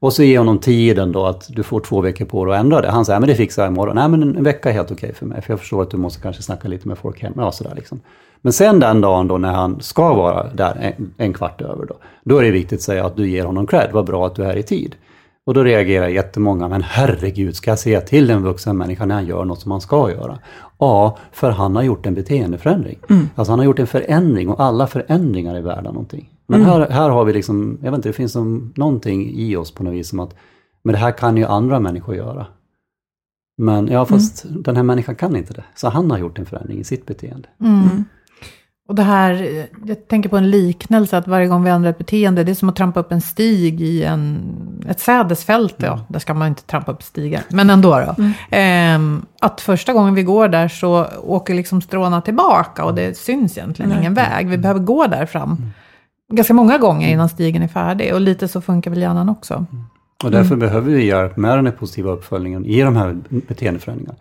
Och 0.00 0.12
så 0.12 0.22
ge 0.22 0.38
honom 0.38 0.58
tiden 0.58 1.12
då 1.12 1.26
att 1.26 1.46
du 1.48 1.62
får 1.62 1.80
två 1.80 2.00
veckor 2.00 2.24
på 2.24 2.44
dig 2.44 2.54
att 2.54 2.60
ändra 2.60 2.80
det. 2.80 2.90
Han 2.90 3.04
säger, 3.04 3.20
men 3.20 3.28
det 3.28 3.34
fixar 3.34 3.62
jag 3.62 3.72
imorgon. 3.72 3.96
Nej 3.96 4.08
men 4.08 4.22
en 4.22 4.44
vecka 4.44 4.68
är 4.68 4.72
helt 4.72 4.90
okej 4.90 5.14
för 5.14 5.26
mig. 5.26 5.42
För 5.42 5.52
jag 5.52 5.60
förstår 5.60 5.82
att 5.82 5.90
du 5.90 5.96
måste 5.96 6.22
kanske 6.22 6.42
snacka 6.42 6.68
lite 6.68 6.88
med 6.88 6.98
folk 6.98 7.22
hemma. 7.22 7.42
Ja, 7.42 7.52
sådär 7.52 7.72
liksom. 7.76 8.00
Men 8.40 8.52
sen 8.52 8.80
den 8.80 9.00
dagen 9.00 9.28
då 9.28 9.38
när 9.38 9.52
han 9.52 9.80
ska 9.80 10.14
vara 10.14 10.52
där 10.52 10.94
en, 10.98 11.14
en 11.16 11.32
kvart 11.32 11.60
över 11.60 11.86
då. 11.86 11.94
Då 12.24 12.38
är 12.38 12.42
det 12.42 12.50
viktigt 12.50 12.78
att 12.78 12.82
säga 12.82 13.06
att 13.06 13.16
du 13.16 13.28
ger 13.28 13.44
honom 13.44 13.66
cred. 13.66 13.90
Vad 13.92 14.06
bra 14.06 14.26
att 14.26 14.34
du 14.34 14.44
är 14.44 14.56
i 14.56 14.62
tid. 14.62 14.96
Och 15.46 15.54
då 15.54 15.64
reagerar 15.64 16.08
jättemånga, 16.08 16.68
men 16.68 16.82
herregud, 16.82 17.56
ska 17.56 17.70
jag 17.70 17.78
säga 17.78 18.00
till 18.00 18.30
en 18.30 18.42
vuxen 18.42 18.76
människa 18.76 19.06
när 19.06 19.14
han 19.14 19.26
gör 19.26 19.44
något 19.44 19.60
som 19.60 19.70
han 19.70 19.80
ska 19.80 20.10
göra? 20.10 20.38
Ja, 20.78 21.18
för 21.32 21.50
han 21.50 21.76
har 21.76 21.82
gjort 21.82 22.06
en 22.06 22.14
beteendeförändring. 22.14 22.98
Alltså 23.34 23.52
han 23.52 23.58
har 23.58 23.66
gjort 23.66 23.78
en 23.78 23.86
förändring 23.86 24.48
och 24.48 24.60
alla 24.60 24.86
förändringar 24.86 25.54
är 25.54 25.60
värda 25.60 25.90
någonting. 25.90 26.30
Men 26.48 26.62
här, 26.62 26.90
här 26.90 27.10
har 27.10 27.24
vi 27.24 27.32
liksom, 27.32 27.78
jag 27.82 27.90
vet 27.90 27.98
inte, 27.98 28.08
det 28.08 28.12
finns 28.12 28.32
som 28.32 28.72
någonting 28.76 29.30
i 29.34 29.56
oss 29.56 29.74
på 29.74 29.82
något 29.82 29.94
vis 29.94 30.08
som 30.08 30.20
att, 30.20 30.34
men 30.82 30.92
det 30.92 30.98
här 30.98 31.12
kan 31.12 31.36
ju 31.36 31.44
andra 31.44 31.80
människor 31.80 32.14
göra. 32.14 32.46
Men 33.58 33.88
ja, 33.88 34.04
fast 34.06 34.44
den 34.48 34.76
här 34.76 34.82
människan 34.82 35.16
kan 35.16 35.36
inte 35.36 35.52
det. 35.52 35.64
Så 35.74 35.88
han 35.88 36.10
har 36.10 36.18
gjort 36.18 36.38
en 36.38 36.46
förändring 36.46 36.78
i 36.78 36.84
sitt 36.84 37.06
beteende. 37.06 37.48
Mm. 37.60 38.04
Och 38.88 38.94
det 38.94 39.02
här, 39.02 39.66
jag 39.84 40.08
tänker 40.08 40.28
på 40.28 40.36
en 40.36 40.50
liknelse, 40.50 41.18
att 41.18 41.28
varje 41.28 41.46
gång 41.46 41.64
vi 41.64 41.70
ändrar 41.70 41.90
ett 41.90 41.98
beteende, 41.98 42.44
det 42.44 42.52
är 42.52 42.54
som 42.54 42.68
att 42.68 42.76
trampa 42.76 43.00
upp 43.00 43.12
en 43.12 43.20
stig 43.20 43.80
i 43.80 44.04
en, 44.04 44.40
ett 44.88 45.00
sädesfält. 45.00 45.74
Ja, 45.78 46.06
där 46.08 46.18
ska 46.18 46.34
man 46.34 46.48
inte 46.48 46.62
trampa 46.62 46.92
upp 46.92 47.02
stigar, 47.02 47.42
men 47.48 47.70
ändå 47.70 48.00
då. 48.00 48.24
Ehm, 48.50 49.22
att 49.40 49.60
första 49.60 49.92
gången 49.92 50.14
vi 50.14 50.22
går 50.22 50.48
där 50.48 50.68
så 50.68 51.06
åker 51.22 51.54
liksom 51.54 51.80
stråna 51.80 52.20
tillbaka 52.20 52.84
och 52.84 52.94
det 52.94 53.18
syns 53.18 53.58
egentligen 53.58 53.92
ingen 53.98 54.14
väg. 54.14 54.48
Vi 54.48 54.58
behöver 54.58 54.80
gå 54.80 55.06
där 55.06 55.26
fram 55.26 55.56
ganska 56.32 56.54
många 56.54 56.78
gånger 56.78 57.08
innan 57.08 57.28
stigen 57.28 57.62
är 57.62 57.68
färdig. 57.68 58.14
Och 58.14 58.20
lite 58.20 58.48
så 58.48 58.60
funkar 58.60 58.90
väl 58.90 59.00
hjärnan 59.00 59.28
också. 59.28 59.66
Och 60.24 60.30
därför 60.30 60.56
behöver 60.56 60.90
vi 60.90 61.06
hjälp 61.06 61.36
med 61.36 61.58
den 61.58 61.66
här 61.66 61.72
positiva 61.72 62.10
uppföljningen 62.10 62.66
i 62.66 62.82
de 62.82 62.96
här 62.96 63.16
beteendeförändringarna. 63.28 64.18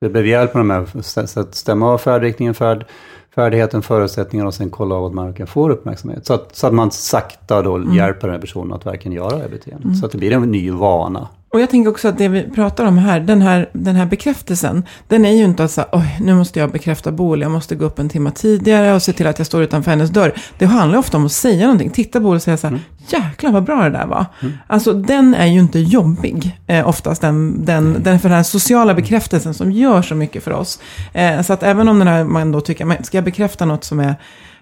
Vi 0.00 0.08
behöver 0.08 0.28
hjälp 0.28 0.54
med 0.54 0.60
de 0.60 0.70
här, 0.70 1.02
så 1.26 1.40
att 1.40 1.54
stämma 1.54 1.92
av 1.92 1.98
färdriktningen, 1.98 2.54
färd, 2.54 2.86
färdigheten, 3.34 3.82
förutsättningar 3.82 4.46
och 4.46 4.54
sen 4.54 4.70
kolla 4.70 4.94
av 4.94 5.04
att 5.04 5.14
man 5.14 5.26
verkligen 5.26 5.46
får 5.46 5.70
uppmärksamhet. 5.70 6.26
Så 6.26 6.34
att, 6.34 6.56
så 6.56 6.66
att 6.66 6.74
man 6.74 6.90
sakta 6.90 7.62
då 7.62 7.94
hjälper 7.94 8.20
den 8.20 8.30
här 8.30 8.40
personen 8.40 8.72
att 8.72 8.86
verkligen 8.86 9.16
göra 9.16 9.38
det 9.38 9.48
beteendet. 9.48 9.98
Så 9.98 10.06
att 10.06 10.12
det 10.12 10.18
blir 10.18 10.32
en 10.32 10.42
ny 10.42 10.70
vana. 10.70 11.28
Och 11.56 11.62
jag 11.62 11.70
tänker 11.70 11.90
också 11.90 12.08
att 12.08 12.18
det 12.18 12.28
vi 12.28 12.42
pratar 12.42 12.84
om 12.84 12.98
här, 12.98 13.20
den 13.20 13.42
här, 13.42 13.68
den 13.72 13.96
här 13.96 14.06
bekräftelsen, 14.06 14.84
den 15.08 15.24
är 15.24 15.32
ju 15.32 15.44
inte 15.44 15.64
att 15.64 15.70
säga, 15.70 15.86
oj, 15.92 16.16
nu 16.20 16.34
måste 16.34 16.58
jag 16.58 16.72
bekräfta 16.72 17.12
Boel, 17.12 17.40
jag 17.40 17.50
måste 17.50 17.74
gå 17.74 17.84
upp 17.84 17.98
en 17.98 18.08
timme 18.08 18.30
tidigare 18.30 18.94
och 18.94 19.02
se 19.02 19.12
till 19.12 19.26
att 19.26 19.38
jag 19.38 19.46
står 19.46 19.62
utanför 19.62 19.90
hennes 19.90 20.10
dörr. 20.10 20.32
Det 20.58 20.66
handlar 20.66 20.98
ofta 20.98 21.16
om 21.16 21.26
att 21.26 21.32
säga 21.32 21.66
någonting, 21.66 21.90
titta 21.90 22.18
på 22.18 22.22
Boel 22.22 22.36
och 22.36 22.42
säga 22.42 22.56
så 22.56 22.66
här, 22.66 22.80
jäklar 23.08 23.52
vad 23.52 23.64
bra 23.64 23.82
det 23.82 23.90
där 23.90 24.06
var. 24.06 24.26
Alltså 24.66 24.92
den 24.92 25.34
är 25.34 25.46
ju 25.46 25.60
inte 25.60 25.78
jobbig, 25.78 26.58
eh, 26.66 26.88
oftast 26.88 27.20
den, 27.20 27.64
den, 27.64 28.02
den, 28.02 28.20
för 28.20 28.28
den 28.28 28.36
här 28.36 28.42
sociala 28.42 28.94
bekräftelsen 28.94 29.54
som 29.54 29.72
gör 29.72 30.02
så 30.02 30.14
mycket 30.14 30.44
för 30.44 30.50
oss. 30.50 30.80
Eh, 31.12 31.42
så 31.42 31.52
att 31.52 31.62
även 31.62 31.88
om 31.88 31.98
den 31.98 32.08
här, 32.08 32.24
man 32.24 32.52
då 32.52 32.60
tycker, 32.60 33.02
ska 33.02 33.16
jag 33.16 33.24
bekräfta 33.24 33.64
något 33.64 33.84
som 33.84 34.00
är 34.00 34.14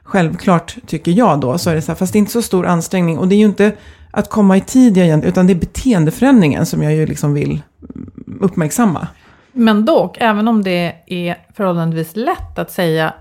självklart, 0.05 0.77
tycker 0.87 1.13
jag 1.13 1.41
då, 1.41 1.59
så 1.59 1.71
är 1.71 1.75
det 1.75 1.83
så 1.83 1.93
här, 1.93 1.97
fast 1.97 2.13
det 2.13 2.17
är 2.17 2.21
inte 2.21 2.33
så 2.33 2.43
stor 2.43 2.67
ansträngning. 2.67 3.19
Och 3.19 3.29
det 3.29 3.35
är 3.35 3.39
ju 3.39 3.45
inte 3.45 3.73
att 4.11 4.31
komma 4.31 4.57
i 4.57 4.61
tid 4.61 4.99
egentligen, 4.99 5.33
utan 5.33 5.47
det 5.47 5.53
är 5.53 5.55
beteendeförändringen 5.55 6.67
som 6.67 6.83
jag 6.83 6.93
ju 6.93 7.07
liksom 7.07 7.35
vill 7.35 7.63
uppmärksamma. 8.41 9.09
Men 9.53 9.85
dock, 9.85 10.17
även 10.21 10.49
om 10.49 10.63
det 10.63 10.95
är 11.07 11.37
förhållandevis 11.55 12.17
lätt 12.17 12.59
att 12.59 12.71
säga 12.71 13.15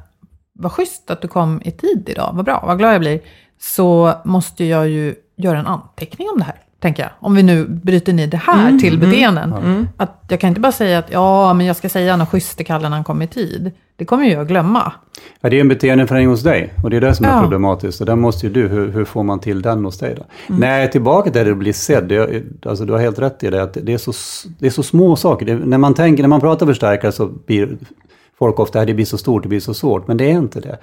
vad 0.54 0.72
schysst 0.72 1.12
att 1.12 1.22
du 1.22 1.28
kom 1.28 1.62
i 1.66 1.72
tid 1.72 2.10
idag, 2.10 2.32
vad 2.34 2.46
bra, 2.46 2.64
vad 2.68 2.78
glad 2.78 2.94
jag 2.94 3.02
blir, 3.02 3.22
så 3.60 4.14
måste 4.24 4.64
jag 4.64 4.90
ju 4.90 5.16
göra 5.36 5.60
en 5.60 5.68
anteckning 5.68 6.30
om 6.30 6.40
det 6.40 6.46
här, 6.46 6.56
tänker 6.84 7.04
jag. 7.04 7.12
Om 7.20 7.36
vi 7.36 7.44
nu 7.44 7.66
bryter 7.68 8.14
ner 8.14 8.28
det 8.28 8.38
här 8.38 8.80
till 8.80 9.00
beteenden. 9.00 9.88
Att 9.98 10.24
jag 10.30 10.40
kan 10.40 10.48
inte 10.48 10.62
bara 10.62 10.72
säga 10.72 11.00
att 11.00 11.12
ja, 11.12 11.54
men 11.54 11.66
jag 11.66 11.76
ska 11.76 11.90
säga 11.90 12.18
något 12.18 12.30
schysst 12.30 12.58
till 12.58 12.66
Kalle 12.66 12.90
när 12.90 12.96
han 12.96 13.04
kommer 13.04 13.26
i 13.26 13.28
tid. 13.28 13.72
Det 13.96 14.06
kommer 14.06 14.26
ju 14.26 14.32
jag 14.32 14.48
glömma. 14.48 14.92
Ja, 15.42 15.50
det 15.50 15.56
är 15.58 15.62
en 15.62 15.68
beteendeförändring 15.68 16.30
hos 16.30 16.44
dig 16.44 16.74
och 16.84 16.90
det 16.90 16.98
är 16.98 17.02
det 17.02 17.16
som 17.16 17.26
är 17.26 17.30
Ja. 17.30 17.42
problematiskt. 17.42 18.00
Och 18.00 18.06
där 18.06 18.16
måste 18.16 18.48
ju 18.48 18.54
du, 18.54 18.68
hur, 18.68 18.92
hur 18.92 19.06
får 19.06 19.24
man 19.24 19.40
till 19.40 19.62
den 19.62 19.86
hos 19.86 19.98
dig 20.00 20.16
då? 20.18 20.24
Nej, 20.48 20.92
tillbaka 20.92 21.32
till 21.32 21.46
det 21.46 21.52
att 21.52 21.58
bli 21.58 21.74
sedd. 21.74 22.04
Det, 22.04 22.44
alltså, 22.66 22.86
du 22.86 22.94
har 22.94 23.00
helt 23.00 23.20
rätt 23.20 23.44
i 23.44 23.50
det, 23.50 23.64
att 23.64 23.78
det 23.84 23.94
är 23.94 23.98
så, 23.98 24.12
det 24.60 24.66
är 24.66 24.70
så 24.72 24.84
små 24.84 25.16
saker. 25.16 25.46
Det, 25.46 25.56
när, 25.56 25.78
man 25.78 25.94
tänker, 25.94 26.24
när 26.24 26.28
man 26.28 26.42
pratar 26.42 26.66
förstärkare 26.66 27.12
så 27.12 27.26
blir 27.46 27.78
folk 28.40 28.60
ofta, 28.60 28.80
"Ja, 28.80 28.86
det 28.86 28.94
blir 28.94 29.06
så 29.06 29.18
stort, 29.18 29.44
det 29.44 29.50
blir 29.50 29.60
så 29.60 29.74
svårt. 29.74 30.08
Men 30.08 30.18
det 30.18 30.26
är 30.26 30.34
inte 30.38 30.60
det. 30.60 30.78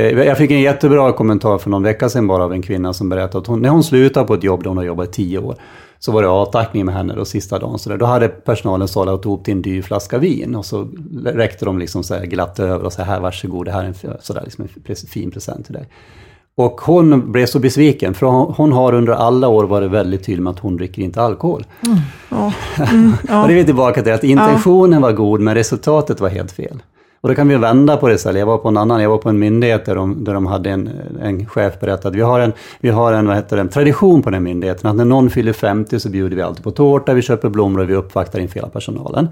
Eh, 0.00 0.06
Jag 0.06 0.38
fick 0.38 0.50
en 0.50 0.60
jättebra 0.60 1.12
kommentar 1.12 1.58
för 1.58 1.70
någon 1.70 1.82
vecka 1.82 2.08
sedan 2.08 2.26
bara 2.26 2.44
av 2.44 2.52
en 2.52 2.62
kvinna 2.62 2.92
som 2.92 3.08
berättade 3.08 3.38
att 3.38 3.46
hon, 3.46 3.60
när 3.62 3.68
hon 3.68 3.84
slutade 3.84 4.26
på 4.26 4.34
ett 4.34 4.44
jobb 4.44 4.62
där 4.62 4.68
hon 4.68 4.76
har 4.76 4.84
jobbat 4.84 5.08
i 5.08 5.12
tio 5.12 5.38
år, 5.38 5.56
så 5.98 6.12
var 6.12 6.22
det 6.22 6.28
avtackning 6.28 6.86
med 6.86 6.94
henne 6.94 7.14
då 7.14 7.24
sista 7.24 7.58
dagen. 7.58 7.78
Så 7.78 7.90
där. 7.90 7.96
Då 7.96 8.06
hade 8.06 8.28
personalen 8.28 8.88
sållat 8.88 9.24
ihop 9.24 9.44
till 9.44 9.52
en 9.54 9.62
dyr 9.62 9.82
flaska 9.82 10.18
vin 10.18 10.54
och 10.54 10.64
så 10.66 10.88
räckte 11.24 11.64
de 11.64 11.78
liksom 11.78 12.02
så 12.02 12.14
här 12.14 12.26
glatt 12.26 12.58
över 12.60 12.84
och 12.84 12.92
så 12.92 13.02
här, 13.02 13.20
varsågod, 13.20 13.66
det 13.66 13.72
här 13.72 13.82
är 13.82 13.86
en 13.86 13.94
f- 14.04 14.10
sådär, 14.20 14.42
liksom 14.44 14.68
en 14.86 14.96
fin 14.96 15.30
present 15.30 15.64
till 15.66 15.74
dig. 15.74 15.88
Och 16.54 16.80
hon 16.80 17.32
blev 17.32 17.46
så 17.46 17.58
besviken, 17.58 18.14
för 18.14 18.26
hon, 18.56 18.72
har 18.72 18.92
under 18.94 19.12
alla 19.12 19.48
år 19.48 19.64
varit 19.64 19.90
väldigt 19.90 20.24
tydlig 20.26 20.42
med 20.42 20.50
att 20.50 20.58
hon 20.58 20.76
dricker 20.76 21.02
inte 21.02 21.22
alkohol. 21.22 21.64
Ja. 22.30 22.52
Mm, 22.90 23.12
ja. 23.28 23.42
Och 23.42 23.48
det 23.48 23.54
är 23.54 23.56
vi 23.56 23.64
tillbaka 23.64 24.02
till 24.02 24.12
att 24.12 24.24
intentionen 24.24 25.02
var 25.02 25.12
god, 25.12 25.40
men 25.40 25.54
resultatet 25.54 26.20
var 26.20 26.28
helt 26.28 26.52
fel. 26.52 26.82
Och 27.22 27.28
då 27.28 27.34
kan 27.34 27.48
vi 27.48 27.56
vända 27.56 27.96
på 27.96 28.08
det 28.08 28.14
istället. 28.14 28.38
Jag 28.38 28.46
var 28.46 28.58
på 28.58 28.68
en 28.68 28.76
annan, 28.76 29.02
jag 29.02 29.10
var 29.10 29.18
på 29.18 29.28
en 29.28 29.38
myndighet 29.38 29.84
där 29.84 29.94
de, 29.94 30.24
där 30.24 30.34
de 30.34 30.46
hade 30.46 30.70
en, 30.70 30.90
en 31.22 31.46
chef 31.46 31.80
berättade, 31.80 32.16
vi 32.16 32.22
har 32.22 32.40
en, 32.40 32.52
vi 32.80 32.90
har 32.90 33.12
en, 33.12 33.26
vad 33.26 33.36
heter 33.36 33.56
det, 33.56 33.68
tradition 33.68 34.22
på 34.22 34.30
den 34.30 34.42
myndigheten, 34.42 34.90
att 34.90 34.96
när 34.96 35.04
någon 35.04 35.30
fyller 35.30 35.52
50 35.52 36.00
så 36.00 36.08
bjuder 36.08 36.36
vi 36.36 36.42
alltid 36.42 36.64
på 36.64 36.70
tårta, 36.70 37.14
vi 37.14 37.22
köper 37.22 37.48
blommor 37.48 37.80
och 37.80 37.90
vi 37.90 37.94
uppvaktar 37.94 38.40
inför 38.40 38.54
hela 38.54 38.68
personalen. 38.68 39.28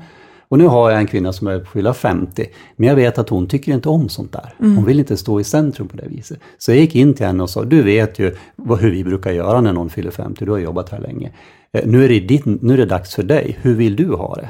Och 0.48 0.58
nu 0.58 0.66
har 0.66 0.90
jag 0.90 1.00
en 1.00 1.06
kvinna 1.06 1.32
som 1.32 1.46
är 1.46 1.58
på 1.58 1.70
fylla 1.70 1.94
50, 1.94 2.46
men 2.76 2.88
jag 2.88 2.96
vet 2.96 3.18
att 3.18 3.28
hon 3.28 3.46
tycker 3.46 3.72
inte 3.72 3.88
om 3.88 4.08
sånt 4.08 4.32
där. 4.32 4.54
Hon 4.58 4.84
vill 4.84 4.98
inte 4.98 5.16
stå 5.16 5.40
i 5.40 5.44
centrum 5.44 5.88
på 5.88 5.96
det 5.96 6.08
viset. 6.08 6.38
Så 6.58 6.70
jag 6.70 6.78
gick 6.78 6.96
in 6.96 7.14
till 7.14 7.26
henne 7.26 7.42
och 7.42 7.50
sa, 7.50 7.64
du 7.64 7.82
vet 7.82 8.18
ju 8.18 8.36
vad, 8.56 8.80
hur 8.80 8.90
vi 8.90 9.04
brukar 9.04 9.30
göra 9.30 9.60
när 9.60 9.72
någon 9.72 9.90
fyller 9.90 10.10
50, 10.10 10.44
du 10.44 10.50
har 10.50 10.58
jobbat 10.58 10.88
här 10.88 11.00
länge. 11.00 11.30
Eh, 11.78 11.82
Nu 11.86 12.04
är, 12.04 12.08
det 12.08 12.20
ditt, 12.20 12.44
nu 12.44 12.72
är 12.72 12.76
det 12.76 12.84
dags 12.86 13.14
för 13.14 13.22
dig, 13.22 13.58
hur 13.62 13.74
vill 13.74 13.96
du 13.96 14.06
ha 14.14 14.34
det? 14.34 14.48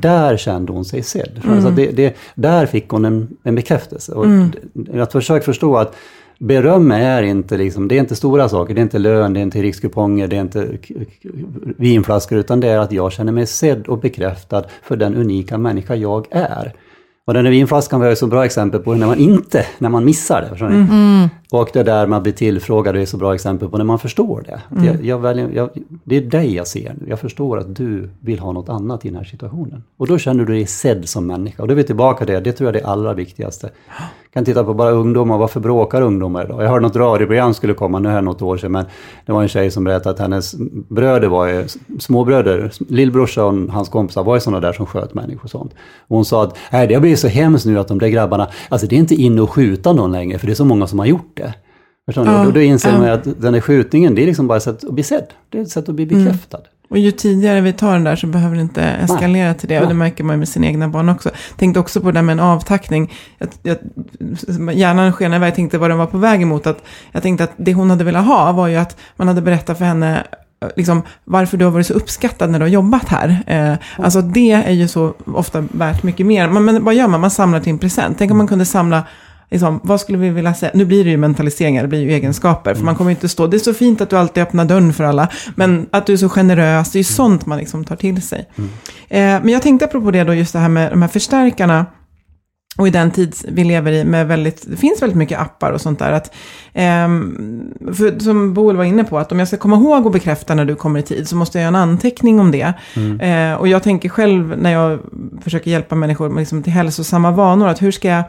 Där 0.00 0.36
kände 0.36 0.72
hon 0.72 0.84
sig 0.84 1.02
sedd. 1.02 1.40
Alltså 1.48 1.70
det, 1.70 1.86
det, 1.90 2.16
där 2.34 2.66
fick 2.66 2.88
hon 2.88 3.04
en, 3.04 3.28
en 3.42 3.54
bekräftelse. 3.54 4.12
Och 4.12 4.24
Att 5.00 5.12
försöka 5.12 5.44
förstå 5.44 5.76
att 5.76 5.96
beröm 6.38 6.90
är 6.90 7.22
inte, 7.22 7.56
liksom, 7.56 7.88
det 7.88 7.94
är 7.96 8.00
inte 8.00 8.16
stora 8.16 8.48
saker, 8.48 8.74
det 8.74 8.80
är 8.80 8.82
inte 8.82 8.98
lön, 8.98 9.32
det 9.34 9.40
är 9.40 9.42
inte 9.42 9.62
rikskuponger, 9.62 10.28
det 10.28 10.36
är 10.36 10.40
inte 10.40 10.68
vinflaskor, 11.76 12.38
utan 12.38 12.60
det 12.60 12.68
är 12.68 12.78
att 12.78 12.92
jag 12.92 13.12
känner 13.12 13.32
mig 13.32 13.46
sedd 13.46 13.86
och 13.86 13.98
bekräftad 14.00 14.64
för 14.82 14.96
den 14.96 15.14
unika 15.16 15.58
människa 15.58 15.94
jag 15.94 16.26
är. 16.30 16.72
Och 17.26 17.34
den 17.34 17.44
där 17.44 17.50
vinflaskan 17.50 18.00
var 18.00 18.06
ju 18.06 18.12
ett 18.12 18.18
så 18.18 18.26
bra 18.26 18.44
exempel 18.44 18.80
på 18.80 18.94
när 18.94 19.06
man 19.06 19.18
inte, 19.18 19.66
när 19.78 19.88
man 19.88 20.04
missar 20.04 20.42
det. 20.42 20.48
Förstår 20.48 20.68
ni? 20.68 21.28
Och 21.52 21.70
det 21.72 21.82
där 21.82 22.06
man 22.06 22.22
blir 22.22 22.32
tillfrågad 22.32 22.96
är 22.96 23.06
så 23.06 23.16
bra 23.16 23.34
exempel 23.34 23.68
på 23.68 23.78
när 23.78 23.84
man 23.84 23.98
förstår 23.98 24.42
det. 24.46 24.54
Att 24.54 24.84
Jag, 24.84 25.04
jag 25.04 25.18
väljer, 25.18 25.50
jag, 25.54 25.70
det 26.04 26.16
är 26.16 26.20
dig 26.20 26.54
jag 26.54 26.66
ser 26.66 26.94
nu. 27.00 27.06
Jag 27.08 27.18
förstår 27.18 27.58
att 27.58 27.76
du 27.76 28.10
vill 28.20 28.38
ha 28.38 28.52
något 28.52 28.68
annat 28.68 29.04
i 29.04 29.08
den 29.08 29.16
här 29.16 29.24
situationen. 29.24 29.82
Och 29.96 30.06
då 30.06 30.18
känner 30.18 30.44
du 30.44 30.52
dig 30.52 30.66
sedd 30.66 31.08
som 31.08 31.26
människa. 31.26 31.62
Och 31.62 31.68
då 31.68 31.72
är 31.72 31.76
vi 31.76 31.84
tillbaka 31.84 32.24
till 32.24 32.34
det, 32.34 32.40
det 32.40 32.52
tror 32.52 32.68
jag 32.68 32.76
är 32.76 32.80
det 32.80 32.88
allra 32.88 33.14
viktigaste. 33.14 33.70
kan 34.32 34.44
titta 34.44 34.64
på 34.64 34.74
bara 34.74 34.90
ungdomar, 34.90 35.38
varför 35.38 35.60
bråkar 35.60 36.02
ungdomar 36.02 36.44
idag? 36.44 36.62
Jag 36.62 36.68
hörde 36.68 36.80
något 36.80 36.96
radioprogram 36.96 37.54
skulle 37.54 37.74
komma, 37.74 37.98
nu 37.98 38.08
är 38.08 38.14
det 38.14 38.20
något 38.20 38.42
år 38.42 38.56
sedan, 38.56 38.72
men 38.72 38.84
det 39.26 39.32
var 39.32 39.42
en 39.42 39.48
tjej 39.48 39.70
som 39.70 39.84
berättade 39.84 40.10
att 40.10 40.18
hennes 40.18 40.54
bröder 40.88 41.28
var 41.28 41.46
ju, 41.46 41.64
småbröder, 41.98 42.72
lillbrorsa 42.88 43.44
och 43.44 43.54
hans 43.54 43.88
kompisar 43.88 44.24
var 44.24 44.34
ju 44.34 44.40
sådana 44.40 44.60
där 44.60 44.72
som 44.72 44.86
sköt 44.86 45.14
människor 45.14 45.44
och 45.44 45.50
sånt. 45.50 45.72
Och 46.08 46.16
hon 46.16 46.24
sa 46.24 46.42
att, 46.42 46.56
nej 46.72 46.86
det 46.86 46.94
har 46.94 47.00
blivit 47.00 47.18
så 47.18 47.28
hemskt 47.28 47.66
nu 47.66 47.78
att 47.78 47.88
de 47.88 47.98
där 47.98 48.08
grabbarna, 48.08 48.48
alltså 48.68 48.86
det 48.86 48.96
är 48.96 48.98
inte 48.98 49.14
inne 49.14 49.42
och 49.42 49.50
skjuta 49.50 49.92
någon 49.92 50.12
längre, 50.12 50.38
för 50.38 50.46
det 50.46 50.52
är 50.52 50.54
så 50.54 50.64
många 50.64 50.86
som 50.86 50.98
har 50.98 51.06
gjort 51.06 51.30
det. 51.34 51.41
Förstår 52.06 52.24
ni? 52.24 52.30
Ja, 52.30 52.46
och 52.46 52.52
då 52.52 52.60
inser 52.60 52.90
ja. 52.90 52.98
man 52.98 53.08
att 53.08 53.40
den 53.40 53.54
här 53.54 53.60
skjutningen, 53.60 54.14
det 54.14 54.22
är 54.22 54.26
liksom 54.26 54.46
bara 54.46 54.56
ett 54.56 54.62
sätt 54.62 54.84
att 54.84 54.94
bli 54.94 55.02
sedd. 55.02 55.26
Det 55.48 55.58
är 55.58 55.62
ett 55.62 55.70
sätt 55.70 55.88
att 55.88 55.94
bli 55.94 56.06
bekräftad. 56.06 56.60
Och 56.88 56.98
ju 56.98 57.10
tidigare 57.10 57.60
vi 57.60 57.72
tar 57.72 57.92
den 57.92 58.04
där 58.04 58.16
så 58.16 58.26
behöver 58.26 58.56
det 58.56 58.62
inte 58.62 58.82
eskalera 58.82 59.54
till 59.54 59.68
det. 59.68 59.76
Och 59.76 59.82
det 59.82 59.88
Nej. 59.88 59.96
märker 59.96 60.24
man 60.24 60.34
ju 60.34 60.38
med 60.38 60.48
sina 60.48 60.66
egna 60.66 60.88
barn 60.88 61.08
också. 61.08 61.30
Tänkte 61.56 61.80
också 61.80 62.00
på 62.00 62.06
det 62.06 62.12
där 62.12 62.22
med 62.22 62.32
en 62.32 62.40
avtackning. 62.40 63.12
Jag, 63.38 63.48
jag, 63.62 63.78
hjärnan 64.74 65.12
skenar 65.12 65.36
iväg, 65.36 65.46
jag 65.46 65.54
tänkte 65.54 65.78
vad 65.78 65.90
den 65.90 65.98
var 65.98 66.06
på 66.06 66.18
väg 66.18 66.42
emot. 66.42 66.66
Att, 66.66 66.84
jag 67.12 67.22
tänkte 67.22 67.44
att 67.44 67.52
det 67.56 67.74
hon 67.74 67.90
hade 67.90 68.04
velat 68.04 68.26
ha 68.26 68.52
var 68.52 68.68
ju 68.68 68.76
att 68.76 68.96
man 69.16 69.28
hade 69.28 69.42
berättat 69.42 69.78
för 69.78 69.84
henne 69.84 70.26
liksom, 70.76 71.02
varför 71.24 71.56
du 71.56 71.64
har 71.64 71.72
varit 71.72 71.86
så 71.86 71.94
uppskattad 71.94 72.50
när 72.50 72.58
du 72.58 72.64
har 72.64 72.70
jobbat 72.70 73.08
här. 73.08 73.42
Eh, 73.46 74.04
alltså 74.04 74.20
det 74.20 74.52
är 74.52 74.72
ju 74.72 74.88
så 74.88 75.14
ofta 75.26 75.60
värt 75.60 76.02
mycket 76.02 76.26
mer. 76.26 76.48
Men, 76.48 76.64
men 76.64 76.84
vad 76.84 76.94
gör 76.94 77.08
man? 77.08 77.20
Man 77.20 77.30
samlar 77.30 77.60
till 77.60 77.72
en 77.72 77.78
present. 77.78 78.18
Tänk 78.18 78.30
om 78.30 78.38
man 78.38 78.48
kunde 78.48 78.64
samla 78.64 79.02
Liksom, 79.52 79.80
vad 79.82 80.00
skulle 80.00 80.18
vi 80.18 80.30
vilja 80.30 80.54
säga? 80.54 80.72
Nu 80.74 80.84
blir 80.84 81.04
det 81.04 81.10
ju 81.10 81.16
mentaliseringar, 81.16 81.82
det 81.82 81.88
blir 81.88 82.00
ju 82.00 82.12
egenskaper. 82.12 82.74
För 82.74 82.84
man 82.84 82.94
kommer 82.94 83.10
ju 83.10 83.14
inte 83.14 83.28
stå, 83.28 83.46
det 83.46 83.56
är 83.56 83.58
så 83.58 83.74
fint 83.74 84.00
att 84.00 84.10
du 84.10 84.16
alltid 84.16 84.42
öppnar 84.42 84.64
dörren 84.64 84.92
för 84.92 85.04
alla. 85.04 85.28
Men 85.54 85.86
att 85.90 86.06
du 86.06 86.12
är 86.12 86.16
så 86.16 86.28
generös, 86.28 86.92
det 86.92 86.96
är 86.96 87.00
ju 87.00 87.04
sånt 87.04 87.46
man 87.46 87.58
liksom 87.58 87.84
tar 87.84 87.96
till 87.96 88.22
sig. 88.22 88.48
Eh, 89.08 89.18
men 89.18 89.48
jag 89.48 89.62
tänkte 89.62 89.84
apropå 89.84 90.10
det 90.10 90.24
då, 90.24 90.34
just 90.34 90.52
det 90.52 90.58
här 90.58 90.68
med 90.68 90.92
de 90.92 91.02
här 91.02 91.08
förstärkarna. 91.08 91.86
Och 92.78 92.88
i 92.88 92.90
den 92.90 93.10
tid 93.10 93.34
vi 93.48 93.64
lever 93.64 93.92
i 93.92 94.04
med 94.04 94.28
väldigt, 94.28 94.64
det 94.66 94.76
finns 94.76 95.02
väldigt 95.02 95.18
mycket 95.18 95.40
appar 95.40 95.72
och 95.72 95.80
sånt 95.80 95.98
där. 95.98 96.12
Att, 96.12 96.34
ehm, 96.72 97.74
för, 97.94 98.18
som 98.18 98.54
Boel 98.54 98.76
var 98.76 98.84
inne 98.84 99.04
på, 99.04 99.18
att 99.18 99.32
om 99.32 99.38
jag 99.38 99.48
ska 99.48 99.56
komma 99.56 99.76
ihåg 99.76 100.06
och 100.06 100.12
bekräfta 100.12 100.54
när 100.54 100.64
du 100.64 100.74
kommer 100.74 101.00
i 101.00 101.02
tid 101.02 101.28
så 101.28 101.36
måste 101.36 101.58
jag 101.58 101.62
göra 101.62 101.68
en 101.68 101.90
anteckning 101.90 102.40
om 102.40 102.50
det. 102.50 102.72
Eh, 103.20 103.54
och 103.54 103.68
jag 103.68 103.82
tänker 103.82 104.08
själv 104.08 104.58
när 104.58 104.72
jag 104.72 104.98
försöker 105.42 105.70
hjälpa 105.70 105.94
människor 105.94 106.38
liksom, 106.38 106.62
till 106.62 106.72
hälsosamma 106.72 107.30
vanor, 107.30 107.68
att 107.68 107.82
hur 107.82 107.92
ska 107.92 108.08
jag 108.08 108.24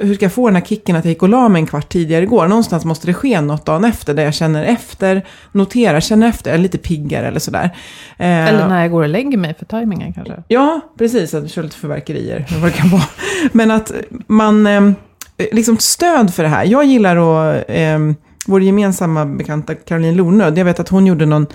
hur 0.00 0.14
ska 0.14 0.24
jag 0.24 0.32
få 0.32 0.46
den 0.46 0.56
här 0.56 0.62
kicken 0.62 0.96
att 0.96 1.04
jag 1.04 1.10
gick 1.12 1.22
och 1.22 1.28
la 1.28 1.48
mig 1.48 1.60
en 1.60 1.66
kvart 1.66 1.88
tidigare 1.88 2.22
igår? 2.22 2.48
Någonstans 2.48 2.84
måste 2.84 3.06
det 3.06 3.14
ske 3.14 3.40
något 3.40 3.66
dagen 3.66 3.84
efter, 3.84 4.14
där 4.14 4.24
jag 4.24 4.34
känner 4.34 4.64
efter, 4.64 5.26
noterar, 5.52 6.00
känner 6.00 6.28
efter, 6.28 6.54
är 6.54 6.58
lite 6.58 6.78
piggare 6.78 7.28
eller 7.28 7.40
sådär. 7.40 7.64
Eh, 8.18 8.48
Eller 8.48 8.68
när 8.68 8.82
jag 8.82 8.90
går 8.90 9.02
och 9.02 9.08
lägger 9.08 9.38
mig 9.38 9.54
för 9.58 9.64
tajmingen 9.64 10.12
kanske. 10.12 10.42
Ja, 10.48 10.80
precis. 10.98 11.34
Att 11.34 11.50
kör 11.50 11.62
lite 11.62 11.76
förverkerier, 11.76 12.46
vad 12.62 12.70
det 12.70 12.76
kan 12.76 12.90
vara. 12.90 13.02
Men 13.52 13.70
att 13.70 13.92
man, 14.26 14.66
eh, 14.66 14.82
liksom 15.52 15.78
stöd 15.78 16.34
för 16.34 16.42
det 16.42 16.48
här. 16.48 16.64
Jag 16.64 16.84
gillar 16.84 17.16
att, 17.16 17.64
eh, 17.68 17.98
vår 18.46 18.62
gemensamma 18.62 19.26
bekanta 19.26 19.74
Caroline 19.74 20.16
Lornöd, 20.16 20.58
jag 20.58 20.64
vet 20.64 20.80
att 20.80 20.88
hon 20.88 21.06
gjorde 21.06 21.26
någon, 21.26 21.42
eh, 21.42 21.48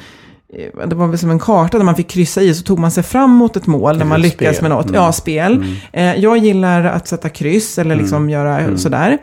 det 0.87 0.95
var 0.95 1.07
väl 1.07 1.17
som 1.17 1.29
en 1.29 1.39
karta 1.39 1.77
där 1.77 1.85
man 1.85 1.95
fick 1.95 2.07
kryssa 2.09 2.41
i, 2.41 2.53
så 2.53 2.63
tog 2.63 2.79
man 2.79 2.91
sig 2.91 3.03
fram 3.03 3.29
mot 3.31 3.57
ett 3.57 3.67
mål 3.67 3.97
när 3.97 4.05
man 4.05 4.23
spel. 4.23 4.55
med 4.61 4.71
något. 4.71 4.85
Mm. 4.85 4.95
Ja, 4.95 5.11
spel. 5.11 5.65
Eh, 5.93 6.15
jag 6.15 6.37
gillar 6.37 6.83
att 6.83 7.07
sätta 7.07 7.29
kryss 7.29 7.79
eller 7.79 7.95
liksom 7.95 8.29
göra 8.29 8.77
sådär. 8.77 9.17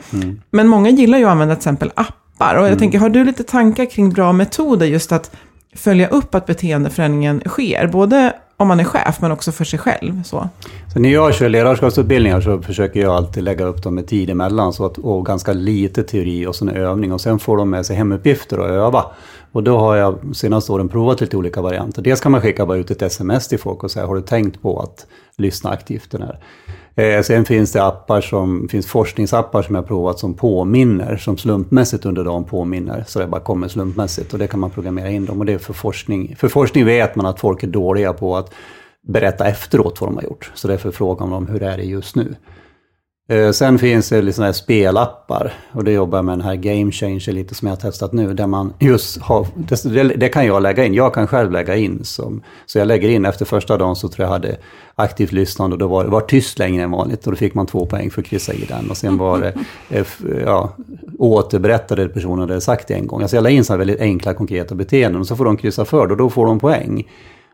Men 0.51 0.69
många 0.69 0.91
gillar 0.91 1.19
ju 1.19 1.25
att 1.25 1.31
använda 1.31 1.55
till 1.55 1.61
exempel 1.61 1.93
appar. 1.95 2.55
Och 2.55 2.69
jag 2.69 2.79
tänker, 2.79 2.99
har 2.99 3.09
du 3.09 3.25
lite 3.25 3.43
tankar 3.43 3.85
kring 3.85 4.11
bra 4.11 4.33
metoder 4.33 4.87
just 4.87 5.13
att 5.13 5.31
följa 5.75 6.09
upp 6.09 6.35
att 6.35 6.47
beteendeförändringen 6.47 7.43
sker? 7.47 7.87
Både 7.87 8.33
om 8.57 8.69
man 8.69 8.81
är 8.81 8.85
chef, 8.85 9.21
men 9.21 9.33
också 9.33 9.53
för 9.53 9.65
sig 9.65 9.79
själv. 9.79 10.23
Så. 10.23 10.49
Så 10.93 10.99
när 10.99 11.09
jag 11.09 11.35
kör 11.35 11.49
ledarskapsutbildningar 11.49 12.41
så 12.41 12.63
försöker 12.63 13.01
jag 13.01 13.15
alltid 13.15 13.43
lägga 13.45 13.65
upp 13.65 13.83
dem 13.83 13.95
med 13.95 14.07
tid 14.07 14.31
emellan. 14.31 14.73
Så 14.73 14.87
att, 14.87 14.99
och 14.99 15.27
ganska 15.27 15.53
lite 15.53 16.03
teori 16.03 16.47
och 16.47 16.57
sen 16.57 16.69
övning. 16.69 17.13
Och 17.13 17.21
sen 17.21 17.39
får 17.39 17.57
de 17.57 17.71
med 17.71 17.87
sig 17.87 17.97
hemuppgifter 17.97 18.61
och 18.61 18.69
öva. 18.69 19.05
Och 19.59 19.65
då 19.65 19.79
har 19.79 19.97
jag 19.97 20.37
senaste 20.37 20.73
åren 20.73 20.89
provat 20.89 21.21
lite 21.21 21.37
olika 21.37 21.63
varianter. 21.63 22.03
Dels 22.03 22.21
kan 22.21 22.33
man 22.33 22.41
skicka 22.41 22.67
bara 22.67 22.79
ut 22.79 22.91
ett 22.91 23.03
sms 23.03 23.49
till 23.49 23.59
folk 23.59 23.85
och 23.85 23.91
säga, 23.91 24.07
har 24.07 24.15
du 24.15 24.23
tänkt 24.23 24.63
på 24.63 24.81
att 24.81 25.07
lyssna 25.37 25.71
aktivt 25.71 26.11
den 26.11 26.23
här? 26.23 26.39
Eh, 26.95 27.23
sen 27.23 27.45
finns 27.45 27.73
det 27.73 27.85
appar 27.85 28.21
som, 28.21 28.69
finns 28.69 28.87
forskningsappar 28.87 29.63
som 29.63 29.75
jag 29.75 29.83
har 29.83 29.87
provat 29.87 30.19
som 30.19 30.35
påminner, 30.35 31.17
som 31.17 31.37
slumpmässigt 31.37 32.07
under 32.07 32.25
dagen 32.25 32.45
påminner. 32.45 33.05
Så 33.07 33.19
det 33.19 33.27
bara 33.27 33.41
kommer 33.41 33.69
slumpmässigt 33.69 34.33
och 34.33 34.39
det 34.39 34.47
kan 34.47 34.61
man 34.61 34.71
programmera 34.71 35.11
in 35.11 35.27
dem. 35.27 35.39
Och 35.39 35.47
det 35.47 35.53
är 35.53 35.59
för 35.59 35.73
forskning. 35.73 36.37
För 36.39 36.49
forskning 36.49 36.85
vet 36.85 37.17
man 37.17 37.27
att 37.27 37.41
folk 37.41 37.63
är 37.63 37.67
dåliga 37.67 38.13
på 38.13 38.37
att 38.37 38.55
berätta 39.09 39.47
efteråt 39.47 40.01
vad 40.01 40.11
de 40.11 40.17
har 40.17 40.23
gjort. 40.23 40.51
Så 40.55 40.69
därför 40.69 40.91
frågar 40.91 41.27
man 41.27 41.31
dem 41.31 41.47
hur 41.47 41.63
är 41.63 41.77
det 41.77 41.85
just 41.85 42.17
nu. 42.17 42.35
Eh, 43.31 43.51
Sen 43.51 43.79
finns 43.79 44.09
det 44.09 44.33
sådana 44.33 44.47
här 44.47 44.53
spelappar 44.53 45.53
och 45.73 45.85
det 45.85 45.93
jobbar 45.93 46.19
jag 46.19 46.25
med 46.25 46.39
den 46.39 46.45
här 46.45 46.55
Game 46.55 46.93
Changer 46.93 47.33
lite 47.33 47.55
som 47.55 47.69
jag 47.69 47.73
har 47.73 47.81
testat 47.81 48.13
nu. 48.13 48.35
Där 48.35 48.47
man 48.47 48.73
just 48.79 49.19
har, 49.21 49.47
det, 49.95 50.03
det 50.03 50.29
kan 50.29 50.47
jag 50.47 50.63
lägga 50.63 50.85
in, 50.85 50.95
jag 50.95 51.15
kan 51.15 51.27
själv 51.27 51.53
lägga 51.53 51.77
in. 51.77 52.05
Som, 52.05 52.43
så 52.67 52.79
jag 52.79 52.89
lägger 52.89 53.09
in 53.09 53.25
efter 53.25 53.45
första 53.45 53.77
dagen 53.77 53.97
så 53.97 54.09
tror 54.09 54.25
jag 54.25 54.33
hade 54.33 54.57
aktivt 54.95 55.33
lyssnande 55.33 55.75
och 55.75 55.79
då 55.79 55.87
var 55.87 56.05
det 56.05 56.11
var 56.11 56.21
tyst 56.21 56.59
längre 56.59 56.83
än 56.83 56.91
vanligt 56.91 57.27
och 57.27 57.33
då 57.33 57.37
fick 57.37 57.55
man 57.55 57.67
två 57.67 57.87
poäng 57.87 58.11
för 58.11 58.21
att 58.21 58.27
kryssa 58.27 58.53
i 58.53 58.65
den. 58.69 58.91
Och 58.91 58.97
sen 58.97 59.19
var 59.19 59.39
det, 59.39 59.55
eh, 59.97 60.07
ja, 60.45 60.73
återberättade 61.19 62.03
det 62.03 62.09
personen 62.09 62.39
hade 62.39 62.61
sagt 62.61 62.89
det 62.89 62.95
en 62.95 63.07
gång. 63.07 63.23
Alltså 63.23 63.37
jag 63.37 63.43
la 63.43 63.51
in 63.51 63.65
sådana 63.65 63.79
väldigt 63.79 64.01
enkla 64.01 64.35
konkreta 64.35 64.75
beteenden 64.75 65.21
och 65.21 65.27
så 65.27 65.37
får 65.37 65.45
de 65.45 65.57
kryssa 65.57 65.85
för 65.85 66.07
det 66.07 66.13
och 66.13 66.19
då 66.19 66.31
får 66.31 66.47
de 66.47 66.61
poäng. 66.61 67.05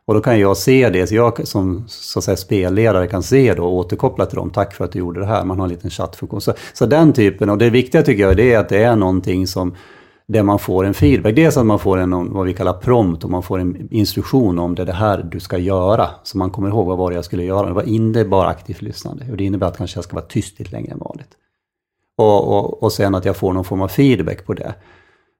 Och 0.06 0.14
då 0.14 0.20
kan 0.20 0.40
jag 0.40 0.56
se 0.56 0.90
det, 0.90 1.06
så 1.06 1.14
jag 1.14 1.48
som 1.48 1.84
så 1.88 2.18
att 2.18 2.24
säga, 2.24 2.36
spelledare 2.36 3.06
kan 3.06 3.22
se 3.22 3.54
då 3.54 3.64
och 3.64 3.74
återkoppla 3.74 4.26
till 4.26 4.36
dem. 4.36 4.50
Tack 4.50 4.74
för 4.74 4.84
att 4.84 4.92
du 4.92 4.98
gjorde 4.98 5.20
det 5.20 5.26
här. 5.26 5.44
Man 5.44 5.58
har 5.58 5.66
en 5.66 5.72
liten 5.72 5.90
chattfunktion. 5.90 6.40
Så, 6.40 6.52
så 6.72 6.86
den 6.86 7.12
typen, 7.12 7.50
och 7.50 7.58
det 7.58 7.70
viktiga 7.70 8.02
tycker 8.02 8.22
jag 8.22 8.36
det 8.36 8.52
är 8.52 8.58
att 8.58 8.68
det 8.68 8.82
är 8.82 8.96
någonting 8.96 9.46
som 9.46 9.74
där 10.26 10.42
man 10.42 10.58
får 10.58 10.84
en 10.84 10.94
feedback. 10.94 11.36
Dels 11.36 11.56
att 11.56 11.66
man 11.66 11.78
får 11.78 11.98
en, 11.98 12.32
vad 12.32 12.46
vi 12.46 12.54
kallar 12.54 12.72
prompt 12.72 13.24
och 13.24 13.30
man 13.30 13.42
får 13.42 13.58
en 13.58 13.88
instruktion 13.90 14.58
om 14.58 14.74
det 14.74 14.82
är 14.82 14.86
det 14.86 14.92
här 14.92 15.28
du 15.32 15.40
ska 15.40 15.58
göra. 15.58 16.08
Så 16.22 16.38
man 16.38 16.50
kommer 16.50 16.68
ihåg 16.68 16.86
vad 16.86 16.98
var 16.98 17.10
det 17.10 17.16
jag 17.16 17.24
skulle 17.24 17.44
göra. 17.44 17.66
Det 17.66 17.74
var 17.74 17.88
inte 17.88 18.24
bara 18.24 18.48
aktivt 18.48 18.82
lyssnande. 18.82 19.30
Och 19.30 19.36
det 19.36 19.44
innebär 19.44 19.66
att 19.66 19.76
kanske 19.76 19.96
jag 19.96 20.04
ska 20.04 20.14
vara 20.14 20.26
tyst 20.26 20.58
lite 20.58 20.70
längre 20.70 20.92
än 20.92 20.98
vanligt. 20.98 21.30
Och, 22.16 22.58
och, 22.58 22.82
och 22.82 22.92
sen 22.92 23.14
att 23.14 23.24
jag 23.24 23.36
får 23.36 23.52
någon 23.52 23.64
form 23.64 23.82
av 23.82 23.88
feedback 23.88 24.46
på 24.46 24.54
det. 24.54 24.74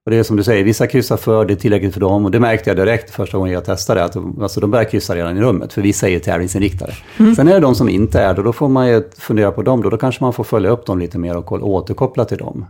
Och 0.05 0.11
det 0.11 0.17
är 0.17 0.23
som 0.23 0.37
du 0.37 0.43
säger, 0.43 0.65
vissa 0.65 0.87
kryssar 0.87 1.17
för, 1.17 1.45
det 1.45 1.55
är 1.55 1.57
tillräckligt 1.57 1.95
för 1.95 2.01
dem. 2.01 2.25
Och 2.25 2.31
det 2.31 2.41
märkte 2.41 2.71
jag 2.71 2.77
direkt 2.77 3.11
första 3.11 3.39
gången 3.39 3.53
jag 3.53 3.65
testade, 3.65 4.05
att 4.05 4.13
de, 4.13 4.43
alltså 4.43 4.61
de 4.61 4.71
börjar 4.71 4.85
kryssa 4.85 5.15
redan 5.15 5.37
i 5.37 5.41
rummet. 5.41 5.73
För 5.73 5.83
vissa 5.83 6.07
är 6.07 6.11
ju 6.11 6.19
tävlingsinriktade. 6.19 6.93
Sen 7.37 7.49
är 7.49 7.55
det 7.55 7.61
de 7.61 7.75
som 7.75 7.89
inte 7.89 8.21
är 8.21 8.35
det, 8.35 8.43
då 8.43 8.53
får 8.53 8.69
man 8.69 8.89
ju 8.89 9.03
fundera 9.19 9.53
på 9.53 9.63
dem. 9.63 9.83
Då, 9.83 9.91
då 9.91 9.97
kanske 9.97 10.25
man 10.25 10.33
får 10.33 10.45
följa 10.45 10.71
upp 10.71 10.87
dem 10.87 10.99
lite 10.99 11.19
mer 11.19 11.37
och 11.37 11.53
återkoppla 11.53 12.25
till 12.25 12.39
dem. 12.39 12.67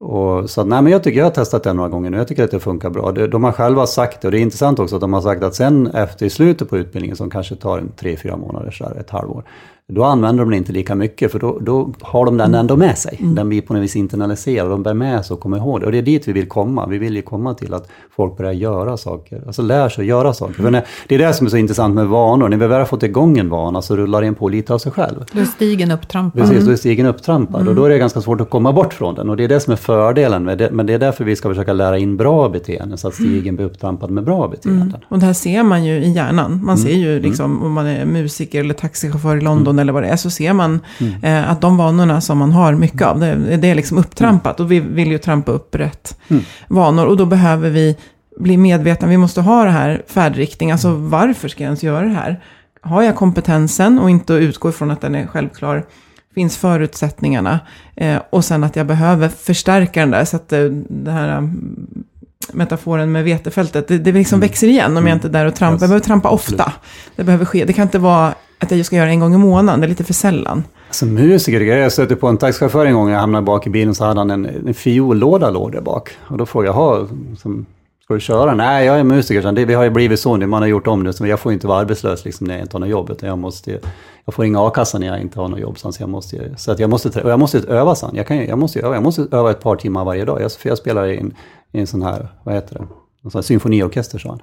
Och, 0.00 0.50
så 0.50 0.64
nej, 0.64 0.82
men 0.82 0.92
jag 0.92 1.02
tycker 1.02 1.18
jag 1.18 1.26
har 1.26 1.30
testat 1.30 1.62
det 1.62 1.72
några 1.72 1.88
gånger 1.88 2.10
nu, 2.10 2.16
jag 2.16 2.28
tycker 2.28 2.44
att 2.44 2.50
det 2.50 2.60
funkar 2.60 2.90
bra. 2.90 3.12
De 3.12 3.44
har 3.44 3.52
själva 3.52 3.86
sagt 3.86 4.20
det, 4.20 4.28
och 4.28 4.32
det 4.32 4.38
är 4.38 4.42
intressant 4.42 4.78
också 4.78 4.94
att 4.94 5.00
de 5.00 5.12
har 5.12 5.20
sagt 5.20 5.42
att 5.42 5.54
sen 5.54 5.86
efter 5.86 6.26
i 6.26 6.30
slutet 6.30 6.70
på 6.70 6.78
utbildningen, 6.78 7.16
som 7.16 7.30
kanske 7.30 7.56
tar 7.56 7.78
en 7.78 7.92
tre, 7.96 8.16
fyra 8.16 8.36
månader, 8.36 8.70
så 8.70 8.84
här, 8.84 9.00
ett 9.00 9.10
halvår, 9.10 9.44
då 9.92 10.04
använder 10.04 10.44
de 10.44 10.50
det 10.50 10.56
inte 10.56 10.72
lika 10.72 10.94
mycket 10.94 11.32
för 11.32 11.38
då, 11.38 11.58
då 11.60 11.92
har 12.00 12.24
de 12.24 12.36
den 12.36 12.54
ändå 12.54 12.76
med 12.76 12.98
sig. 12.98 13.18
Den 13.20 13.48
blir 13.48 13.62
på 13.62 13.74
något 13.74 13.82
vis 13.82 13.96
internaliserad, 13.96 14.70
de 14.70 14.82
bär 14.82 14.94
med 14.94 15.24
sig 15.24 15.34
och 15.34 15.40
kommer 15.40 15.56
ihåg 15.56 15.80
det. 15.80 15.86
Och 15.86 15.92
det 15.92 15.98
är 15.98 16.02
dit 16.02 16.28
vi 16.28 16.32
vill 16.32 16.48
komma. 16.48 16.86
Vi 16.86 16.98
vill 16.98 17.16
ju 17.16 17.22
komma 17.22 17.54
till 17.54 17.74
att 17.74 17.88
folk 18.16 18.36
börjar 18.36 18.52
göra 18.52 18.96
saker, 18.96 19.42
alltså 19.46 19.62
lär 19.62 19.88
sig 19.88 20.02
att 20.02 20.08
göra 20.08 20.34
saker. 20.34 20.54
För 20.54 20.70
när, 20.70 20.84
det 21.08 21.14
är 21.14 21.18
det 21.18 21.34
som 21.34 21.46
är 21.46 21.50
så 21.50 21.56
intressant 21.56 21.94
med 21.94 22.06
vanor, 22.06 22.48
när 22.48 22.56
vi 22.56 22.66
väl 22.66 22.78
har 22.78 22.84
fått 22.84 23.02
igång 23.02 23.38
en 23.38 23.48
vana 23.48 23.82
så 23.82 23.96
rullar 23.96 24.22
den 24.22 24.34
på 24.34 24.48
lite 24.48 24.74
av 24.74 24.78
sig 24.78 24.92
själv. 24.92 25.24
Då 25.32 25.40
är 25.40 25.44
stigen 25.44 25.90
upptrampad. 25.90 26.42
Precis, 26.42 26.64
då 26.64 26.72
är 26.72 26.76
stigen 26.76 27.06
upptrampad 27.06 27.68
och 27.68 27.74
då 27.74 27.84
är 27.84 27.90
det 27.90 27.98
ganska 27.98 28.20
svårt 28.20 28.40
att 28.40 28.50
komma 28.50 28.72
bort 28.72 28.94
från 28.94 29.14
den. 29.14 29.30
Och 29.30 29.36
det 29.36 29.44
är 29.44 29.48
det 29.48 29.60
som 29.60 29.72
är 29.72 29.76
fördelen 29.76 30.44
med 30.44 30.58
det, 30.58 30.70
men 30.70 30.86
det 30.86 30.92
är 30.92 30.98
därför 30.98 31.24
vi 31.24 31.36
ska 31.36 31.48
försöka 31.48 31.72
lära 31.72 31.98
in 31.98 32.16
bra 32.16 32.48
beteenden 32.48 32.98
så 32.98 33.08
att 33.08 33.14
stigen 33.14 33.56
blir 33.56 33.66
upptrampad 33.66 34.10
med 34.10 34.24
bra 34.24 34.48
beteenden. 34.48 35.00
Och 35.08 35.18
det 35.18 35.26
här 35.26 35.32
ser 35.32 35.62
man 35.62 35.84
ju 35.84 35.94
i 35.94 36.10
hjärnan. 36.10 36.60
Man 36.64 36.78
ser 36.78 36.96
ju 36.96 37.20
liksom 37.20 37.62
om 37.62 37.72
man 37.72 37.86
är 37.86 38.04
musiker 38.04 38.60
eller 38.60 38.74
taxichaufför 38.74 39.36
i 39.36 39.40
London 39.40 39.73
eller 39.78 39.92
vad 39.92 40.02
det 40.02 40.08
är. 40.08 40.16
Så 40.16 40.30
ser 40.30 40.52
man 40.52 40.80
eh, 41.22 41.50
att 41.50 41.60
de 41.60 41.76
vanorna 41.76 42.20
som 42.20 42.38
man 42.38 42.52
har 42.52 42.74
mycket 42.74 43.02
av, 43.02 43.20
det, 43.20 43.56
det 43.56 43.70
är 43.70 43.74
liksom 43.74 43.98
upptrampat. 43.98 44.60
Och 44.60 44.72
vi 44.72 44.80
vill 44.80 45.10
ju 45.10 45.18
trampa 45.18 45.52
upp 45.52 45.74
rätt 45.74 46.18
vanor. 46.68 47.06
Och 47.06 47.16
då 47.16 47.26
behöver 47.26 47.70
vi 47.70 47.96
bli 48.38 48.56
medvetna. 48.56 49.08
Vi 49.08 49.16
måste 49.16 49.40
ha 49.40 49.64
det 49.64 49.70
här 49.70 50.02
färdriktning. 50.06 50.70
Alltså 50.70 50.94
varför 50.94 51.48
ska 51.48 51.62
jag 51.62 51.68
ens 51.68 51.82
göra 51.82 52.04
det 52.04 52.14
här? 52.14 52.40
Har 52.80 53.02
jag 53.02 53.16
kompetensen 53.16 53.98
och 53.98 54.10
inte 54.10 54.32
utgå 54.32 54.68
ifrån 54.68 54.90
att 54.90 55.00
den 55.00 55.14
är 55.14 55.26
självklar. 55.26 55.84
Finns 56.34 56.56
förutsättningarna. 56.56 57.60
Eh, 57.96 58.20
och 58.30 58.44
sen 58.44 58.64
att 58.64 58.76
jag 58.76 58.86
behöver 58.86 59.28
förstärka 59.28 60.00
den 60.00 60.10
där. 60.10 60.24
Så 60.24 60.36
att 60.36 60.52
eh, 60.52 60.64
det 60.88 61.10
här 61.10 61.38
um, 61.38 62.04
metaforen 62.52 63.12
med 63.12 63.24
vetefältet, 63.24 63.88
det, 63.88 63.98
det 63.98 64.12
liksom 64.12 64.40
växer 64.40 64.68
igen 64.68 64.96
om 64.96 65.06
jag 65.06 65.16
inte 65.16 65.28
är 65.28 65.32
där 65.32 65.46
och 65.46 65.54
trampar. 65.54 65.82
Jag 65.82 65.88
behöver 65.88 66.04
trampa 66.04 66.28
ofta. 66.28 66.72
Det 67.16 67.24
behöver 67.24 67.44
ske. 67.44 67.64
Det 67.64 67.72
kan 67.72 67.82
inte 67.82 67.98
vara 67.98 68.34
att 68.58 68.70
jag 68.70 68.86
ska 68.86 68.96
göra 68.96 69.06
det 69.06 69.12
en 69.12 69.20
gång 69.20 69.34
i 69.34 69.38
månaden. 69.38 69.80
Det 69.80 69.86
är 69.86 69.88
lite 69.88 70.04
för 70.04 70.14
sällan. 70.14 70.64
Alltså 70.88 71.06
musiker, 71.06 71.60
jag 71.60 71.92
stötte 71.92 72.16
på 72.16 72.28
en 72.28 72.36
taxichaufför 72.36 72.86
en 72.86 72.94
gång, 72.94 73.10
jag 73.10 73.20
hamnade 73.20 73.44
bak 73.44 73.66
i 73.66 73.70
bilen 73.70 73.94
så 73.94 74.04
hade 74.04 74.20
han 74.20 74.30
en, 74.30 74.46
en 74.46 74.74
fiollåda 74.74 75.50
låg 75.50 75.72
där 75.72 75.80
bak. 75.80 76.10
Och 76.20 76.38
då 76.38 76.46
frågade 76.46 76.78
jag, 76.78 76.98
"Jaha, 77.00 77.08
som, 77.38 77.66
ska 78.04 78.14
du 78.14 78.20
köra? 78.20 78.54
Nej, 78.54 78.86
jag 78.86 78.98
är 78.98 79.04
musiker, 79.04 79.42
så 79.42 79.50
det, 79.50 79.64
vi 79.64 79.74
har 79.74 79.84
ju 79.84 79.90
blivit 79.90 80.20
så 80.20 80.36
nu, 80.36 80.46
man 80.46 80.62
har 80.62 80.68
gjort 80.68 80.86
om 80.86 81.04
det, 81.04 81.12
så 81.12 81.26
jag 81.26 81.40
får 81.40 81.52
inte 81.52 81.66
vara 81.66 81.78
arbetslös 81.78 82.24
liksom, 82.24 82.46
när 82.46 82.54
jag 82.54 82.62
inte 82.64 82.74
har 82.74 82.80
något 82.80 82.88
jobb, 82.88 83.10
utan 83.10 83.28
jag 83.28 83.38
måste 83.38 83.78
jag 84.24 84.34
får 84.34 84.44
inga 84.44 84.66
a-kassa 84.66 84.98
när 84.98 85.06
jag 85.06 85.20
inte 85.20 85.40
har 85.40 85.48
något 85.48 85.60
jobb, 85.60 85.78
så 85.78 85.90
jag 85.98 86.08
måste, 86.08 86.50
så 86.56 86.72
att 86.72 86.78
jag 86.78 86.90
måste, 86.90 87.20
och 87.22 87.30
jag 87.30 87.38
måste 87.38 87.58
öva 87.58 87.94
sen. 87.94 88.10
Jag, 88.14 88.26
kan, 88.26 88.46
jag, 88.46 88.58
måste 88.58 88.80
öva, 88.80 88.94
jag 88.94 89.02
måste 89.02 89.26
öva 89.30 89.50
ett 89.50 89.60
par 89.60 89.76
timmar 89.76 90.04
varje 90.04 90.24
dag, 90.24 90.42
jag, 90.42 90.52
för 90.52 90.68
jag 90.68 90.78
spelar 90.78 91.06
i 91.06 91.18
en, 91.18 91.34
i 91.72 91.80
en 91.80 91.86
sån 91.86 92.02
här, 92.02 92.28
vad 92.44 92.54
heter 92.54 92.74
det, 92.74 92.80
en 93.24 93.30
sån 93.30 93.38
här 93.38 93.42
symfoniorkester, 93.42 94.18
sa 94.18 94.28
han. 94.28 94.40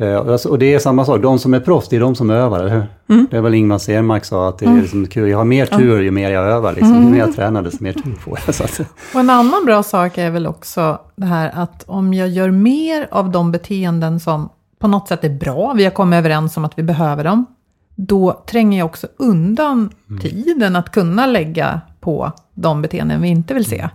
Eh, 0.00 0.14
och 0.14 0.32
alltså- 0.32 0.48
Och 0.48 0.58
det 0.58 0.74
är 0.74 0.78
samma 0.78 1.04
sak, 1.04 1.22
de 1.22 1.38
som 1.38 1.54
är 1.54 1.60
proffs, 1.60 1.88
det 1.88 1.96
är 1.96 2.00
de 2.00 2.14
som 2.14 2.30
övar, 2.30 2.60
eller 2.60 2.86
hur? 3.06 3.26
Det 3.30 3.36
är 3.36 3.40
väl 3.40 3.54
Ingmar 3.54 3.78
Stenmark 3.78 4.24
sa, 4.24 4.48
att 4.48 4.58
det 4.58 4.66
är 4.66 4.80
liksom 4.80 5.06
kul. 5.06 5.28
jag 5.28 5.38
har 5.38 5.44
mer 5.44 5.66
tur 5.66 6.00
ju 6.00 6.10
mer 6.10 6.30
jag 6.30 6.44
övar, 6.44 6.72
liksom. 6.72 6.94
ju 7.04 7.10
mer 7.10 7.18
jag 7.18 7.34
tränar 7.36 7.62
desto 7.62 7.84
mer 7.84 7.92
tur 7.92 8.14
får 8.20 8.38
jag. 8.46 8.54
Så 8.54 8.64
att, 8.64 8.80
Och 9.14 9.20
en 9.20 9.30
annan 9.30 9.64
bra 9.66 9.82
sak 9.82 10.18
är 10.18 10.30
väl 10.30 10.46
också 10.46 10.98
det 11.16 11.26
här 11.26 11.50
att 11.54 11.84
om 11.86 12.14
jag 12.14 12.28
gör 12.28 12.50
mer 12.50 13.08
av 13.10 13.30
de 13.30 13.52
beteenden 13.52 14.20
som 14.20 14.48
på 14.78 14.88
något 14.88 15.08
sätt 15.08 15.24
är 15.24 15.30
bra, 15.30 15.72
vi 15.76 15.84
har 15.84 15.90
kommit 15.90 16.16
överens 16.18 16.56
om 16.56 16.64
att 16.64 16.78
vi 16.78 16.82
behöver 16.82 17.24
dem, 17.24 17.46
då 17.94 18.42
tränger 18.50 18.78
jag 18.78 18.86
också 18.86 19.06
undan 19.16 19.90
tiden 20.22 20.76
att 20.76 20.90
kunna 20.90 21.26
lägga 21.26 21.80
på 22.00 22.32
de 22.54 22.82
beteenden 22.82 23.22
vi 23.22 23.28
inte 23.28 23.54
vill 23.54 23.64
se. 23.64 23.88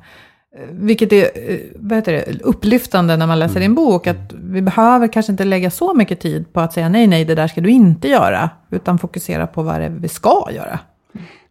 Vilket 0.70 1.14
är 1.14 1.51
eh, 1.51 1.58
vad 1.76 1.97
heter 1.97 2.12
det, 2.12 2.41
upplyftande 2.41 3.18
när 3.18 3.28
man 3.28 3.39
läser 3.39 3.60
din 3.60 3.76
bok, 3.76 4.08
att 4.08 4.34
vi 4.34 4.62
behöver 4.62 5.08
kanske 5.08 5.32
inte 5.32 5.45
lägga 5.45 5.72
så 5.72 5.93
mycket 5.93 6.20
tid 6.20 6.54
på 6.54 6.60
att 6.60 6.74
säga 6.74 6.89
nej, 6.89 7.08
nej, 7.08 7.26
det 7.26 7.36
där 7.36 7.47
ska 7.47 7.62
du 7.62 7.70
inte 7.70 8.08
göra, 8.08 8.49
utan 8.72 8.99
fokusera 8.99 9.47
på 9.47 9.64
vad 9.64 9.80
det 9.80 9.86
är 9.86 9.89
vi 9.89 10.08
ska 10.08 10.47
göra. 10.51 10.80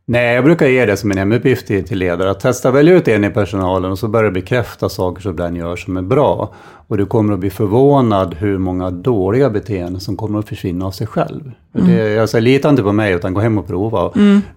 Nej, 0.05 0.35
jag 0.35 0.45
brukar 0.45 0.67
ge 0.67 0.87
det 0.87 0.97
som 0.97 1.11
en 1.11 1.19
hemuppgift 1.19 1.67
till, 1.67 1.99
ledare, 1.99 2.31
att 2.31 2.41
testa 2.41 2.71
välja 2.71 2.95
ut 2.95 3.09
en 3.09 3.25
i 3.25 3.31
personalen 3.31 3.91
och 3.91 3.99
så 3.99 4.09
börja 4.09 4.31
bekräfta 4.31 4.89
saker 4.89 5.23
som 5.23 5.37
den 5.37 5.57
gör 5.57 5.77
som 5.77 5.97
är 5.97 6.03
bra. 6.03 6.55
Och 6.87 6.99
du 6.99 7.07
kommer 7.07 7.33
att 7.33 7.39
bli 7.39 7.51
förvånad 7.51 8.35
hur 8.35 8.59
många 8.59 8.91
dåliga 8.91 9.51
beteenden 9.51 10.01
som 10.01 10.17
kommer 10.17 10.39
att 10.39 10.49
försvinna 10.49 10.87
av 10.87 10.91
sig 10.91 11.07
själv. 11.07 11.53
Det, 11.73 11.93
jag 11.93 12.29
säger, 12.29 12.43
lita 12.43 12.69
inte 12.69 12.83
på 12.83 12.93
mig 12.93 13.13
utan 13.13 13.35
gå 13.35 13.41
hem 13.41 13.59
och 13.59 13.67
prova. 13.67 14.11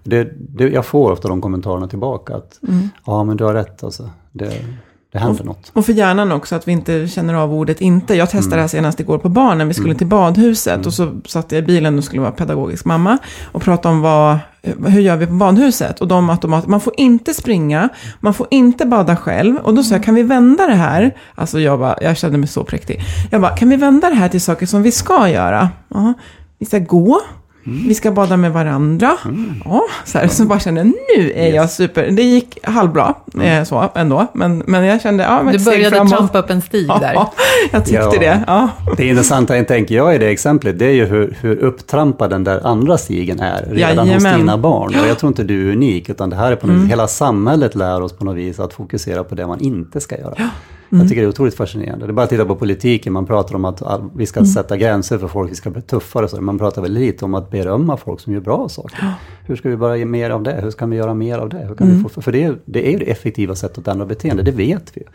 Det, 0.04 0.28
det, 0.38 0.68
jag 0.68 0.86
får 0.86 1.12
ofta 1.12 1.28
de 1.28 1.40
kommentarerna 1.40 1.88
tillbaka, 1.88 2.34
att 2.34 2.60
ja 3.06 3.24
men 3.24 3.36
du 3.36 3.44
har 3.44 3.54
rätt 3.54 3.84
alltså. 3.84 4.10
Det, 4.32 4.52
det 5.16 5.20
händer 5.20 5.44
något. 5.44 5.70
Och 5.72 5.86
för 5.86 5.92
hjärnan 5.92 6.32
också, 6.32 6.54
att 6.54 6.68
vi 6.68 6.72
inte 6.72 7.08
känner 7.08 7.34
av 7.34 7.54
ordet 7.54 7.80
inte. 7.80 8.14
Jag 8.14 8.30
testade 8.30 8.56
det 8.56 8.60
här 8.60 8.68
senast 8.68 9.00
igår 9.00 9.18
på 9.18 9.28
barnen. 9.28 9.68
Vi 9.68 9.74
skulle 9.74 9.94
till 9.94 10.06
badhuset 10.06 10.86
och 10.86 10.94
så 10.94 11.20
satt 11.26 11.52
jag 11.52 11.58
i 11.58 11.62
bilen 11.62 11.98
och 11.98 12.04
skulle 12.04 12.22
vara 12.22 12.32
pedagogisk 12.32 12.84
mamma. 12.84 13.18
Och 13.52 13.62
prata 13.62 13.88
om 13.88 14.00
vad, 14.00 14.38
hur 14.86 15.00
gör 15.00 15.16
vi 15.16 15.26
på 15.26 15.32
badhuset? 15.32 16.00
Och 16.00 16.08
de 16.08 16.30
automat, 16.30 16.66
man 16.66 16.80
får 16.80 16.92
inte 16.96 17.34
springa, 17.34 17.88
man 18.20 18.34
får 18.34 18.46
inte 18.50 18.86
bada 18.86 19.16
själv. 19.16 19.56
Och 19.56 19.74
då 19.74 19.82
sa 19.82 19.94
jag, 19.94 20.04
kan 20.04 20.14
vi 20.14 20.22
vända 20.22 20.66
det 20.66 20.74
här? 20.74 21.16
Alltså 21.34 21.60
jag, 21.60 21.78
bara, 21.78 21.98
jag 22.00 22.16
kände 22.16 22.38
mig 22.38 22.48
så 22.48 22.64
präktig. 22.64 23.00
Jag 23.30 23.40
bara, 23.40 23.56
kan 23.56 23.68
vi 23.68 23.76
vända 23.76 24.10
det 24.10 24.16
här 24.16 24.28
till 24.28 24.40
saker 24.40 24.66
som 24.66 24.82
vi 24.82 24.92
ska 24.92 25.28
göra? 25.28 25.70
Ja, 25.88 26.14
vi 26.58 26.66
ska 26.66 26.78
gå. 26.78 27.20
Vi 27.68 27.94
ska 27.94 28.10
bada 28.10 28.36
med 28.36 28.52
varandra. 28.52 29.16
Ja, 29.64 29.82
så, 30.04 30.18
här, 30.18 30.28
så 30.28 30.44
bara 30.44 30.60
kände 30.60 30.80
jag, 30.80 30.86
nu 31.18 31.32
är 31.34 31.54
jag 31.54 31.70
super. 31.70 32.10
Det 32.10 32.22
gick 32.22 32.58
halvbra, 32.62 33.14
eh, 33.42 33.64
så 33.64 33.90
ändå. 33.94 34.26
Men, 34.32 34.58
men 34.66 34.84
jag 34.84 35.00
kände, 35.00 35.24
ja, 35.24 35.42
men 35.42 35.52
Du 35.58 35.64
började 35.64 35.96
framåt. 35.96 36.12
trampa 36.12 36.38
upp 36.38 36.50
en 36.50 36.62
stig 36.62 36.88
där. 36.88 37.12
Ja, 37.14 37.32
jag 37.72 37.84
tyckte 37.84 38.00
Ja. 38.02 38.10
det. 38.20 38.44
Ja. 38.46 38.68
Det 38.96 39.06
intressanta 39.06 39.64
tänker 39.64 39.94
jag 39.94 40.14
i 40.14 40.18
det 40.18 40.28
exemplet, 40.28 40.78
det 40.78 40.86
är 40.86 40.92
ju 40.92 41.04
hur, 41.04 41.36
hur 41.40 41.56
upptrampad 41.56 42.30
den 42.30 42.44
där 42.44 42.66
andra 42.66 42.98
stigen 42.98 43.40
är 43.40 43.64
redan 43.70 43.98
hos 43.98 44.08
Jajamän. 44.22 44.40
dina 44.40 44.58
barn. 44.58 44.94
Och 45.02 45.08
jag 45.08 45.18
tror 45.18 45.28
inte 45.28 45.42
du 45.44 45.68
är 45.68 45.72
unik, 45.72 46.08
utan 46.08 46.30
det 46.30 46.36
här 46.36 46.52
är 46.52 46.56
på 46.56 46.66
något 46.66 46.76
vis, 46.82 46.90
hela 46.90 47.08
samhället 47.08 47.74
lär 47.74 48.02
oss 48.02 48.12
på 48.12 48.24
något 48.24 48.36
vis 48.36 48.60
att 48.60 48.72
fokusera 48.72 49.24
på 49.24 49.34
det 49.34 49.46
man 49.46 49.60
inte 49.60 50.00
ska 50.00 50.18
göra. 50.18 50.50
Jag 50.90 51.08
tycker 51.08 51.22
det 51.22 51.26
är 51.26 51.28
otroligt 51.28 51.54
fascinerande. 51.54 52.06
Det 52.06 52.10
är 52.10 52.12
bara 52.12 52.22
att 52.22 52.30
titta 52.30 52.44
på 52.44 52.56
politiken, 52.56 53.12
man 53.12 53.26
pratar 53.26 53.54
om 53.54 53.64
att 53.64 53.82
vi 54.16 54.26
ska 54.26 54.44
sätta 54.44 54.76
gränser 54.76 55.18
för 55.18 55.28
folk, 55.28 55.50
vi 55.50 55.54
ska 55.54 55.70
bli 55.70 55.82
tuffare 55.82 56.24
och 56.24 56.30
så. 56.30 56.40
Man 56.40 56.58
pratar 56.58 56.82
väldigt 56.82 57.02
lite 57.02 57.24
om 57.24 57.34
att 57.34 57.50
berömma 57.50 57.96
folk 57.96 58.20
som 58.20 58.32
gör 58.32 58.40
bra 58.40 58.68
saker. 58.68 59.14
Hur 59.46 59.56
ska 59.56 59.68
vi 59.68 59.76
bara 59.76 59.96
ge 59.96 60.04
mer 60.04 60.30
av 60.30 60.42
det? 60.42 60.60
Hur 60.62 60.70
ska 60.70 60.86
vi 60.86 60.96
göra 60.96 61.14
mer 61.14 61.38
av 61.38 61.48
det? 61.48 61.66
Hur 61.68 61.74
kan 61.74 61.96
vi 61.96 62.08
få, 62.08 62.20
för 62.20 62.32
det 62.32 62.44
är, 62.44 62.58
det 62.64 62.88
är 62.88 62.92
ju 62.92 62.98
det 62.98 63.10
effektiva 63.10 63.54
sättet 63.54 63.78
att 63.78 63.88
ändra 63.88 64.06
beteende, 64.06 64.42
det 64.42 64.50
vet 64.52 64.92
vi 64.96 65.00
ju. 65.00 65.06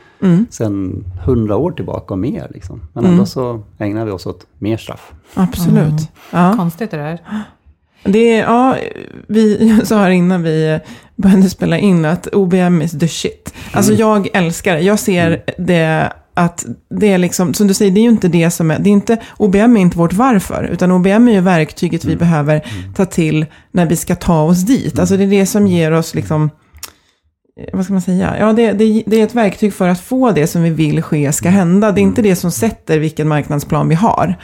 Sen 0.49 1.03
hundra 1.26 1.57
år 1.57 1.72
tillbaka 1.72 2.13
och 2.13 2.19
mer. 2.19 2.47
Liksom. 2.53 2.82
Men 2.93 3.05
ändå 3.05 3.26
så 3.26 3.63
ägnar 3.78 4.05
vi 4.05 4.11
oss 4.11 4.26
åt 4.26 4.45
mer 4.57 4.78
straff. 4.78 5.11
Absolut. 5.34 6.09
Ja. 6.32 6.53
Konstigt 6.57 6.91
det 6.91 6.97
där. 6.97 7.19
Det 8.03 8.34
är, 8.34 8.43
ja, 8.43 8.76
vi 9.28 9.76
sa 9.86 9.97
här 9.97 10.09
innan 10.09 10.43
vi 10.43 10.80
började 11.22 11.49
spela 11.49 11.78
in 11.78 12.05
att 12.05 12.28
OBM 12.28 12.82
is 12.82 12.99
the 12.99 13.07
shit. 13.07 13.53
Alltså 13.72 13.93
jag 13.93 14.28
älskar 14.34 14.76
det. 14.76 14.82
Jag 14.82 14.99
ser 14.99 15.43
det 15.57 16.13
att 16.34 16.65
det 16.89 17.07
är 17.13 17.17
liksom, 17.17 17.53
som 17.53 17.67
du 17.67 17.74
säger, 17.74 17.91
det 17.91 17.99
är 17.99 18.03
ju 18.03 18.09
inte 18.09 18.28
det 18.28 18.51
som 18.51 18.72
är, 18.72 18.80
det 18.80 18.89
är 18.89 18.91
inte, 18.91 19.17
OBM 19.38 19.78
är 19.78 19.82
inte 19.82 19.97
vårt 19.97 20.13
varför, 20.13 20.63
utan 20.63 20.91
OBM 20.91 21.28
är 21.28 21.32
ju 21.32 21.41
verktyget 21.41 22.05
vi 22.05 22.15
behöver 22.15 22.65
ta 22.95 23.05
till 23.05 23.45
när 23.72 23.86
vi 23.86 23.95
ska 23.95 24.15
ta 24.15 24.41
oss 24.41 24.61
dit. 24.61 24.99
Alltså 24.99 25.17
det 25.17 25.24
är 25.24 25.28
det 25.28 25.45
som 25.45 25.67
ger 25.67 25.91
oss 25.91 26.15
liksom, 26.15 26.49
vad 27.73 27.83
ska 27.83 27.93
man 27.93 28.01
säga? 28.01 28.35
Ja, 28.39 28.53
det, 28.53 28.71
det, 28.71 29.03
det 29.05 29.19
är 29.19 29.23
ett 29.23 29.35
verktyg 29.35 29.73
för 29.73 29.87
att 29.87 29.99
få 29.99 30.31
det 30.31 30.47
som 30.47 30.63
vi 30.63 30.69
vill 30.69 31.01
ske 31.01 31.31
ska 31.31 31.49
hända. 31.49 31.91
Det 31.91 32.01
är 32.01 32.03
inte 32.03 32.21
det 32.21 32.35
som 32.35 32.51
sätter 32.51 32.99
vilken 32.99 33.27
marknadsplan 33.27 33.89
vi 33.89 33.95
har. 33.95 34.35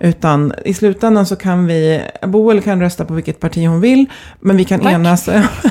Utan 0.00 0.52
i 0.64 0.74
slutändan 0.74 1.26
så 1.26 1.36
kan 1.36 1.66
vi, 1.66 2.02
Boel 2.22 2.62
kan 2.62 2.80
rösta 2.80 3.04
på 3.04 3.14
vilket 3.14 3.40
parti 3.40 3.66
hon 3.66 3.80
vill, 3.80 4.06
men 4.40 4.56
vi 4.56 4.64
kan 4.64 4.80
Tack. 4.80 4.92
enas. 4.92 5.28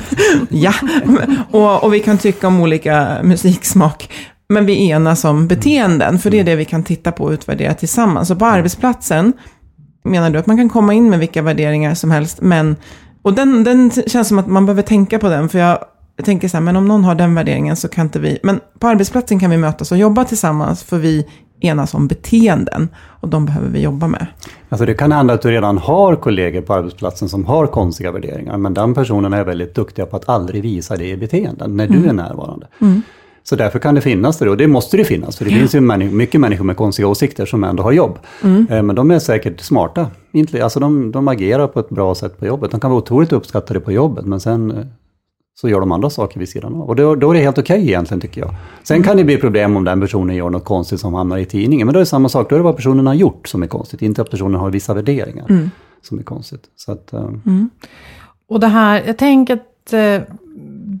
ja, 0.48 0.72
och, 1.50 1.84
och 1.84 1.94
vi 1.94 2.00
kan 2.00 2.18
tycka 2.18 2.46
om 2.46 2.60
olika 2.60 3.18
musiksmak. 3.22 4.10
Men 4.48 4.66
vi 4.66 4.90
enas 4.90 5.24
om 5.24 5.48
beteenden, 5.48 6.18
för 6.18 6.30
det 6.30 6.40
är 6.40 6.44
det 6.44 6.56
vi 6.56 6.64
kan 6.64 6.84
titta 6.84 7.12
på 7.12 7.24
och 7.24 7.30
utvärdera 7.30 7.74
tillsammans. 7.74 8.28
Så 8.28 8.36
på 8.36 8.46
arbetsplatsen 8.46 9.32
menar 10.04 10.30
du 10.30 10.38
att 10.38 10.46
man 10.46 10.56
kan 10.56 10.68
komma 10.68 10.94
in 10.94 11.10
med 11.10 11.18
vilka 11.18 11.42
värderingar 11.42 11.94
som 11.94 12.10
helst, 12.10 12.38
men... 12.40 12.76
Och 13.22 13.34
den, 13.34 13.64
den 13.64 13.90
känns 13.90 14.28
som 14.28 14.38
att 14.38 14.46
man 14.46 14.66
behöver 14.66 14.82
tänka 14.82 15.18
på 15.18 15.28
den, 15.28 15.48
för 15.48 15.58
jag 15.58 15.78
tänker 16.24 16.48
så 16.48 16.56
här, 16.56 16.64
men 16.64 16.76
om 16.76 16.88
någon 16.88 17.04
har 17.04 17.14
den 17.14 17.34
värderingen 17.34 17.76
så 17.76 17.88
kan 17.88 18.06
inte 18.06 18.18
vi... 18.18 18.38
Men 18.42 18.60
på 18.78 18.86
arbetsplatsen 18.86 19.40
kan 19.40 19.50
vi 19.50 19.56
mötas 19.56 19.92
och 19.92 19.98
jobba 19.98 20.24
tillsammans, 20.24 20.82
för 20.82 20.98
vi 20.98 21.26
enas 21.60 21.94
om 21.94 22.08
beteenden, 22.08 22.88
och 23.20 23.28
de 23.28 23.46
behöver 23.46 23.68
vi 23.68 23.82
jobba 23.82 24.06
med. 24.06 24.26
Alltså 24.68 24.86
det 24.86 24.94
kan 24.94 25.12
hända 25.12 25.34
att 25.34 25.42
du 25.42 25.50
redan 25.50 25.78
har 25.78 26.16
kollegor 26.16 26.60
på 26.60 26.74
arbetsplatsen 26.74 27.28
som 27.28 27.44
har 27.44 27.66
konstiga 27.66 28.12
värderingar, 28.12 28.56
men 28.56 28.74
den 28.74 28.94
personen 28.94 29.32
är 29.32 29.44
väldigt 29.44 29.74
duktiga 29.74 30.06
på 30.06 30.16
att 30.16 30.28
aldrig 30.28 30.62
visa 30.62 30.96
det 30.96 31.08
i 31.08 31.16
beteenden 31.16 31.76
när 31.76 31.86
du 31.86 32.08
är 32.08 32.12
närvarande. 32.12 32.66
Så 33.44 33.56
därför 33.56 33.78
kan 33.78 33.94
det 33.94 34.00
finnas 34.00 34.38
det 34.38 34.50
och 34.50 34.56
det 34.56 34.66
måste 34.66 34.96
det 34.96 35.04
finnas, 35.04 35.36
för 35.36 35.44
det 35.44 35.50
finns 35.50 35.74
ju 35.74 35.80
mycket 35.80 36.40
människor 36.40 36.64
med 36.64 36.76
konstiga 36.76 37.08
åsikter 37.08 37.46
som 37.46 37.64
ändå 37.64 37.82
har 37.82 37.92
jobb. 37.92 38.18
Eh, 38.70 38.82
Men 38.82 38.96
de 38.96 39.10
är 39.10 39.18
säkert 39.18 39.60
smarta, 39.60 40.06
alltså 40.62 40.80
de, 40.80 41.12
de 41.12 41.28
agerar 41.28 41.66
på 41.66 41.80
ett 41.80 41.88
bra 41.88 42.14
sätt 42.14 42.38
på 42.38 42.46
jobbet. 42.46 42.70
De 42.70 42.80
kan 42.80 42.90
vara 42.90 42.98
otroligt 42.98 43.32
uppskattade 43.32 43.80
på 43.80 43.92
jobbet, 43.92 44.24
men 44.24 44.40
sen 44.40 44.70
eh, 44.70 44.76
så 45.60 45.68
gör 45.68 45.80
de 45.80 45.92
andra 45.92 46.10
saker 46.10 46.38
vid 46.40 46.48
sidan 46.48 46.74
av. 46.74 46.80
Och 46.88 46.96
då, 46.96 47.14
då 47.14 47.30
är 47.30 47.34
det 47.34 47.40
helt 47.40 47.58
okej 47.58 47.82
egentligen 47.82 48.20
tycker 48.20 48.40
jag. 48.40 48.54
Sen 48.82 49.02
kan 49.02 49.16
det 49.16 49.24
bli 49.24 49.36
problem 49.36 49.76
om 49.76 49.84
den 49.84 50.00
personen 50.00 50.36
gör 50.36 50.50
något 50.50 50.64
konstigt 50.64 51.00
som 51.00 51.14
hamnar 51.14 51.38
i 51.38 51.44
tidningen. 51.44 51.86
Men 51.86 51.92
då 51.94 51.98
är 51.98 52.02
det 52.02 52.06
samma 52.06 52.28
sak, 52.28 52.48
då 52.50 52.54
är 52.56 52.58
det 52.58 52.64
vad 52.64 52.76
personen 52.76 53.06
har 53.06 53.14
gjort 53.14 53.48
som 53.48 53.62
är 53.62 53.66
konstigt. 53.66 54.02
Inte 54.02 54.22
att 54.22 54.30
personen 54.30 54.60
har 54.60 54.70
vissa 54.70 54.94
värderingar 54.94 55.68
som 56.02 56.18
är 56.18 56.22
konstigt. 56.22 56.62
Så 56.76 56.92
att, 56.92 57.12
eh, 57.12 57.30
Och 58.48 58.60
det 58.60 58.66
här, 58.66 59.02
jag 59.06 59.18
tänker 59.18 59.54
att 59.54 59.92
eh, 59.92 60.20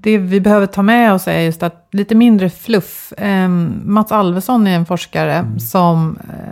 det 0.02 0.18
vi 0.18 0.40
behöver 0.40 0.66
ta 0.66 0.82
med 0.82 1.12
oss 1.14 1.28
är 1.28 1.40
just 1.40 1.62
att 1.62 1.88
lite 1.92 2.14
mindre 2.14 2.50
fluff. 2.50 3.12
Eh, 3.12 3.48
Mats 3.84 4.12
Alvesson 4.12 4.66
är 4.66 4.76
en 4.76 4.86
forskare 4.86 5.32
Mm. 5.34 5.58
som, 5.60 6.18
eh, 6.28 6.45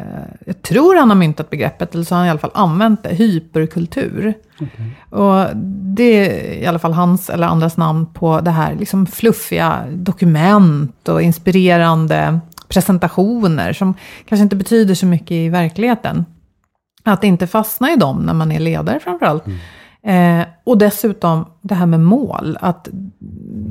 jag 0.45 0.63
tror 0.63 0.97
han 0.97 1.11
har 1.11 1.17
myntat 1.17 1.51
begreppet, 1.51 1.95
eller 1.95 2.05
så 2.05 2.15
har 2.15 2.19
han 2.19 2.27
i 2.27 2.31
alla 2.31 2.39
fall 2.39 2.51
använt 2.55 3.03
det, 3.03 3.09
hyperkultur. 3.09 4.35
Och 5.11 5.57
det 5.97 6.03
är 6.03 6.63
i 6.63 6.67
alla 6.67 6.79
fall 6.79 6.93
hans 6.93 7.31
eller 7.31 7.47
andras 7.47 7.77
namn 7.77 8.07
på 8.07 8.41
det 8.41 8.51
här 8.51 8.75
liksom 8.75 9.07
fluffiga 9.07 9.85
dokument 9.93 11.09
och 11.09 11.23
inspirerande 11.23 12.41
presentationer 12.69 13.73
som 13.73 13.95
kanske 14.29 14.43
inte 14.43 14.57
betyder 14.57 14.95
så 14.95 15.07
mycket 15.07 15.31
i 15.31 15.49
verkligheten. 15.49 16.25
Att 17.03 17.25
inte 17.25 17.47
fastna 17.47 17.93
i 17.93 17.97
dem 17.97 18.19
när 18.19 18.35
man 18.35 18.53
är 18.53 18.61
ledare 18.61 19.01
framförallt. 19.01 19.45
Eh, 20.07 20.47
och 20.65 20.79
dessutom 20.79 21.45
det 21.61 21.75
här 21.75 21.87
med 21.87 22.01
mål. 22.01 22.59
Att 22.61 22.89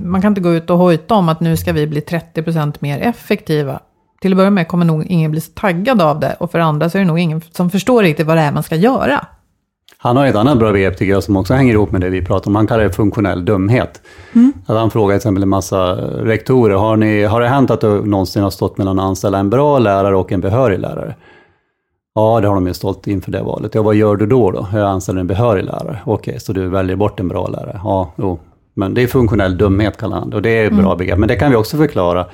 man 0.03 0.21
kan 0.21 0.31
inte 0.31 0.41
gå 0.41 0.53
ut 0.53 0.69
och 0.69 0.77
hojta 0.77 1.15
om 1.15 1.29
att 1.29 1.39
nu 1.39 1.57
ska 1.57 1.73
vi 1.73 1.87
bli 1.87 1.99
30% 1.99 2.75
mer 2.79 2.99
effektiva. 2.99 3.79
Till 4.23 4.33
att 4.33 4.37
börja 4.37 4.49
med 4.49 4.67
kommer 4.67 4.85
nog 4.85 5.05
ingen 5.05 5.31
bli 5.31 5.41
så 5.41 5.51
taggad 5.51 6.01
av 6.01 6.19
det. 6.19 6.35
Och 6.39 6.51
för 6.51 6.59
andra 6.59 6.89
så 6.89 6.97
är 6.97 6.99
det 6.99 7.07
nog 7.07 7.19
ingen 7.19 7.41
som 7.51 7.69
förstår 7.69 8.03
riktigt 8.03 8.27
vad 8.27 8.37
det 8.37 8.41
är 8.41 8.51
man 8.51 8.63
ska 8.63 8.75
göra. 8.75 9.25
Han 9.97 10.17
har 10.17 10.25
ett 10.25 10.35
annat 10.35 10.59
bra 10.59 10.71
begrepp 10.71 10.97
tycker 10.97 11.11
jag 11.11 11.23
som 11.23 11.37
också 11.37 11.53
hänger 11.53 11.73
ihop 11.73 11.91
med 11.91 12.01
det 12.01 12.09
vi 12.09 12.25
pratar 12.25 12.51
om. 12.51 12.55
Han 12.55 12.67
kallar 12.67 12.83
det 12.83 12.93
funktionell 12.93 13.45
dumhet. 13.45 14.01
Att 14.65 14.77
han 14.77 14.91
frågar 14.91 15.13
till 15.13 15.17
exempel 15.17 15.43
en 15.43 15.49
massa 15.49 15.95
rektorer, 16.25 16.75
har, 16.75 16.97
ni, 16.97 17.23
har 17.23 17.41
det 17.41 17.47
hänt 17.47 17.71
att 17.71 17.81
du 17.81 18.05
någonsin 18.05 18.43
har 18.43 18.49
stått 18.49 18.77
mellan 18.77 18.99
att 18.99 19.05
anställa 19.05 19.37
en 19.37 19.49
bra 19.49 19.79
lärare 19.79 20.15
och 20.15 20.31
en 20.31 20.41
behörig 20.41 20.79
lärare? 20.79 21.15
Ja, 22.15 22.39
det 22.41 22.47
har 22.47 22.55
de 22.55 22.67
ju 22.67 22.73
stått 22.73 23.07
inför 23.07 23.31
det 23.31 23.41
valet. 23.41 23.75
Ja, 23.75 23.81
vad 23.81 23.95
gör 23.95 24.15
du 24.15 24.25
då? 24.25 24.51
då? 24.51 24.67
Jag 24.73 24.81
anställer 24.81 25.19
en 25.19 25.27
behörig 25.27 25.65
lärare. 25.65 25.99
Okej, 26.05 26.39
så 26.39 26.53
du 26.53 26.69
väljer 26.69 26.95
bort 26.95 27.19
en 27.19 27.27
bra 27.27 27.47
lärare? 27.47 27.81
Ja, 27.83 28.13
jo. 28.15 28.39
Men 28.75 28.93
det 28.93 29.03
är 29.03 29.07
funktionell 29.07 29.57
dumhet 29.57 29.97
kallar 29.97 30.19
han 30.19 30.29
det 30.29 30.35
och 30.35 30.41
det 30.41 30.49
är 30.49 30.67
ett 30.67 30.77
bra 30.77 30.95
begrepp. 30.95 31.19
Men 31.19 31.27
det 31.27 31.35
kan 31.35 31.51
vi 31.51 31.55
också 31.57 31.77
förklara 31.77 32.25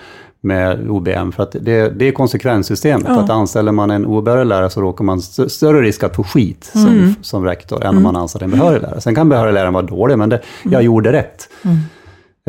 med 0.41 0.89
OBM, 0.89 1.31
för 1.31 1.43
att 1.43 1.51
det, 1.51 1.89
det 1.89 2.07
är 2.07 2.11
konsekvenssystemet. 2.11 3.07
Att 3.07 3.29
anställer 3.29 3.71
man 3.71 3.91
en 3.91 4.05
obehörig 4.05 4.45
lärare 4.45 4.69
så 4.69 4.81
råkar 4.81 5.03
man 5.03 5.19
st- 5.19 5.49
större 5.49 5.81
risk 5.81 6.03
att 6.03 6.15
få 6.15 6.23
skit 6.23 6.69
som, 6.73 7.15
som 7.21 7.45
rektor 7.45 7.83
än 7.83 7.97
om 7.97 8.03
man 8.03 8.15
anställer 8.15 8.45
en 8.45 8.51
behörig 8.51 8.81
lärare. 8.81 9.01
Sen 9.01 9.15
kan 9.15 9.29
behörig 9.29 9.53
lärare 9.53 9.71
vara 9.71 9.83
dålig, 9.85 10.17
men 10.17 10.29
det, 10.29 10.41
jag 10.63 10.83
gjorde 10.83 11.11
rätt. 11.11 11.49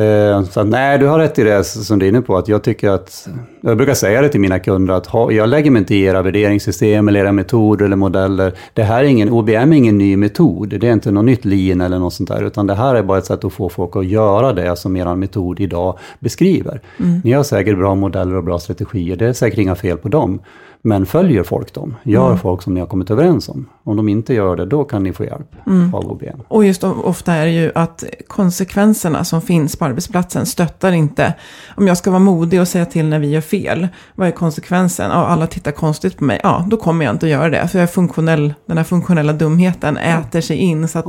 Eh, 0.01 0.43
Så 0.43 0.65
nej, 0.65 0.99
du 0.99 1.07
har 1.07 1.19
rätt 1.19 1.39
i 1.39 1.43
det 1.45 1.65
som 1.65 1.99
du 1.99 2.07
är 2.07 2.09
inne 2.09 2.21
på, 2.23 2.37
att 2.37 2.49
jag 2.49 2.63
tycker 2.63 2.91
att, 2.91 3.29
jag 3.61 3.77
brukar 3.77 3.95
säga 3.95 4.23
det 4.23 4.29
till 4.29 4.41
mina 4.41 4.59
kunder, 4.59 4.95
att 4.95 5.07
ha, 5.07 5.33
jag 5.33 5.49
lägger 5.49 5.71
mig 5.71 5.81
inte 5.81 5.95
i 5.95 6.03
era 6.03 6.23
värderingssystem 6.23 7.09
eller 7.09 7.21
era 7.21 7.33
metoder 7.33 7.85
eller 7.85 7.97
modeller. 7.97 8.53
Det 8.75 8.83
här 8.83 9.05
är 9.05 9.09
ingen, 9.09 9.31
OBM 9.31 9.73
är 9.73 9.77
ingen 9.77 9.99
ny 9.99 10.17
metod, 10.17 10.69
det 10.69 10.89
är 10.89 10.93
inte 10.93 11.11
något 11.11 11.25
nytt 11.25 11.45
lean 11.45 11.81
eller 11.81 11.99
något 11.99 12.13
sånt 12.15 12.29
där, 12.29 12.43
utan 12.43 12.67
det 12.67 12.75
här 12.75 12.95
är 12.95 13.03
bara 13.03 13.19
ett 13.19 13.27
sätt 13.27 13.45
att 13.45 13.53
få 13.53 13.69
folk 13.69 13.97
att 13.97 14.07
göra 14.07 14.53
det 14.53 14.77
som 14.77 14.97
er 14.97 15.15
metod 15.15 15.61
idag 15.61 15.99
beskriver. 16.19 16.81
Ni 17.25 17.33
har 17.33 17.43
säkert 17.43 17.79
bra 17.79 17.95
modeller 17.95 18.35
och 18.35 18.45
bra 18.45 18.59
strategier, 18.59 19.17
det 19.17 19.27
är 19.27 19.33
säkert 19.33 19.59
inga 19.59 19.75
fel 19.75 19.97
på 19.97 20.09
dem. 20.09 20.39
Men 20.83 21.07
följer 21.07 21.43
folk 21.43 21.75
dem? 21.75 21.97
Gör 22.03 22.37
folk 22.37 22.63
som 22.63 22.75
ni 22.75 22.81
har 22.81 22.87
kommit 22.87 23.11
överens 23.11 23.49
om? 23.49 23.67
Om 23.85 23.97
de 23.97 24.09
inte 24.09 24.35
gör 24.35 24.57
det, 24.57 24.67
då 24.67 24.85
kan 24.85 25.03
ni 25.03 25.13
få 25.13 25.25
hjälp 25.25 25.51
av 25.95 26.11
OBM. 26.13 26.41
Och 26.49 26.65
just 26.65 26.85
ofta 26.85 27.35
är 27.35 27.47
det 27.47 27.53
ju 27.53 27.73
att 27.75 28.05
konsekvenserna 28.29 29.25
som 29.25 29.43
finns 29.43 29.77
på 29.77 29.85
arbetsplatsen 29.85 30.47
stöttar 30.47 30.93
inte. 30.93 31.35
Om 31.77 31.89
jag 31.89 31.97
ska 31.97 32.11
vara 32.11 32.21
modig 32.21 32.61
och 32.61 32.69
säga 32.69 32.85
till 32.87 33.07
när 33.07 33.19
vi 33.19 33.31
gör 33.31 33.41
fel, 33.41 33.89
vad 34.15 34.29
är 34.29 34.33
konsekvensen? 34.33 35.11
Ja, 35.11 35.27
alla 35.27 35.47
tittar 35.47 35.71
konstigt 35.71 36.19
på 36.19 36.25
mig. 36.25 36.41
Ja, 36.43 36.67
då 36.71 36.77
kommer 36.77 37.05
jag 37.05 37.15
inte 37.15 37.27
att 37.27 37.33
göra 37.33 37.49
det. 37.49 37.69
För 37.69 37.79
jag 37.79 37.83
är 37.83 37.93
funktionell, 37.93 38.55
den 38.67 38.77
här 38.77 38.85
funktionella 38.85 39.33
dumheten 39.33 39.97
äter 39.97 40.41
sig 40.41 40.57
in. 40.57 40.89
Så 40.89 40.99
att, 40.99 41.07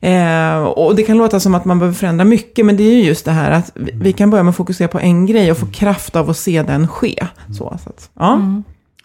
eh, 0.00 0.62
och 0.62 0.96
det 0.96 1.02
kan 1.02 1.16
låta 1.16 1.40
som 1.40 1.54
att 1.54 1.64
man 1.64 1.78
behöver 1.78 1.94
förändra 1.94 2.24
mycket, 2.24 2.66
men 2.66 2.76
det 2.76 2.82
är 2.82 2.94
ju 2.94 3.02
just 3.02 3.24
det 3.24 3.32
här 3.32 3.50
att 3.50 3.72
vi, 3.74 3.92
vi 3.94 4.12
kan 4.12 4.30
börja 4.30 4.42
med 4.42 4.50
att 4.50 4.56
fokusera 4.56 4.88
på 4.88 4.98
en 5.00 5.26
grej 5.26 5.50
och 5.50 5.58
få 5.58 5.66
kraft 5.66 6.16
av 6.16 6.30
att 6.30 6.36
se 6.36 6.62
den 6.62 6.88
ske. 6.88 7.26
Så, 7.48 7.78
så 7.84 7.88
att, 7.88 8.10
ja. 8.18 8.40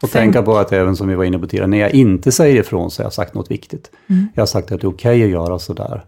Och 0.06 0.12
tänka 0.12 0.42
på 0.44 0.58
att 0.58 0.74
även 0.74 0.96
som 0.96 1.08
vi 1.08 1.16
var 1.16 1.24
inne 1.24 1.40
på 1.40 1.48
tidigare, 1.48 1.68
när 1.68 1.78
jag 1.78 1.94
inte 1.94 2.32
säger 2.32 2.60
ifrån 2.60 2.92
så 2.92 3.02
har 3.02 3.06
jag 3.06 3.14
sagt 3.14 3.34
något 3.34 3.52
viktigt. 3.52 3.92
Jag 4.34 4.42
har 4.42 4.46
sagt 4.48 4.72
att 4.72 4.82
det 4.82 4.88
är 4.88 4.90
okej 4.90 5.24
att 5.24 5.30
göra 5.30 5.60
sådär. 5.60 6.04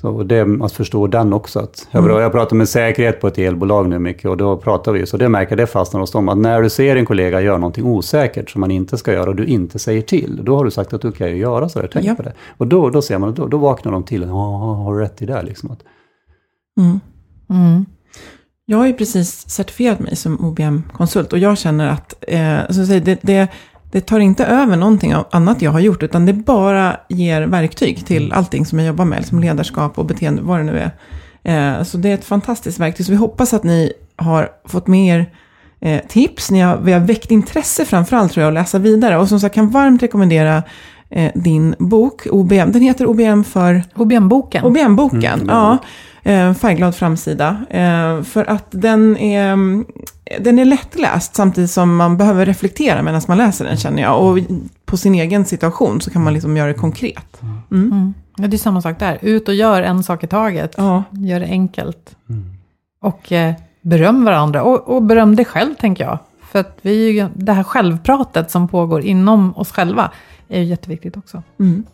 Så 0.00 0.22
det, 0.22 0.46
att 0.62 0.72
förstå 0.72 1.06
den 1.06 1.32
också. 1.32 1.58
Att, 1.60 1.88
jag, 1.90 2.22
jag 2.22 2.32
pratar 2.32 2.56
med 2.56 2.68
säkerhet 2.68 3.20
på 3.20 3.28
ett 3.28 3.38
elbolag 3.38 3.88
nu 3.88 3.98
mycket 3.98 4.24
och 4.30 4.36
då 4.36 4.56
pratar 4.56 4.92
vi, 4.92 5.06
så 5.06 5.16
det 5.16 5.28
märker 5.28 5.56
det 5.56 5.66
fastnar 5.66 6.00
hos 6.00 6.10
dem, 6.12 6.28
att 6.28 6.38
när 6.38 6.62
du 6.62 6.70
ser 6.70 6.96
en 6.96 7.06
kollega 7.06 7.40
göra 7.40 7.58
någonting 7.58 7.84
osäkert 7.84 8.50
som 8.50 8.60
man 8.60 8.70
inte 8.70 8.96
ska 8.96 9.12
göra 9.12 9.30
och 9.30 9.36
du 9.36 9.44
inte 9.46 9.78
säger 9.78 10.02
till, 10.02 10.40
då 10.42 10.56
har 10.56 10.64
du 10.64 10.70
sagt 10.70 10.92
att 10.92 11.04
okej 11.04 11.32
att 11.32 11.38
göra 11.38 11.68
så, 11.68 11.82
tänk 11.92 12.06
Ja. 12.06 12.14
på 12.14 12.22
det. 12.22 12.32
Och 12.56 12.66
då, 12.66 12.90
då 12.90 13.02
ser 13.02 13.18
man, 13.18 13.34
då, 13.34 13.46
då 13.46 13.58
vaknar 13.58 13.92
de 13.92 14.02
till, 14.02 14.22
ja, 14.22 14.56
har 14.84 14.94
du 14.94 15.00
rätt 15.00 15.22
i 15.22 15.26
det 15.26 15.42
liksom. 15.42 15.70
Att, 15.70 15.82
Jag 18.70 18.78
har 18.78 18.86
ju 18.86 18.92
precis 18.92 19.48
certifierat 19.50 20.00
mig 20.00 20.16
som 20.16 20.44
OBM-konsult 20.44 21.32
och 21.32 21.38
jag 21.38 21.58
känner 21.58 21.88
att 21.88 22.14
eh, 22.28 22.58
så 22.70 22.80
att 22.80 22.86
säga, 22.86 23.00
det, 23.00 23.18
det, 23.22 23.48
det 23.92 24.00
tar 24.00 24.20
inte 24.20 24.44
över 24.46 24.76
någonting 24.76 25.14
annat 25.30 25.62
jag 25.62 25.70
har 25.70 25.80
gjort, 25.80 26.02
utan 26.02 26.26
det 26.26 26.32
bara 26.32 26.96
ger 27.08 27.42
verktyg 27.42 28.06
till 28.06 28.32
allting 28.32 28.66
som 28.66 28.78
jag 28.78 28.86
jobbar 28.86 29.04
med, 29.04 29.26
som 29.26 29.40
ledarskap 29.40 29.98
och 29.98 30.04
beteende, 30.04 30.42
vad 30.42 30.58
det 30.58 30.64
nu 30.64 30.78
är. 30.78 30.90
Eh, 31.78 31.84
så 31.84 31.98
det 31.98 32.08
är 32.10 32.14
ett 32.14 32.24
fantastiskt 32.24 32.80
verktyg, 32.80 33.06
så 33.06 33.12
vi 33.12 33.18
hoppas 33.18 33.54
att 33.54 33.64
ni 33.64 33.92
har 34.16 34.48
fått 34.64 34.86
med 34.86 35.18
er 35.18 35.32
eh, 35.80 36.00
tips, 36.08 36.50
ni 36.50 36.60
har, 36.60 36.76
vi 36.76 36.92
har 36.92 37.00
väckt 37.00 37.30
intresse 37.30 37.84
framförallt 37.84 38.32
tror 38.32 38.42
jag 38.42 38.48
att 38.48 38.54
läsa 38.54 38.78
vidare. 38.78 39.18
Och 39.18 39.28
som 39.28 39.40
sagt 39.40 39.54
kan 39.54 39.70
varmt 39.70 40.02
rekommendera 40.02 40.62
eh, 41.10 41.32
din 41.34 41.74
bok, 41.78 42.26
OBM, 42.30 42.72
den 42.72 42.82
heter 42.82 43.06
OBM 43.06 43.44
för 43.44 43.82
OBM-boken. 43.94 44.64
OBM-boken, 44.64 45.44
ja. 45.48 45.78
Eh, 46.28 46.54
färgglad 46.54 46.94
framsida. 46.94 47.64
Eh, 47.70 48.22
för 48.22 48.50
att 48.50 48.66
den 48.70 49.16
är, 49.16 49.52
mm, 49.52 49.86
den 50.40 50.58
är 50.58 50.64
lättläst 50.64 51.34
samtidigt 51.34 51.70
som 51.70 51.96
man 51.96 52.16
behöver 52.16 52.46
reflektera 52.46 53.02
medan 53.02 53.20
man 53.28 53.38
läser 53.38 53.64
den 53.64 53.76
känner 53.76 54.02
jag. 54.02 54.22
Och 54.22 54.38
på 54.84 54.96
sin 54.96 55.14
egen 55.14 55.44
situation 55.44 56.00
så 56.00 56.10
kan 56.10 56.24
man 56.24 56.34
liksom 56.34 56.56
göra 56.56 56.68
det 56.68 56.74
konkret. 56.74 57.40
Ja, 58.36 58.46
det 58.46 58.56
är 58.56 58.58
samma 58.58 58.82
sak 58.82 58.98
där. 58.98 59.18
Ut 59.22 59.48
och 59.48 59.54
gör 59.54 59.82
en 59.82 60.02
sak 60.02 60.24
i 60.24 60.26
taget. 60.26 60.74
Ja. 60.76 61.04
Gör 61.10 61.40
det 61.40 61.46
enkelt. 61.46 62.16
Och 63.00 63.32
eh, 63.32 63.54
beröm 63.82 64.24
varandra. 64.24 64.62
Och, 64.62 64.96
och 64.96 65.02
beröm 65.02 65.36
dig 65.36 65.44
själv, 65.44 65.74
tänker 65.74 66.04
jag. 66.04 66.18
För 66.50 66.58
att 66.58 66.78
vi 66.82 67.28
det 67.34 67.52
här 67.52 67.62
självpratet 67.62 68.50
som 68.50 68.68
pågår 68.68 69.00
inom 69.00 69.56
oss 69.56 69.72
själva 69.72 70.10
är 70.48 70.60
ju 70.60 70.64
jätteviktigt 70.64 71.16
också. 71.16 71.42
Mm. 71.60 71.84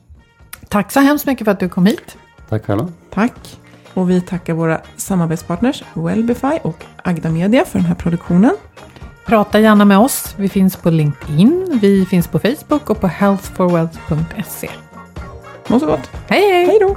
Tack 0.68 0.92
så 0.92 1.00
hemskt 1.00 1.26
mycket 1.26 1.44
för 1.44 1.52
att 1.52 1.60
du 1.60 1.68
kom 1.68 1.86
hit. 1.86 2.16
tack 2.48 2.64
själva. 2.64 2.88
Tack. 3.10 3.58
Och 3.94 4.10
vi 4.10 4.20
tackar 4.20 4.54
våra 4.54 4.80
samarbetspartners 4.96 5.82
Wellbify 5.94 6.58
och 6.62 6.84
Agda 7.02 7.30
Media 7.30 7.64
för 7.64 7.78
den 7.78 7.88
här 7.88 7.94
produktionen. 7.94 8.56
Prata 9.26 9.60
gärna 9.60 9.84
med 9.84 9.98
oss. 9.98 10.34
Vi 10.36 10.48
finns 10.48 10.76
på 10.76 10.90
LinkedIn, 10.90 11.78
vi 11.82 12.06
finns 12.06 12.28
på 12.28 12.38
Facebook 12.38 12.90
och 12.90 13.00
på 13.00 13.06
healthforwealth.se. 13.06 14.70
Må 15.68 15.80
så 15.80 15.86
gott. 15.86 16.10
Hej, 16.28 16.40
hej! 16.40 16.66
Hej 16.66 16.78
då! 16.80 16.96